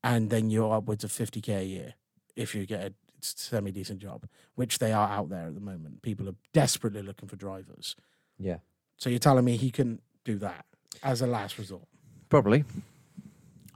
and 0.04 0.30
then 0.30 0.50
you're 0.50 0.74
upwards 0.74 1.04
of 1.04 1.10
50k 1.10 1.48
a 1.58 1.64
year 1.64 1.94
if 2.36 2.54
you 2.54 2.66
get 2.66 2.80
a 2.86 2.92
semi 3.20 3.70
decent 3.72 3.98
job, 4.00 4.26
which 4.54 4.78
they 4.78 4.92
are 4.92 5.08
out 5.08 5.28
there 5.28 5.46
at 5.46 5.54
the 5.54 5.60
moment. 5.60 6.02
People 6.02 6.28
are 6.28 6.36
desperately 6.52 7.02
looking 7.02 7.28
for 7.28 7.36
drivers. 7.36 7.96
Yeah. 8.38 8.58
So 8.96 9.10
you're 9.10 9.18
telling 9.18 9.44
me 9.44 9.56
he 9.56 9.70
can 9.70 10.00
do 10.24 10.38
that 10.38 10.64
as 11.02 11.20
a 11.22 11.26
last 11.26 11.58
resort? 11.58 11.84
Probably. 12.28 12.64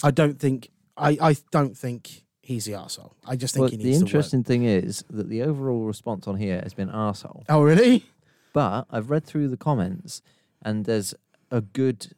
I 0.03 0.11
don't 0.11 0.39
think. 0.39 0.69
I, 0.97 1.17
I 1.21 1.37
don't 1.51 1.77
think 1.77 2.25
he's 2.43 2.65
the 2.67 2.73
arsehole. 2.73 3.13
I 3.27 3.35
just 3.37 3.55
think 3.55 3.63
Well, 3.63 3.71
he 3.71 3.77
the 3.79 3.85
needs 3.85 3.99
to 3.99 4.05
work. 4.05 4.09
interesting 4.11 4.45
thing 4.45 4.65
is 4.65 5.05
that 5.11 5.29
the 5.29 5.43
overall 5.43 5.85
response 5.85 6.27
on 6.29 6.37
here 6.37 6.61
has 6.63 6.75
been 6.75 6.89
arsehole. 6.91 7.45
Oh 7.49 7.63
really? 7.63 8.05
But 8.53 8.87
I've 8.91 9.09
read 9.11 9.25
through 9.25 9.49
the 9.49 9.57
comments 9.57 10.21
and 10.61 10.85
there's 10.85 11.15
a 11.51 11.63
good 11.63 12.09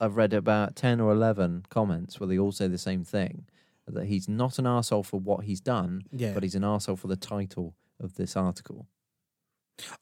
I've 0.00 0.16
read 0.16 0.32
about 0.32 0.76
10 0.76 1.00
or 1.00 1.12
11 1.12 1.66
comments 1.70 2.18
where 2.20 2.26
they 2.26 2.38
all 2.38 2.52
say 2.52 2.66
the 2.68 2.78
same 2.78 3.04
thing 3.04 3.46
that 3.86 4.06
he's 4.06 4.28
not 4.28 4.58
an 4.58 4.64
arsehole 4.64 5.04
for 5.04 5.20
what 5.20 5.44
he's 5.44 5.60
done, 5.60 6.02
Yeah. 6.10 6.32
but 6.32 6.42
he's 6.42 6.54
an 6.54 6.62
arsehole 6.62 6.98
for 6.98 7.06
the 7.06 7.16
title 7.16 7.74
of 8.00 8.14
this 8.16 8.36
article. 8.36 8.86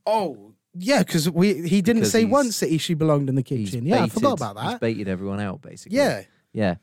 Oh 0.06 0.52
yeah, 0.74 1.00
because 1.02 1.28
we 1.30 1.66
he 1.68 1.82
didn't 1.82 2.00
Because 2.00 2.12
say 2.12 2.20
he's- 2.20 2.30
once 2.32 2.60
that 2.60 2.68
he 2.70 2.78
she 2.78 2.94
belonged 2.94 3.28
in 3.28 3.34
the 3.34 3.42
kitchen. 3.42 3.84
Yeah, 3.86 4.04
I 4.04 4.08
forgot 4.08 4.38
baited- 4.38 4.50
about 4.52 4.62
He's 4.62 4.72
that. 4.72 4.80
baited 4.80 5.08
everyone 5.08 5.40
out, 5.40 5.60
basically. 5.62 5.98
Yeah. 5.98 6.22
Yeah. 6.52 6.76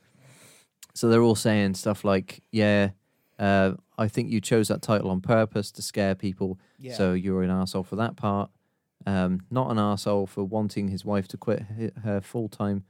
So 0.94 1.08
they're 1.10 1.22
all 1.22 1.36
saying 1.36 1.76
stuff 1.76 2.04
like, 2.04 2.42
yeah, 2.52 2.90
uh, 3.38 3.74
I 3.98 4.08
think 4.08 4.32
you 4.32 4.42
chose 4.42 4.68
that 4.68 4.82
title 4.82 5.10
on 5.12 5.22
purpose 5.22 5.72
to 5.74 5.82
scare 5.82 6.16
people. 6.16 6.60
Yeah. 6.80 6.96
So 6.96 7.14
you're 7.14 7.44
an 7.44 7.50
arsehole 7.50 7.86
for 7.86 7.96
that 7.98 8.16
part. 8.18 8.50
Um, 9.06 9.42
not 9.50 9.72
an 9.72 9.78
arsehole 9.78 10.28
for 10.28 10.44
wanting 10.44 10.90
his 10.90 11.06
wife 11.06 11.28
to 11.30 11.38
quit 11.38 11.64
her 12.04 12.20
full 12.22 12.50
time, 12.50 12.84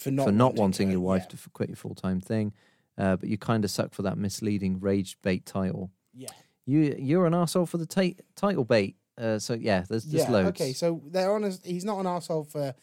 for 0.00 0.10
not 0.10 0.26
for 0.26 0.32
not 0.32 0.54
wanting 0.54 0.60
wanting 0.60 0.90
your 0.90 1.00
wife 1.00 1.26
yeah. 1.30 1.36
to 1.36 1.50
quit 1.50 1.68
your 1.68 1.76
full 1.76 1.94
time 1.94 2.20
thing. 2.20 2.52
Uh, 2.98 3.16
but 3.16 3.28
you 3.28 3.38
kind 3.38 3.64
of 3.64 3.70
suck 3.70 3.94
for 3.94 4.02
that 4.02 4.18
misleading 4.18 4.80
rage 4.80 5.16
bait 5.22 5.46
title. 5.46 5.90
Yeah. 6.14 6.28
You 6.66 6.94
you're 6.98 7.26
an 7.26 7.32
arsehole 7.32 7.68
for 7.68 7.78
the 7.78 7.86
ta- 7.86 8.20
title 8.36 8.64
bait. 8.64 8.96
Uh, 9.18 9.38
so 9.38 9.54
yeah, 9.54 9.84
there's 9.88 10.04
just 10.04 10.28
yeah. 10.28 10.32
loads. 10.32 10.48
Okay, 10.60 10.72
so 10.72 11.02
they're 11.06 11.32
honest. 11.32 11.64
He's 11.64 11.84
not 11.84 11.98
an 11.98 12.06
arsehole 12.06 12.46
for 12.46 12.74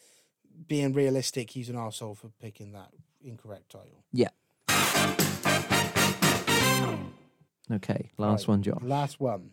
being 0.68 0.94
realistic. 0.94 1.50
He's 1.50 1.70
an 1.70 1.76
arsehole 1.76 2.18
for 2.18 2.30
picking 2.40 2.74
that 2.74 2.90
incorrect 3.22 3.70
title. 3.70 4.04
Yeah. 4.12 4.30
Okay, 7.70 8.12
last 8.18 8.44
Right, 8.44 8.48
one, 8.48 8.64
Josh. 8.64 8.82
Last 8.82 9.20
one. 9.20 9.52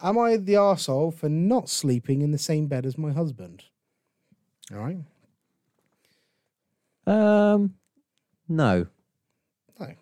Am 0.00 0.18
I 0.18 0.36
the 0.36 0.54
arsehole 0.54 1.12
for 1.12 1.28
not 1.28 1.68
sleeping 1.68 2.22
in 2.22 2.30
the 2.30 2.38
same 2.38 2.66
bed 2.66 2.86
as 2.86 2.96
my 2.96 3.12
husband? 3.12 3.64
All 4.72 4.78
right. 4.78 4.98
Um, 7.06 7.74
no, 8.48 8.86
No. 9.80 9.94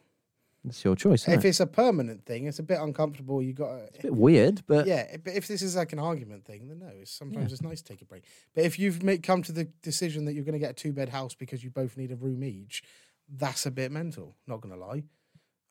it's 0.68 0.84
your 0.84 0.94
choice. 0.96 1.22
Isn't 1.22 1.34
If 1.38 1.44
it? 1.44 1.48
it's 1.48 1.60
a 1.60 1.66
permanent 1.66 2.24
thing, 2.26 2.46
it's 2.46 2.58
a 2.58 2.62
bit 2.62 2.78
uncomfortable. 2.78 3.42
You 3.42 3.52
got 3.54 3.74
It's 3.94 3.98
a 4.00 4.02
bit 4.02 4.14
weird, 4.14 4.62
but 4.66 4.86
yeah, 4.86 5.16
but 5.24 5.32
if 5.34 5.48
this 5.48 5.62
is 5.62 5.76
like 5.76 5.92
an 5.94 5.98
argument 5.98 6.44
thing, 6.44 6.68
then 6.68 6.80
no. 6.80 6.88
It's, 7.00 7.10
sometimes 7.10 7.52
it's 7.52 7.62
nice 7.62 7.80
to 7.82 7.88
take 7.92 8.02
a 8.02 8.04
break. 8.04 8.24
But 8.54 8.64
if 8.64 8.78
you've 8.78 9.02
made, 9.02 9.22
come 9.22 9.42
to 9.44 9.52
the 9.52 9.64
decision 9.82 10.24
that 10.26 10.34
you're 10.34 10.44
going 10.44 10.52
to 10.52 10.58
get 10.58 10.70
a 10.70 10.74
two 10.74 10.92
bed 10.92 11.08
house 11.08 11.34
because 11.34 11.64
you 11.64 11.70
both 11.70 11.96
need 11.96 12.10
a 12.12 12.16
room 12.16 12.44
each, 12.44 12.82
that's 13.28 13.64
a 13.64 13.70
bit 13.70 13.90
mental. 13.90 14.36
Not 14.46 14.60
going 14.60 14.74
to 14.74 14.80
lie, 14.80 15.04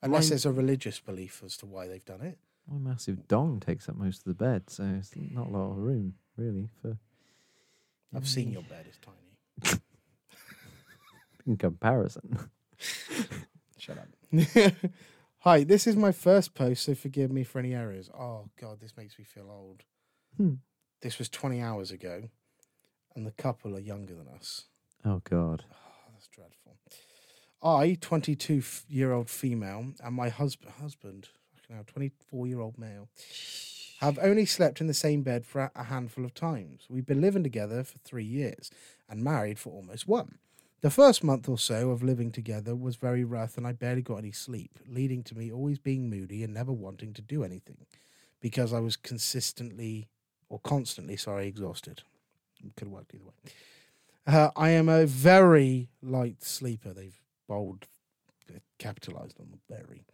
unless 0.01 0.23
Mine- 0.25 0.29
there's 0.29 0.45
a 0.47 0.51
religious 0.51 0.99
belief 0.99 1.43
as 1.45 1.55
to 1.57 1.65
why 1.67 1.87
they've 1.87 2.05
done 2.05 2.21
it. 2.21 2.39
my 2.67 2.77
massive 2.77 3.27
dong 3.27 3.59
takes 3.59 3.87
up 3.89 3.95
most 3.95 4.19
of 4.19 4.25
the 4.25 4.33
bed, 4.33 4.69
so 4.69 4.83
it's 4.97 5.11
not 5.15 5.47
a 5.47 5.51
lot 5.51 5.71
of 5.71 5.77
room 5.77 6.15
really 6.37 6.69
for 6.81 6.97
I've 8.15 8.27
seen 8.27 8.51
your 8.51 8.63
bed; 8.63 8.85
it's 8.87 8.97
tiny. 8.97 9.79
in 11.49 11.57
comparison. 11.57 12.37
Shut 13.77 13.97
up. 13.97 14.07
Hi, 15.39 15.63
this 15.63 15.87
is 15.87 15.95
my 15.95 16.11
first 16.11 16.53
post, 16.53 16.83
so 16.83 16.93
forgive 16.95 17.31
me 17.31 17.43
for 17.43 17.59
any 17.59 17.73
errors. 17.73 18.09
Oh 18.17 18.49
God, 18.59 18.79
this 18.79 18.95
makes 18.95 19.17
me 19.17 19.25
feel 19.25 19.49
old. 19.49 19.83
Hmm. 20.37 20.55
This 21.01 21.17
was 21.17 21.27
20 21.29 21.59
hours 21.61 21.91
ago, 21.91 22.23
and 23.15 23.25
the 23.25 23.31
couple 23.31 23.75
are 23.75 23.79
younger 23.79 24.13
than 24.15 24.27
us. 24.27 24.65
Oh 25.03 25.21
God. 25.23 25.63
Oh, 25.71 26.11
that's 26.13 26.27
dreadful. 26.27 26.77
I, 27.63 27.97
22 27.99 28.61
year 28.87 29.11
old 29.11 29.29
female, 29.29 29.93
and 30.03 30.15
my 30.15 30.29
husband, 30.29 30.73
husband, 30.79 31.29
hell, 31.69 31.83
24 31.87 32.47
year 32.47 32.59
old 32.59 32.77
male, 32.77 33.09
have 34.01 34.19
only 34.21 34.45
slept 34.45 34.79
in 34.81 34.87
the 34.87 34.93
same 34.93 35.23
bed 35.23 35.45
for 35.45 35.61
a- 35.61 35.71
a 35.75 35.83
handful 35.85 36.23
of 36.25 36.33
times. 36.33 36.85
We've 36.89 37.05
been 37.05 37.21
living 37.21 37.43
together 37.43 37.83
for 37.83 37.97
three 37.99 38.23
years 38.25 38.69
and 39.09 39.23
married 39.23 39.57
for 39.59 39.71
almost 39.73 40.07
one. 40.07 40.37
The 40.81 40.89
first 40.89 41.23
month 41.23 41.49
or 41.49 41.57
so 41.57 41.91
of 41.91 42.03
living 42.03 42.31
together 42.31 42.73
was 42.75 42.95
very 42.95 43.25
rough, 43.25 43.57
and 43.57 43.67
I 43.67 43.73
barely 43.73 44.01
got 44.01 44.17
any 44.17 44.31
sleep, 44.31 44.79
leading 44.87 45.23
to 45.23 45.37
me 45.37 45.51
always 45.51 45.77
being 45.77 46.09
moody 46.09 46.43
and 46.43 46.53
never 46.53 46.71
wanting 46.71 47.13
to 47.13 47.21
do 47.21 47.43
anything 47.43 47.85
because 48.39 48.73
I 48.73 48.79
was 48.79 48.95
consistently 48.95 50.07
or 50.47 50.59
constantly, 50.59 51.17
sorry, 51.17 51.47
exhausted. 51.47 52.03
Could 52.75 52.87
have 52.87 52.93
worked 52.93 53.13
either 53.13 53.25
way. 53.25 53.33
Uh, 54.25 54.51
I 54.55 54.69
am 54.69 54.89
a 54.89 55.05
very 55.05 55.89
light 56.01 56.43
sleeper. 56.43 56.93
They've 56.93 57.19
bold, 57.47 57.87
capitalized 58.77 59.39
on 59.39 59.47
the 59.51 59.75
very. 59.75 60.05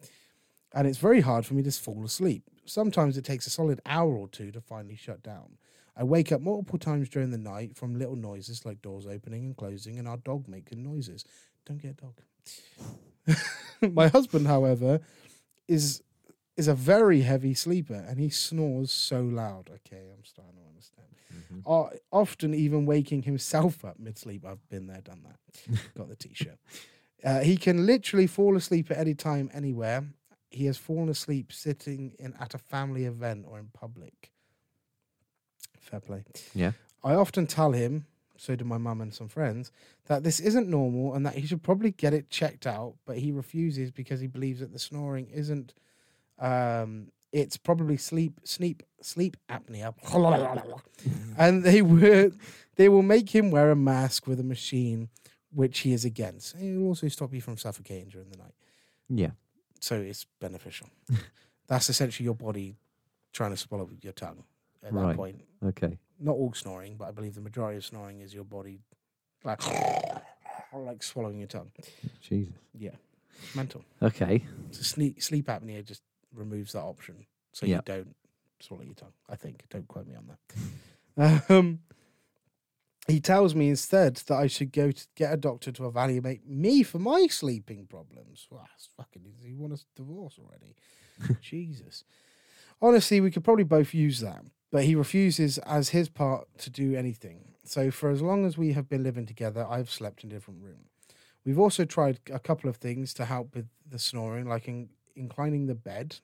And 0.74 0.88
it's 0.88 0.98
very 0.98 1.22
hard 1.22 1.46
for 1.46 1.54
me 1.54 1.64
to 1.64 1.72
fall 1.72 2.04
asleep. 2.04 2.44
Sometimes 2.66 3.18
it 3.18 3.26
takes 3.26 3.48
a 3.48 3.50
solid 3.50 3.82
hour 3.86 4.16
or 4.16 4.28
two 4.28 4.52
to 4.52 4.62
finally 4.62 4.96
shut 4.96 5.22
down. 5.22 5.58
I 5.98 6.04
wake 6.04 6.32
up 6.32 6.42
multiple 6.42 6.78
times 6.78 7.10
during 7.10 7.32
the 7.32 7.38
night 7.38 7.76
from 7.76 7.98
little 7.98 8.16
noises 8.16 8.66
like 8.66 8.82
doors 8.82 9.08
opening 9.08 9.46
and 9.46 9.58
closing 9.58 9.98
and 9.98 10.08
our 10.08 10.18
dog 10.18 10.48
making 10.48 10.84
noises. 10.84 11.24
Don't 11.66 11.82
get 11.82 11.92
a 11.92 13.32
dog. 13.32 13.42
My 13.94 14.08
husband, 14.08 14.48
however, 14.48 15.00
is 15.68 16.02
is 16.58 16.68
a 16.70 16.74
very 16.74 17.22
heavy 17.22 17.54
sleeper 17.54 18.06
and 18.08 18.18
he 18.20 18.30
snores 18.30 18.92
so 18.92 19.22
loud. 19.22 19.70
Okay, 19.70 20.12
I'm 20.16 20.24
starting 20.24 20.56
to 20.56 20.68
understand. 20.70 21.08
O- 21.66 21.90
often 22.12 22.54
even 22.54 22.86
waking 22.86 23.24
himself 23.24 23.84
up 23.84 24.00
mid 24.00 24.18
sleep. 24.18 24.46
I've 24.46 24.68
been 24.70 24.88
there, 24.88 25.02
done 25.02 25.24
that. 25.24 25.80
Got 25.98 26.10
the 26.10 26.16
t 26.16 26.32
shirt. 26.34 26.60
Uh, 27.24 27.40
he 27.40 27.58
can 27.58 27.86
literally 27.86 28.28
fall 28.28 28.56
asleep 28.56 28.92
at 28.92 28.98
any 28.98 29.16
time, 29.16 29.50
anywhere. 29.54 30.04
He 30.50 30.66
has 30.66 30.78
fallen 30.78 31.10
asleep 31.10 31.52
sitting 31.52 32.14
in 32.20 32.34
at 32.40 32.54
a 32.54 32.58
family 32.58 33.06
event 33.06 33.46
or 33.50 33.60
in 33.60 33.68
public. 33.74 34.32
Fair 35.86 36.00
play. 36.00 36.24
Yeah. 36.56 36.72
I 37.04 37.14
often 37.14 37.46
tell 37.46 37.72
him, 37.72 38.08
so 38.38 38.56
do 38.56 38.66
my 38.66 38.80
mum 38.80 39.02
and 39.02 39.14
some 39.14 39.28
friends, 39.28 39.72
that 40.08 40.24
this 40.24 40.40
isn't 40.40 40.68
normal 40.68 41.14
and 41.14 41.26
that 41.26 41.36
he 41.36 41.46
should 41.46 41.62
probably 41.62 41.92
get 41.92 42.14
it 42.14 42.30
checked 42.32 42.66
out, 42.66 42.96
but 43.06 43.20
he 43.20 43.32
refuses 43.32 43.92
because 43.92 44.20
he 44.20 44.28
believes 44.28 44.60
that 44.60 44.74
the 44.74 44.80
snoring 44.80 45.28
isn't 45.32 45.74
um 46.38 47.08
it's 47.32 47.56
probably 47.56 47.96
sleep 47.96 48.42
sleep 48.44 48.84
sleep 49.02 49.38
apnea. 49.50 49.94
and 51.38 51.64
they 51.64 51.82
will 51.82 52.32
they 52.76 52.90
will 52.90 53.04
make 53.04 53.34
him 53.34 53.52
wear 53.52 53.70
a 53.72 53.76
mask 53.76 54.26
with 54.26 54.40
a 54.40 54.44
machine 54.44 55.10
which 55.54 55.80
he 55.80 55.94
is 55.94 56.04
against. 56.04 56.56
It 56.56 56.78
will 56.78 56.88
also 56.88 57.08
stop 57.10 57.34
you 57.34 57.42
from 57.42 57.58
suffocating 57.58 58.10
during 58.10 58.30
the 58.30 58.38
night. 58.38 58.56
Yeah. 59.08 59.32
So 59.80 59.96
it's 59.96 60.26
beneficial. 60.42 60.90
That's 61.68 61.90
essentially 61.90 62.26
your 62.26 62.36
body 62.36 62.76
trying 63.32 63.52
to 63.52 63.58
swallow 63.58 63.90
your 64.02 64.14
tongue 64.14 64.44
at 64.86 64.94
that 64.94 65.00
Right. 65.00 65.16
point 65.16 65.42
Okay. 65.64 65.98
not 66.20 66.34
all 66.36 66.54
snoring, 66.54 66.96
but 66.98 67.08
I 67.08 67.12
believe 67.12 67.36
the 67.36 67.42
majority 67.42 67.78
of 67.78 67.86
snoring 67.86 68.22
is 68.22 68.34
your 68.34 68.44
body 68.46 68.80
like 69.44 69.62
like 70.74 71.04
swallowing 71.04 71.40
your 71.40 71.48
tongue. 71.48 71.72
Jesus. 72.22 72.54
Yeah, 72.74 72.96
mental. 73.56 73.84
Okay. 74.02 74.44
So 74.72 74.82
sleep 74.84 75.22
sleep 75.22 75.48
apnea 75.48 75.84
just 75.84 76.02
removes 76.34 76.74
that 76.74 76.82
option, 76.84 77.26
so 77.54 77.66
Yeah. 77.66 77.78
you 77.78 77.82
don't 77.86 78.16
swallow 78.60 78.84
your 78.84 78.94
tongue. 78.96 79.14
I 79.30 79.36
think. 79.36 79.64
Don't 79.70 79.88
quote 79.88 80.08
me 80.08 80.16
on 80.16 80.28
that. 81.18 81.46
um, 81.50 81.80
he 83.08 83.20
tells 83.20 83.54
me 83.56 83.70
instead 83.70 84.16
that 84.16 84.36
I 84.36 84.48
should 84.48 84.72
go 84.72 84.92
to 84.92 85.08
get 85.16 85.32
a 85.34 85.38
doctor 85.38 85.72
to 85.72 85.86
evaluate 85.86 86.46
me 86.48 86.82
for 86.84 87.00
my 87.00 87.28
sleeping 87.28 87.86
problems. 87.86 88.48
Wow, 88.50 88.64
that's 88.72 88.90
fucking. 88.98 89.22
He 89.44 89.54
want 89.54 89.74
us 89.74 89.86
divorce 89.96 90.40
already? 90.40 90.76
Jesus. 91.42 92.04
Honestly, 92.82 93.22
we 93.22 93.32
could 93.32 93.44
probably 93.44 93.64
both 93.64 93.94
use 93.94 94.20
that, 94.20 94.44
but 94.76 94.84
he 94.84 94.94
refuses 94.94 95.58
as 95.60 95.92
his 95.92 96.10
part 96.10 96.50
to 96.58 96.70
do 96.70 96.96
anything. 96.96 97.54
So 97.64 97.92
for 97.92 98.10
as 98.10 98.22
long 98.22 98.46
as 98.46 98.58
we 98.58 98.74
have 98.74 98.90
been 98.90 99.04
living 99.04 99.26
together, 99.26 99.66
I've 99.66 99.90
slept 99.90 100.22
in 100.22 100.30
a 100.30 100.34
different 100.34 100.62
room. 100.62 100.90
We've 101.46 101.58
also 101.58 101.86
tried 101.86 102.20
a 102.30 102.40
couple 102.40 102.70
of 102.70 102.76
things 102.76 103.14
to 103.14 103.24
help 103.24 103.56
with 103.56 103.70
the 103.90 103.98
snoring, 103.98 104.50
like 104.50 104.68
in, 104.68 104.90
inclining 105.16 105.68
the 105.68 105.76
bed, 105.76 106.20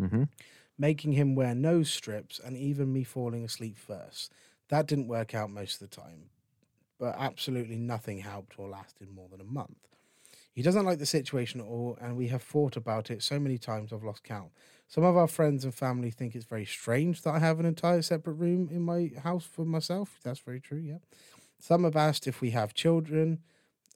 Mm-hmm. 0.00 0.22
making 0.78 1.12
him 1.12 1.34
wear 1.34 1.54
nose 1.54 1.90
strips, 1.90 2.40
and 2.42 2.56
even 2.56 2.90
me 2.90 3.04
falling 3.04 3.44
asleep 3.44 3.76
first. 3.76 4.32
That 4.68 4.86
didn't 4.86 5.08
work 5.08 5.34
out 5.34 5.50
most 5.50 5.82
of 5.82 5.90
the 5.90 5.94
time, 5.94 6.30
but 6.98 7.14
absolutely 7.18 7.76
nothing 7.76 8.20
helped 8.20 8.58
or 8.58 8.66
lasted 8.66 9.10
more 9.14 9.28
than 9.28 9.42
a 9.42 9.44
month. 9.44 9.88
He 10.54 10.62
doesn't 10.62 10.86
like 10.86 11.00
the 11.00 11.06
situation 11.06 11.60
at 11.60 11.66
all, 11.66 11.98
and 12.00 12.16
we 12.16 12.28
have 12.28 12.42
thought 12.42 12.78
about 12.78 13.10
it 13.10 13.22
so 13.22 13.38
many 13.38 13.58
times 13.58 13.92
I've 13.92 14.04
lost 14.04 14.24
count. 14.24 14.52
Some 14.94 15.02
of 15.02 15.16
our 15.16 15.26
friends 15.26 15.64
and 15.64 15.74
family 15.74 16.12
think 16.12 16.36
it's 16.36 16.44
very 16.44 16.64
strange 16.64 17.22
that 17.22 17.30
I 17.34 17.40
have 17.40 17.58
an 17.58 17.66
entire 17.66 18.00
separate 18.00 18.34
room 18.34 18.68
in 18.70 18.82
my 18.82 19.10
house 19.24 19.44
for 19.44 19.64
myself. 19.64 20.20
That's 20.22 20.38
very 20.38 20.60
true, 20.60 20.78
yeah. 20.78 20.98
Some 21.58 21.82
have 21.82 21.96
asked 21.96 22.28
if 22.28 22.40
we 22.40 22.50
have 22.50 22.74
children, 22.74 23.40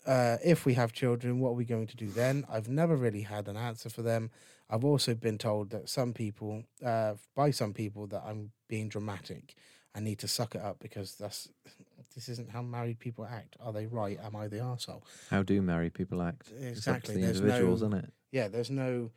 uh, 0.05 0.39
if 0.45 0.67
we 0.67 0.75
have 0.75 0.93
children, 0.93 1.39
what 1.39 1.51
are 1.51 1.53
we 1.53 1.65
going 1.65 1.87
to 1.87 1.97
do 1.97 2.09
then? 2.09 2.45
I've 2.51 2.69
never 2.69 2.97
really 2.97 3.23
had 3.23 3.47
an 3.47 3.57
answer 3.57 3.89
for 3.89 4.03
them. 4.03 4.33
I've 4.69 4.85
also 4.85 5.15
been 5.15 5.39
told 5.39 5.71
that 5.71 5.89
some 5.89 6.13
people, 6.13 6.65
uh, 6.85 7.15
by 7.37 7.53
some 7.53 7.75
people, 7.75 8.09
that 8.09 8.25
I'm 8.27 8.51
being 8.67 8.89
dramatic. 8.89 9.55
I 9.95 10.01
need 10.01 10.19
to 10.19 10.27
suck 10.27 10.57
it 10.57 10.63
up 10.63 10.81
because 10.81 11.15
that's 11.15 11.49
this 12.17 12.29
isn't 12.29 12.51
how 12.51 12.63
married 12.63 12.99
people 12.99 13.25
act. 13.25 13.55
Are 13.61 13.73
they 13.73 13.87
right? 13.87 14.19
Am 14.21 14.35
I 14.35 14.49
the 14.49 14.57
arsehole? 14.57 15.03
How 15.31 15.45
do 15.45 15.63
married 15.63 15.95
people 15.95 16.21
act? 16.23 16.49
It's 16.61 16.89
up 16.89 17.05
to 17.05 17.13
Exactly. 17.13 17.15
the 17.15 17.21
There's 17.21 17.39
individuals, 17.39 17.83
no- 17.83 17.87
isn't 17.87 17.99
it? 18.05 18.13
Yeah, 18.33 18.49
there's 18.49 18.69
no 18.71 19.13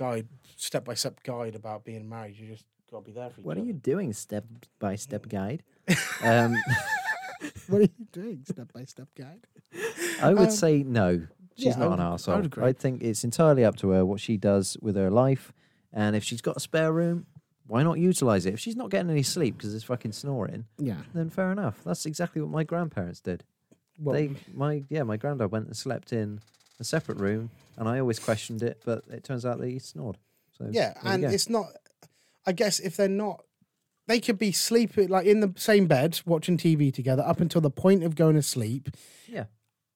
guide, 0.00 0.26
step 0.56 0.84
by 0.86 0.94
step 0.94 1.22
guide 1.22 1.54
about 1.54 1.84
being 1.84 2.08
married. 2.08 2.36
You 2.38 2.48
just 2.48 2.64
gotta 2.90 3.04
be 3.04 3.12
there 3.12 3.28
for 3.30 3.40
each 3.40 3.44
What 3.46 3.56
are 3.56 3.60
other. 3.60 3.66
you 3.66 3.74
doing, 3.74 4.12
step 4.14 4.44
by 4.78 4.96
step 4.96 5.28
guide? 5.28 5.62
um, 6.24 6.56
What 7.68 7.78
are 7.78 7.82
you 7.82 8.06
doing, 8.12 8.42
step 8.48 8.72
by 8.72 8.84
step 8.84 9.08
guide? 9.16 9.46
I 10.22 10.30
would 10.34 10.48
Um, 10.48 10.50
say 10.50 10.82
no. 10.82 11.26
She's 11.56 11.66
yeah, 11.66 11.76
not 11.76 11.90
would- 11.90 11.98
an 12.00 12.06
I 12.06 12.10
arsehole. 12.14 12.44
agree. 12.44 12.64
I 12.64 12.72
think 12.72 13.02
it's 13.02 13.24
entirely 13.24 13.64
up 13.64 13.76
to 13.76 13.90
her 13.90 14.04
what 14.04 14.20
she 14.20 14.36
does 14.36 14.76
with 14.82 14.96
her 14.96 15.10
life. 15.10 15.52
And 15.92 16.14
if 16.16 16.22
she's 16.24 16.40
got 16.40 16.56
a 16.56 16.60
spare 16.60 16.92
room, 16.92 17.26
why 17.66 17.82
not 17.82 17.98
utilize 17.98 18.46
it? 18.46 18.54
If 18.54 18.60
she's 18.60 18.76
not 18.76 18.90
getting 18.90 19.10
any 19.10 19.22
sleep 19.22 19.56
because 19.56 19.74
it's 19.74 19.84
fucking 19.84 20.12
snoring, 20.12 20.64
Yeah. 20.78 21.02
then 21.14 21.28
fair 21.30 21.52
enough. 21.52 21.82
That's 21.84 22.06
exactly 22.06 22.40
what 22.42 22.50
my 22.50 22.64
grandparents 22.64 23.20
did. 23.20 23.44
Well, 23.98 24.14
They, 24.14 24.30
my 24.52 24.84
yeah, 24.88 25.02
my 25.04 25.16
granddad 25.16 25.50
went 25.52 25.66
and 25.66 25.76
slept 25.76 26.12
in 26.12 26.40
a 26.80 26.84
separate 26.84 27.18
room, 27.18 27.50
and 27.76 27.88
I 27.88 27.98
always 28.00 28.18
questioned 28.18 28.62
it, 28.62 28.82
but 28.84 29.04
it 29.10 29.22
turns 29.24 29.44
out 29.46 29.60
they 29.60 29.70
he 29.72 29.78
snored. 29.78 30.18
So 30.58 30.68
yeah, 30.70 30.94
and 31.04 31.22
it's 31.24 31.48
not. 31.48 31.66
I 32.46 32.52
guess 32.52 32.80
if 32.80 32.96
they're 32.96 33.08
not, 33.08 33.44
they 34.06 34.18
could 34.20 34.38
be 34.38 34.50
sleeping 34.52 35.08
like 35.08 35.26
in 35.26 35.40
the 35.40 35.52
same 35.56 35.86
bed, 35.86 36.20
watching 36.24 36.56
TV 36.56 36.92
together 36.92 37.22
up 37.24 37.40
until 37.40 37.60
the 37.60 37.70
point 37.70 38.02
of 38.02 38.14
going 38.16 38.34
to 38.36 38.42
sleep. 38.42 38.88
yeah, 39.28 39.44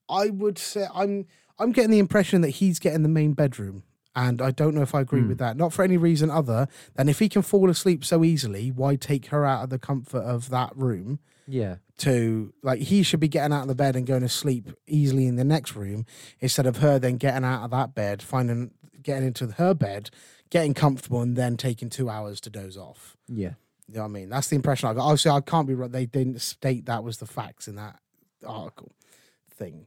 I 0.09 0.31
would 0.31 0.59
say 0.59 0.86
I'm. 0.94 1.27
I'm 1.59 1.70
getting 1.73 1.93
the 1.93 2.01
impression 2.01 2.40
that 2.40 2.51
he's 2.51 2.78
getting 2.81 3.02
the 3.05 3.09
main 3.09 3.32
bedroom, 3.32 3.85
and 4.16 4.43
I 4.43 4.51
don't 4.51 4.74
know 4.74 4.82
if 4.82 4.93
I 4.94 5.01
agree 5.02 5.20
Hmm. 5.23 5.28
with 5.28 5.39
that. 5.39 5.56
Not 5.56 5.73
for 5.73 5.85
any 5.85 5.97
reason 5.97 6.31
other 6.31 6.66
than 6.97 7.09
if 7.09 7.20
he 7.20 7.28
can 7.28 7.43
fall 7.43 7.70
asleep 7.70 8.05
so 8.05 8.24
easily, 8.24 8.70
why 8.73 8.97
take 8.97 9.27
her 9.27 9.44
out 9.44 9.62
of 9.65 9.70
the 9.70 9.78
comfort 9.78 10.23
of 10.23 10.51
that 10.51 10.77
room? 10.77 11.20
yeah, 11.47 11.77
to 11.98 12.52
like 12.62 12.80
he 12.80 13.02
should 13.02 13.20
be 13.20 13.28
getting 13.28 13.52
out 13.52 13.62
of 13.62 13.68
the 13.68 13.74
bed 13.74 13.96
and 13.96 14.06
going 14.06 14.22
to 14.22 14.28
sleep 14.28 14.70
easily 14.86 15.26
in 15.26 15.36
the 15.36 15.44
next 15.44 15.76
room 15.76 16.06
instead 16.40 16.66
of 16.66 16.78
her 16.78 16.98
then 16.98 17.16
getting 17.16 17.44
out 17.44 17.64
of 17.64 17.70
that 17.70 17.94
bed, 17.94 18.22
finding 18.22 18.72
getting 19.02 19.26
into 19.28 19.46
her 19.46 19.74
bed, 19.74 20.10
getting 20.50 20.74
comfortable, 20.74 21.22
and 21.22 21.36
then 21.36 21.56
taking 21.56 21.90
two 21.90 22.08
hours 22.08 22.40
to 22.40 22.50
doze 22.50 22.76
off. 22.76 23.16
yeah. 23.28 23.52
You 23.86 23.96
know 23.96 24.00
what 24.00 24.06
I 24.06 24.12
mean? 24.12 24.28
That's 24.30 24.48
the 24.48 24.56
impression 24.56 24.88
I 24.88 24.94
got. 24.94 25.04
Obviously, 25.04 25.30
I 25.30 25.42
can't 25.42 25.68
be 25.68 25.74
right. 25.74 25.92
They 25.92 26.06
didn't 26.06 26.40
state 26.40 26.86
that 26.86 27.04
was 27.04 27.18
the 27.18 27.26
facts 27.26 27.68
in 27.68 27.74
that 27.74 27.98
article 28.46 28.92
thing. 29.50 29.86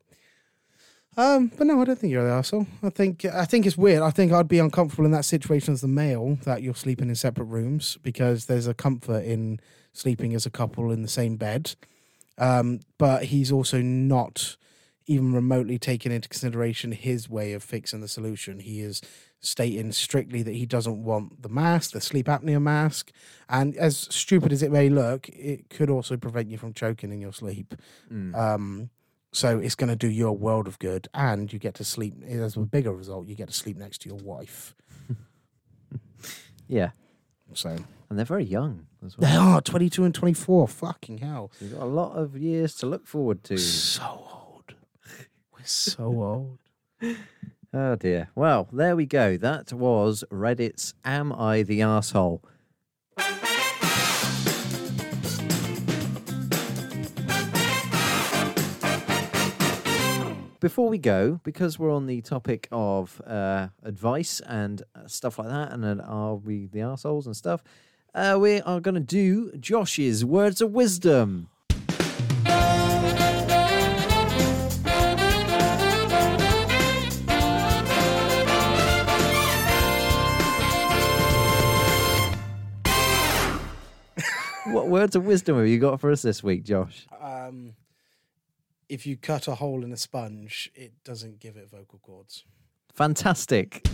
Um, 1.17 1.51
but 1.57 1.65
no, 1.65 1.81
I 1.81 1.85
don't 1.85 1.97
think 1.97 2.11
you're 2.11 2.23
the 2.23 2.31
asshole. 2.31 2.67
I 2.83 2.91
think 2.91 3.25
I 3.25 3.45
think 3.45 3.65
it's 3.65 3.75
weird. 3.75 4.03
I 4.03 4.11
think 4.11 4.31
I'd 4.31 4.47
be 4.47 4.59
uncomfortable 4.59 5.05
in 5.05 5.11
that 5.11 5.25
situation 5.25 5.73
as 5.73 5.81
the 5.81 5.87
male 5.87 6.37
that 6.43 6.61
you're 6.61 6.75
sleeping 6.75 7.09
in 7.09 7.15
separate 7.15 7.45
rooms 7.45 7.97
because 8.03 8.45
there's 8.45 8.67
a 8.67 8.75
comfort 8.75 9.23
in 9.23 9.59
sleeping 9.93 10.35
as 10.35 10.45
a 10.45 10.51
couple 10.51 10.91
in 10.91 11.01
the 11.01 11.07
same 11.07 11.35
bed. 11.35 11.73
Um, 12.37 12.81
but 12.97 13.25
he's 13.25 13.51
also 13.51 13.81
not 13.81 14.57
even 15.07 15.33
remotely 15.33 15.79
taking 15.79 16.11
into 16.11 16.27
consideration 16.27 16.91
his 16.91 17.29
way 17.29 17.53
of 17.53 17.63
fixing 17.63 18.01
the 18.01 18.07
solution. 18.07 18.59
He 18.59 18.81
is 18.81 19.01
stating 19.39 19.91
strictly 19.93 20.43
that 20.43 20.53
he 20.53 20.65
doesn't 20.65 21.03
want 21.03 21.41
the 21.41 21.49
mask, 21.49 21.91
the 21.91 22.01
sleep 22.01 22.27
apnea 22.27 22.61
mask, 22.61 23.11
and 23.47 23.75
as 23.77 23.97
stupid 23.97 24.51
as 24.51 24.61
it 24.61 24.71
may 24.71 24.89
look, 24.89 25.29
it 25.29 25.69
could 25.69 25.89
also 25.89 26.17
prevent 26.17 26.49
you 26.49 26.57
from 26.57 26.73
choking 26.73 27.11
in 27.13 27.21
your 27.21 27.31
sleep. 27.31 27.75
Mm. 28.11 28.35
Um, 28.35 28.89
so 29.31 29.59
it's 29.59 29.75
going 29.75 29.89
to 29.89 29.95
do 29.95 30.09
you 30.09 30.27
a 30.27 30.33
world 30.33 30.67
of 30.67 30.79
good, 30.79 31.07
and 31.13 31.51
you 31.51 31.59
get 31.59 31.75
to 31.75 31.83
sleep. 31.83 32.15
As 32.27 32.57
a 32.57 32.61
bigger 32.61 32.91
result, 32.91 33.27
you 33.27 33.35
get 33.35 33.47
to 33.47 33.53
sleep 33.53 33.77
next 33.77 33.99
to 33.99 34.09
your 34.09 34.17
wife. 34.17 34.75
yeah. 36.67 36.91
So 37.53 37.77
And 38.09 38.17
they're 38.17 38.25
very 38.25 38.45
young 38.45 38.87
as 39.05 39.17
well. 39.17 39.29
they 39.29 39.35
are 39.37 39.61
twenty-two 39.61 40.03
and 40.05 40.15
twenty-four. 40.15 40.67
Fucking 40.69 41.17
hell, 41.19 41.51
you've 41.59 41.73
got 41.73 41.81
a 41.81 41.85
lot 41.85 42.13
of 42.13 42.37
years 42.37 42.73
to 42.75 42.85
look 42.85 43.05
forward 43.05 43.43
to. 43.45 43.57
so 43.57 44.03
old. 44.33 44.75
We're 45.53 45.65
so 45.65 46.03
old. 46.05 46.59
Oh 47.73 47.95
dear. 47.95 48.29
Well, 48.33 48.69
there 48.71 48.95
we 48.95 49.05
go. 49.05 49.35
That 49.37 49.73
was 49.73 50.23
Reddit's 50.31 50.93
Am 51.03 51.33
I 51.33 51.63
the 51.63 51.81
Asshole? 51.81 52.41
Before 60.59 60.89
we 60.89 60.97
go, 60.97 61.39
because 61.43 61.77
we're 61.77 61.93
on 61.93 62.07
the 62.07 62.19
topic 62.21 62.67
of 62.71 63.21
uh, 63.27 63.67
advice 63.83 64.41
and 64.41 64.81
uh, 64.95 65.05
stuff 65.07 65.37
like 65.37 65.49
that, 65.49 65.71
and 65.71 65.83
then 65.83 66.01
are 66.01 66.33
we 66.33 66.65
the 66.65 66.81
assholes 66.81 67.27
and 67.27 67.35
stuff, 67.37 67.63
uh, 68.13 68.37
we 68.39 68.61
are 68.61 68.79
going 68.79 68.95
to 68.95 68.99
do 68.99 69.51
Josh's 69.59 70.25
words 70.25 70.61
of 70.61 70.71
wisdom. 70.71 71.49
what 84.65 84.87
words 84.87 85.15
of 85.15 85.25
wisdom 85.25 85.57
have 85.57 85.67
you 85.67 85.79
got 85.79 85.99
for 85.99 86.11
us 86.11 86.21
this 86.21 86.43
week, 86.43 86.63
Josh? 86.63 87.07
Um, 87.19 87.73
if 88.89 89.05
you 89.05 89.17
cut 89.17 89.47
a 89.47 89.55
hole 89.55 89.83
in 89.83 89.91
a 89.91 89.97
sponge, 89.97 90.71
it 90.73 90.93
doesn't 91.03 91.39
give 91.39 91.57
it 91.57 91.69
vocal 91.69 91.99
cords. 91.99 92.45
Fantastic. 92.93 93.87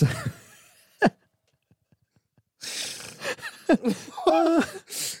So- 0.00 0.08
I 4.26 4.64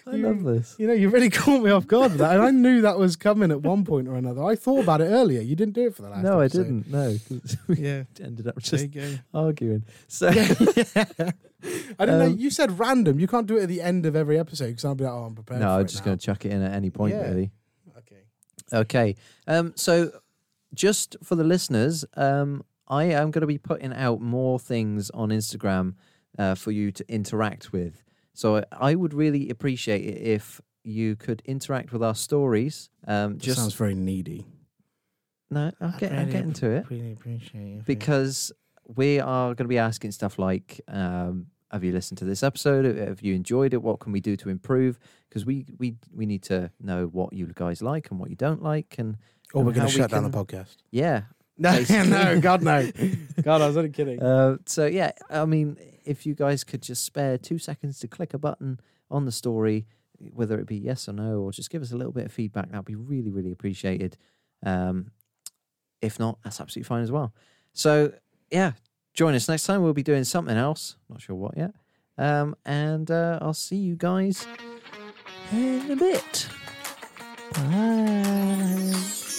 love 0.06 0.42
this. 0.44 0.74
You 0.78 0.86
know, 0.88 0.92
you 0.92 1.08
really 1.08 1.30
caught 1.40 1.62
me 1.62 1.70
off 1.70 1.86
guard 1.86 2.12
with 2.12 2.18
that, 2.20 2.34
and 2.34 2.42
I 2.42 2.50
knew 2.50 2.82
that 2.82 2.98
was 2.98 3.16
coming 3.16 3.50
at 3.50 3.62
one 3.62 3.84
point 3.84 4.08
or 4.08 4.16
another. 4.16 4.42
I 4.44 4.56
thought 4.56 4.80
about 4.82 5.00
it 5.00 5.04
earlier. 5.06 5.40
You 5.40 5.54
didn't 5.56 5.74
do 5.74 5.86
it 5.86 5.94
for 5.94 6.02
the 6.02 6.08
last. 6.10 6.22
No, 6.24 6.40
I 6.40 6.48
didn't. 6.48 6.88
No, 6.90 7.16
we 7.68 7.76
Yeah, 7.76 8.04
ended 8.20 8.48
up 8.48 8.58
just 8.58 8.86
arguing. 9.32 9.84
So, 10.08 10.30
yeah. 10.30 10.54
I 11.98 12.06
don't 12.06 12.18
know. 12.18 12.26
Um, 12.26 12.38
You 12.38 12.50
said 12.50 12.78
random. 12.78 13.20
You 13.20 13.26
can't 13.28 13.46
do 13.46 13.56
it 13.58 13.62
at 13.64 13.68
the 13.68 13.82
end 13.82 14.06
of 14.06 14.16
every 14.16 14.38
episode 14.38 14.68
because 14.68 14.84
I'll 14.84 14.94
be 14.94 15.04
like, 15.04 15.12
oh, 15.12 15.24
I'm 15.24 15.34
prepared. 15.34 15.60
no, 15.60 15.68
I'm 15.78 15.86
just 15.86 16.04
going 16.04 16.16
to 16.18 16.24
chuck 16.24 16.44
it 16.44 16.52
in 16.52 16.62
at 16.62 16.72
any 16.72 16.90
point, 16.90 17.14
Yeah. 17.14 17.28
really. 17.28 17.50
Okay. 17.98 18.22
Okay. 18.72 19.16
Um, 19.46 19.72
so 19.76 20.10
just 20.74 21.16
for 21.22 21.34
the 21.34 21.44
listeners, 21.44 22.04
um, 22.16 22.64
I 22.90 23.04
am 23.04 23.30
going 23.30 23.40
to 23.42 23.46
be 23.46 23.56
putting 23.58 23.92
out 23.94 24.20
more 24.20 24.58
things 24.58 25.08
on 25.10 25.30
Instagram 25.30 25.94
uh, 26.38 26.54
for 26.56 26.70
you 26.72 26.90
to 26.92 27.04
interact 27.08 27.72
with. 27.72 28.02
So 28.34 28.56
I, 28.56 28.64
I 28.72 28.94
would 28.96 29.14
really 29.14 29.48
appreciate 29.48 30.04
it 30.04 30.20
if 30.20 30.60
you 30.84 31.14
could 31.16 31.40
interact 31.44 31.92
with 31.92 32.02
our 32.02 32.14
stories. 32.14 32.90
Um, 33.06 33.34
Just 33.34 33.44
just 33.46 33.58
sounds 33.60 33.74
very 33.74 33.94
needy. 33.94 34.46
no, 35.50 35.70
I'll 35.80 35.98
get, 35.98 36.12
I'll 36.12 36.26
get 36.26 36.44
into 36.44 36.70
it 36.70 36.86
Really 36.90 37.12
appreciate 37.12 37.78
it. 37.78 37.84
because 37.84 38.52
we 38.96 39.20
are 39.20 39.48
going 39.48 39.64
to 39.66 39.68
be 39.68 39.78
asking 39.78 40.12
stuff 40.12 40.38
like, 40.38 40.80
um, 40.88 41.46
"Have 41.70 41.84
you 41.84 41.92
listened 41.92 42.18
to 42.18 42.24
this 42.24 42.42
episode? 42.42 42.84
Have 42.96 43.20
you 43.22 43.34
enjoyed 43.34 43.72
it? 43.74 43.82
What 43.82 44.00
can 44.00 44.12
we 44.12 44.20
do 44.20 44.36
to 44.36 44.48
improve?" 44.48 44.98
Because 45.28 45.44
we 45.46 45.66
we 45.78 45.96
we 46.12 46.26
need 46.26 46.42
to 46.44 46.70
know 46.80 47.06
what 47.06 47.32
you 47.32 47.46
guys 47.54 47.82
like 47.82 48.10
and 48.10 48.18
what 48.18 48.30
you 48.30 48.36
don't 48.36 48.62
like, 48.62 48.96
and 48.98 49.16
or 49.54 49.62
we're 49.64 49.72
going 49.72 49.86
to 49.86 49.92
we 49.94 50.00
shut 50.00 50.10
down 50.10 50.24
the 50.24 50.30
podcast. 50.30 50.76
yeah, 50.90 51.22
No, 51.60 51.78
no, 52.04 52.40
God, 52.40 52.62
no. 52.62 52.90
God, 53.42 53.60
I 53.60 53.66
was 53.66 53.76
only 53.76 53.90
kidding. 53.90 54.20
Uh, 54.20 54.56
so 54.64 54.86
yeah, 54.86 55.12
I 55.28 55.44
mean, 55.44 55.76
if 56.04 56.24
you 56.24 56.34
guys 56.34 56.64
could 56.64 56.82
just 56.82 57.04
spare 57.04 57.36
two 57.36 57.58
seconds 57.58 58.00
to 58.00 58.08
click 58.08 58.32
a 58.32 58.38
button 58.38 58.80
on 59.10 59.26
the 59.26 59.32
story, 59.32 59.86
whether 60.32 60.58
it 60.58 60.66
be 60.66 60.76
yes 60.76 61.06
or 61.08 61.12
no, 61.12 61.40
or 61.40 61.52
just 61.52 61.70
give 61.70 61.82
us 61.82 61.92
a 61.92 61.96
little 61.96 62.12
bit 62.12 62.24
of 62.24 62.32
feedback, 62.32 62.70
that'd 62.70 62.86
be 62.86 62.94
really, 62.94 63.30
really 63.30 63.52
appreciated. 63.52 64.16
Um, 64.64 65.10
if 66.00 66.18
not, 66.18 66.38
that's 66.42 66.60
absolutely 66.60 66.88
fine 66.88 67.02
as 67.02 67.12
well. 67.12 67.34
So 67.74 68.12
yeah, 68.50 68.72
join 69.12 69.34
us 69.34 69.48
next 69.48 69.64
time. 69.64 69.82
We'll 69.82 69.92
be 69.92 70.02
doing 70.02 70.24
something 70.24 70.56
else. 70.56 70.96
Not 71.10 71.20
sure 71.20 71.36
what 71.36 71.58
yet. 71.58 71.74
Um, 72.16 72.56
and 72.64 73.10
uh, 73.10 73.38
I'll 73.42 73.54
see 73.54 73.76
you 73.76 73.96
guys 73.96 74.46
in 75.52 75.90
a 75.90 75.96
bit. 75.96 76.48
Bye. 77.54 79.29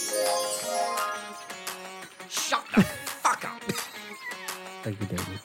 Thank 4.82 5.00
you, 5.00 5.06
David. 5.06 5.40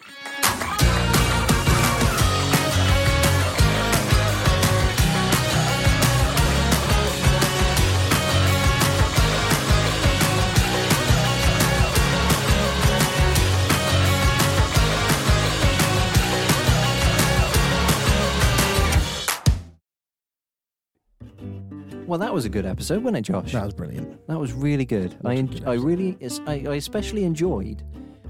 Well, 22.08 22.18
that 22.20 22.34
was 22.34 22.46
a 22.46 22.50
good 22.50 22.66
episode, 22.66 23.04
wasn't 23.04 23.18
it, 23.18 23.22
Josh? 23.24 23.52
That 23.52 23.66
was 23.66 23.74
brilliant. 23.74 24.26
That 24.28 24.40
was 24.40 24.54
really 24.54 24.86
good. 24.86 25.18
I 25.26 25.36
en- 25.36 25.62
I 25.66 25.74
really 25.74 26.18
I, 26.48 26.54
I 26.68 26.76
especially 26.76 27.26
enjoyed 27.26 27.84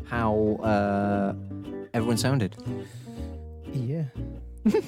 how 0.09 0.59
uh, 0.63 1.33
everyone 1.93 2.17
sounded. 2.17 2.55
Yeah. 3.73 4.05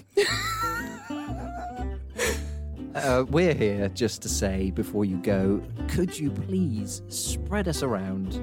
Uh, 2.95 3.23
we're 3.29 3.53
here 3.53 3.87
just 3.89 4.21
to 4.23 4.27
say 4.27 4.71
before 4.71 5.05
you 5.05 5.17
go, 5.17 5.61
could 5.89 6.17
you 6.17 6.31
please 6.31 7.03
spread 7.07 7.67
us 7.67 7.83
around? 7.83 8.41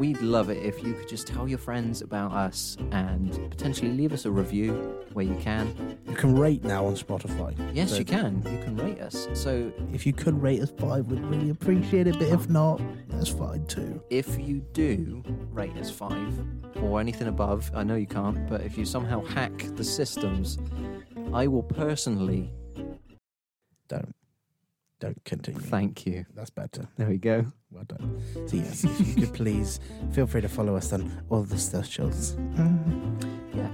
We'd 0.00 0.22
love 0.22 0.48
it 0.48 0.56
if 0.64 0.82
you 0.82 0.94
could 0.94 1.10
just 1.10 1.26
tell 1.26 1.46
your 1.46 1.58
friends 1.58 2.00
about 2.00 2.32
us 2.32 2.78
and 2.90 3.50
potentially 3.50 3.90
leave 3.90 4.14
us 4.14 4.24
a 4.24 4.30
review 4.30 4.72
where 5.12 5.26
you 5.26 5.34
can. 5.34 5.98
You 6.08 6.14
can 6.14 6.38
rate 6.38 6.64
now 6.64 6.86
on 6.86 6.94
Spotify. 6.94 7.54
Yes, 7.74 7.90
So 7.90 7.98
you 7.98 8.06
can. 8.06 8.36
You 8.50 8.64
can 8.64 8.78
rate 8.78 8.98
us. 8.98 9.28
So 9.34 9.70
If 9.92 10.06
you 10.06 10.14
could 10.14 10.40
rate 10.40 10.62
us 10.62 10.72
five, 10.78 11.04
we'd 11.04 11.20
really 11.24 11.50
appreciate 11.50 12.06
it. 12.06 12.14
But 12.14 12.28
if 12.28 12.48
not, 12.48 12.80
that's 13.10 13.28
fine 13.28 13.66
too. 13.66 14.02
if 14.08 14.38
you 14.38 14.64
do 14.72 15.22
rate 15.52 15.76
us 15.76 15.90
five 15.90 16.32
or 16.82 16.98
anything 16.98 17.28
above, 17.28 17.70
I 17.74 17.84
know 17.84 17.96
you 17.96 18.06
can't, 18.06 18.48
but 18.48 18.62
if 18.62 18.78
you 18.78 18.86
somehow 18.86 19.22
hack 19.22 19.66
the 19.76 19.84
systems, 19.84 20.56
I 21.34 21.46
will 21.46 21.62
personally 21.62 22.50
Don't. 23.88 24.14
Don't 25.00 25.22
continue. 25.24 25.60
thank 25.60 26.06
you. 26.06 26.26
That's 26.34 26.50
better. 26.50 26.86
There 26.96 27.08
we 27.08 27.16
go. 27.16 27.46
Well 27.70 27.84
done. 27.84 28.20
So 28.46 28.56
yes, 28.56 28.84
if 28.84 29.00
you 29.08 29.26
could 29.26 29.34
please 29.34 29.80
feel 30.12 30.26
free 30.26 30.42
to 30.42 30.48
follow 30.48 30.76
us 30.76 30.92
on 30.92 31.10
all 31.30 31.42
the 31.42 31.58
socials. 31.58 32.34
Mm, 32.34 33.54
yeah. 33.54 33.70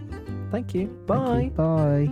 Thank 0.50 0.74
you. 0.74 0.86
Bye. 1.06 1.50
Bye. 1.54 2.08